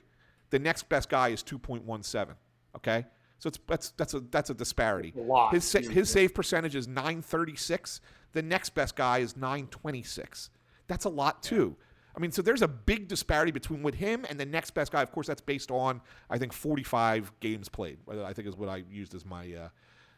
The 0.51 0.59
next 0.61 0.89
best 0.89 1.09
guy 1.09 1.29
is 1.31 1.43
2.17. 1.43 2.29
Okay, 2.77 3.05
so 3.43 3.49
it's 3.49 3.59
that's 3.67 3.91
that's 3.97 4.15
a 4.15 4.21
that's 4.21 4.51
a 4.51 4.55
disparity. 4.55 5.13
a 5.17 5.21
lot. 5.21 5.53
His 5.53 5.65
sa- 5.65 5.81
his 5.81 6.09
save 6.09 6.33
percentage 6.33 6.77
is 6.77 6.87
936. 6.87 8.01
The 8.33 8.43
next 8.43 8.71
best 8.71 8.95
guy 8.95 9.19
is 9.19 9.37
926. 9.37 10.51
That's 10.87 11.05
a 11.07 11.09
lot 11.09 11.43
too. 11.43 11.77
I 12.17 12.21
mean, 12.21 12.31
so 12.31 12.41
there's 12.41 12.63
a 12.63 12.69
big 12.69 13.09
disparity 13.09 13.51
between 13.51 13.83
with 13.83 13.95
him 13.97 14.25
and 14.31 14.39
the 14.39 14.45
next 14.47 14.71
best 14.75 14.93
guy. 14.93 15.03
Of 15.03 15.11
course, 15.11 15.27
that's 15.27 15.41
based 15.41 15.73
on 15.73 16.01
I 16.31 16.39
think 16.39 16.53
45 16.53 17.33
games 17.41 17.69
played. 17.69 17.99
uh, 18.09 18.23
I 18.23 18.33
think 18.33 18.47
is 18.47 18.55
what 18.57 18.69
I 18.69 18.85
used 18.89 19.13
as 19.15 19.25
my 19.27 19.53
uh, 19.53 19.69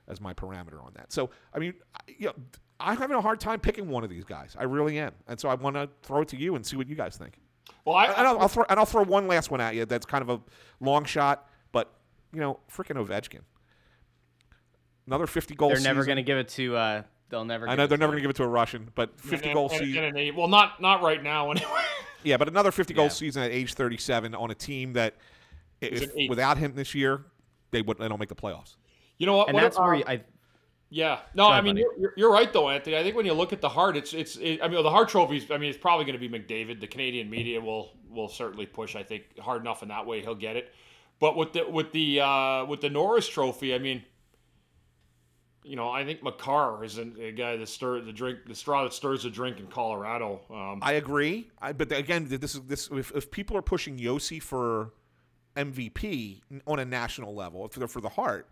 as 0.07 0.21
my 0.21 0.35
parameter 0.35 0.85
on 0.85 0.93
that. 0.97 1.11
So 1.11 1.31
I 1.55 1.59
mean, 1.59 1.73
I- 1.95 2.01
you 2.19 2.27
know, 2.27 2.35
I'm 2.79 2.99
having 2.99 3.17
a 3.17 3.23
hard 3.23 3.41
time 3.41 3.59
picking 3.59 3.89
one 3.89 4.05
of 4.05 4.11
these 4.11 4.25
guys. 4.25 4.55
I 4.59 4.65
really 4.65 4.99
am, 4.99 5.13
and 5.29 5.41
so 5.41 5.49
I 5.49 5.55
want 5.55 5.77
to 5.77 5.89
throw 6.03 6.21
it 6.21 6.29
to 6.29 6.37
you 6.37 6.57
and 6.57 6.67
see 6.67 6.77
what 6.77 6.89
you 6.89 6.95
guys 6.97 7.17
think. 7.17 7.39
Well, 7.87 7.97
I, 7.97 8.07
And 8.07 8.27
I'll, 8.27 8.41
I'll 8.41 8.49
throw 8.49 8.65
and 8.69 8.79
I'll 8.79 8.85
throw 8.87 9.03
one 9.05 9.27
last 9.27 9.51
one 9.51 9.63
at 9.63 9.75
you. 9.75 9.87
That's 9.87 10.05
kind 10.05 10.23
of 10.23 10.29
a 10.29 10.41
long 10.85 11.05
shot, 11.05 11.49
you 12.35 12.41
know, 12.41 12.61
freaking 12.71 12.97
Ovechkin. 13.05 13.41
Another 15.07 15.27
50 15.27 15.55
goal. 15.55 15.69
They're 15.69 15.81
never 15.81 16.01
season. 16.03 16.07
going 16.07 16.17
to 16.17 16.23
give 16.23 16.39
it 16.39 16.49
to. 16.51 16.77
Uh, 16.77 17.03
they'll 17.29 17.45
never. 17.45 17.67
I 17.69 17.73
give 17.73 17.79
know 17.79 17.85
it 17.85 17.87
they're 17.89 17.99
never 17.99 18.13
going 18.13 18.19
to 18.19 18.23
give 18.23 18.31
it 18.31 18.37
to 18.37 18.45
a 18.45 18.49
Russian, 18.49 18.91
but 18.95 19.21
50 19.21 19.47
and- 19.49 19.55
goal 19.55 19.69
and- 19.71 19.79
season. 19.79 20.05
and 20.05 20.17
an 20.19 20.37
well, 20.37 20.49
not 20.49 20.81
not 20.81 21.03
right 21.03 21.23
now 21.23 21.51
anyway. 21.51 21.71
Yeah, 22.23 22.39
but 22.39 22.49
another 22.49 22.73
50 22.73 22.95
goal 22.95 23.05
Yeah. 23.07 23.11
season 23.11 23.43
at 23.43 23.51
age 23.51 23.75
37 23.75 24.35
on 24.35 24.51
a 24.51 24.55
team 24.55 24.95
that, 24.95 25.15
if, 25.83 26.11
without 26.31 26.57
him 26.57 26.75
this 26.75 26.95
year, 26.95 27.23
they 27.71 27.83
would 27.83 27.99
they 27.99 28.09
don't 28.09 28.19
make 28.19 28.31
the 28.31 28.35
playoffs. 28.35 28.77
You 29.19 29.27
know 29.27 29.37
what? 29.37 29.49
And 29.49 29.55
what 29.55 29.61
that's 29.63 29.77
if, 29.77 29.83
where 29.83 29.95
uh, 29.95 29.99
you- 29.99 30.05
I. 30.07 30.23
Yeah, 30.91 31.19
no, 31.35 31.47
ahead, 31.49 31.59
I 31.59 31.61
mean 31.63 31.77
you're, 31.77 31.99
you're, 31.99 32.13
you're 32.17 32.33
right 32.33 32.53
though, 32.53 32.71
Anthony. 32.71 32.97
I 32.97 33.03
think 33.03 33.17
when 33.17 33.27
you 33.27 33.33
look 33.33 33.53
at 33.53 33.61
the 33.61 33.69
Hart, 33.69 33.97
it's 33.97 34.13
it's. 34.15 34.37
It, 34.37 34.61
I 34.63 34.69
mean, 34.69 34.81
the 34.83 34.91
Hart 34.91 35.09
trophies. 35.09 35.51
I 35.51 35.59
mean, 35.59 35.69
it's 35.69 35.79
probably 35.79 36.05
going 36.05 36.19
to 36.19 36.29
be 36.29 36.29
McDavid. 36.29 36.79
The 36.81 36.87
Canadian 36.87 37.29
media 37.29 37.61
will 37.61 37.97
will 38.09 38.29
certainly 38.29 38.65
push. 38.65 38.95
I 38.95 39.03
think 39.03 39.37
hard 39.41 39.61
enough 39.61 39.83
in 39.83 39.89
that 39.89 40.07
way 40.07 40.21
he'll 40.21 40.37
get 40.37 40.55
it. 40.57 40.73
But 41.21 41.37
with 41.37 41.53
the 41.53 41.69
with 41.69 41.93
the 41.93 42.21
uh, 42.21 42.65
with 42.67 42.81
the 42.81 42.91
Norris 42.91 43.29
Trophy, 43.29 43.75
I 43.75 43.79
mean, 43.79 44.03
you 45.63 45.77
know, 45.77 45.89
I 45.91 46.05
think 46.05 46.23
Makar 46.23 46.85
is 46.85 46.99
a, 46.99 47.07
a 47.21 47.33
guy 47.33 47.57
that 47.57 47.69
stir 47.69 48.01
the 48.01 48.13
drink, 48.13 48.41
the 48.47 48.55
straw 48.55 48.83
that 48.85 48.93
stirs 48.93 49.23
the 49.23 49.31
drink 49.31 49.59
in 49.59 49.67
Colorado. 49.69 50.41
Um, 50.51 50.81
I 50.83 50.93
agree, 50.93 51.51
I, 51.63 51.73
but 51.73 51.91
again, 51.93 52.27
this 52.29 52.55
is 52.55 52.61
this. 52.63 52.89
If, 52.93 53.13
if 53.15 53.31
people 53.31 53.57
are 53.57 53.63
pushing 53.63 53.99
Josi 53.99 54.43
for 54.43 54.93
MVP 55.57 56.43
on 56.67 56.79
a 56.79 56.85
national 56.85 57.35
level 57.35 57.69
for 57.69 57.81
the 57.81 57.89
for 57.89 58.01
the 58.01 58.11
Hart, 58.11 58.49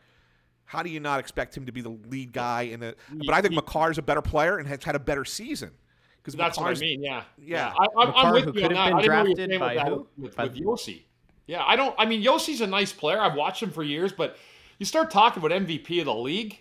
how 0.64 0.82
do 0.82 0.88
you 0.88 1.00
not 1.00 1.20
expect 1.20 1.56
him 1.56 1.66
to 1.66 1.72
be 1.72 1.80
the 1.82 1.98
lead 2.08 2.32
guy 2.32 2.62
in 2.62 2.80
the? 2.80 2.94
But 3.26 3.34
I 3.34 3.42
think 3.42 3.54
Makar 3.54 3.90
is 3.90 3.98
a 3.98 4.02
better 4.02 4.22
player 4.22 4.58
and 4.58 4.66
has 4.68 4.82
had 4.84 4.94
a 4.94 5.00
better 5.00 5.24
season. 5.24 5.72
Because 6.16 6.34
that's 6.36 6.56
what 6.56 6.76
I 6.76 6.80
mean. 6.80 7.02
Yeah, 7.02 7.24
Yeah. 7.36 7.74
I, 7.76 7.86
I'm, 7.98 8.12
I'm 8.14 8.32
with 8.32 8.44
who 8.44 8.52
you 8.60 8.64
on 8.64 8.70
could 8.70 8.76
have 8.76 8.92
that. 8.94 9.02
been 9.02 9.10
I 9.10 9.24
didn't 9.24 9.26
know 9.26 9.26
you 9.26 9.26
were 9.26 9.34
drafted 9.34 9.50
saying 9.50 9.58
by 9.60 9.74
with 9.74 9.76
that 9.82 9.88
who? 9.88 10.06
with, 10.16 10.36
By- 10.36 10.44
with 10.44 10.56
Josi. 10.56 11.02
Yeah, 11.46 11.64
I 11.64 11.76
don't. 11.76 11.94
I 11.98 12.06
mean, 12.06 12.22
Josi's 12.22 12.60
a 12.60 12.66
nice 12.66 12.92
player. 12.92 13.20
I've 13.20 13.34
watched 13.34 13.62
him 13.62 13.70
for 13.70 13.82
years, 13.82 14.12
but 14.12 14.36
you 14.78 14.86
start 14.86 15.10
talking 15.10 15.44
about 15.44 15.56
MVP 15.56 15.98
of 16.00 16.06
the 16.06 16.14
league. 16.14 16.58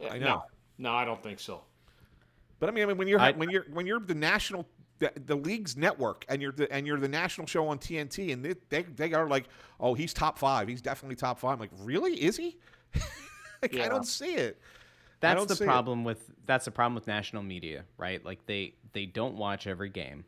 I 0.00 0.16
eh, 0.16 0.18
know. 0.18 0.44
no, 0.78 0.92
I 0.92 1.04
don't 1.04 1.22
think 1.22 1.40
so. 1.40 1.62
But 2.58 2.68
I 2.68 2.72
mean, 2.72 2.84
I 2.84 2.86
mean, 2.86 2.96
when 2.96 3.08
you're 3.08 3.20
I- 3.20 3.32
when 3.32 3.50
you're 3.50 3.66
when 3.72 3.86
you're 3.86 4.00
the 4.00 4.14
national 4.14 4.66
the, 4.98 5.12
the 5.26 5.34
league's 5.34 5.76
network 5.76 6.24
and 6.28 6.40
you're 6.40 6.52
the 6.52 6.70
and 6.72 6.86
you're 6.86 6.98
the 6.98 7.08
national 7.08 7.46
show 7.46 7.68
on 7.68 7.78
TNT 7.78 8.32
and 8.32 8.44
they 8.44 8.54
they, 8.68 8.82
they 8.82 9.12
are 9.12 9.28
like, 9.28 9.46
oh, 9.80 9.94
he's 9.94 10.14
top 10.14 10.38
five. 10.38 10.68
He's 10.68 10.82
definitely 10.82 11.16
top 11.16 11.38
five. 11.38 11.54
I'm 11.54 11.60
like, 11.60 11.70
really? 11.80 12.14
Is 12.14 12.36
he? 12.36 12.58
like, 13.62 13.76
I 13.76 13.88
don't 13.88 14.06
see 14.06 14.34
it. 14.34 14.60
That's 15.20 15.46
the 15.46 15.56
see 15.56 15.64
it. 15.64 15.66
problem 15.66 16.04
with 16.04 16.30
that's 16.46 16.64
the 16.64 16.70
problem 16.70 16.94
with 16.94 17.06
national 17.06 17.42
media, 17.42 17.84
right? 17.96 18.24
Like 18.24 18.44
they 18.46 18.74
they 18.92 19.06
don't 19.06 19.36
watch 19.36 19.66
every 19.66 19.88
game, 19.88 20.24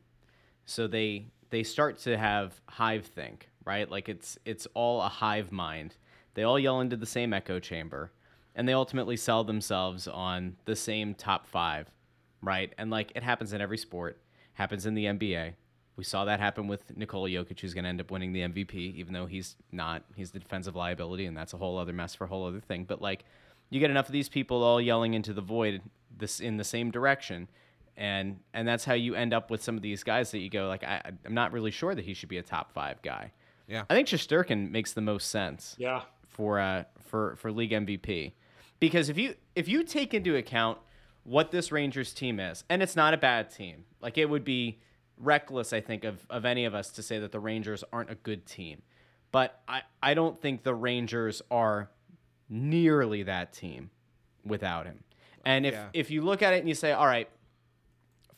so 0.65 0.87
they 0.87 1.27
they 1.51 1.63
start 1.63 1.99
to 2.01 2.17
have 2.17 2.61
hive 2.69 3.07
think, 3.07 3.49
right? 3.67 3.91
Like 3.91 4.09
it's 4.09 4.39
it's 4.45 4.67
all 4.73 5.03
a 5.03 5.09
hive 5.09 5.53
mind. 5.53 5.97
They 6.35 6.45
all 6.45 6.59
yell 6.59 6.81
into 6.81 6.97
the 6.97 7.07
same 7.07 7.35
echo 7.35 7.59
chamber, 7.59 8.13
and 8.55 8.67
they 8.69 8.73
ultimately 8.73 9.17
sell 9.17 9.45
themselves 9.45 10.07
on 10.09 10.57
the 10.65 10.77
same 10.77 11.15
top 11.15 11.47
five, 11.47 11.91
right? 12.41 12.73
And 12.79 12.91
like 12.91 13.13
it 13.15 13.23
happens 13.23 13.53
in 13.53 13.61
every 13.61 13.79
sport, 13.79 14.19
happens 14.55 14.87
in 14.87 14.95
the 14.95 15.05
NBA. 15.07 15.55
We 15.97 16.05
saw 16.05 16.27
that 16.27 16.41
happen 16.41 16.69
with 16.69 16.95
Nikola 16.97 17.31
Jokic, 17.31 17.59
who's 17.59 17.73
going 17.73 17.85
to 17.85 17.89
end 17.89 18.03
up 18.03 18.11
winning 18.11 18.35
the 18.35 18.41
MVP, 18.41 18.75
even 18.97 19.15
though 19.15 19.25
he's 19.27 19.57
not. 19.73 20.05
He's 20.15 20.31
the 20.31 20.39
defensive 20.39 20.77
liability, 20.77 21.25
and 21.25 21.37
that's 21.37 21.55
a 21.55 21.57
whole 21.57 21.79
other 21.79 21.95
mess 21.95 22.15
for 22.15 22.25
a 22.25 22.29
whole 22.29 22.47
other 22.47 22.61
thing. 22.61 22.85
But 22.85 23.01
like, 23.01 23.25
you 23.71 23.81
get 23.81 23.91
enough 23.91 24.07
of 24.07 24.13
these 24.13 24.29
people 24.29 24.63
all 24.63 24.81
yelling 24.81 25.15
into 25.15 25.33
the 25.33 25.41
void, 25.41 25.81
this 26.17 26.39
in 26.39 26.59
the 26.59 26.65
same 26.65 26.91
direction, 26.91 27.49
and 27.97 28.41
and 28.53 28.69
that's 28.69 28.85
how 28.85 28.93
you 28.93 29.15
end 29.15 29.33
up 29.33 29.51
with 29.51 29.63
some 29.63 29.75
of 29.75 29.83
these 29.83 30.05
guys 30.05 30.31
that 30.33 30.39
you 30.39 30.51
go 30.51 30.69
like, 30.69 30.85
I, 30.85 31.01
I'm 31.25 31.35
not 31.35 31.53
really 31.53 31.71
sure 31.71 31.95
that 31.95 32.05
he 32.05 32.13
should 32.13 32.29
be 32.29 32.37
a 32.37 32.43
top 32.43 32.73
five 32.73 33.01
guy. 33.01 33.33
Yeah. 33.69 33.85
I 33.91 33.95
think 33.95 34.09
Shesterkin 34.09 34.71
makes 34.71 34.93
the 34.93 35.01
most 35.01 35.29
sense 35.31 35.75
Yeah, 35.79 36.03
for 36.29 36.61
uh 36.61 36.85
for 37.03 37.37
for 37.37 37.51
league 37.53 37.73
MVP 37.73 38.33
because 38.81 39.09
if 39.09 39.19
you 39.19 39.35
if 39.55 39.69
you 39.69 39.83
take 39.85 40.13
into 40.15 40.37
account 40.37 40.79
what 41.25 41.51
this 41.51 41.73
Rangers 41.73 42.13
team 42.13 42.39
is 42.41 42.65
and 42.69 42.83
it's 42.83 42.95
not 42.97 43.15
a 43.15 43.17
bad 43.17 43.51
team 43.51 43.85
like 44.01 44.19
it 44.19 44.29
would 44.31 44.45
be 44.45 44.79
reckless 45.19 45.73
I 45.73 45.81
think 45.81 46.05
of 46.05 46.25
of 46.31 46.45
any 46.45 46.65
of 46.65 46.75
us 46.75 46.91
to 46.93 47.03
say 47.03 47.19
that 47.19 47.33
the 47.33 47.41
Rangers 47.41 47.83
aren't 47.93 48.11
a 48.11 48.15
good 48.17 48.47
team 48.47 48.83
but 49.33 49.61
I 49.67 49.83
I 50.03 50.15
don't 50.15 50.41
think 50.41 50.63
the 50.63 50.75
Rangers 50.75 51.43
are 51.51 51.91
nearly 52.49 53.23
that 53.25 53.53
team 53.53 53.91
without 54.45 54.87
him 54.87 55.03
and 55.45 55.67
if 55.67 55.75
Yeah. 55.75 55.89
if 55.93 56.11
you 56.11 56.23
look 56.23 56.43
at 56.43 56.55
it 56.55 56.59
and 56.61 56.69
you 56.69 56.75
say 56.75 56.93
all 56.93 57.07
right 57.07 57.29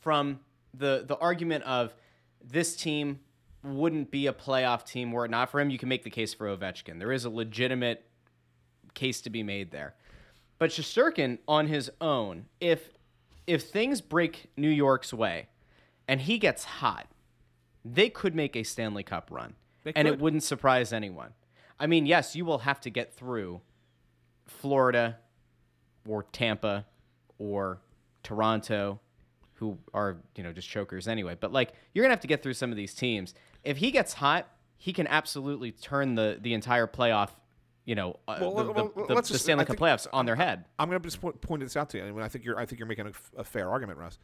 from 0.01 0.41
the 0.73 1.05
the 1.07 1.17
argument 1.19 1.65
of 1.65 1.95
this 2.43 2.77
team 2.77 3.21
wouldn't 3.63 4.11
be 4.11 4.27
a 4.27 4.33
playoff 4.33 4.85
team 4.85 5.13
were 5.13 5.25
it 5.25 5.31
not 5.31 5.51
for 5.51 5.61
him. 5.61 5.71
You 5.71 5.79
can 5.79 5.89
make 5.89 6.05
the 6.05 6.11
case 6.11 6.33
for 6.35 6.47
Ovechkin. 6.47 6.99
There 6.99 7.13
is 7.13 7.25
a 7.25 7.31
legitimate 7.31 8.05
case 8.95 9.21
to 9.23 9.31
be 9.31 9.43
made 9.43 9.71
there. 9.71 9.95
But 10.59 10.71
Shesterkin 10.71 11.39
on 11.47 11.67
his 11.69 11.91
own, 12.01 12.47
if 12.61 12.91
if 13.47 13.63
things 13.63 14.01
break 14.01 14.51
New 14.57 14.69
York's 14.69 15.13
way 15.15 15.49
and 16.07 16.21
he 16.21 16.39
gets 16.39 16.65
hot, 16.65 17.07
they 17.85 18.11
could 18.11 18.35
make 18.35 18.57
a 18.57 18.63
Stanley 18.63 19.03
Cup 19.03 19.29
run. 19.31 19.55
They 19.85 19.93
And 19.95 20.07
it 20.07 20.21
wouldn't 20.21 20.43
surprise 20.43 20.93
anyone. 20.93 21.33
I 21.81 21.87
mean, 21.87 22.07
yes, 22.07 22.37
you 22.37 22.45
will 22.45 22.59
have 22.59 22.81
to 22.81 22.91
get 22.91 23.15
through 23.15 23.61
Florida 24.47 25.19
or 26.07 26.25
Tampa 26.25 26.87
or 27.39 27.81
Toronto, 28.23 29.01
who 29.59 29.77
are, 29.95 30.17
you 30.37 30.43
know, 30.43 30.53
just 30.53 30.69
chokers 30.69 31.07
anyway. 31.09 31.37
But 31.39 31.53
like 31.53 31.73
you're 31.93 32.05
gonna 32.05 32.13
have 32.13 32.21
to 32.21 32.27
get 32.29 32.43
through 32.43 32.55
some 32.55 32.71
of 32.71 32.77
these 32.77 32.95
teams. 32.95 33.35
If 33.65 33.77
he 33.79 33.91
gets 33.91 34.13
hot, 34.15 34.49
he 34.77 34.93
can 34.93 35.07
absolutely 35.07 35.73
turn 35.73 36.15
the 36.15 36.39
the 36.41 36.55
entire 36.55 36.87
playoff, 36.87 37.31
you 37.85 37.95
know, 37.95 38.17
uh, 38.29 38.39
Well, 38.41 38.55
the, 38.55 38.73
well, 38.73 38.93
the, 38.95 39.07
the- 39.09 39.15
let's 39.15 39.29
the 39.29 39.35
just- 39.35 39.45
Stanley 39.45 39.65
Cup 39.65 39.77
playoffs 39.77 40.07
on 40.13 40.27
their 40.27 40.37
head. 40.37 40.65
I'm 40.79 40.89
going 40.89 41.01
to 41.01 41.07
just 41.07 41.21
point, 41.21 41.41
point 41.41 41.63
this 41.63 41.77
out 41.77 41.91
to 41.91 41.99
you. 41.99 42.05
I 42.05 42.11
mean, 42.13 42.23
I 42.23 42.29
think 42.29 42.45
you're 42.45 42.59
I 42.59 42.67
think 42.67 42.79
you're 42.79 42.87
making 42.89 43.13
a 43.37 43.45
fair 43.45 43.69
argument, 43.69 43.99
Russ. 43.99 44.19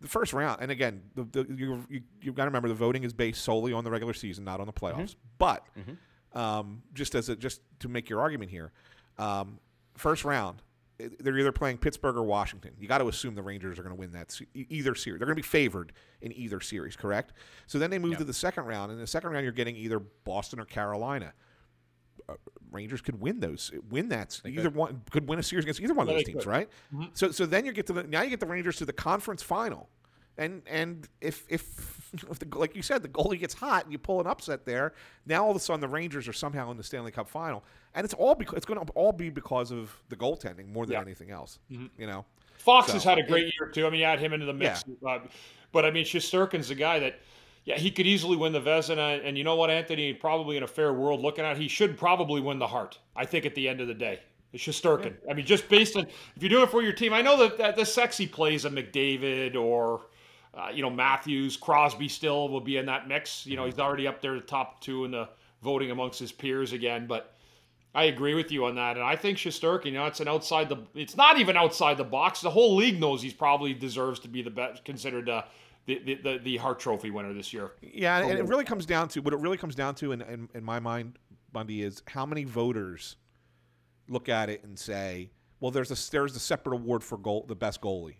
The 0.00 0.08
first 0.08 0.32
round, 0.32 0.62
and 0.62 0.70
again, 0.70 1.02
the, 1.14 1.24
the, 1.24 1.54
you 1.54 1.84
you 1.90 2.00
you've 2.22 2.34
got 2.34 2.44
to 2.44 2.48
remember 2.48 2.68
the 2.68 2.74
voting 2.74 3.04
is 3.04 3.12
based 3.12 3.42
solely 3.44 3.74
on 3.74 3.84
the 3.84 3.90
regular 3.90 4.14
season, 4.14 4.44
not 4.44 4.58
on 4.58 4.66
the 4.66 4.72
playoffs. 4.72 5.14
But 5.36 5.66
um, 6.32 6.82
just 6.94 7.14
as 7.14 7.28
a, 7.28 7.36
just 7.36 7.60
to 7.80 7.88
make 7.90 8.08
your 8.08 8.20
argument 8.22 8.50
here, 8.50 8.72
um, 9.18 9.58
first 9.98 10.24
round, 10.24 10.62
they're 11.20 11.38
either 11.38 11.52
playing 11.52 11.78
Pittsburgh 11.78 12.16
or 12.16 12.22
Washington. 12.22 12.72
You 12.78 12.88
got 12.88 12.98
to 12.98 13.08
assume 13.08 13.34
the 13.34 13.42
Rangers 13.42 13.78
are 13.78 13.82
going 13.82 13.94
to 13.94 13.98
win 14.00 14.12
that 14.12 14.30
se- 14.32 14.46
either 14.54 14.94
series. 14.94 15.18
They're 15.18 15.26
going 15.26 15.36
to 15.36 15.42
be 15.42 15.46
favored 15.46 15.92
in 16.20 16.32
either 16.32 16.60
series, 16.60 16.96
correct? 16.96 17.32
So 17.66 17.78
then 17.78 17.90
they 17.90 17.98
move 17.98 18.16
to 18.18 18.24
the 18.24 18.32
second 18.34 18.64
round. 18.66 18.90
and 18.90 18.98
In 18.98 19.02
the 19.02 19.06
second 19.06 19.30
round, 19.30 19.44
you're 19.44 19.52
getting 19.52 19.76
either 19.76 19.98
Boston 19.98 20.60
or 20.60 20.64
Carolina. 20.64 21.32
Uh, 22.28 22.34
Rangers 22.70 23.00
could 23.00 23.20
win 23.20 23.40
those, 23.40 23.72
win 23.90 24.08
that. 24.10 24.40
Either 24.44 24.70
one 24.70 25.02
could 25.10 25.28
win 25.28 25.38
a 25.38 25.42
series 25.42 25.64
against 25.64 25.80
either 25.80 25.94
one 25.94 26.08
of 26.08 26.14
those 26.14 26.24
they 26.24 26.32
teams, 26.32 26.44
could. 26.44 26.50
right? 26.50 26.68
So 27.14 27.30
so 27.32 27.46
then 27.46 27.64
you 27.64 27.72
get 27.72 27.86
to 27.88 27.92
the 27.92 28.04
now 28.04 28.22
you 28.22 28.30
get 28.30 28.38
the 28.40 28.46
Rangers 28.46 28.76
to 28.76 28.84
the 28.84 28.92
conference 28.92 29.42
final, 29.42 29.88
and 30.40 30.62
and 30.66 31.08
if 31.20 31.44
if, 31.48 32.10
if 32.30 32.38
the, 32.40 32.58
like 32.58 32.74
you 32.74 32.82
said 32.82 33.02
the 33.02 33.08
goalie 33.08 33.38
gets 33.38 33.54
hot 33.54 33.84
and 33.84 33.92
you 33.92 33.98
pull 33.98 34.20
an 34.20 34.26
upset 34.26 34.64
there, 34.64 34.94
now 35.26 35.44
all 35.44 35.50
of 35.50 35.56
a 35.56 35.60
sudden 35.60 35.80
the 35.80 35.88
Rangers 35.88 36.26
are 36.26 36.32
somehow 36.32 36.70
in 36.70 36.76
the 36.76 36.82
Stanley 36.82 37.12
Cup 37.12 37.28
final, 37.28 37.62
and 37.94 38.04
it's 38.04 38.14
all 38.14 38.34
because 38.34 38.56
it's 38.56 38.66
going 38.66 38.84
to 38.84 38.92
all 38.94 39.12
be 39.12 39.30
because 39.30 39.70
of 39.70 39.94
the 40.08 40.16
goaltending 40.16 40.72
more 40.72 40.86
than 40.86 40.94
Yeah. 40.94 41.02
anything 41.02 41.30
else. 41.30 41.58
You 41.68 41.88
know, 42.06 42.24
Fox 42.58 42.88
So, 42.88 42.94
has 42.94 43.04
had 43.04 43.18
a 43.18 43.22
great 43.22 43.52
year 43.60 43.70
too. 43.70 43.86
I 43.86 43.90
mean, 43.90 44.00
you 44.00 44.06
add 44.06 44.18
him 44.18 44.32
into 44.32 44.46
the 44.46 44.54
mix, 44.54 44.82
Yeah. 45.02 45.08
uh, 45.10 45.18
but 45.72 45.84
I 45.84 45.90
mean, 45.90 46.04
Shesterkin's 46.04 46.68
the 46.68 46.74
guy 46.74 46.98
that, 46.98 47.20
yeah, 47.64 47.76
he 47.76 47.90
could 47.90 48.06
easily 48.06 48.36
win 48.36 48.52
the 48.52 48.60
Vezina, 48.60 49.20
and 49.24 49.36
you 49.38 49.44
know 49.44 49.54
what, 49.56 49.70
Anthony, 49.70 50.12
probably 50.14 50.56
in 50.56 50.62
a 50.62 50.66
fair 50.68 50.92
world 50.92 51.20
looking 51.20 51.44
at, 51.44 51.56
it, 51.56 51.60
he 51.62 51.68
should 51.68 51.96
probably 51.96 52.40
win 52.40 52.58
the 52.58 52.66
Hart. 52.66 52.98
I 53.14 53.26
think 53.26 53.44
at 53.46 53.54
the 53.54 53.68
end 53.68 53.80
of 53.80 53.86
the 53.88 53.94
day, 53.94 54.20
it's 54.52 54.64
Shesterkin. 54.64 55.14
I 55.30 55.34
mean, 55.34 55.46
just 55.46 55.68
based 55.68 55.96
on 55.96 56.06
if 56.34 56.42
you're 56.42 56.48
doing 56.50 56.64
it 56.64 56.70
for 56.70 56.82
your 56.82 56.92
team, 56.94 57.12
I 57.12 57.22
know 57.22 57.36
that, 57.38 57.58
that 57.58 57.76
the 57.76 57.84
sexy 57.86 58.26
plays 58.26 58.64
a 58.64 58.70
McDavid 58.70 59.54
or. 59.54 60.06
Uh, 60.52 60.68
you 60.72 60.82
know 60.82 60.90
Matthews, 60.90 61.56
Crosby 61.56 62.08
still 62.08 62.48
will 62.48 62.60
be 62.60 62.76
in 62.76 62.86
that 62.86 63.06
mix. 63.06 63.46
You 63.46 63.56
know 63.56 63.66
he's 63.66 63.78
already 63.78 64.06
up 64.06 64.20
there, 64.20 64.34
the 64.34 64.40
top 64.40 64.80
two 64.80 65.04
in 65.04 65.12
the 65.12 65.28
voting 65.62 65.90
amongst 65.90 66.18
his 66.18 66.32
peers 66.32 66.72
again. 66.72 67.06
But 67.06 67.34
I 67.94 68.04
agree 68.04 68.34
with 68.34 68.52
you 68.52 68.64
on 68.66 68.76
that, 68.76 68.96
and 68.96 69.04
I 69.04 69.16
think 69.16 69.38
Shesterkin, 69.38 69.86
you 69.86 69.92
know, 69.92 70.06
it's 70.06 70.20
an 70.20 70.28
outside 70.28 70.68
the. 70.68 70.78
It's 70.94 71.16
not 71.16 71.38
even 71.38 71.56
outside 71.56 71.96
the 71.96 72.04
box. 72.04 72.40
The 72.40 72.50
whole 72.50 72.76
league 72.76 73.00
knows 73.00 73.22
he's 73.22 73.32
probably 73.32 73.74
deserves 73.74 74.20
to 74.20 74.28
be 74.28 74.42
the 74.42 74.50
best, 74.50 74.84
considered 74.84 75.28
uh, 75.28 75.42
the, 75.86 75.98
the 76.04 76.14
the 76.14 76.38
the 76.38 76.56
Hart 76.56 76.78
Trophy 76.78 77.10
winner 77.10 77.32
this 77.32 77.52
year. 77.52 77.72
Yeah, 77.82 78.18
and 78.18 78.38
it 78.38 78.46
really 78.46 78.64
comes 78.64 78.86
down 78.86 79.08
to 79.08 79.20
what 79.20 79.34
it 79.34 79.40
really 79.40 79.56
comes 79.56 79.74
down 79.74 79.94
to, 79.96 80.12
in, 80.12 80.22
in, 80.22 80.48
in 80.54 80.64
my 80.64 80.78
mind, 80.78 81.18
Bundy, 81.52 81.82
is 81.82 82.02
how 82.06 82.26
many 82.26 82.44
voters 82.44 83.16
look 84.08 84.28
at 84.28 84.48
it 84.50 84.62
and 84.62 84.78
say, 84.78 85.30
"Well, 85.58 85.72
there's 85.72 85.90
a 85.90 86.10
there's 86.12 86.36
a 86.36 86.40
separate 86.40 86.74
award 86.74 87.02
for 87.02 87.18
goal, 87.18 87.44
the 87.48 87.56
best 87.56 87.80
goalie." 87.80 88.16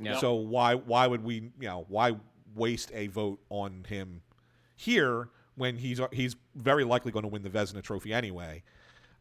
Yeah. 0.00 0.18
So 0.18 0.34
why 0.34 0.74
why 0.74 1.06
would 1.06 1.24
we 1.24 1.34
you 1.60 1.68
know 1.68 1.84
why 1.88 2.16
waste 2.54 2.90
a 2.94 3.08
vote 3.08 3.40
on 3.50 3.84
him 3.88 4.22
here 4.76 5.28
when 5.56 5.76
he's 5.76 6.00
he's 6.12 6.36
very 6.54 6.84
likely 6.84 7.12
going 7.12 7.24
to 7.24 7.28
win 7.28 7.42
the 7.42 7.50
Vezina 7.50 7.82
Trophy 7.82 8.12
anyway? 8.12 8.62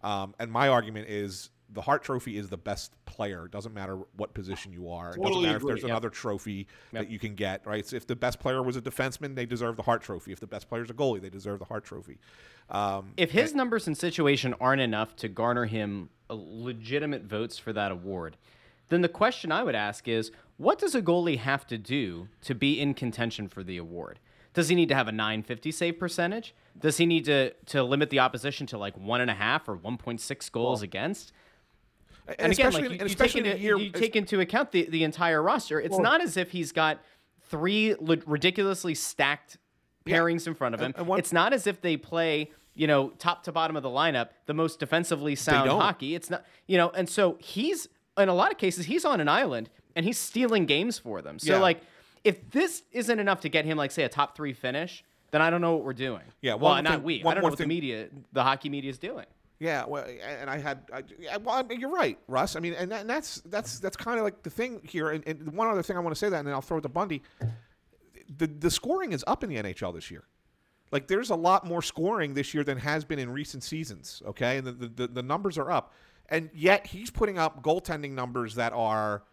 Um, 0.04 0.36
and 0.40 0.52
my 0.52 0.68
argument 0.70 1.10
is 1.10 1.50
the 1.74 1.82
Hart 1.82 2.02
Trophy 2.04 2.38
is 2.38 2.48
the 2.48 2.58
best 2.58 2.94
player. 3.06 3.46
It 3.48 3.52
doesn't 3.52 3.74
matter 3.74 3.98
what 4.16 4.34
position 4.34 4.72
you 4.72 4.90
are. 4.90 5.10
it 5.16 5.22
doesn't 5.22 5.42
matter 5.42 5.58
agree. 5.58 5.72
if 5.72 5.76
there's 5.76 5.82
Yep. 5.82 5.90
another 5.90 6.10
trophy 6.10 6.66
that 6.94 7.10
you 7.10 7.20
can 7.20 7.36
get. 7.36 7.66
Right? 7.68 7.86
So 7.86 7.96
if 7.98 8.08
the 8.08 8.16
best 8.16 8.40
player 8.40 8.62
was 8.64 8.78
a 8.78 8.82
defenseman, 8.82 9.36
they 9.36 9.46
deserve 9.46 9.76
the 9.76 9.84
Hart 9.84 10.02
Trophy. 10.02 10.32
If 10.32 10.40
the 10.40 10.48
best 10.48 10.70
player 10.70 10.84
is 10.84 10.90
a 10.90 10.94
goalie, 10.94 11.20
they 11.20 11.30
deserve 11.30 11.60
the 11.60 11.66
Hart 11.66 11.84
Trophy. 11.84 12.20
Um, 12.70 13.12
If 13.18 13.32
his 13.32 13.54
numbers 13.54 13.86
and 13.88 13.98
situation 13.98 14.54
aren't 14.62 14.82
enough 14.82 15.16
to 15.18 15.28
garner 15.28 15.66
him 15.66 16.10
legitimate 16.30 17.24
votes 17.24 17.58
for 17.58 17.74
that 17.74 17.92
award, 17.92 18.38
then 18.90 19.02
the 19.02 19.10
question 19.10 19.52
I 19.52 19.64
would 19.64 19.76
ask 19.76 20.08
is 20.08 20.32
what 20.58 20.80
does 20.80 20.96
a 20.96 21.02
goalie 21.02 21.38
have 21.38 21.66
to 21.68 21.78
do 21.78 22.28
to 22.42 22.56
be 22.56 22.80
in 22.80 22.94
contention 22.94 23.48
for 23.48 23.64
the 23.64 23.78
award? 23.78 24.20
Does 24.54 24.70
he 24.70 24.76
need 24.76 24.90
to 24.90 24.96
have 24.96 25.08
a 25.08 25.12
950 25.12 25.72
save 25.72 26.00
percentage? 26.00 26.56
Does 26.80 26.98
he 26.98 27.06
need 27.06 27.26
to, 27.26 27.54
to 27.68 27.84
limit 27.84 28.10
the 28.10 28.20
opposition 28.20 28.66
to 28.68 28.78
like 28.78 28.98
one 28.98 29.22
and 29.22 29.30
a 29.30 29.36
half 29.36 29.70
or 29.70 29.78
1.6 29.78 30.52
goals 30.52 30.82
against? 30.82 31.32
And, 32.40 32.52
again, 32.52 32.68
especially 32.68 32.82
like 32.82 32.84
you, 32.84 32.90
and 32.92 33.00
you 33.02 33.06
especially 33.06 33.42
take 33.44 33.52
into, 33.54 33.64
year- 33.64 33.78
you 33.78 33.92
take 33.92 34.16
into 34.16 34.40
account 34.40 34.72
the, 34.72 34.88
the 34.90 35.04
entire 35.04 35.42
roster. 35.42 35.80
It's 35.80 35.98
not 36.00 36.22
as 36.22 36.38
if 36.38 36.52
he's 36.52 36.72
got 36.72 37.02
three 37.50 37.94
li- 38.00 38.22
ridiculously 38.26 38.96
stacked 38.96 39.58
pairings 40.06 40.48
in 40.48 40.54
front 40.56 40.74
of 40.76 40.82
him. 40.82 40.88
And- 40.88 40.98
and 40.98 41.08
one- 41.08 41.20
it's 41.20 41.32
not 41.32 41.54
as 41.54 41.68
if 41.68 41.80
they 41.82 41.96
play, 41.96 42.52
you 42.74 42.88
know, 42.88 43.10
top 43.12 43.44
to 43.44 43.52
bottom 43.52 43.76
of 43.78 43.84
the 43.84 43.90
lineup, 43.90 44.30
the 44.48 44.54
most 44.54 44.80
defensively 44.80 45.36
sound 45.36 45.70
hockey. 45.80 46.16
It's 46.16 46.30
not, 46.30 46.44
you 46.68 46.78
know, 46.78 46.90
and 46.90 47.08
so 47.08 47.38
he's 47.40 47.88
in 48.18 48.28
a 48.30 48.34
lot 48.34 48.52
of 48.52 48.58
cases 48.58 48.88
he's 48.88 49.06
on 49.06 49.22
an 49.22 49.30
island 49.30 49.70
and 49.98 50.06
he's 50.06 50.20
stealing 50.20 50.68
games 50.68 51.00
for 51.00 51.22
them. 51.24 51.40
So 51.40 51.54
Yeah. 51.54 51.60
like, 51.60 51.82
if 52.24 52.50
this 52.52 52.84
isn't 52.92 53.20
enough 53.20 53.42
to 53.42 53.50
get 53.50 53.66
him 53.66 53.78
like 53.78 53.92
say 53.92 54.04
a 54.04 54.10
top 54.10 54.36
three 54.36 54.54
finish, 54.54 55.04
then 55.32 55.42
I 55.42 55.50
don't 55.50 55.60
know 55.60 55.74
what 55.76 55.84
we're 55.84 55.94
doing. 55.94 56.22
Yeah, 56.42 56.54
well, 56.54 56.72
one 56.72 56.84
not 56.84 56.94
thing- 56.98 57.04
we. 57.04 57.22
one 57.22 57.32
I 57.32 57.36
don't 57.36 57.44
know 57.44 57.50
what 57.50 57.58
thing- 57.58 57.68
the 57.68 57.76
media, 57.76 58.08
the 58.32 58.44
hockey 58.44 58.70
media 58.70 58.92
is 58.92 59.00
doing. 59.00 59.26
Yeah, 59.60 59.86
well, 59.88 60.06
and 60.06 60.52
I 60.52 60.60
had, 60.60 60.82
I, 60.94 61.38
well, 61.38 61.56
I 61.56 61.64
mean, 61.64 61.80
you're 61.80 61.90
right, 61.90 62.20
Russ. 62.28 62.56
I 62.56 62.60
mean, 62.60 62.74
and, 62.74 62.92
that, 62.92 63.02
and 63.02 63.10
that's 63.10 63.42
that's 63.46 63.80
that's 63.80 63.98
kind 63.98 64.20
of 64.20 64.24
like 64.24 64.44
the 64.44 64.52
thing 64.52 64.82
here. 64.84 65.10
And, 65.10 65.28
and 65.28 65.52
one 65.54 65.68
other 65.68 65.82
thing 65.82 65.98
I 65.98 66.00
want 66.00 66.14
to 66.16 66.20
say 66.20 66.30
that, 66.30 66.38
and 66.38 66.48
then 66.48 66.54
I'll 66.54 66.62
throw 66.62 66.78
it 66.78 66.82
to 66.82 66.90
Bundy. 66.90 67.24
The 68.38 68.46
the 68.46 68.70
scoring 68.70 69.14
is 69.14 69.24
up 69.26 69.44
in 69.44 69.50
the 69.50 69.56
NHL 69.56 69.96
this 69.96 70.12
year. 70.12 70.26
Like, 70.92 71.08
there's 71.08 71.32
a 71.32 71.36
lot 71.36 71.66
more 71.66 71.82
scoring 71.82 72.36
this 72.36 72.54
year 72.54 72.64
than 72.64 72.78
has 72.78 73.04
been 73.04 73.18
in 73.18 73.32
recent 73.32 73.64
seasons. 73.64 74.22
Okay, 74.28 74.58
and 74.58 74.68
the 74.68 74.74
the, 74.74 75.08
the, 75.08 75.24
numbers 75.24 75.58
are 75.58 75.72
up, 75.72 75.92
and 76.30 76.52
yet 76.54 76.86
he's 76.86 77.10
putting 77.10 77.40
up 77.40 77.64
goaltending 77.64 78.12
numbers 78.12 78.54
that 78.56 78.74
are 78.74 79.24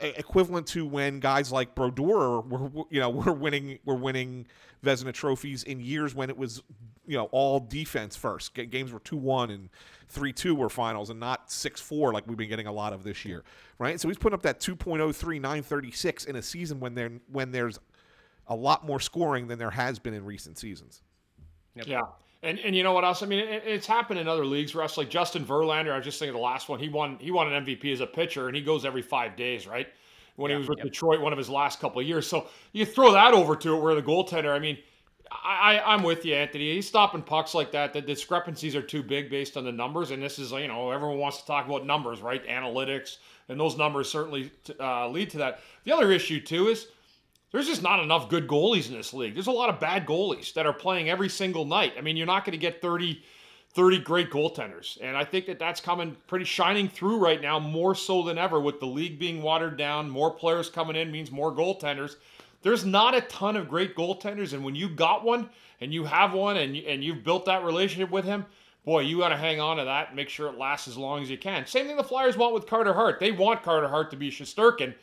equivalent 0.00 0.66
to 0.68 0.86
when 0.86 1.20
guys 1.20 1.52
like 1.52 1.74
Brodeur 1.74 2.40
were 2.40 2.70
you 2.90 3.00
know 3.00 3.10
were 3.10 3.32
winning 3.32 3.78
were 3.84 3.94
winning 3.94 4.46
Vezina 4.84 5.12
trophies 5.12 5.62
in 5.62 5.80
years 5.80 6.14
when 6.14 6.30
it 6.30 6.36
was 6.36 6.62
you 7.06 7.16
know 7.16 7.24
all 7.32 7.60
defense 7.60 8.16
first. 8.16 8.54
Ga- 8.54 8.66
Games 8.66 8.92
were 8.92 9.00
two 9.00 9.16
one 9.16 9.50
and 9.50 9.68
three 10.08 10.32
two 10.32 10.54
were 10.54 10.68
finals 10.68 11.10
and 11.10 11.18
not 11.20 11.50
six 11.50 11.80
four 11.80 12.12
like 12.12 12.26
we've 12.26 12.36
been 12.36 12.48
getting 12.48 12.66
a 12.66 12.72
lot 12.72 12.92
of 12.92 13.04
this 13.04 13.24
year, 13.24 13.44
right? 13.78 14.00
So 14.00 14.08
he's 14.08 14.18
putting 14.18 14.34
up 14.34 14.42
that 14.42 14.60
2.03 14.60 15.40
936 15.40 16.24
in 16.24 16.36
a 16.36 16.42
season 16.42 16.80
when 16.80 16.94
there 16.94 17.10
when 17.30 17.50
there's 17.50 17.78
a 18.48 18.56
lot 18.56 18.84
more 18.84 19.00
scoring 19.00 19.46
than 19.46 19.58
there 19.58 19.70
has 19.70 19.98
been 19.98 20.14
in 20.14 20.24
recent 20.24 20.58
seasons. 20.58 21.02
Yeah. 21.86 22.02
And, 22.42 22.58
and 22.58 22.74
you 22.74 22.82
know 22.82 22.92
what 22.92 23.04
else? 23.04 23.22
I 23.22 23.26
mean, 23.26 23.38
it, 23.38 23.62
it's 23.64 23.86
happened 23.86 24.18
in 24.18 24.26
other 24.26 24.44
leagues. 24.44 24.74
Russ, 24.74 24.98
like 24.98 25.08
Justin 25.08 25.44
Verlander. 25.44 25.92
I 25.92 25.96
was 25.96 26.04
just 26.04 26.18
thinking 26.18 26.34
of 26.34 26.40
the 26.40 26.44
last 26.44 26.68
one. 26.68 26.80
He 26.80 26.88
won. 26.88 27.18
He 27.20 27.30
won 27.30 27.52
an 27.52 27.64
MVP 27.64 27.92
as 27.92 28.00
a 28.00 28.06
pitcher, 28.06 28.48
and 28.48 28.56
he 28.56 28.62
goes 28.62 28.84
every 28.84 29.02
five 29.02 29.36
days, 29.36 29.66
right? 29.66 29.86
When 30.36 30.50
he 30.50 30.56
was 30.56 30.68
with 30.68 30.80
Detroit, 30.80 31.20
one 31.20 31.32
of 31.32 31.38
his 31.38 31.50
last 31.50 31.78
couple 31.78 32.00
of 32.00 32.06
years. 32.06 32.26
So 32.26 32.48
you 32.72 32.86
throw 32.86 33.12
that 33.12 33.34
over 33.34 33.54
to 33.56 33.76
it, 33.76 33.80
where 33.80 33.94
the 33.94 34.02
goaltender. 34.02 34.52
I 34.52 34.58
mean, 34.58 34.78
I, 35.30 35.76
I 35.76 35.94
I'm 35.94 36.02
with 36.02 36.24
you, 36.24 36.34
Anthony. 36.34 36.74
He's 36.74 36.88
stopping 36.88 37.22
pucks 37.22 37.54
like 37.54 37.70
that. 37.72 37.92
The 37.92 38.00
discrepancies 38.00 38.74
are 38.74 38.82
too 38.82 39.02
big 39.02 39.30
based 39.30 39.56
on 39.56 39.64
the 39.64 39.72
numbers, 39.72 40.10
and 40.10 40.22
this 40.22 40.38
is 40.38 40.50
you 40.52 40.68
know 40.68 40.90
everyone 40.90 41.18
wants 41.18 41.40
to 41.40 41.46
talk 41.46 41.66
about 41.66 41.86
numbers, 41.86 42.20
right? 42.20 42.44
Analytics, 42.48 43.18
and 43.48 43.60
those 43.60 43.76
numbers 43.76 44.10
certainly 44.10 44.50
uh, 44.80 45.08
lead 45.08 45.30
to 45.30 45.38
that. 45.38 45.60
The 45.84 45.92
other 45.92 46.10
issue 46.10 46.40
too 46.40 46.68
is 46.68 46.88
there's 47.52 47.66
just 47.66 47.82
not 47.82 48.00
enough 48.00 48.28
good 48.28 48.48
goalies 48.48 48.88
in 48.88 48.94
this 48.94 49.12
league. 49.12 49.34
There's 49.34 49.46
a 49.46 49.52
lot 49.52 49.68
of 49.68 49.78
bad 49.78 50.06
goalies 50.06 50.54
that 50.54 50.66
are 50.66 50.72
playing 50.72 51.10
every 51.10 51.28
single 51.28 51.66
night. 51.66 51.92
I 51.98 52.00
mean, 52.00 52.16
you're 52.16 52.26
not 52.26 52.44
going 52.44 52.52
to 52.52 52.58
get 52.58 52.80
30, 52.80 53.22
30 53.74 53.98
great 54.00 54.30
goaltenders. 54.30 54.98
And 55.02 55.16
I 55.16 55.24
think 55.24 55.46
that 55.46 55.58
that's 55.58 55.80
coming 55.80 56.16
pretty 56.26 56.46
shining 56.46 56.88
through 56.88 57.18
right 57.18 57.40
now, 57.40 57.58
more 57.58 57.94
so 57.94 58.22
than 58.22 58.38
ever, 58.38 58.58
with 58.58 58.80
the 58.80 58.86
league 58.86 59.18
being 59.18 59.42
watered 59.42 59.76
down. 59.76 60.08
More 60.08 60.30
players 60.30 60.70
coming 60.70 60.96
in 60.96 61.12
means 61.12 61.30
more 61.30 61.52
goaltenders. 61.52 62.16
There's 62.62 62.86
not 62.86 63.14
a 63.14 63.20
ton 63.22 63.56
of 63.56 63.68
great 63.68 63.94
goaltenders. 63.94 64.54
And 64.54 64.64
when 64.64 64.74
you 64.74 64.88
got 64.88 65.22
one 65.22 65.50
and 65.80 65.92
you 65.92 66.04
have 66.04 66.32
one 66.32 66.56
and, 66.56 66.76
you, 66.76 66.84
and 66.86 67.04
you've 67.04 67.24
built 67.24 67.44
that 67.44 67.64
relationship 67.64 68.10
with 68.10 68.24
him, 68.24 68.46
boy, 68.86 69.00
you 69.00 69.18
got 69.18 69.28
to 69.28 69.36
hang 69.36 69.60
on 69.60 69.76
to 69.76 69.84
that 69.84 70.08
and 70.08 70.16
make 70.16 70.30
sure 70.30 70.48
it 70.48 70.56
lasts 70.56 70.88
as 70.88 70.96
long 70.96 71.22
as 71.22 71.28
you 71.28 71.36
can. 71.36 71.66
Same 71.66 71.86
thing 71.86 71.96
the 71.96 72.04
Flyers 72.04 72.36
want 72.36 72.54
with 72.54 72.66
Carter 72.66 72.94
Hart. 72.94 73.20
They 73.20 73.32
want 73.32 73.62
Carter 73.62 73.88
Hart 73.88 74.10
to 74.10 74.16
be 74.16 74.30
Shesterkin. 74.30 74.94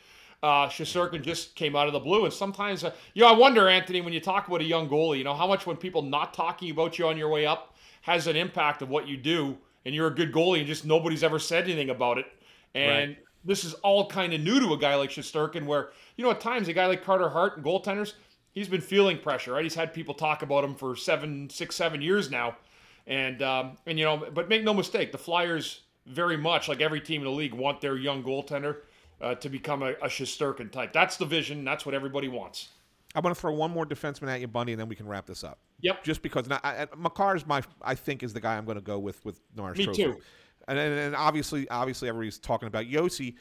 Uh, 0.42 0.68
Shesterkin 0.68 1.22
just 1.22 1.54
came 1.54 1.76
out 1.76 1.86
of 1.86 1.92
the 1.92 2.00
blue, 2.00 2.24
and 2.24 2.32
sometimes, 2.32 2.82
uh, 2.82 2.92
you 3.12 3.22
know, 3.22 3.28
I 3.28 3.36
wonder, 3.36 3.68
Anthony, 3.68 4.00
when 4.00 4.14
you 4.14 4.20
talk 4.20 4.48
about 4.48 4.62
a 4.62 4.64
young 4.64 4.88
goalie, 4.88 5.18
you 5.18 5.24
know, 5.24 5.34
how 5.34 5.46
much 5.46 5.66
when 5.66 5.76
people 5.76 6.00
not 6.00 6.32
talking 6.32 6.70
about 6.70 6.98
you 6.98 7.06
on 7.06 7.18
your 7.18 7.28
way 7.28 7.44
up 7.44 7.76
has 8.02 8.26
an 8.26 8.36
impact 8.36 8.80
of 8.80 8.88
what 8.88 9.06
you 9.06 9.18
do, 9.18 9.58
and 9.84 9.94
you're 9.94 10.06
a 10.06 10.14
good 10.14 10.32
goalie, 10.32 10.58
and 10.58 10.66
just 10.66 10.86
nobody's 10.86 11.22
ever 11.22 11.38
said 11.38 11.64
anything 11.64 11.90
about 11.90 12.18
it, 12.18 12.26
and. 12.74 13.10
Right. 13.10 13.18
This 13.42 13.64
is 13.64 13.72
all 13.72 14.06
kind 14.06 14.34
of 14.34 14.42
new 14.42 14.60
to 14.60 14.74
a 14.74 14.76
guy 14.76 14.96
like 14.96 15.08
Shesterkin, 15.08 15.64
where 15.64 15.88
you 16.14 16.22
know 16.22 16.30
at 16.30 16.42
times 16.42 16.68
a 16.68 16.74
guy 16.74 16.84
like 16.84 17.02
Carter 17.02 17.30
Hart 17.30 17.56
and 17.56 17.64
goaltenders, 17.64 18.12
he's 18.52 18.68
been 18.68 18.82
feeling 18.82 19.18
pressure, 19.18 19.52
right? 19.54 19.64
He's 19.64 19.74
had 19.74 19.94
people 19.94 20.12
talk 20.12 20.42
about 20.42 20.62
him 20.62 20.74
for 20.74 20.94
seven, 20.94 21.48
six, 21.48 21.74
seven 21.74 22.02
years 22.02 22.30
now, 22.30 22.58
and 23.06 23.40
um, 23.40 23.78
and 23.86 23.98
you 23.98 24.04
know, 24.04 24.28
but 24.34 24.50
make 24.50 24.62
no 24.62 24.74
mistake, 24.74 25.10
the 25.10 25.16
Flyers 25.16 25.80
very 26.06 26.36
much 26.36 26.68
like 26.68 26.82
every 26.82 27.00
team 27.00 27.22
in 27.22 27.24
the 27.24 27.30
league 27.30 27.54
want 27.54 27.80
their 27.80 27.96
young 27.96 28.22
goaltender 28.22 28.78
uh, 29.20 29.34
to 29.36 29.48
become 29.48 29.82
a, 29.82 29.90
a 29.92 30.06
Shesterkin 30.08 30.70
type. 30.70 30.92
That's 30.92 31.16
the 31.16 31.26
vision. 31.26 31.64
That's 31.64 31.84
what 31.84 31.94
everybody 31.94 32.28
wants. 32.28 32.68
I'm 33.14 33.22
going 33.22 33.34
to 33.34 33.40
throw 33.40 33.52
one 33.52 33.72
more 33.72 33.84
defenseman 33.84 34.28
at 34.28 34.40
you, 34.40 34.46
Bundy, 34.46 34.72
and 34.72 34.80
then 34.80 34.88
we 34.88 34.94
can 34.94 35.08
wrap 35.08 35.26
this 35.26 35.42
up. 35.42 35.58
Yep. 35.80 36.04
Just 36.04 36.22
because 36.22 36.48
now, 36.48 36.60
I, 36.62 36.82
I- 36.82 36.86
Makar 36.96 37.36
is 37.36 37.46
my, 37.46 37.62
I 37.82 37.94
think, 37.94 38.22
is 38.22 38.32
the 38.32 38.40
guy 38.40 38.56
I'm 38.56 38.64
going 38.64 38.78
to 38.78 38.84
go 38.84 38.98
with 38.98 39.24
with 39.24 39.40
Norris 39.56 39.78
Me 39.78 39.84
Trophy. 39.84 40.04
too. 40.04 40.20
And, 40.68 40.78
and, 40.78 40.94
and 40.98 41.16
obviously, 41.16 41.68
obviously, 41.70 42.08
everybody's 42.08 42.38
talking 42.38 42.68
about 42.68 42.84
Josi, 42.84 43.34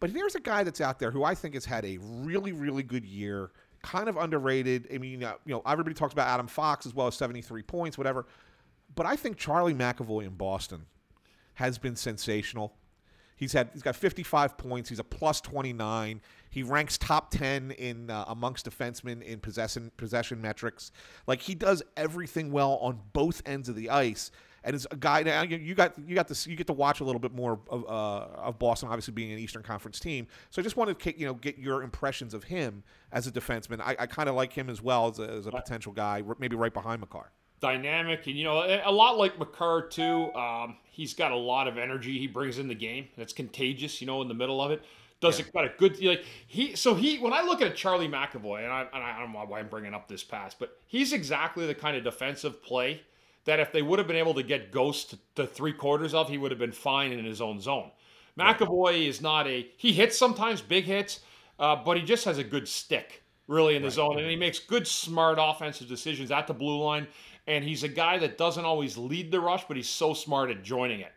but 0.00 0.12
there's 0.12 0.34
a 0.34 0.40
guy 0.40 0.62
that's 0.64 0.80
out 0.80 0.98
there 0.98 1.10
who 1.10 1.24
I 1.24 1.34
think 1.34 1.54
has 1.54 1.64
had 1.64 1.84
a 1.86 1.98
really, 2.00 2.52
really 2.52 2.82
good 2.82 3.04
year, 3.06 3.52
kind 3.82 4.08
of 4.08 4.16
underrated. 4.16 4.88
I 4.92 4.98
mean, 4.98 5.24
uh, 5.24 5.34
you 5.46 5.54
know, 5.54 5.62
everybody 5.64 5.94
talks 5.94 6.12
about 6.12 6.28
Adam 6.28 6.46
Fox 6.46 6.84
as 6.84 6.94
well 6.94 7.06
as 7.06 7.14
73 7.14 7.62
points, 7.62 7.96
whatever. 7.96 8.26
But 8.94 9.06
I 9.06 9.16
think 9.16 9.38
Charlie 9.38 9.72
McAvoy 9.72 10.24
in 10.24 10.34
Boston 10.34 10.84
has 11.54 11.78
been 11.78 11.96
sensational. 11.96 12.74
He's 13.36 13.52
had 13.52 13.70
he's 13.72 13.82
got 13.82 13.96
55 13.96 14.56
points. 14.56 14.88
He's 14.88 14.98
a 14.98 15.04
plus 15.04 15.40
29. 15.40 16.20
He 16.50 16.62
ranks 16.62 16.96
top 16.98 17.30
10 17.30 17.72
in 17.72 18.10
uh, 18.10 18.24
amongst 18.28 18.68
defensemen 18.68 19.22
in 19.22 19.40
possession 19.40 19.90
possession 19.96 20.40
metrics. 20.40 20.92
Like 21.26 21.40
he 21.40 21.54
does 21.54 21.82
everything 21.96 22.52
well 22.52 22.74
on 22.80 23.00
both 23.12 23.42
ends 23.46 23.68
of 23.68 23.76
the 23.76 23.90
ice. 23.90 24.30
And 24.66 24.74
it's 24.74 24.86
a 24.90 24.96
guy 24.96 25.22
now 25.22 25.42
you 25.42 25.58
you 25.58 25.74
got 25.74 25.98
you 25.98 26.14
got 26.14 26.26
this 26.26 26.46
you 26.46 26.56
get 26.56 26.68
to 26.68 26.72
watch 26.72 27.00
a 27.00 27.04
little 27.04 27.18
bit 27.18 27.34
more 27.34 27.60
of 27.68 27.84
uh, 27.84 28.40
of 28.40 28.58
Boston, 28.58 28.88
obviously 28.88 29.12
being 29.12 29.32
an 29.32 29.38
Eastern 29.38 29.62
Conference 29.62 30.00
team. 30.00 30.26
So 30.50 30.62
I 30.62 30.62
just 30.62 30.76
wanted 30.76 30.98
to 30.98 31.18
you 31.18 31.26
know 31.26 31.34
get 31.34 31.58
your 31.58 31.82
impressions 31.82 32.32
of 32.32 32.44
him 32.44 32.82
as 33.12 33.26
a 33.26 33.32
defenseman. 33.32 33.80
I, 33.80 33.96
I 33.98 34.06
kind 34.06 34.28
of 34.28 34.34
like 34.36 34.52
him 34.54 34.70
as 34.70 34.80
well 34.80 35.08
as 35.08 35.18
a, 35.18 35.28
as 35.28 35.46
a 35.46 35.50
potential 35.50 35.92
guy, 35.92 36.22
maybe 36.38 36.56
right 36.56 36.72
behind 36.72 37.00
Makar. 37.00 37.30
Dynamic 37.64 38.26
and 38.26 38.36
you 38.36 38.44
know 38.44 38.60
a 38.84 38.92
lot 38.92 39.16
like 39.16 39.38
Makar 39.38 39.88
too. 39.88 40.30
Um, 40.34 40.76
he's 40.90 41.14
got 41.14 41.32
a 41.32 41.36
lot 41.36 41.66
of 41.66 41.78
energy 41.78 42.18
he 42.18 42.26
brings 42.26 42.58
in 42.58 42.68
the 42.68 42.74
game. 42.74 43.08
It's 43.16 43.32
contagious, 43.32 44.02
you 44.02 44.06
know, 44.06 44.20
in 44.20 44.28
the 44.28 44.34
middle 44.34 44.60
of 44.60 44.70
it. 44.70 44.82
Does 45.20 45.40
it 45.40 45.50
got 45.50 45.64
a 45.64 45.72
good 45.78 45.98
like 46.04 46.26
he 46.46 46.76
so 46.76 46.94
he 46.94 47.16
when 47.16 47.32
I 47.32 47.40
look 47.40 47.62
at 47.62 47.74
Charlie 47.74 48.06
McAvoy 48.06 48.64
and 48.64 48.70
I, 48.70 48.82
and 48.92 49.02
I 49.02 49.18
don't 49.18 49.32
know 49.32 49.38
why 49.46 49.60
I'm 49.60 49.68
bringing 49.68 49.94
up 49.94 50.08
this 50.08 50.22
pass, 50.22 50.52
but 50.52 50.76
he's 50.86 51.14
exactly 51.14 51.66
the 51.66 51.74
kind 51.74 51.96
of 51.96 52.04
defensive 52.04 52.62
play 52.62 53.00
that 53.46 53.60
if 53.60 53.72
they 53.72 53.80
would 53.80 53.98
have 53.98 54.08
been 54.08 54.16
able 54.16 54.34
to 54.34 54.42
get 54.42 54.70
Ghost 54.70 55.10
to, 55.10 55.18
to 55.36 55.46
three 55.46 55.72
quarters 55.72 56.12
of, 56.12 56.28
he 56.28 56.36
would 56.36 56.50
have 56.50 56.60
been 56.60 56.72
fine 56.72 57.12
in 57.12 57.24
his 57.24 57.40
own 57.40 57.62
zone. 57.62 57.90
McAvoy 58.38 59.08
is 59.08 59.22
not 59.22 59.46
a 59.46 59.66
he 59.78 59.94
hits 59.94 60.18
sometimes 60.18 60.60
big 60.60 60.84
hits, 60.84 61.20
uh, 61.58 61.76
but 61.76 61.96
he 61.96 62.02
just 62.02 62.26
has 62.26 62.36
a 62.36 62.44
good 62.44 62.68
stick 62.68 63.22
really 63.46 63.76
in 63.76 63.82
the 63.82 63.90
zone, 63.90 64.18
and 64.18 64.28
he 64.28 64.36
makes 64.36 64.58
good 64.58 64.86
smart 64.86 65.38
offensive 65.40 65.88
decisions 65.88 66.30
at 66.30 66.46
the 66.46 66.54
blue 66.54 66.82
line. 66.82 67.06
And 67.46 67.62
he's 67.62 67.82
a 67.82 67.88
guy 67.88 68.18
that 68.18 68.38
doesn't 68.38 68.64
always 68.64 68.96
lead 68.96 69.30
the 69.30 69.38
rush, 69.40 69.64
but 69.68 69.76
he's 69.76 69.88
so 69.88 70.14
smart 70.14 70.50
at 70.50 70.62
joining 70.62 71.00
it. 71.00 71.12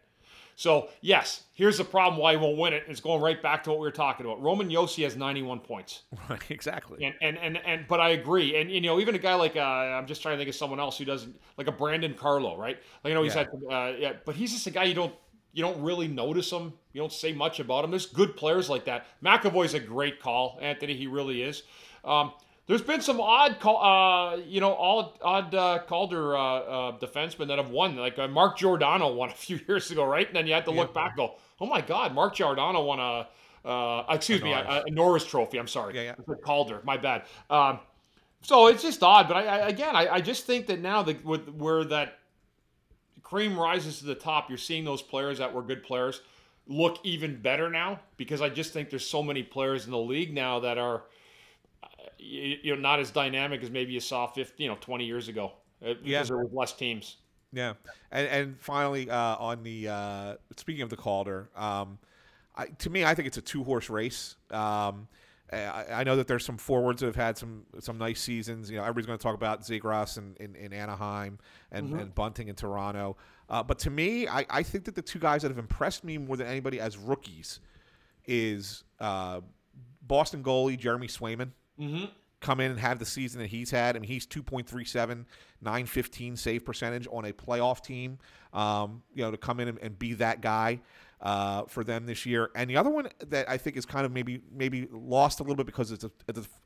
So 0.58 0.90
yes, 1.02 1.44
here's 1.54 1.78
the 1.78 1.84
problem 1.84 2.20
why 2.20 2.32
he 2.32 2.38
won't 2.38 2.58
win 2.58 2.74
it. 2.74 2.84
It's 2.88 3.00
going 3.00 3.22
right 3.22 3.42
back 3.42 3.64
to 3.64 3.70
what 3.70 3.80
we 3.80 3.86
were 3.86 3.92
talking 3.92 4.26
about. 4.26 4.42
Roman 4.42 4.70
Josi 4.70 5.04
has 5.04 5.16
91 5.16 5.60
points. 5.60 6.02
Right, 6.30 6.42
exactly. 6.50 7.06
And 7.06 7.14
and 7.22 7.38
and 7.38 7.58
and 7.66 7.88
but 7.88 8.02
I 8.02 8.10
agree. 8.10 8.60
And 8.60 8.70
you 8.72 8.82
know, 8.82 9.00
even 9.00 9.14
a 9.16 9.20
guy 9.20 9.36
like 9.36 9.56
uh, 9.56 9.62
I'm 9.62 10.08
just 10.08 10.22
trying 10.24 10.34
to 10.34 10.38
think 10.38 10.50
of 10.50 10.56
someone 10.56 10.80
else 10.80 10.98
who 10.98 11.06
doesn't 11.06 11.40
like 11.58 11.68
a 11.68 11.72
Brandon 11.72 12.14
Carlo, 12.16 12.58
right? 12.58 12.78
Like 13.04 13.12
you 13.12 13.16
know, 13.16 13.24
he's 13.24 13.36
Yeah. 13.36 13.46
had 13.70 13.72
uh, 13.72 13.98
yeah, 13.98 14.14
but 14.26 14.36
he's 14.36 14.52
just 14.52 14.66
a 14.68 14.72
guy 14.72 14.86
you 14.86 14.96
don't 14.96 15.14
you 15.54 15.62
don't 15.64 15.80
really 15.82 16.08
notice 16.08 16.52
him. 16.52 16.74
You 16.92 17.02
don't 17.02 17.14
say 17.14 17.32
much 17.34 17.60
about 17.60 17.86
him. 17.86 17.92
There's 17.92 18.08
good 18.08 18.36
players 18.36 18.68
like 18.70 18.86
that. 18.86 19.06
McAvoy's 19.24 19.76
a 19.76 19.80
great 19.80 20.20
call, 20.20 20.58
Anthony. 20.62 20.96
He 20.96 21.08
really 21.08 21.44
is. 21.44 21.64
Um, 22.08 22.32
there's 22.68 22.82
been 22.82 23.02
some 23.02 23.22
odd 23.22 23.60
call, 23.60 23.82
uh, 23.82 24.38
you 24.38 24.60
know, 24.60 24.76
odd, 24.76 25.12
odd 25.22 25.56
uh, 25.56 25.80
Calder 25.88 26.36
uh, 26.36 26.42
uh, 26.42 27.00
defensemen 27.00 27.48
that 27.48 27.58
have 27.58 27.70
won. 27.70 27.96
Like 27.96 28.20
uh, 28.20 28.28
Mark 28.28 28.58
Giordano 28.58 29.14
won 29.14 29.30
a 29.32 29.36
few 29.36 29.60
years 29.68 29.90
ago, 29.92 30.06
right? 30.06 30.28
And 30.28 30.36
then 30.36 30.48
you 30.48 30.54
had 30.54 30.66
to 30.66 30.72
look 30.72 30.94
back, 30.94 31.12
and 31.12 31.18
go, 31.18 31.36
oh 31.62 31.66
my 31.66 31.82
God, 31.82 32.14
Mark 32.14 32.36
Giordano 32.36 32.84
won 32.84 33.00
a, 33.00 33.28
uh, 33.68 34.06
excuse 34.14 34.42
me, 34.42 34.52
a, 34.52 34.84
a 34.86 34.92
Norris 34.92 35.26
Trophy. 35.26 35.58
I'm 35.58 35.68
sorry, 35.68 35.96
Yeah, 35.96 36.14
yeah. 36.18 36.36
Calder, 36.44 36.82
my 36.84 36.98
bad. 36.98 37.24
Um, 37.50 37.80
so 38.42 38.68
it's 38.68 38.84
just 38.84 39.02
odd, 39.02 39.28
but 39.28 39.38
I, 39.38 39.46
I 39.46 39.68
again, 39.70 39.96
I, 39.96 40.16
I 40.16 40.22
just 40.22 40.46
think 40.46 40.68
that 40.68 40.80
now 40.80 41.04
that 41.04 41.24
with 41.26 41.50
where 41.50 41.84
that 41.86 42.20
cream 43.24 43.60
rises 43.60 44.00
to 44.00 44.06
the 44.06 44.16
top, 44.16 44.50
you're 44.50 44.58
seeing 44.58 44.86
those 44.86 45.02
players 45.02 45.40
that 45.40 45.54
were 45.54 45.62
good 45.62 45.84
players 45.84 46.22
look 46.70 47.00
even 47.04 47.42
better 47.42 47.70
now 47.70 48.00
because 48.18 48.42
I 48.42 48.50
just 48.50 48.74
think 48.74 48.90
there's 48.90 49.06
so 49.06 49.24
many 49.24 49.42
players 49.42 49.86
in 49.86 49.92
the 49.92 49.98
league 49.98 50.34
now 50.34 50.60
that 50.60 50.78
are 50.78 50.96
uh, 50.98 51.00
you 52.20 52.76
know 52.76 52.82
not 52.82 53.00
as 53.00 53.12
dynamic 53.12 53.62
as 53.64 53.70
maybe 53.72 53.94
you 53.94 54.00
saw 54.00 54.28
50, 54.28 54.62
you 54.62 54.70
know, 54.70 54.78
20 54.82 55.06
years 55.06 55.28
ago 55.28 55.54
uh, 55.82 55.90
because 55.94 56.02
Yeah. 56.04 56.24
there 56.24 56.38
was 56.38 56.50
less 56.54 56.74
teams. 56.74 57.18
Yeah, 57.54 57.74
and 58.12 58.28
and 58.28 58.60
finally 58.60 59.10
uh, 59.10 59.38
on 59.38 59.64
the 59.64 59.88
uh, 59.88 60.36
speaking 60.58 60.82
of 60.82 60.90
the 60.90 60.98
Calder, 60.98 61.50
um, 61.56 61.98
I, 62.56 62.66
to 62.68 62.90
me, 62.90 63.06
I 63.06 63.16
think 63.16 63.28
it's 63.28 63.38
a 63.38 63.42
two 63.42 63.64
horse 63.64 63.90
race. 63.90 64.36
Um, 64.52 65.08
I, 65.54 65.86
I 65.94 66.04
know 66.04 66.18
that 66.18 66.28
there's 66.28 66.44
some 66.44 66.58
forwards 66.58 67.00
that 67.00 67.06
have 67.08 67.16
had 67.16 67.38
some 67.38 67.64
some 67.80 67.98
nice 67.98 68.20
seasons. 68.20 68.70
You 68.70 68.78
know, 68.78 68.84
everybody's 68.84 69.06
going 69.06 69.18
to 69.18 69.24
talk 69.24 69.34
about 69.36 69.62
Zegras 69.62 70.18
in, 70.18 70.36
in, 70.42 70.56
in 70.58 70.74
Anaheim 70.74 71.40
and, 71.72 71.94
and 71.98 72.14
Bunting 72.14 72.50
in 72.50 72.56
Toronto. 72.56 73.16
Uh, 73.50 73.64
but 73.64 73.80
to 73.80 73.90
me, 73.90 74.28
I, 74.28 74.46
I 74.50 74.62
think 74.62 74.84
that 74.84 74.96
the 74.96 75.02
two 75.02 75.20
guys 75.20 75.44
that 75.44 75.48
have 75.48 75.58
impressed 75.58 76.04
me 76.04 76.18
more 76.18 76.36
than 76.36 76.48
anybody 76.48 76.82
as 76.82 76.98
rookies 76.98 77.62
is 78.26 78.84
uh, 79.00 79.40
Boston 80.02 80.44
goalie 80.44 80.78
Jeremy 80.78 81.08
Swayman 81.08 81.52
come 82.40 82.60
in 82.60 82.72
and 82.72 82.80
have 82.80 83.00
the 83.00 83.06
season 83.06 83.42
that 83.42 83.48
he's 83.48 83.72
had. 83.72 83.96
I 83.96 84.00
mean, 84.00 84.10
he's 84.10 84.28
2.37, 84.28 85.26
915 85.62 86.36
save 86.36 86.66
percentage 86.66 87.08
on 87.12 87.26
a 87.26 87.34
playoff 87.34 87.84
team. 87.84 88.20
Um, 88.54 89.04
you 89.14 89.24
know, 89.24 89.32
to 89.32 89.38
come 89.38 89.60
in 89.60 89.68
and, 89.68 89.80
and 89.80 89.98
be 89.98 90.14
that 90.14 90.42
guy 90.42 90.80
uh, 91.22 91.64
for 91.64 91.84
them 91.84 92.06
this 92.06 92.26
year. 92.26 92.50
And 92.56 92.70
the 92.70 92.78
other 92.78 92.90
one 92.90 93.10
that 93.28 93.50
I 93.50 93.58
think 93.58 93.78
is 93.78 93.86
kind 93.86 94.06
of 94.06 94.12
maybe 94.12 94.42
maybe 94.52 94.88
lost 94.92 95.40
a 95.40 95.44
little 95.44 95.56
bit 95.56 95.66
because 95.66 95.92
it's 95.92 96.04
a, 96.04 96.12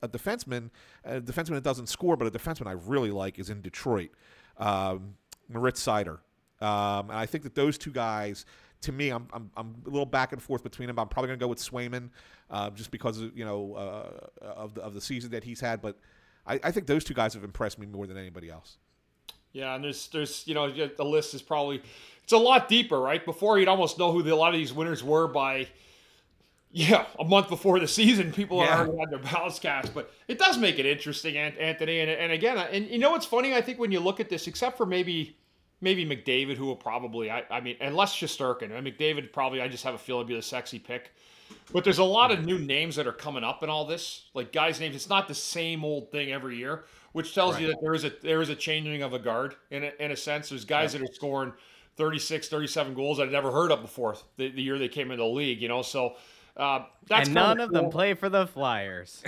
a, 0.02 0.08
defenseman, 0.08 0.70
a 1.06 1.22
defenseman 1.22 1.56
that 1.56 1.64
doesn't 1.64 1.88
score, 1.88 2.18
but 2.18 2.28
a 2.28 2.32
defenseman 2.32 2.68
I 2.68 2.74
really 2.74 3.12
like 3.12 3.40
is 3.40 3.50
in 3.50 3.62
Detroit, 3.62 4.12
um, 4.58 5.16
Seider. 5.52 6.20
Um, 6.62 7.10
and 7.10 7.14
I 7.14 7.26
think 7.26 7.44
that 7.44 7.56
those 7.56 7.78
two 7.78 7.92
guys, 7.92 8.46
to 8.82 8.92
me, 8.92 9.10
I'm, 9.10 9.28
I'm, 9.34 9.52
I'm 9.56 9.76
a 9.86 9.90
little 9.90 10.06
back 10.06 10.34
and 10.34 10.42
forth 10.42 10.64
between 10.64 10.88
them. 10.88 10.98
I'm 11.00 11.08
probably 11.08 11.28
going 11.28 11.40
to 11.40 11.44
go 11.44 11.48
with 11.48 11.60
Swayman, 11.60 12.10
uh, 12.50 12.70
just 12.72 12.92
because 12.92 13.20
of, 13.22 13.38
you 13.38 13.46
know 13.46 13.74
uh, 13.76 14.46
of 14.46 14.74
the 14.74 14.82
of 14.82 14.94
the 14.94 15.02
season 15.02 15.32
that 15.32 15.44
he's 15.44 15.60
had. 15.60 15.82
But 15.82 15.98
I, 16.48 16.60
I 16.64 16.72
think 16.72 16.88
those 16.88 17.04
two 17.04 17.14
guys 17.14 17.34
have 17.34 17.44
impressed 17.44 17.80
me 17.80 17.86
more 17.86 18.08
than 18.08 18.18
anybody 18.18 18.50
else. 18.50 18.78
Yeah, 19.54 19.76
and 19.76 19.84
there's 19.84 20.08
there's 20.10 20.48
you 20.48 20.54
know 20.54 20.72
the 20.72 21.06
list 21.06 21.34
is 21.34 21.42
probably 21.42 21.82
it's 22.24 22.34
a 22.34 22.38
lot 22.38 22.68
deeper, 22.70 23.00
right? 23.00 23.24
Before 23.24 23.60
you'd 23.60 23.68
almost 23.68 24.00
know 24.00 24.12
who 24.12 24.24
the, 24.24 24.34
a 24.34 24.36
lot 24.36 24.54
of 24.54 24.60
these 24.60 24.74
winners 24.74 25.04
were 25.04 25.28
by 25.28 25.68
yeah 26.72 27.06
a 27.20 27.24
month 27.26 27.50
before 27.50 27.80
the 27.80 27.88
season. 27.88 28.32
People 28.32 28.60
Yeah. 28.60 28.80
already 28.80 28.98
had 28.98 29.10
their 29.12 29.20
ballots 29.20 29.60
cast, 29.60 29.94
but 29.94 30.12
it 30.28 30.40
does 30.40 30.58
make 30.58 30.80
it 30.80 30.86
interesting, 30.86 31.36
Anthony. 31.38 32.00
And, 32.00 32.10
and 32.10 32.32
again, 32.32 32.58
and 32.58 32.88
you 32.88 32.98
know 33.00 33.12
what's 33.12 33.26
funny? 33.26 33.54
I 33.54 33.62
think 33.62 33.78
when 33.78 33.92
you 33.92 34.00
look 34.00 34.20
at 34.22 34.30
this, 34.30 34.48
except 34.48 34.78
for 34.78 34.86
maybe 34.86 35.36
maybe 35.82 36.06
McDavid, 36.06 36.56
who 36.56 36.66
will 36.66 36.76
probably 36.76 37.30
I, 37.30 37.44
I 37.50 37.60
mean, 37.60 37.76
unless 37.82 38.16
Shesterkin, 38.16 38.72
and 38.72 38.88
McDavid 38.88 39.34
probably 39.34 39.62
I 39.62 39.68
just 39.68 39.84
have 39.84 39.96
a 39.96 39.98
feeling 39.98 40.28
be 40.28 40.36
the 40.36 40.42
sexy 40.42 40.80
pick. 40.80 41.12
But 41.74 41.84
there's 41.84 42.00
a 42.00 42.04
lot 42.04 42.32
of 42.32 42.46
new 42.46 42.60
names 42.60 42.96
that 42.96 43.08
are 43.08 43.14
coming 43.14 43.44
up 43.44 43.62
in 43.64 43.70
all 43.70 43.86
this, 43.86 44.26
like 44.34 44.52
guys' 44.54 44.80
names. 44.80 44.96
It's 44.96 45.10
not 45.10 45.28
the 45.28 45.36
same 45.36 45.84
old 45.84 46.12
thing 46.12 46.32
every 46.32 46.58
year, 46.58 46.86
which 47.12 47.34
tells 47.34 47.60
you 47.60 47.68
that 47.68 47.78
there 47.82 47.94
is 47.94 48.06
a 48.06 48.12
there 48.22 48.42
is 48.42 48.50
a 48.50 48.56
changing 48.56 49.02
of 49.04 49.14
a 49.14 49.20
guard 49.20 49.56
in 49.70 49.84
a, 49.84 49.92
in 50.00 50.12
a 50.12 50.18
sense. 50.18 50.50
There's 50.50 50.66
guys 50.66 50.94
that 50.94 51.02
are 51.02 51.14
scoring 51.14 51.54
36, 51.98 52.48
37 52.48 52.94
goals 52.94 53.20
I'd 53.20 53.32
never 53.32 53.52
heard 53.52 53.72
of 53.72 53.82
before 53.82 54.16
the, 54.38 54.50
the 54.50 54.62
year 54.62 54.78
they 54.78 54.88
came 54.88 55.12
into 55.12 55.24
the 55.24 55.30
league. 55.30 55.62
You 55.62 55.68
know, 55.68 55.82
so 55.82 56.16
uh, 56.58 56.86
that's 57.08 57.28
and 57.28 57.36
none 57.36 57.60
of 57.60 57.72
them 57.72 57.90
play 57.90 58.14
for 58.14 58.30
the 58.30 58.48
Flyers. 58.48 59.24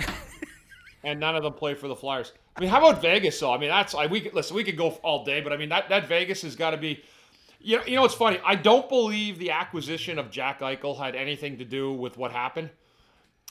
and 1.04 1.20
none 1.20 1.36
of 1.36 1.42
them 1.42 1.54
play 1.54 1.74
for 1.74 1.88
the 1.88 1.96
Flyers. 1.96 2.32
I 2.56 2.60
mean, 2.60 2.70
how 2.70 2.78
about 2.78 3.02
Vegas? 3.02 3.38
though? 3.40 3.52
I 3.52 3.58
mean, 3.58 3.68
that's 3.68 3.94
I, 3.94 4.06
we 4.06 4.20
could 4.20 4.34
listen. 4.34 4.56
We 4.56 4.64
could 4.64 4.76
go 4.76 4.90
all 5.02 5.24
day, 5.24 5.40
but 5.40 5.52
I 5.52 5.56
mean 5.56 5.68
that 5.70 5.88
that 5.88 6.06
Vegas 6.08 6.42
has 6.42 6.56
got 6.56 6.70
to 6.70 6.76
be. 6.76 7.02
You 7.60 7.78
know, 7.78 7.84
you 7.86 7.94
know 7.96 8.02
what's 8.02 8.14
funny? 8.14 8.38
I 8.44 8.56
don't 8.56 8.88
believe 8.90 9.38
the 9.38 9.50
acquisition 9.50 10.18
of 10.18 10.30
Jack 10.30 10.60
Eichel 10.60 10.98
had 10.98 11.14
anything 11.14 11.56
to 11.58 11.64
do 11.64 11.92
with 11.92 12.18
what 12.18 12.30
happened 12.30 12.68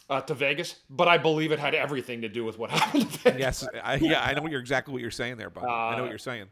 uh, 0.08 0.22
to 0.22 0.36
Vegas, 0.36 0.76
but 0.88 1.08
I 1.08 1.18
believe 1.18 1.52
it 1.52 1.58
had 1.58 1.74
everything 1.74 2.22
to 2.22 2.30
do 2.30 2.46
with 2.46 2.60
what 2.60 2.70
happened 2.72 3.12
to 3.12 3.18
Vegas. 3.20 3.40
Yes, 3.40 3.68
I, 3.84 3.96
yeah, 3.96 4.22
I 4.22 4.34
know 4.34 4.46
you're 4.48 4.60
exactly 4.60 4.92
what 4.92 5.02
you're 5.02 5.10
saying 5.12 5.38
there, 5.38 5.50
Bob. 5.50 5.66
I 5.66 5.96
know 5.96 6.04
what 6.04 6.10
you're 6.10 6.20
saying. 6.20 6.48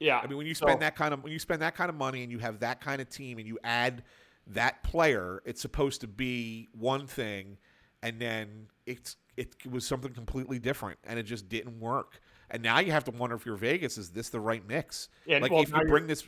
Yeah, 0.00 0.18
I 0.18 0.26
mean, 0.26 0.36
when 0.36 0.46
you 0.46 0.54
so- 0.54 0.66
spend 0.66 0.82
that 0.82 0.96
kind 0.96 1.14
of 1.14 1.24
when 1.24 1.32
you 1.32 1.38
spend 1.38 1.62
that 1.62 1.74
kind 1.74 1.88
of 1.88 1.96
money 1.96 2.22
and 2.22 2.30
you 2.30 2.38
have 2.38 2.60
that 2.60 2.80
kind 2.80 3.00
of 3.00 3.08
team 3.08 3.38
and 3.38 3.46
you 3.46 3.58
add 3.64 4.02
that 4.48 4.82
player, 4.82 5.42
it's 5.44 5.60
supposed 5.60 6.02
to 6.02 6.06
be 6.06 6.68
one 6.72 7.06
thing, 7.06 7.56
and 8.02 8.20
then 8.20 8.68
it's 8.86 9.16
it 9.38 9.54
was 9.70 9.86
something 9.86 10.12
completely 10.12 10.58
different, 10.58 10.98
and 11.04 11.18
it 11.18 11.22
just 11.24 11.48
didn't 11.48 11.78
work. 11.78 12.20
And 12.50 12.62
now 12.62 12.78
you 12.80 12.92
have 12.92 13.04
to 13.04 13.10
wonder 13.10 13.36
if 13.36 13.44
you're 13.46 13.56
Vegas, 13.56 13.98
is 13.98 14.10
this 14.10 14.30
the 14.30 14.40
right 14.40 14.66
mix? 14.66 15.08
And, 15.28 15.42
like 15.42 15.52
well, 15.52 15.62
if 15.62 15.70
you 15.70 15.84
bring 15.86 16.06
this, 16.06 16.24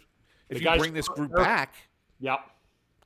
if 0.49 0.61
you 0.61 0.71
bring 0.79 0.93
this 0.93 1.09
group 1.09 1.31
they're- 1.35 1.45
back, 1.45 1.75
Yep. 2.21 2.41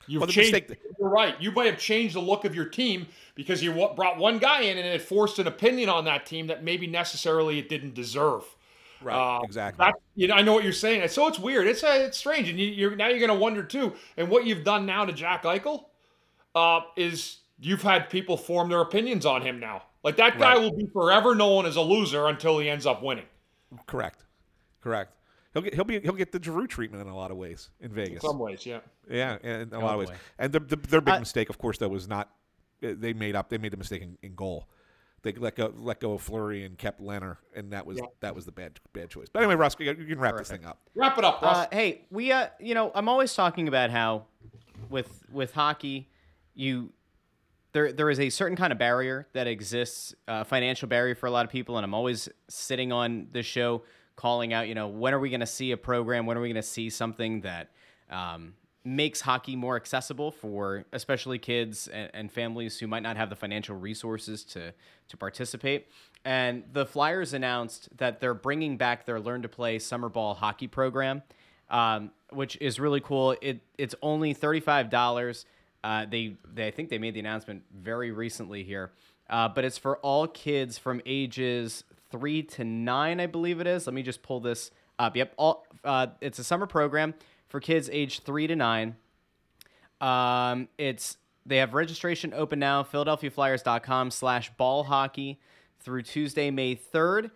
You've 0.07 0.19
Well, 0.21 0.27
changed. 0.29 0.51
mistake- 0.53 0.79
You're 0.99 1.09
right. 1.09 1.39
You 1.41 1.51
might 1.51 1.65
have 1.65 1.79
changed 1.79 2.13
the 2.15 2.19
look 2.19 2.45
of 2.45 2.53
your 2.53 2.65
team 2.65 3.07
because 3.33 3.63
you 3.63 3.71
brought 3.73 4.17
one 4.17 4.37
guy 4.37 4.61
in 4.61 4.77
and 4.77 4.85
it 4.85 5.01
forced 5.01 5.39
an 5.39 5.47
opinion 5.47 5.89
on 5.89 6.05
that 6.05 6.25
team 6.27 6.45
that 6.47 6.63
maybe 6.63 6.85
necessarily 6.85 7.57
it 7.57 7.69
didn't 7.69 7.95
deserve. 7.95 8.43
right? 9.01 9.15
Uh, 9.37 9.41
exactly. 9.43 9.83
That, 9.83 9.95
you 10.13 10.27
know, 10.27 10.35
I 10.35 10.41
know 10.43 10.53
what 10.53 10.63
you're 10.63 10.73
saying. 10.73 11.07
So 11.07 11.25
it's 11.27 11.39
weird. 11.39 11.65
It's 11.67 11.83
uh, 11.83 12.03
it's 12.07 12.17
strange, 12.17 12.49
and 12.49 12.59
you, 12.59 12.67
you're 12.67 12.95
now 12.95 13.07
you're 13.07 13.17
going 13.19 13.29
to 13.31 13.35
wonder 13.39 13.63
too. 13.63 13.93
And 14.17 14.29
what 14.29 14.45
you've 14.45 14.63
done 14.63 14.85
now 14.85 15.05
to 15.05 15.11
Jack 15.13 15.43
Eichel 15.43 15.85
uh, 16.53 16.81
is 16.95 17.37
you've 17.59 17.81
had 17.81 18.09
people 18.09 18.37
form 18.37 18.69
their 18.69 18.81
opinions 18.81 19.25
on 19.25 19.41
him 19.41 19.59
now. 19.59 19.83
Like 20.05 20.15
that 20.17 20.37
guy 20.39 20.53
Right. 20.53 20.61
will 20.61 20.71
be 20.77 20.85
forever 20.93 21.33
known 21.35 21.65
as 21.65 21.75
a 21.75 21.81
loser 21.81 22.27
until 22.27 22.59
he 22.59 22.69
ends 22.69 22.85
up 22.85 23.01
winning. 23.03 23.25
Correct. 23.87 24.23
Correct. 24.79 25.11
He'll 25.53 25.63
get 25.63 25.73
he'll 25.73 25.83
be 25.83 25.99
he'll 25.99 26.13
get 26.13 26.31
the 26.31 26.41
Giroux 26.41 26.67
treatment 26.67 27.01
in 27.01 27.09
a 27.11 27.15
lot 27.15 27.31
of 27.31 27.37
ways 27.37 27.69
in 27.79 27.87
In 27.89 27.95
Vegas. 27.95 28.21
some 28.21 28.37
ways, 28.39 28.65
yeah. 28.65 28.79
Yeah, 29.09 29.37
in 29.41 29.73
a 29.73 29.77
Oh, 29.77 29.79
lot 29.81 29.93
of 29.93 29.99
ways. 29.99 30.09
boy. 30.09 30.15
And 30.37 30.53
the, 30.53 30.59
the, 30.59 30.75
their 30.75 31.01
big 31.01 31.15
Uh, 31.15 31.19
mistake, 31.19 31.49
of 31.49 31.57
course, 31.57 31.77
though, 31.79 31.87
was 31.89 32.07
not 32.07 32.29
uh, 32.83 32.89
they 32.95 33.13
made 33.13 33.35
up. 33.35 33.49
They 33.49 33.57
made 33.57 33.71
the 33.73 33.77
mistake 33.77 34.01
in, 34.03 34.17
in 34.21 34.35
goal. 34.35 34.67
They 35.23 35.31
let 35.31 35.55
go 35.55 35.73
let 35.75 35.99
go 35.99 36.13
of 36.13 36.21
Fleury 36.21 36.63
and 36.65 36.77
kept 36.77 37.01
Lehner, 37.01 37.37
and 37.55 37.71
that 37.73 37.87
was 37.87 37.97
Yeah. 37.97 38.05
that 38.19 38.35
was 38.35 38.45
the 38.45 38.51
bad 38.51 38.79
bad 38.93 39.09
choice. 39.09 39.27
But 39.33 39.39
anyway, 39.41 39.55
Russ, 39.55 39.75
you 39.79 39.87
you 39.87 40.05
can 40.05 40.19
wrap 40.19 40.37
this 40.37 40.49
thing 40.49 40.65
up. 40.65 40.87
Wrap 40.93 41.17
it 41.17 41.23
up, 41.23 41.41
Russ. 41.41 41.57
Uh, 41.57 41.67
hey, 41.71 42.05
we 42.11 42.31
uh, 42.31 42.49
you 42.59 42.75
know, 42.75 42.91
I'm 42.93 43.09
always 43.09 43.33
talking 43.33 43.67
about 43.67 43.89
how 43.89 44.25
with 44.89 45.23
with 45.31 45.53
hockey, 45.53 46.11
you 46.53 46.91
there 47.75 47.91
there 47.91 48.09
is 48.09 48.21
a 48.21 48.29
certain 48.29 48.55
kind 48.55 48.71
of 48.71 48.79
barrier 48.79 49.27
that 49.33 49.47
exists, 49.47 50.15
uh, 50.29 50.45
financial 50.45 50.87
barrier 50.87 51.13
for 51.13 51.27
a 51.27 51.31
lot 51.31 51.43
of 51.43 51.51
people, 51.51 51.75
and 51.77 51.83
I'm 51.83 51.93
always 51.93 52.29
sitting 52.47 52.93
on 52.93 53.27
the 53.33 53.43
show 53.43 53.83
calling 54.15 54.53
out, 54.53 54.69
you 54.69 54.75
know, 54.75 54.87
when 54.87 55.13
are 55.13 55.19
we 55.19 55.29
going 55.29 55.41
to 55.41 55.45
see 55.45 55.73
a 55.73 55.77
program? 55.77 56.25
When 56.25 56.37
are 56.37 56.41
we 56.41 56.47
going 56.47 56.55
to 56.55 56.63
see 56.63 56.89
something 56.89 57.41
that 57.41 57.71
um, 58.09 58.53
makes 58.85 59.19
hockey 59.19 59.57
more 59.57 59.75
accessible 59.75 60.31
for 60.31 60.85
especially 60.93 61.37
kids 61.37 61.89
and, 61.89 62.09
and 62.13 62.31
families 62.31 62.79
who 62.79 62.87
might 62.87 63.03
not 63.03 63.17
have 63.17 63.29
the 63.29 63.35
financial 63.35 63.75
resources 63.75 64.45
to 64.45 64.73
to 65.09 65.17
participate? 65.17 65.89
And 66.23 66.63
the 66.71 66.85
Flyers 66.85 67.33
announced 67.33 67.89
that 67.97 68.21
they're 68.21 68.33
bringing 68.33 68.77
back 68.77 69.05
their 69.05 69.19
Learn 69.19 69.41
to 69.41 69.49
Play 69.49 69.79
summer 69.79 70.07
ball 70.07 70.33
hockey 70.33 70.67
program, 70.67 71.23
um, 71.69 72.11
which 72.31 72.57
is 72.61 72.79
really 72.79 73.01
cool. 73.01 73.35
It 73.41 73.59
it's 73.77 73.95
only 74.01 74.33
thirty 74.33 74.61
five 74.61 74.89
dollars. 74.89 75.45
Uh, 75.85 76.03
they, 76.09 76.35
they 76.51 76.65
I 76.65 76.71
think 76.71 76.89
they 76.89 76.97
made 76.97 77.13
the 77.13 77.19
announcement 77.19 77.61
very 77.71 78.09
recently 78.09 78.63
here, 78.63 78.91
uh, 79.29 79.47
but 79.47 79.63
it's 79.63 79.77
for 79.77 79.97
all 79.97 80.27
kids 80.27 80.79
from 80.79 80.99
ages 81.05 81.83
three 82.09 82.41
to 82.41 82.63
nine, 82.63 83.19
I 83.19 83.27
believe 83.27 83.59
it 83.59 83.67
is. 83.67 83.85
Let 83.85 83.93
me 83.93 84.01
just 84.01 84.23
pull 84.23 84.39
this 84.39 84.71
up. 84.97 85.15
Yep, 85.15 85.33
all 85.37 85.67
uh, 85.83 86.07
it's 86.21 86.39
a 86.39 86.43
summer 86.43 86.65
program 86.65 87.13
for 87.49 87.59
kids 87.59 87.87
age 87.93 88.21
three 88.21 88.47
to 88.47 88.55
nine. 88.55 88.95
Um, 90.01 90.69
it's 90.79 91.17
they 91.45 91.57
have 91.57 91.75
registration 91.75 92.33
open 92.33 92.57
now. 92.57 92.81
PhiladelphiaFlyers.com 92.81 94.09
slash 94.09 94.51
ball 94.57 94.85
hockey 94.85 95.39
through 95.81 96.01
Tuesday, 96.01 96.49
May 96.49 96.73
third. 96.73 97.29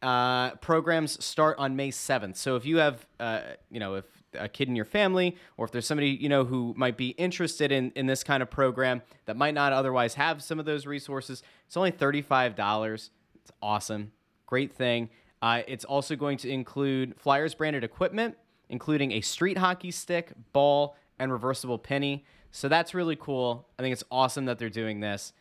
Uh, 0.00 0.52
programs 0.56 1.22
start 1.22 1.58
on 1.58 1.76
May 1.76 1.90
seventh. 1.90 2.38
So 2.38 2.56
if 2.56 2.64
you 2.64 2.78
have, 2.78 3.06
uh, 3.20 3.40
you 3.70 3.78
know, 3.78 3.96
if 3.96 4.06
a 4.34 4.48
kid 4.48 4.68
in 4.68 4.76
your 4.76 4.84
family, 4.84 5.36
or 5.56 5.64
if 5.64 5.72
there's 5.72 5.86
somebody 5.86 6.08
you 6.10 6.28
know 6.28 6.44
who 6.44 6.74
might 6.76 6.96
be 6.96 7.10
interested 7.10 7.72
in 7.72 7.90
in 7.96 8.06
this 8.06 8.22
kind 8.24 8.42
of 8.42 8.50
program 8.50 9.02
that 9.26 9.36
might 9.36 9.54
not 9.54 9.72
otherwise 9.72 10.14
have 10.14 10.42
some 10.42 10.58
of 10.58 10.66
those 10.66 10.86
resources, 10.86 11.42
it's 11.66 11.76
only 11.76 11.90
thirty 11.90 12.22
five 12.22 12.54
dollars. 12.56 13.10
It's 13.36 13.50
awesome, 13.62 14.12
great 14.46 14.72
thing. 14.72 15.08
Uh, 15.42 15.62
it's 15.66 15.84
also 15.86 16.16
going 16.16 16.36
to 16.38 16.50
include 16.50 17.14
Flyers 17.18 17.54
branded 17.54 17.82
equipment, 17.82 18.36
including 18.68 19.12
a 19.12 19.20
street 19.22 19.56
hockey 19.58 19.90
stick, 19.90 20.32
ball, 20.52 20.96
and 21.18 21.32
reversible 21.32 21.78
penny. 21.78 22.24
So 22.50 22.68
that's 22.68 22.94
really 22.94 23.16
cool. 23.16 23.66
I 23.78 23.82
think 23.82 23.92
it's 23.92 24.04
awesome 24.10 24.44
that 24.46 24.58
they're 24.58 24.68
doing 24.68 25.00
this. 25.00 25.32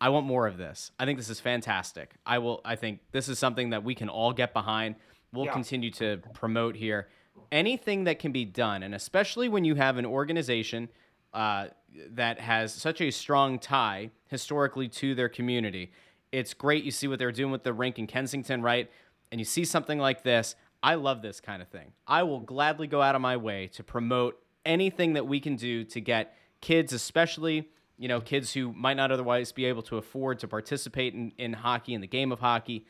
I 0.00 0.08
want 0.08 0.26
more 0.26 0.46
of 0.46 0.58
this. 0.58 0.90
I 0.98 1.04
think 1.04 1.18
this 1.18 1.30
is 1.30 1.38
fantastic. 1.40 2.14
I 2.26 2.38
will 2.38 2.60
I 2.64 2.74
think 2.76 3.00
this 3.12 3.28
is 3.28 3.38
something 3.38 3.70
that 3.70 3.84
we 3.84 3.94
can 3.94 4.08
all 4.08 4.32
get 4.32 4.52
behind. 4.52 4.96
We'll 5.32 5.46
Yeah. 5.46 5.52
continue 5.52 5.90
to 5.92 6.18
promote 6.34 6.74
here. 6.76 7.08
Anything 7.52 8.04
that 8.04 8.18
can 8.18 8.32
be 8.32 8.44
done, 8.44 8.82
and 8.82 8.94
especially 8.94 9.48
when 9.48 9.64
you 9.64 9.74
have 9.74 9.96
an 9.96 10.06
organization 10.06 10.88
uh, 11.32 11.68
that 12.10 12.40
has 12.40 12.72
such 12.72 13.00
a 13.00 13.10
strong 13.10 13.58
tie 13.58 14.10
historically 14.28 14.88
to 14.88 15.14
their 15.14 15.28
community, 15.28 15.92
it's 16.32 16.54
great. 16.54 16.84
You 16.84 16.90
see 16.90 17.06
what 17.06 17.18
they're 17.18 17.32
doing 17.32 17.52
with 17.52 17.62
the 17.62 17.72
rink 17.72 17.98
in 17.98 18.06
Kensington, 18.06 18.62
right? 18.62 18.90
And 19.30 19.40
you 19.40 19.44
see 19.44 19.64
something 19.64 19.98
like 19.98 20.22
this. 20.22 20.56
I 20.82 20.96
love 20.96 21.22
this 21.22 21.40
kind 21.40 21.62
of 21.62 21.68
thing. 21.68 21.92
I 22.06 22.24
will 22.24 22.40
gladly 22.40 22.86
go 22.86 23.00
out 23.00 23.14
of 23.14 23.20
my 23.20 23.36
way 23.36 23.68
to 23.68 23.84
promote 23.84 24.38
anything 24.66 25.14
that 25.14 25.26
we 25.26 25.40
can 25.40 25.56
do 25.56 25.84
to 25.84 26.00
get 26.00 26.36
kids, 26.60 26.92
especially 26.92 27.68
you 27.96 28.08
know 28.08 28.20
kids 28.20 28.52
who 28.52 28.72
might 28.72 28.94
not 28.94 29.12
otherwise 29.12 29.52
be 29.52 29.64
able 29.64 29.82
to 29.82 29.96
afford 29.96 30.38
to 30.40 30.48
participate 30.48 31.14
in, 31.14 31.32
in 31.38 31.52
hockey 31.52 31.94
in 31.94 32.00
the 32.00 32.06
game 32.06 32.32
of 32.32 32.40
hockey 32.40 32.86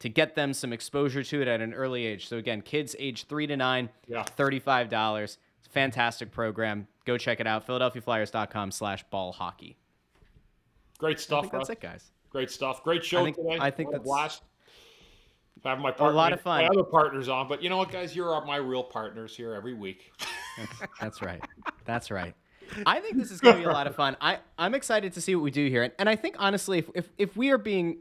to 0.00 0.08
get 0.08 0.34
them 0.34 0.52
some 0.52 0.72
exposure 0.72 1.22
to 1.22 1.40
it 1.42 1.48
at 1.48 1.60
an 1.60 1.72
early 1.74 2.04
age 2.06 2.28
so 2.28 2.36
again 2.36 2.60
kids 2.60 2.94
age 2.98 3.24
3 3.24 3.46
to 3.46 3.56
9 3.56 3.88
Yeah. 4.06 4.24
$35 4.24 5.22
it's 5.22 5.38
a 5.66 5.70
fantastic 5.70 6.30
program 6.30 6.86
go 7.04 7.16
check 7.16 7.40
it 7.40 7.46
out 7.46 7.66
philadelphiaflyers.com 7.66 8.70
slash 8.70 9.04
ball 9.10 9.32
hockey 9.32 9.76
Great 10.98 11.18
i 11.18 11.20
stuff, 11.20 11.50
that's 11.50 11.70
it 11.70 11.80
guys 11.80 12.10
Great 12.34 12.50
stuff. 12.50 12.82
Great 12.82 13.04
show 13.04 13.22
think- 13.22 13.36
today. 13.36 13.58
I 13.60 13.70
think 13.70 13.90
What 13.90 13.94
a 13.94 13.98
that's- 14.00 14.04
blast. 14.04 14.42
Having 15.62 15.84
my 15.84 15.92
partner, 15.92 16.16
lot 16.16 16.32
of 16.32 16.40
fun. 16.40 16.62
My 16.62 16.68
other 16.68 16.82
partners 16.82 17.28
on, 17.28 17.46
but 17.46 17.62
you 17.62 17.70
know 17.70 17.76
what, 17.76 17.92
guys? 17.92 18.14
You're 18.16 18.44
my 18.44 18.56
real 18.56 18.82
partners 18.82 19.36
here 19.36 19.54
every 19.54 19.72
week. 19.72 20.12
That's 21.00 21.22
right. 21.22 21.40
That's 21.84 22.10
right. 22.10 22.34
I 22.84 22.98
think 22.98 23.16
this 23.16 23.30
is 23.30 23.40
going 23.40 23.54
to 23.54 23.60
be 23.62 23.66
a 23.68 23.72
lot 23.72 23.86
of 23.86 23.94
fun. 23.94 24.16
I, 24.20 24.40
I'm 24.58 24.74
excited 24.74 25.12
to 25.12 25.20
see 25.20 25.36
what 25.36 25.42
we 25.44 25.52
do 25.52 25.68
here. 25.68 25.84
And, 25.84 25.92
and 25.98 26.08
I 26.08 26.16
think, 26.16 26.34
honestly, 26.40 26.78
if, 26.78 26.90
if, 26.96 27.08
if 27.18 27.36
we 27.36 27.50
are 27.50 27.56
being 27.56 27.98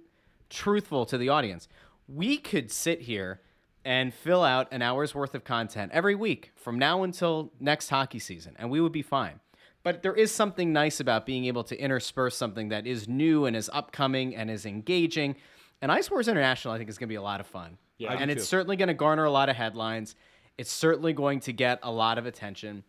truthful 0.53 1.05
to 1.07 1.17
the 1.17 1.29
audience, 1.29 1.67
we 2.07 2.37
could 2.37 2.71
sit 2.71 3.01
here 3.01 3.41
and 3.85 4.13
fill 4.13 4.43
out 4.43 4.67
an 4.71 4.81
hour's 4.81 5.13
worth 5.13 5.35
of 5.35 5.43
content 5.43 5.91
every 5.93 6.15
week 6.15 6.51
from 6.55 6.79
now 6.79 7.03
until 7.03 7.51
next 7.59 7.89
hockey 7.89 8.19
season, 8.19 8.55
and 8.57 8.69
we 8.69 8.79
would 8.79 8.91
be 8.91 9.01
fine. 9.01 9.39
But 9.83 10.01
there 10.01 10.13
is 10.13 10.31
something 10.31 10.71
nice 10.71 11.01
about 11.01 11.25
being 11.25 11.45
able 11.45 11.65
to 11.65 11.77
intersperse 11.77 12.37
something 12.37 12.69
that 12.69 12.87
is 12.87 13.09
new 13.09 13.45
and 13.45 13.55
is 13.55 13.69
upcoming 13.73 14.33
and 14.33 14.49
is 14.49 14.65
engaging. 14.65 15.35
And 15.81 15.91
Ice 15.91 16.09
Wars 16.09 16.29
International, 16.29 16.73
I 16.73 16.77
think, 16.77 16.89
is 16.89 16.97
going 16.97 17.07
to 17.07 17.11
be 17.11 17.17
a 17.17 17.21
lot 17.21 17.41
of 17.41 17.47
fun. 17.47 17.77
Yeah. 17.97 18.13
And 18.13 18.31
it's 18.31 18.43
too. 18.43 18.47
certainly 18.47 18.77
going 18.77 18.87
to 18.87 18.93
garner 18.93 19.25
a 19.25 19.31
lot 19.31 19.49
of 19.49 19.57
headlines. 19.57 20.15
It's 20.57 20.71
certainly 20.71 21.11
going 21.11 21.41
to 21.41 21.51
get 21.51 21.79
a 21.83 21.91
lot 21.91 22.17
of 22.17 22.25
attention. 22.25 22.85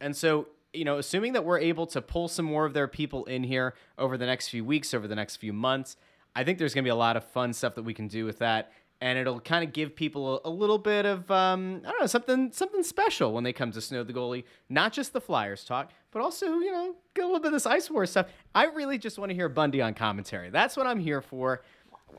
And 0.00 0.16
so, 0.16 0.48
you 0.72 0.84
know, 0.84 0.98
assuming 0.98 1.34
that 1.34 1.44
we're 1.44 1.60
able 1.60 1.86
to 1.88 2.02
pull 2.02 2.26
some 2.26 2.44
more 2.44 2.64
of 2.64 2.74
their 2.74 2.88
people 2.88 3.24
in 3.26 3.44
here 3.44 3.74
over 3.96 4.18
the 4.18 4.26
next 4.26 4.48
few 4.48 4.64
weeks, 4.64 4.92
over 4.92 5.06
the 5.06 5.14
next 5.14 5.36
few 5.36 5.52
months, 5.52 5.96
I 6.38 6.44
think 6.44 6.58
there's 6.58 6.72
going 6.74 6.84
to 6.84 6.86
be 6.86 6.90
a 6.92 6.94
lot 6.96 7.16
of 7.16 7.24
fun 7.24 7.52
stuff 7.52 7.74
that 7.74 7.82
we 7.82 7.94
can 7.94 8.06
do 8.08 8.24
with 8.24 8.38
that. 8.38 8.72
And 9.00 9.16
it'll 9.18 9.38
kind 9.40 9.64
of 9.64 9.72
give 9.72 9.94
people 9.94 10.40
a, 10.44 10.48
a 10.48 10.50
little 10.50 10.78
bit 10.78 11.06
of, 11.06 11.30
um, 11.30 11.82
I 11.84 11.90
don't 11.90 12.00
know, 12.00 12.06
something 12.06 12.50
something 12.52 12.82
special 12.82 13.32
when 13.32 13.44
they 13.44 13.52
come 13.52 13.70
to 13.72 13.80
Snow 13.80 14.02
the 14.02 14.12
Goalie. 14.12 14.44
Not 14.68 14.92
just 14.92 15.12
the 15.12 15.20
Flyers 15.20 15.64
talk, 15.64 15.92
but 16.10 16.20
also, 16.20 16.46
you 16.58 16.72
know, 16.72 16.96
get 17.14 17.22
a 17.22 17.26
little 17.26 17.40
bit 17.40 17.48
of 17.48 17.52
this 17.52 17.66
Ice 17.66 17.88
War 17.90 18.06
stuff. 18.06 18.26
I 18.54 18.64
really 18.66 18.98
just 18.98 19.18
want 19.18 19.30
to 19.30 19.34
hear 19.36 19.48
Bundy 19.48 19.80
on 19.82 19.94
commentary. 19.94 20.50
That's 20.50 20.76
what 20.76 20.86
I'm 20.86 20.98
here 20.98 21.20
for. 21.22 21.62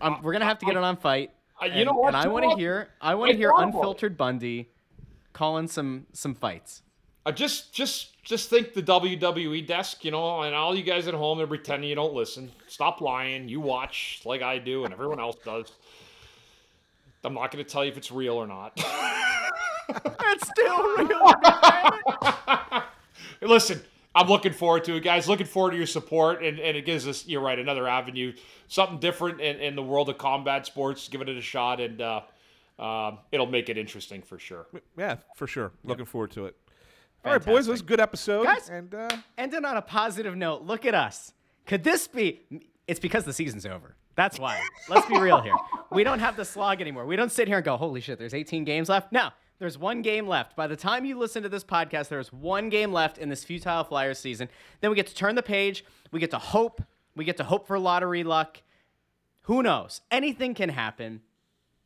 Um, 0.02 0.22
we're 0.24 0.32
going 0.32 0.40
to 0.42 0.48
have 0.48 0.60
to 0.60 0.66
get 0.66 0.76
it 0.78 0.84
on 0.84 0.96
fight. 0.98 1.32
Uh, 1.62 1.66
you 1.66 1.72
And- 1.74 1.86
know 1.88 1.94
what, 1.94 2.10
And 2.14 2.18
I 2.18 2.28
want 2.30 2.50
to 2.50 2.56
hear, 2.58 2.88
I 3.02 3.16
want 3.16 3.32
to 3.32 3.38
hear 3.38 3.50
thought 3.50 3.60
about 3.64 3.68
it. 3.70 3.76
unfiltered 3.76 4.18
Bundy 4.18 4.70
calling 5.34 5.68
some 5.68 6.06
some 6.14 6.34
fights. 6.34 6.82
Uh, 7.30 7.32
just, 7.32 7.72
just, 7.72 8.24
just 8.24 8.50
think 8.50 8.74
the 8.74 8.82
WWE 8.82 9.68
desk, 9.68 10.04
you 10.04 10.10
know, 10.10 10.42
and 10.42 10.56
all 10.56 10.76
you 10.76 10.82
guys 10.82 11.08
at 11.08 11.14
home 11.14 11.40
are 11.40 11.46
pretending 11.46 11.88
you 11.88 11.94
don't 11.94 12.16
listen. 12.16 12.52
Stop 12.68 13.02
lying. 13.02 13.48
You 13.48 13.60
watch 13.60 14.22
like 14.26 14.42
I 14.42 14.58
do, 14.58 14.84
and 14.84 14.92
everyone 14.92 15.20
else 15.20 15.36
does. 15.46 15.72
I'm 17.24 17.36
not 17.36 17.52
going 17.52 17.64
to 17.64 17.70
tell 17.70 17.86
you 17.86 17.92
if 17.92 17.98
it's 17.98 18.12
real 18.12 18.34
or 18.34 18.48
not. 18.48 18.84
It's 20.32 20.48
still 20.48 20.98
real. 20.98 21.34
Listen, 23.42 23.82
I'm 24.14 24.28
looking 24.28 24.54
forward 24.54 24.84
to 24.84 24.94
it, 24.98 25.00
guys. 25.00 25.28
Looking 25.28 25.48
forward 25.48 25.72
to 25.72 25.78
your 25.78 25.88
support, 25.88 26.44
and, 26.44 26.60
and 26.60 26.78
it 26.78 26.86
gives 26.86 27.08
us, 27.08 27.26
you're 27.26 27.42
right, 27.42 27.58
another 27.58 27.88
avenue, 27.88 28.34
something 28.68 29.00
different 29.00 29.42
in, 29.42 29.60
in 29.60 29.76
the 29.76 29.82
world 29.82 30.10
of 30.10 30.20
combat 30.20 30.68
sports. 30.68 31.08
Giving 31.08 31.28
it 31.28 31.38
a 31.38 31.42
shot, 31.42 31.80
and 31.80 32.00
uh, 32.00 32.22
uh, 32.78 33.14
it'll 33.32 33.48
make 33.48 33.70
it 33.70 33.80
interesting 33.80 34.22
for 34.22 34.38
sure. 34.38 34.68
Yeah, 34.96 35.16
for 35.36 35.48
sure. 35.48 35.72
Looking 35.84 36.06
forward 36.06 36.30
to 36.34 36.46
it. 36.46 36.56
All 37.26 37.34
right, 37.34 37.44
boys, 37.46 37.68
it 37.68 37.72
was 37.72 37.82
a 37.82 37.84
good 37.86 38.00
episode. 38.00 38.46
Guys- 38.46 38.70
and 38.70 38.94
uh, 38.94 39.10
Ending 39.38 39.66
on 39.66 39.78
a 39.78 39.82
positive 39.82 40.36
note, 40.36 40.64
look 40.64 40.86
at 40.86 40.96
us. 40.96 41.34
Could 41.66 41.84
this 41.84 42.08
be? 42.08 42.42
It's 42.88 43.00
because 43.00 43.24
the 43.26 43.34
season's 43.34 43.66
over. 43.66 43.96
That's 44.16 44.40
why. 44.40 44.62
Let's 44.90 45.08
be 45.08 45.18
real 45.20 45.40
here. 45.42 45.56
We 45.92 46.04
don't 46.04 46.20
have 46.20 46.36
the 46.36 46.44
slog 46.46 46.82
anymore. 46.82 47.06
We 47.06 47.16
don't 47.16 47.32
sit 47.32 47.48
here 47.48 47.58
and 47.58 47.66
go, 47.66 47.78
holy 47.78 48.02
shit, 48.02 48.20
there's 48.20 48.34
18 48.34 48.64
games 48.64 48.90
left. 48.90 49.12
No, 49.12 49.30
there's 49.60 49.78
one 49.78 50.02
game 50.02 50.28
left. 50.28 50.56
By 50.56 50.68
the 50.68 50.76
time 50.76 51.06
you 51.06 51.18
listen 51.18 51.44
to 51.44 51.50
this 51.50 51.64
podcast, 51.64 52.10
there's 52.10 52.34
one 52.34 52.70
game 52.70 52.92
left 52.92 53.18
in 53.18 53.30
this 53.30 53.44
futile 53.44 53.84
Flyers 53.84 54.18
season. 54.20 54.50
Then 54.82 54.90
we 54.90 54.96
get 54.96 55.08
to 55.08 55.16
turn 55.16 55.36
the 55.36 55.44
page. 55.44 55.86
We 56.12 56.20
get 56.20 56.32
to 56.32 56.40
hope 56.40 56.82
We 57.16 57.26
get 57.26 57.38
to 57.38 57.44
hope 57.44 57.68
for 57.68 57.78
lottery 57.80 58.24
luck. 58.24 58.62
Who 59.44 59.62
knows? 59.64 60.02
Anything 60.12 60.54
can 60.54 60.70
happen. 60.70 61.22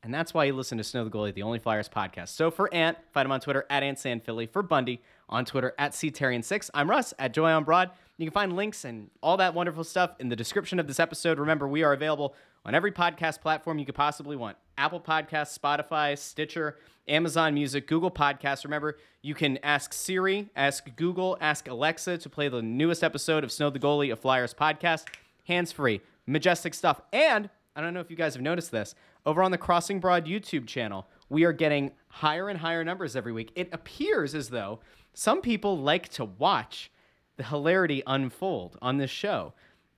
And 0.03 0.13
that's 0.13 0.33
why 0.33 0.43
you 0.45 0.53
listen 0.53 0.77
to 0.79 0.83
Snow 0.83 1.05
the 1.05 1.09
Goalie, 1.09 1.33
the 1.33 1.43
Only 1.43 1.59
Flyers 1.59 1.87
podcast. 1.89 2.29
So 2.29 2.51
for 2.51 2.71
Ant, 2.73 2.97
find 3.13 3.25
him 3.25 3.31
on 3.31 3.39
Twitter 3.39 3.65
at 3.69 3.83
AntSandPhilly. 3.83 4.49
For 4.51 4.61
Bundy, 4.61 5.01
on 5.29 5.45
Twitter 5.45 5.73
at 5.77 5.91
CTarian6. 5.91 6.69
I'm 6.73 6.89
Russ 6.89 7.13
at 7.19 7.33
Joy 7.33 7.51
on 7.51 7.63
Broad. 7.63 7.91
You 8.17 8.25
can 8.27 8.33
find 8.33 8.55
links 8.55 8.85
and 8.85 9.09
all 9.21 9.37
that 9.37 9.53
wonderful 9.53 9.83
stuff 9.83 10.11
in 10.19 10.29
the 10.29 10.35
description 10.35 10.79
of 10.79 10.87
this 10.87 10.99
episode. 10.99 11.39
Remember, 11.39 11.67
we 11.67 11.83
are 11.83 11.93
available 11.93 12.35
on 12.65 12.75
every 12.75 12.91
podcast 12.91 13.41
platform 13.41 13.79
you 13.79 13.85
could 13.85 13.95
possibly 13.95 14.35
want 14.35 14.57
Apple 14.77 14.99
Podcasts, 14.99 15.57
Spotify, 15.57 16.17
Stitcher, 16.17 16.77
Amazon 17.07 17.53
Music, 17.53 17.87
Google 17.87 18.11
Podcasts. 18.11 18.63
Remember, 18.63 18.97
you 19.21 19.35
can 19.35 19.57
ask 19.63 19.93
Siri, 19.93 20.49
ask 20.55 20.85
Google, 20.95 21.37
ask 21.41 21.67
Alexa 21.67 22.17
to 22.19 22.29
play 22.29 22.47
the 22.47 22.61
newest 22.61 23.03
episode 23.03 23.43
of 23.43 23.51
Snow 23.51 23.69
the 23.69 23.79
Goalie, 23.79 24.11
a 24.11 24.15
Flyers 24.15 24.53
podcast. 24.53 25.05
Hands 25.45 25.71
free, 25.71 26.01
majestic 26.25 26.73
stuff. 26.73 27.01
And 27.11 27.49
I 27.75 27.81
don't 27.81 27.93
know 27.93 27.99
if 27.99 28.09
you 28.09 28.15
guys 28.15 28.35
have 28.35 28.43
noticed 28.43 28.71
this, 28.71 28.95
over 29.25 29.41
on 29.41 29.51
the 29.51 29.57
Crossing 29.57 29.99
Broad 29.99 30.25
YouTube 30.25 30.67
channel, 30.67 31.07
we 31.29 31.43
are 31.45 31.53
getting 31.53 31.91
higher 32.09 32.49
and 32.49 32.59
higher 32.59 32.83
numbers 32.83 33.15
every 33.15 33.31
week. 33.31 33.51
It 33.55 33.69
appears 33.71 34.35
as 34.35 34.49
though 34.49 34.79
some 35.13 35.41
people 35.41 35.77
like 35.77 36.09
to 36.09 36.25
watch 36.25 36.91
the 37.37 37.43
hilarity 37.43 38.03
unfold 38.05 38.77
on 38.81 38.97
this 38.97 39.11
show, 39.11 39.53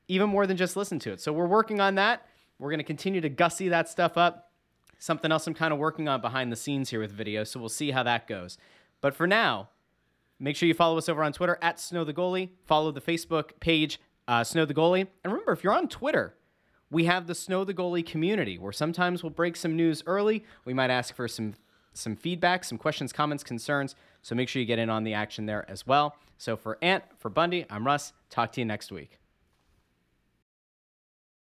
even 0.08 0.30
more 0.30 0.48
than 0.48 0.58
just 0.58 0.76
listen 0.76 1.00
to 1.00 1.12
it. 1.12 1.22
So 1.22 1.34
we're 1.34 1.48
working 1.48 1.80
on 1.80 1.96
that. 1.96 2.26
We're 2.60 2.70
going 2.70 2.80
to 2.80 2.86
continue 2.86 3.22
to 3.22 3.30
gussy 3.30 3.70
that 3.70 3.90
stuff 3.90 4.18
up. 4.18 4.52
Something 4.98 5.32
else 5.32 5.46
I'm 5.46 5.54
kind 5.54 5.74
of 5.74 5.80
working 5.80 6.08
on 6.08 6.22
behind 6.22 6.52
the 6.52 6.56
scenes 6.56 6.90
here 6.90 7.02
with 7.02 7.12
video, 7.12 7.44
so 7.44 7.60
we'll 7.60 7.70
see 7.70 7.92
how 7.92 8.04
that 8.04 8.28
goes. 8.28 8.58
But 9.02 9.14
for 9.14 9.28
now, 9.28 9.70
make 10.40 10.56
sure 10.56 10.68
you 10.68 10.74
follow 10.74 10.98
us 10.98 11.10
over 11.10 11.22
on 11.24 11.34
Twitter 11.34 11.58
at 11.62 11.80
Snow 11.80 12.04
the 12.04 12.14
Goalie. 12.14 12.50
Follow 12.66 12.92
the 12.92 13.02
Facebook 13.02 13.60
page 13.60 14.00
uh, 14.28 14.44
Snow 14.44 14.66
the 14.66 14.74
Goalie, 14.74 15.08
and 15.24 15.34
remember 15.34 15.52
if 15.52 15.64
you're 15.64 15.74
on 15.74 15.88
Twitter, 15.88 16.36
we 16.90 17.06
have 17.06 17.28
the 17.28 17.36
Snow 17.36 17.64
the 17.64 17.74
Goalie 17.74 18.06
community 18.06 18.58
where 18.58 18.72
sometimes 18.72 19.22
we'll 19.22 19.32
break 19.32 19.56
some 19.56 19.76
news 19.76 20.02
early. 20.06 20.44
We 20.64 20.74
might 20.74 20.90
ask 20.90 21.16
for 21.16 21.28
some 21.28 21.56
some 21.94 22.16
feedback, 22.16 22.64
some 22.64 22.78
questions, 22.78 23.14
comments, 23.14 23.44
concerns. 23.44 23.96
So 24.26 24.34
make 24.34 24.49
sure 24.49 24.60
you 24.60 24.65
get 24.65 24.80
in 24.80 24.89
on 24.89 25.03
the 25.03 25.14
action 25.14 25.45
there 25.45 25.69
as 25.69 25.85
well. 25.85 26.15
So 26.39 26.57
for 26.57 26.80
Ant, 26.81 27.03
for 27.19 27.30
Bundy, 27.30 27.64
I'm 27.69 27.85
Russ. 27.85 28.11
Talk 28.31 28.52
to 28.53 28.60
you 28.61 28.65
next 28.65 28.91
week. 28.91 29.19